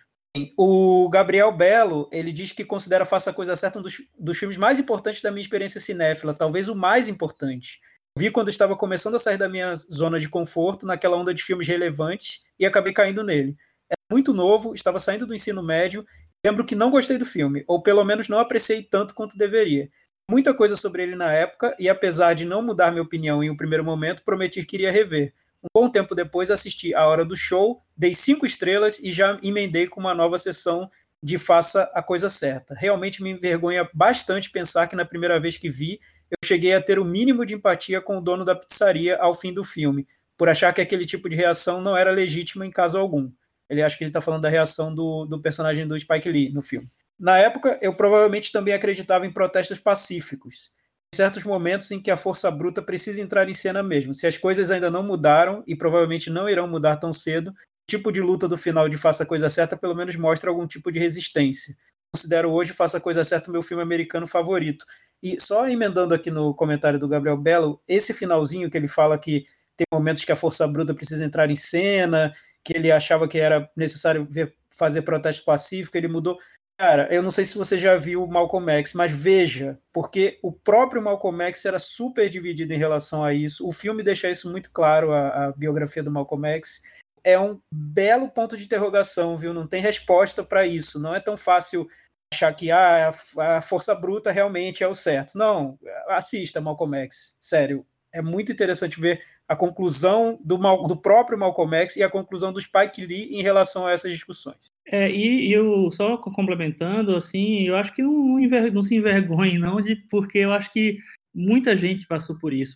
O 0.57 1.09
Gabriel 1.09 1.51
Belo, 1.51 2.07
ele 2.11 2.31
diz 2.31 2.51
que 2.51 2.63
considera 2.63 3.03
Faça 3.03 3.31
a 3.31 3.33
Coisa 3.33 3.55
Certa 3.55 3.79
um 3.79 3.81
dos, 3.81 3.97
dos 4.17 4.37
filmes 4.37 4.57
mais 4.57 4.79
importantes 4.79 5.21
da 5.21 5.31
minha 5.31 5.41
experiência 5.41 5.79
cinéfila, 5.79 6.35
talvez 6.35 6.69
o 6.69 6.75
mais 6.75 7.09
importante. 7.09 7.79
Vi 8.17 8.29
quando 8.29 8.49
estava 8.49 8.75
começando 8.75 9.15
a 9.15 9.19
sair 9.19 9.37
da 9.37 9.49
minha 9.49 9.73
zona 9.75 10.19
de 10.19 10.29
conforto, 10.29 10.85
naquela 10.85 11.17
onda 11.17 11.33
de 11.33 11.43
filmes 11.43 11.67
relevantes, 11.67 12.43
e 12.59 12.65
acabei 12.65 12.93
caindo 12.93 13.23
nele. 13.23 13.55
Era 13.89 13.99
muito 14.11 14.33
novo, 14.33 14.73
estava 14.75 14.99
saindo 14.99 15.25
do 15.25 15.33
ensino 15.33 15.63
médio, 15.63 16.05
lembro 16.45 16.63
que 16.63 16.75
não 16.75 16.91
gostei 16.91 17.17
do 17.17 17.25
filme, 17.25 17.63
ou 17.67 17.81
pelo 17.81 18.03
menos 18.03 18.27
não 18.27 18.39
apreciei 18.39 18.83
tanto 18.83 19.15
quanto 19.15 19.37
deveria. 19.37 19.89
Muita 20.29 20.53
coisa 20.53 20.75
sobre 20.75 21.01
ele 21.01 21.15
na 21.15 21.33
época, 21.33 21.75
e 21.79 21.89
apesar 21.89 22.35
de 22.35 22.45
não 22.45 22.61
mudar 22.61 22.91
minha 22.91 23.01
opinião 23.01 23.43
em 23.43 23.49
um 23.49 23.57
primeiro 23.57 23.83
momento, 23.83 24.23
prometi 24.23 24.63
que 24.63 24.75
iria 24.75 24.91
rever. 24.91 25.33
Um 25.61 25.67
bom 25.81 25.89
tempo 25.89 26.15
depois 26.15 26.49
assisti 26.49 26.95
A 26.95 27.05
Hora 27.05 27.25
do 27.25 27.35
Show, 27.35 27.83
dei 27.95 28.13
cinco 28.13 28.45
estrelas 28.45 28.97
e 28.99 29.11
já 29.11 29.37
emendei 29.43 29.87
com 29.87 29.99
uma 29.99 30.15
nova 30.15 30.37
sessão 30.37 30.89
de 31.21 31.37
Faça 31.37 31.83
a 31.93 32.01
Coisa 32.01 32.29
Certa. 32.29 32.73
Realmente 32.73 33.21
me 33.21 33.31
envergonha 33.31 33.89
bastante 33.93 34.49
pensar 34.49 34.87
que 34.87 34.95
na 34.95 35.03
primeira 35.03 35.37
vez 35.37 35.57
que 35.57 35.69
vi, 35.69 35.99
eu 36.31 36.37
cheguei 36.47 36.73
a 36.73 36.81
ter 36.81 36.97
o 36.97 37.03
mínimo 37.03 37.45
de 37.45 37.55
empatia 37.55 37.99
com 37.99 38.17
o 38.17 38.21
dono 38.21 38.45
da 38.45 38.55
pizzaria 38.55 39.17
ao 39.17 39.33
fim 39.33 39.53
do 39.53 39.63
filme, 39.63 40.07
por 40.37 40.47
achar 40.47 40.73
que 40.73 40.79
aquele 40.79 41.05
tipo 41.05 41.27
de 41.27 41.35
reação 41.35 41.81
não 41.81 41.97
era 41.97 42.11
legítima 42.11 42.65
em 42.65 42.71
caso 42.71 42.97
algum. 42.97 43.29
Ele 43.69 43.81
acha 43.81 43.97
que 43.97 44.03
ele 44.05 44.09
está 44.09 44.21
falando 44.21 44.43
da 44.43 44.49
reação 44.49 44.95
do, 44.95 45.25
do 45.25 45.41
personagem 45.41 45.85
do 45.85 45.99
Spike 45.99 46.29
Lee 46.29 46.53
no 46.53 46.61
filme. 46.61 46.89
Na 47.19 47.37
época, 47.37 47.77
eu 47.81 47.93
provavelmente 47.93 48.49
também 48.49 48.73
acreditava 48.73 49.25
em 49.25 49.31
protestos 49.31 49.77
pacíficos 49.77 50.71
certos 51.13 51.43
momentos 51.43 51.91
em 51.91 52.01
que 52.01 52.11
a 52.11 52.17
força 52.17 52.49
bruta 52.51 52.81
precisa 52.81 53.21
entrar 53.21 53.49
em 53.49 53.53
cena 53.53 53.81
mesmo. 53.81 54.13
Se 54.13 54.27
as 54.27 54.37
coisas 54.37 54.71
ainda 54.71 54.89
não 54.89 55.03
mudaram 55.03 55.63
e 55.65 55.75
provavelmente 55.75 56.29
não 56.29 56.49
irão 56.49 56.67
mudar 56.67 56.97
tão 56.97 57.11
cedo, 57.11 57.49
o 57.49 57.53
tipo 57.89 58.11
de 58.11 58.21
luta 58.21 58.47
do 58.47 58.57
final 58.57 58.87
de 58.87 58.97
Faça 58.97 59.23
a 59.23 59.25
Coisa 59.25 59.49
Certa 59.49 59.75
pelo 59.75 59.95
menos 59.95 60.15
mostra 60.15 60.49
algum 60.49 60.67
tipo 60.67 60.91
de 60.91 60.99
resistência. 60.99 61.75
Considero 62.13 62.51
hoje 62.51 62.73
Faça 62.73 62.97
a 62.97 63.01
Coisa 63.01 63.23
Certa 63.23 63.49
o 63.49 63.53
meu 63.53 63.61
filme 63.61 63.83
americano 63.83 64.27
favorito. 64.27 64.85
E 65.21 65.39
só 65.39 65.67
emendando 65.67 66.13
aqui 66.13 66.31
no 66.31 66.53
comentário 66.53 66.99
do 66.99 67.07
Gabriel 67.07 67.37
Belo, 67.37 67.81
esse 67.87 68.13
finalzinho 68.13 68.69
que 68.69 68.77
ele 68.77 68.87
fala 68.87 69.17
que 69.17 69.45
tem 69.75 69.85
momentos 69.93 70.23
que 70.23 70.31
a 70.31 70.35
força 70.35 70.67
bruta 70.67 70.93
precisa 70.93 71.23
entrar 71.25 71.49
em 71.49 71.55
cena, 71.55 72.33
que 72.63 72.77
ele 72.77 72.91
achava 72.91 73.27
que 73.27 73.37
era 73.37 73.69
necessário 73.75 74.27
ver, 74.29 74.55
fazer 74.77 75.01
protesto 75.01 75.43
pacífico, 75.43 75.97
ele 75.97 76.07
mudou. 76.07 76.37
Cara, 76.79 77.13
eu 77.13 77.21
não 77.21 77.29
sei 77.29 77.43
se 77.43 77.57
você 77.57 77.77
já 77.77 77.97
viu 77.97 78.25
Malcolm 78.25 78.71
X, 78.71 78.93
mas 78.93 79.11
veja, 79.11 79.77
porque 79.91 80.39
o 80.41 80.49
próprio 80.49 81.01
Malcolm 81.01 81.43
X 81.43 81.65
era 81.65 81.77
super 81.77 82.29
dividido 82.29 82.73
em 82.73 82.77
relação 82.77 83.21
a 83.21 83.33
isso. 83.33 83.67
O 83.67 83.71
filme 83.73 84.01
deixa 84.01 84.29
isso 84.29 84.49
muito 84.49 84.71
claro, 84.71 85.11
a, 85.11 85.47
a 85.47 85.51
biografia 85.51 86.01
do 86.01 86.09
Malcolm 86.09 86.47
X. 86.47 86.81
É 87.21 87.37
um 87.37 87.59
belo 87.69 88.29
ponto 88.29 88.55
de 88.55 88.63
interrogação, 88.63 89.35
viu? 89.35 89.53
Não 89.53 89.67
tem 89.67 89.81
resposta 89.81 90.41
para 90.41 90.65
isso. 90.65 90.97
Não 90.97 91.13
é 91.13 91.19
tão 91.19 91.35
fácil 91.35 91.85
achar 92.33 92.53
que 92.53 92.71
ah, 92.71 93.11
a, 93.37 93.57
a 93.57 93.61
força 93.61 93.93
bruta 93.93 94.31
realmente 94.31 94.81
é 94.81 94.87
o 94.87 94.95
certo. 94.95 95.37
Não, 95.37 95.77
assista 96.07 96.61
Malcolm 96.61 96.95
X. 96.95 97.35
Sério, 97.41 97.85
é 98.13 98.21
muito 98.21 98.53
interessante 98.53 99.01
ver 99.01 99.21
a 99.49 99.55
conclusão 99.55 100.39
do, 100.41 100.57
do 100.87 100.95
próprio 100.95 101.37
Malcolm 101.37 101.75
X 101.75 101.97
e 101.97 102.03
a 102.03 102.09
conclusão 102.09 102.53
do 102.53 102.61
Spike 102.61 103.05
Lee 103.05 103.35
em 103.35 103.41
relação 103.41 103.85
a 103.85 103.91
essas 103.91 104.13
discussões. 104.13 104.71
É, 104.91 105.11
e, 105.11 105.51
eu 105.51 105.89
só 105.91 106.17
complementando, 106.17 107.15
assim, 107.15 107.63
eu 107.63 107.75
acho 107.75 107.93
que 107.93 108.01
não, 108.01 108.39
não, 108.73 108.83
se 108.83 108.95
envergonhe, 108.95 109.57
não, 109.57 109.79
de, 109.79 109.95
porque 110.09 110.39
eu 110.39 110.51
acho 110.51 110.71
que 110.73 110.97
muita 111.33 111.75
gente 111.75 112.07
passou 112.07 112.37
por 112.37 112.53
isso, 112.53 112.75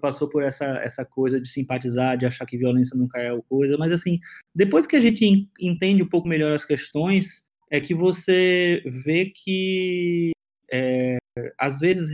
passou 0.00 0.28
por 0.28 0.42
essa, 0.42 0.66
essa 0.82 1.04
coisa 1.04 1.40
de 1.40 1.48
simpatizar, 1.48 2.18
de 2.18 2.26
achar 2.26 2.46
que 2.46 2.58
violência 2.58 2.98
nunca 2.98 3.18
é 3.18 3.30
coisa, 3.48 3.76
mas 3.78 3.92
assim, 3.92 4.18
depois 4.54 4.86
que 4.86 4.96
a 4.96 5.00
gente 5.00 5.48
entende 5.60 6.02
um 6.02 6.08
pouco 6.08 6.28
melhor 6.28 6.52
as 6.52 6.64
questões, 6.64 7.44
é 7.70 7.80
que 7.80 7.94
você 7.94 8.82
vê 8.84 9.26
que 9.26 10.32
é, 10.70 11.16
às 11.56 11.78
vezes 11.78 12.10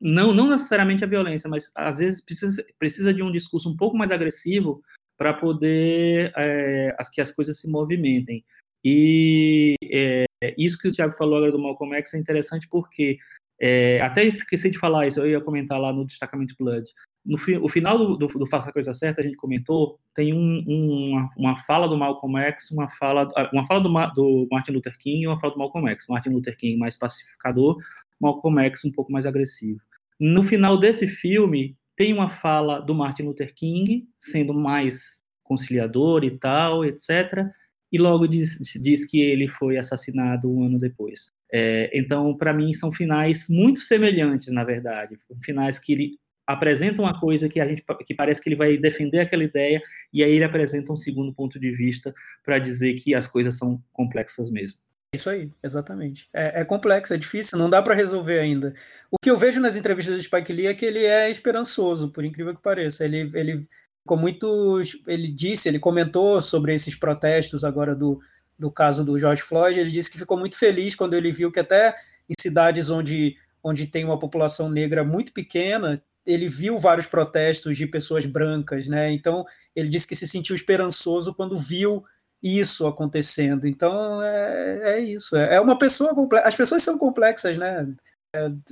não, 0.00 0.32
não 0.32 0.48
necessariamente 0.48 1.04
a 1.04 1.08
violência, 1.08 1.48
mas 1.48 1.70
às 1.76 1.98
vezes 1.98 2.20
precisa, 2.20 2.64
precisa 2.78 3.12
de 3.12 3.22
um 3.22 3.30
discurso 3.30 3.70
um 3.70 3.76
pouco 3.76 3.96
mais 3.96 4.10
agressivo 4.10 4.82
para 5.16 5.32
poder 5.32 6.32
é, 6.36 6.94
as, 6.98 7.08
que 7.08 7.20
as 7.20 7.30
coisas 7.30 7.58
se 7.60 7.70
movimentem. 7.70 8.44
E 8.88 9.74
é, 9.90 10.26
isso 10.56 10.78
que 10.78 10.86
o 10.86 10.92
Thiago 10.92 11.16
falou 11.16 11.38
agora 11.38 11.50
do 11.50 11.58
Malcolm 11.58 11.92
X 11.96 12.14
é 12.14 12.18
interessante 12.18 12.68
porque, 12.68 13.18
é, 13.60 14.00
até 14.00 14.22
esqueci 14.22 14.70
de 14.70 14.78
falar 14.78 15.08
isso, 15.08 15.18
eu 15.18 15.28
ia 15.28 15.40
comentar 15.40 15.80
lá 15.80 15.92
no 15.92 16.06
Destacamento 16.06 16.54
Blood. 16.56 16.88
No 17.24 17.36
fi, 17.36 17.56
o 17.56 17.68
final 17.68 17.98
do, 17.98 18.16
do, 18.16 18.28
do, 18.28 18.46
Faça 18.46 18.70
a 18.70 18.72
Coisa 18.72 18.94
Certa, 18.94 19.20
a 19.20 19.24
gente 19.24 19.36
comentou, 19.36 19.98
tem 20.14 20.32
um, 20.32 20.62
um, 20.68 21.08
uma, 21.10 21.30
uma, 21.36 21.56
fala 21.56 21.88
do 21.88 21.98
Malcolm 21.98 22.38
X, 22.38 22.70
uma 22.70 22.88
fala, 22.88 23.28
uma 23.52 23.66
fala 23.66 23.80
do, 23.80 23.88
do 24.14 24.46
Martin 24.52 24.70
Luther 24.70 24.96
King 24.96 25.24
e 25.24 25.26
uma 25.26 25.40
fala 25.40 25.54
do 25.54 25.58
Malcolm 25.58 25.90
X. 25.90 26.06
Martin 26.08 26.28
Luther 26.28 26.56
King 26.56 26.78
mais 26.78 26.96
pacificador, 26.96 27.78
Malcolm 28.20 28.62
X 28.66 28.84
um 28.84 28.92
pouco 28.92 29.10
mais 29.10 29.26
agressivo. 29.26 29.80
No 30.20 30.44
final 30.44 30.78
desse 30.78 31.08
filme, 31.08 31.76
tem 31.96 32.12
uma 32.12 32.28
fala 32.28 32.78
do 32.78 32.94
Martin 32.94 33.24
Luther 33.24 33.52
King, 33.52 34.08
sendo 34.16 34.54
mais 34.54 35.24
conciliador 35.42 36.22
e 36.22 36.30
tal, 36.30 36.84
etc. 36.84 37.50
E 37.96 37.98
logo 37.98 38.26
diz, 38.26 38.58
diz 38.78 39.06
que 39.06 39.18
ele 39.18 39.48
foi 39.48 39.78
assassinado 39.78 40.52
um 40.52 40.64
ano 40.64 40.78
depois. 40.78 41.32
É, 41.50 41.90
então, 41.94 42.36
para 42.36 42.52
mim, 42.52 42.74
são 42.74 42.92
finais 42.92 43.46
muito 43.48 43.80
semelhantes, 43.80 44.52
na 44.52 44.64
verdade. 44.64 45.16
Finais 45.42 45.78
que 45.78 45.94
ele 45.94 46.18
apresenta 46.46 47.00
uma 47.00 47.18
coisa 47.18 47.48
que 47.48 47.58
a 47.58 47.66
gente 47.66 47.82
que 48.06 48.14
parece 48.14 48.42
que 48.42 48.50
ele 48.50 48.56
vai 48.56 48.76
defender 48.76 49.20
aquela 49.20 49.42
ideia 49.42 49.82
e 50.12 50.22
aí 50.22 50.30
ele 50.30 50.44
apresenta 50.44 50.92
um 50.92 50.96
segundo 50.96 51.34
ponto 51.34 51.58
de 51.58 51.70
vista 51.70 52.14
para 52.44 52.58
dizer 52.58 52.92
que 52.96 53.14
as 53.14 53.26
coisas 53.26 53.56
são 53.56 53.82
complexas 53.94 54.50
mesmo. 54.50 54.78
Isso 55.14 55.30
aí, 55.30 55.50
exatamente. 55.64 56.28
É, 56.34 56.60
é 56.60 56.64
complexo, 56.66 57.14
é 57.14 57.16
difícil, 57.16 57.58
não 57.58 57.70
dá 57.70 57.80
para 57.80 57.94
resolver 57.94 58.38
ainda. 58.38 58.74
O 59.10 59.16
que 59.18 59.30
eu 59.30 59.38
vejo 59.38 59.58
nas 59.58 59.74
entrevistas 59.74 60.14
do 60.14 60.22
Spike 60.22 60.52
Lee 60.52 60.66
é 60.66 60.74
que 60.74 60.84
ele 60.84 61.02
é 61.02 61.30
esperançoso, 61.30 62.12
por 62.12 62.26
incrível 62.26 62.54
que 62.54 62.60
pareça. 62.60 63.06
Ele, 63.06 63.30
ele 63.32 63.58
ficou 64.06 64.16
muito. 64.16 64.80
Ele 65.06 65.26
disse, 65.26 65.68
ele 65.68 65.80
comentou 65.80 66.40
sobre 66.40 66.72
esses 66.72 66.94
protestos 66.94 67.64
agora 67.64 67.94
do, 67.94 68.20
do 68.56 68.70
caso 68.70 69.04
do 69.04 69.18
George 69.18 69.42
Floyd. 69.42 69.80
Ele 69.80 69.90
disse 69.90 70.10
que 70.10 70.16
ficou 70.18 70.38
muito 70.38 70.56
feliz 70.56 70.94
quando 70.94 71.14
ele 71.14 71.32
viu 71.32 71.50
que 71.50 71.58
até 71.58 71.96
em 72.28 72.34
cidades 72.40 72.88
onde, 72.88 73.36
onde 73.62 73.88
tem 73.88 74.04
uma 74.04 74.18
população 74.18 74.68
negra 74.68 75.04
muito 75.04 75.32
pequena, 75.32 76.00
ele 76.24 76.48
viu 76.48 76.78
vários 76.78 77.06
protestos 77.06 77.76
de 77.76 77.86
pessoas 77.86 78.24
brancas, 78.24 78.88
né? 78.88 79.12
Então 79.12 79.44
ele 79.74 79.88
disse 79.88 80.06
que 80.06 80.16
se 80.16 80.26
sentiu 80.26 80.54
esperançoso 80.54 81.34
quando 81.34 81.56
viu 81.56 82.04
isso 82.42 82.86
acontecendo. 82.86 83.66
Então 83.66 84.22
é, 84.22 84.94
é 84.94 85.00
isso. 85.00 85.36
É, 85.36 85.56
é 85.56 85.60
uma 85.60 85.78
pessoa 85.78 86.14
complexa. 86.14 86.46
As 86.46 86.54
pessoas 86.54 86.82
são 86.82 86.96
complexas, 86.96 87.56
né? 87.56 87.86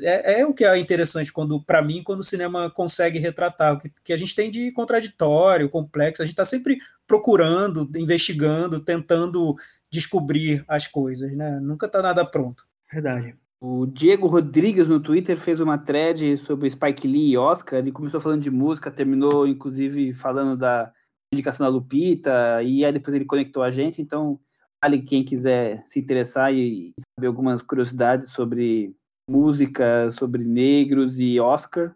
É, 0.01 0.39
é, 0.39 0.41
é 0.41 0.47
o 0.47 0.53
que 0.53 0.65
é 0.65 0.79
interessante 0.79 1.33
quando, 1.33 1.61
para 1.63 1.83
mim, 1.83 2.03
quando 2.03 2.21
o 2.21 2.25
cinema 2.25 2.71
consegue 2.71 3.19
retratar 3.19 3.75
o 3.75 3.79
que, 3.79 3.91
que 4.05 4.13
a 4.13 4.17
gente 4.17 4.35
tem 4.35 4.51
de 4.51 4.71
contraditório, 4.73 5.69
complexo. 5.69 6.23
A 6.23 6.25
gente 6.25 6.35
está 6.35 6.45
sempre 6.45 6.79
procurando, 7.07 7.89
investigando, 7.97 8.81
tentando 8.81 9.55
descobrir 9.91 10.65
as 10.69 10.87
coisas, 10.87 11.35
né? 11.37 11.61
Nunca 11.61 11.87
está 11.87 12.03
nada 12.03 12.25
pronto. 12.25 12.65
Verdade. 12.93 13.37
O 13.61 13.87
Diego 13.87 14.27
Rodrigues 14.27 14.87
no 14.87 15.01
Twitter 15.01 15.39
fez 15.39 15.59
uma 15.59 15.79
thread 15.79 16.37
sobre 16.37 16.69
Spike 16.69 17.09
Lee 17.09 17.31
e 17.31 17.39
Oscar. 17.39 17.79
Ele 17.79 17.93
começou 17.93 18.21
falando 18.21 18.43
de 18.43 18.51
música, 18.51 18.91
terminou 18.91 19.47
inclusive 19.47 20.13
falando 20.13 20.57
da 20.57 20.93
indicação 21.33 21.65
da 21.65 21.73
Lupita, 21.73 22.63
e 22.63 22.85
aí 22.85 22.93
depois 22.93 23.15
ele 23.15 23.25
conectou 23.25 23.63
a 23.63 23.71
gente, 23.71 24.01
então 24.01 24.39
vale 24.83 25.03
quem 25.03 25.25
quiser 25.25 25.83
se 25.87 25.99
interessar 25.99 26.53
e 26.53 26.93
saber 27.17 27.27
algumas 27.27 27.63
curiosidades 27.63 28.31
sobre 28.31 28.95
música, 29.29 30.11
sobre 30.11 30.45
negros 30.45 31.19
e 31.19 31.39
Oscar. 31.41 31.95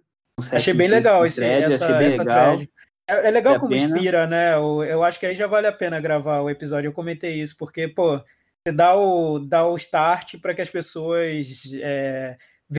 Achei 0.53 0.73
bem 0.73 0.89
legal 0.89 1.27
esse, 1.27 1.41
thread, 1.41 1.65
essa, 1.65 1.85
achei 1.85 1.99
bem 1.99 2.07
essa 2.07 2.19
legal. 2.19 2.57
thread. 2.57 2.71
É, 3.09 3.29
é 3.29 3.31
legal 3.31 3.55
vale 3.55 3.61
como 3.61 3.75
inspira, 3.75 4.27
né? 4.27 4.55
Eu, 4.55 4.85
eu 4.85 5.03
acho 5.03 5.19
que 5.19 5.27
aí 5.27 5.35
já 5.35 5.47
vale 5.47 5.67
a 5.67 5.73
pena 5.73 6.01
gravar 6.01 6.41
o 6.41 6.51
episódio. 6.51 6.89
Eu 6.89 6.93
comentei 6.93 7.41
isso, 7.41 7.57
porque, 7.57 7.89
pô, 7.89 8.19
você 8.67 8.73
dá 8.73 8.95
o, 8.95 9.39
dá 9.39 9.67
o 9.67 9.77
start 9.77 10.39
para 10.41 10.55
que 10.55 10.61
as 10.61 10.71
pessoas 10.71 11.73
é, 11.81 12.37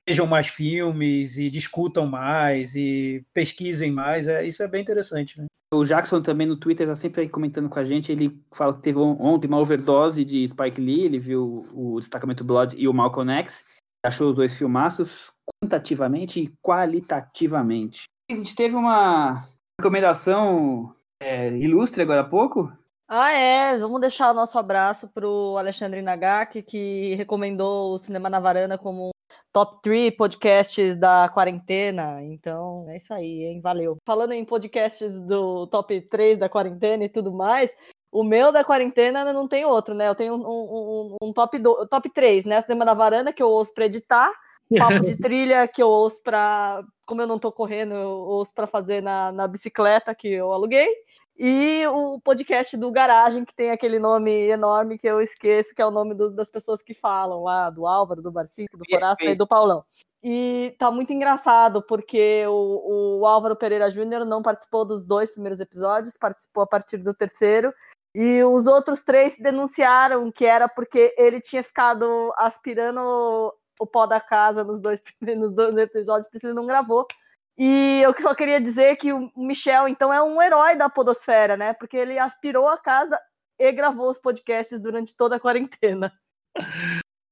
vejam 0.08 0.26
mais 0.26 0.46
filmes 0.46 1.36
e 1.38 1.50
discutam 1.50 2.06
mais 2.06 2.74
e 2.76 3.24
pesquisem 3.34 3.90
mais. 3.90 4.28
É, 4.28 4.44
isso 4.44 4.62
é 4.62 4.68
bem 4.68 4.80
interessante, 4.80 5.38
né? 5.38 5.46
O 5.72 5.84
Jackson 5.84 6.20
também 6.20 6.48
no 6.48 6.56
Twitter 6.56 6.88
está 6.88 6.96
sempre 6.96 7.22
aí 7.22 7.28
comentando 7.28 7.68
com 7.68 7.78
a 7.78 7.84
gente. 7.84 8.10
Ele 8.10 8.40
fala 8.52 8.74
que 8.74 8.82
teve 8.82 8.98
ontem 8.98 9.46
uma 9.46 9.58
overdose 9.58 10.24
de 10.24 10.46
Spike 10.46 10.80
Lee. 10.80 11.04
Ele 11.04 11.18
viu 11.18 11.64
o 11.72 12.00
Destacamento 12.00 12.42
Blood 12.42 12.74
e 12.76 12.88
o 12.88 12.92
Malcolm 12.92 13.32
X. 13.38 13.64
Achou 14.04 14.30
os 14.30 14.36
dois 14.36 14.54
filmaços 14.54 15.30
quantitativamente 15.62 16.40
e 16.40 16.54
qualitativamente. 16.62 18.04
A 18.30 18.34
gente 18.34 18.54
teve 18.54 18.74
uma 18.74 19.46
recomendação 19.78 20.94
é, 21.20 21.50
ilustre 21.56 22.02
agora 22.02 22.22
há 22.22 22.24
pouco. 22.24 22.72
Ah, 23.08 23.32
é. 23.32 23.76
Vamos 23.76 24.00
deixar 24.00 24.30
o 24.30 24.34
nosso 24.34 24.58
abraço 24.58 25.08
para 25.08 25.28
o 25.28 25.58
Alexandre 25.58 26.00
Nagaki, 26.00 26.62
que 26.62 27.14
recomendou 27.16 27.94
o 27.94 27.98
Cinema 27.98 28.30
na 28.30 28.38
Varanda 28.38 28.78
como 28.78 29.10
top 29.52 29.82
3 29.82 30.16
podcasts 30.16 30.94
da 30.96 31.28
quarentena. 31.28 32.22
Então, 32.22 32.88
é 32.88 32.96
isso 32.96 33.12
aí, 33.12 33.44
hein? 33.46 33.60
Valeu. 33.60 33.96
Falando 34.06 34.32
em 34.32 34.44
podcasts 34.44 35.18
do 35.20 35.66
top 35.66 36.00
3 36.02 36.38
da 36.38 36.48
quarentena 36.48 37.04
e 37.04 37.08
tudo 37.08 37.32
mais, 37.32 37.76
o 38.12 38.24
meu 38.24 38.50
da 38.50 38.64
quarentena 38.64 39.32
não 39.32 39.46
tem 39.46 39.64
outro, 39.64 39.94
né? 39.94 40.08
Eu 40.08 40.14
tenho 40.14 40.34
um, 40.34 40.40
um, 40.40 41.16
um 41.22 41.32
top, 41.32 41.58
do, 41.58 41.86
top 41.86 42.10
3, 42.10 42.44
né? 42.44 42.60
Cinema 42.60 42.84
da 42.84 42.94
Varanda, 42.94 43.32
que 43.32 43.42
eu 43.42 43.48
ouço 43.48 43.72
para 43.72 43.86
editar. 43.86 44.30
Papo 44.78 45.00
de 45.04 45.16
trilha, 45.18 45.66
que 45.68 45.82
eu 45.82 45.88
ouço 45.88 46.20
para. 46.22 46.82
Como 47.06 47.22
eu 47.22 47.26
não 47.26 47.38
tô 47.38 47.50
correndo, 47.50 47.94
eu 47.94 48.10
ouço 48.10 48.54
para 48.54 48.66
fazer 48.66 49.02
na, 49.02 49.32
na 49.32 49.48
bicicleta 49.48 50.14
que 50.14 50.28
eu 50.28 50.52
aluguei. 50.52 50.88
E 51.42 51.86
o 51.86 52.20
podcast 52.20 52.76
do 52.76 52.90
Garagem, 52.90 53.44
que 53.46 53.54
tem 53.54 53.70
aquele 53.70 53.98
nome 53.98 54.30
enorme 54.48 54.98
que 54.98 55.06
eu 55.06 55.22
esqueço, 55.22 55.74
que 55.74 55.80
é 55.80 55.86
o 55.86 55.90
nome 55.90 56.14
do, 56.14 56.30
das 56.30 56.50
pessoas 56.50 56.82
que 56.82 56.92
falam 56.92 57.44
lá, 57.44 57.70
do 57.70 57.86
Álvaro, 57.86 58.20
do 58.20 58.30
Barcinski, 58.30 58.76
do 58.76 58.84
Forasta 58.88 59.24
e 59.24 59.34
do 59.34 59.46
Paulão. 59.46 59.82
E 60.22 60.76
tá 60.78 60.90
muito 60.90 61.14
engraçado, 61.14 61.80
porque 61.82 62.44
o, 62.46 63.20
o 63.20 63.26
Álvaro 63.26 63.56
Pereira 63.56 63.90
Júnior 63.90 64.26
não 64.26 64.42
participou 64.42 64.84
dos 64.84 65.02
dois 65.02 65.30
primeiros 65.30 65.60
episódios, 65.60 66.18
participou 66.18 66.62
a 66.62 66.66
partir 66.66 66.98
do 66.98 67.14
terceiro. 67.14 67.72
E 68.14 68.42
os 68.42 68.66
outros 68.66 69.02
três 69.02 69.36
denunciaram 69.38 70.30
que 70.32 70.44
era 70.44 70.68
porque 70.68 71.14
ele 71.16 71.40
tinha 71.40 71.62
ficado 71.62 72.32
aspirando 72.36 73.00
o 73.78 73.86
pó 73.86 74.06
da 74.06 74.20
casa 74.20 74.64
nos 74.64 74.80
dois, 74.80 75.00
nos 75.36 75.54
dois 75.54 75.76
episódios, 75.76 76.28
porque 76.28 76.46
ele 76.46 76.54
não 76.54 76.66
gravou. 76.66 77.06
E 77.56 78.00
eu 78.02 78.14
só 78.20 78.34
queria 78.34 78.60
dizer 78.60 78.96
que 78.96 79.12
o 79.12 79.30
Michel, 79.36 79.86
então, 79.86 80.12
é 80.12 80.22
um 80.22 80.40
herói 80.40 80.76
da 80.76 80.88
podosfera, 80.88 81.56
né? 81.56 81.74
Porque 81.74 81.96
ele 81.96 82.18
aspirou 82.18 82.68
a 82.68 82.78
casa 82.78 83.20
e 83.58 83.70
gravou 83.70 84.10
os 84.10 84.18
podcasts 84.18 84.78
durante 84.80 85.14
toda 85.14 85.36
a 85.36 85.40
quarentena. 85.40 86.10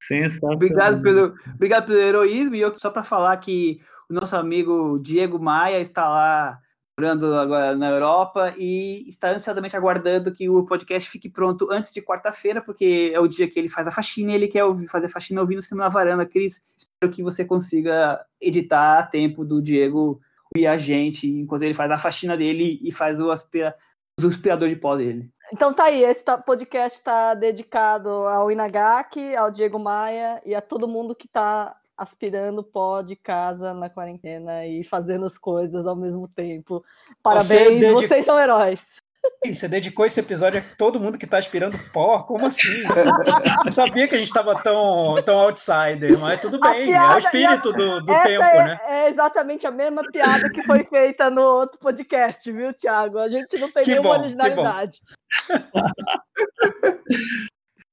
Sensacional. 0.03 0.55
Obrigado 0.55 1.03
pelo, 1.03 1.35
obrigado 1.55 1.87
pelo 1.87 1.99
heroísmo. 1.99 2.55
E 2.55 2.61
eu, 2.61 2.79
só 2.79 2.91
para 2.91 3.03
falar 3.03 3.37
que 3.39 3.81
o 4.09 4.15
nosso 4.15 4.37
amigo 4.37 4.99
Diego 4.99 5.39
Maia 5.39 5.81
está 5.81 6.09
lá 6.09 6.61
morando 6.99 7.33
agora 7.35 7.77
na 7.77 7.91
Europa 7.91 8.55
e 8.59 9.09
está 9.09 9.31
ansiosamente 9.31 9.77
aguardando 9.77 10.33
que 10.33 10.49
o 10.49 10.67
podcast 10.67 11.09
fique 11.09 11.29
pronto 11.29 11.71
antes 11.71 11.95
de 11.95 12.03
quarta-feira, 12.03 12.61
porque 12.61 13.13
é 13.15 13.21
o 13.21 13.29
dia 13.29 13.49
que 13.49 13.57
ele 13.57 13.69
faz 13.69 13.87
a 13.87 13.93
faxina 13.93 14.33
e 14.33 14.35
ele 14.35 14.49
quer 14.49 14.65
ouvir, 14.65 14.89
fazer 14.89 15.09
faxina 15.09 15.41
ouvindo 15.41 15.61
o 15.61 15.63
cinema 15.63 15.85
na 15.85 15.91
varanda. 15.91 16.27
Cris, 16.27 16.65
espero 16.77 17.13
que 17.13 17.23
você 17.23 17.45
consiga 17.45 18.21
editar 18.41 18.99
a 18.99 19.03
tempo 19.05 19.45
do 19.45 19.63
Diego 19.63 20.21
e 20.57 20.67
a 20.67 20.77
gente 20.77 21.29
enquanto 21.29 21.63
ele 21.63 21.75
faz 21.75 21.89
a 21.93 21.99
faxina 21.99 22.37
dele 22.37 22.81
e 22.83 22.91
faz 22.91 23.21
o, 23.21 23.31
aspira, 23.31 23.77
aspirador 24.21 24.69
de 24.69 24.75
pó 24.75 24.97
dele. 24.97 25.31
Então 25.53 25.73
tá 25.73 25.85
aí, 25.85 26.03
esse 26.03 26.25
podcast 26.45 26.99
está 26.99 27.33
dedicado 27.33 28.09
ao 28.09 28.51
Inagaki, 28.51 29.37
ao 29.37 29.53
Diego 29.53 29.79
Maia 29.79 30.43
e 30.45 30.53
a 30.53 30.61
todo 30.61 30.89
mundo 30.89 31.15
que 31.15 31.27
está 31.27 31.77
aspirando 31.99 32.63
pó 32.63 33.03
de 33.03 33.17
casa 33.17 33.75
na 33.75 33.91
quarentena 33.91 34.65
e 34.65 34.85
fazendo 34.85 35.27
as 35.27 35.37
coisas 35.37 35.85
ao 35.87 35.97
mesmo 35.97 36.29
tempo. 36.29 36.85
Parabéns, 37.23 37.83
Você 37.85 38.07
vocês 38.07 38.25
são 38.25 38.39
heróis. 38.39 38.97
Você 39.45 39.69
dedicou 39.69 40.07
esse 40.07 40.21
episódio 40.21 40.61
a 40.61 40.77
todo 40.77 41.01
mundo 41.01 41.19
que 41.19 41.25
está 41.25 41.39
aspirando 41.39 41.77
pó? 41.93 42.23
Como 42.23 42.47
assim? 42.47 42.83
Não 43.65 43.73
sabia 43.73 44.07
que 44.07 44.15
a 44.15 44.19
gente 44.19 44.29
estava 44.29 44.55
tão, 44.63 45.21
tão 45.25 45.39
outsider, 45.39 46.17
mas 46.19 46.41
tudo 46.41 46.61
bem, 46.61 46.87
piada, 46.87 47.13
é 47.13 47.17
o 47.17 47.19
espírito 47.19 47.71
a... 47.71 47.73
do, 47.73 48.01
do 48.01 48.13
tempo, 48.23 48.45
é, 48.45 48.65
né? 48.65 48.81
É 48.87 49.09
exatamente 49.09 49.67
a 49.67 49.71
mesma 49.73 50.03
piada 50.11 50.49
que 50.51 50.63
foi 50.63 50.85
feita 50.85 51.29
no 51.31 51.43
outro 51.43 51.81
podcast, 51.81 52.51
viu, 52.51 52.73
Thiago? 52.73 53.19
A 53.19 53.29
gente 53.29 53.59
não 53.59 53.71
tem 53.71 53.83
que 53.83 53.91
nenhuma 53.91 54.15
bom, 54.15 54.21
originalidade. 54.21 55.01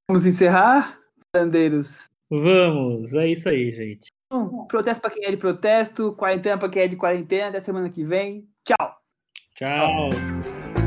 Vamos 0.07 0.25
encerrar, 0.25 0.99
Brandeiros? 1.33 2.07
Vamos, 2.29 3.13
é 3.13 3.27
isso 3.27 3.49
aí, 3.49 3.71
gente. 3.73 4.07
protesto 4.67 5.01
para 5.01 5.11
quem 5.11 5.25
é 5.25 5.31
de 5.31 5.37
protesto, 5.37 6.13
quarentena 6.13 6.57
para 6.57 6.69
quem 6.69 6.81
é 6.81 6.87
de 6.87 6.95
quarentena. 6.95 7.49
Até 7.49 7.59
semana 7.59 7.89
que 7.89 8.03
vem. 8.03 8.47
Tchau. 8.65 8.97
Tchau. 9.55 10.09
Tchau. 10.09 10.84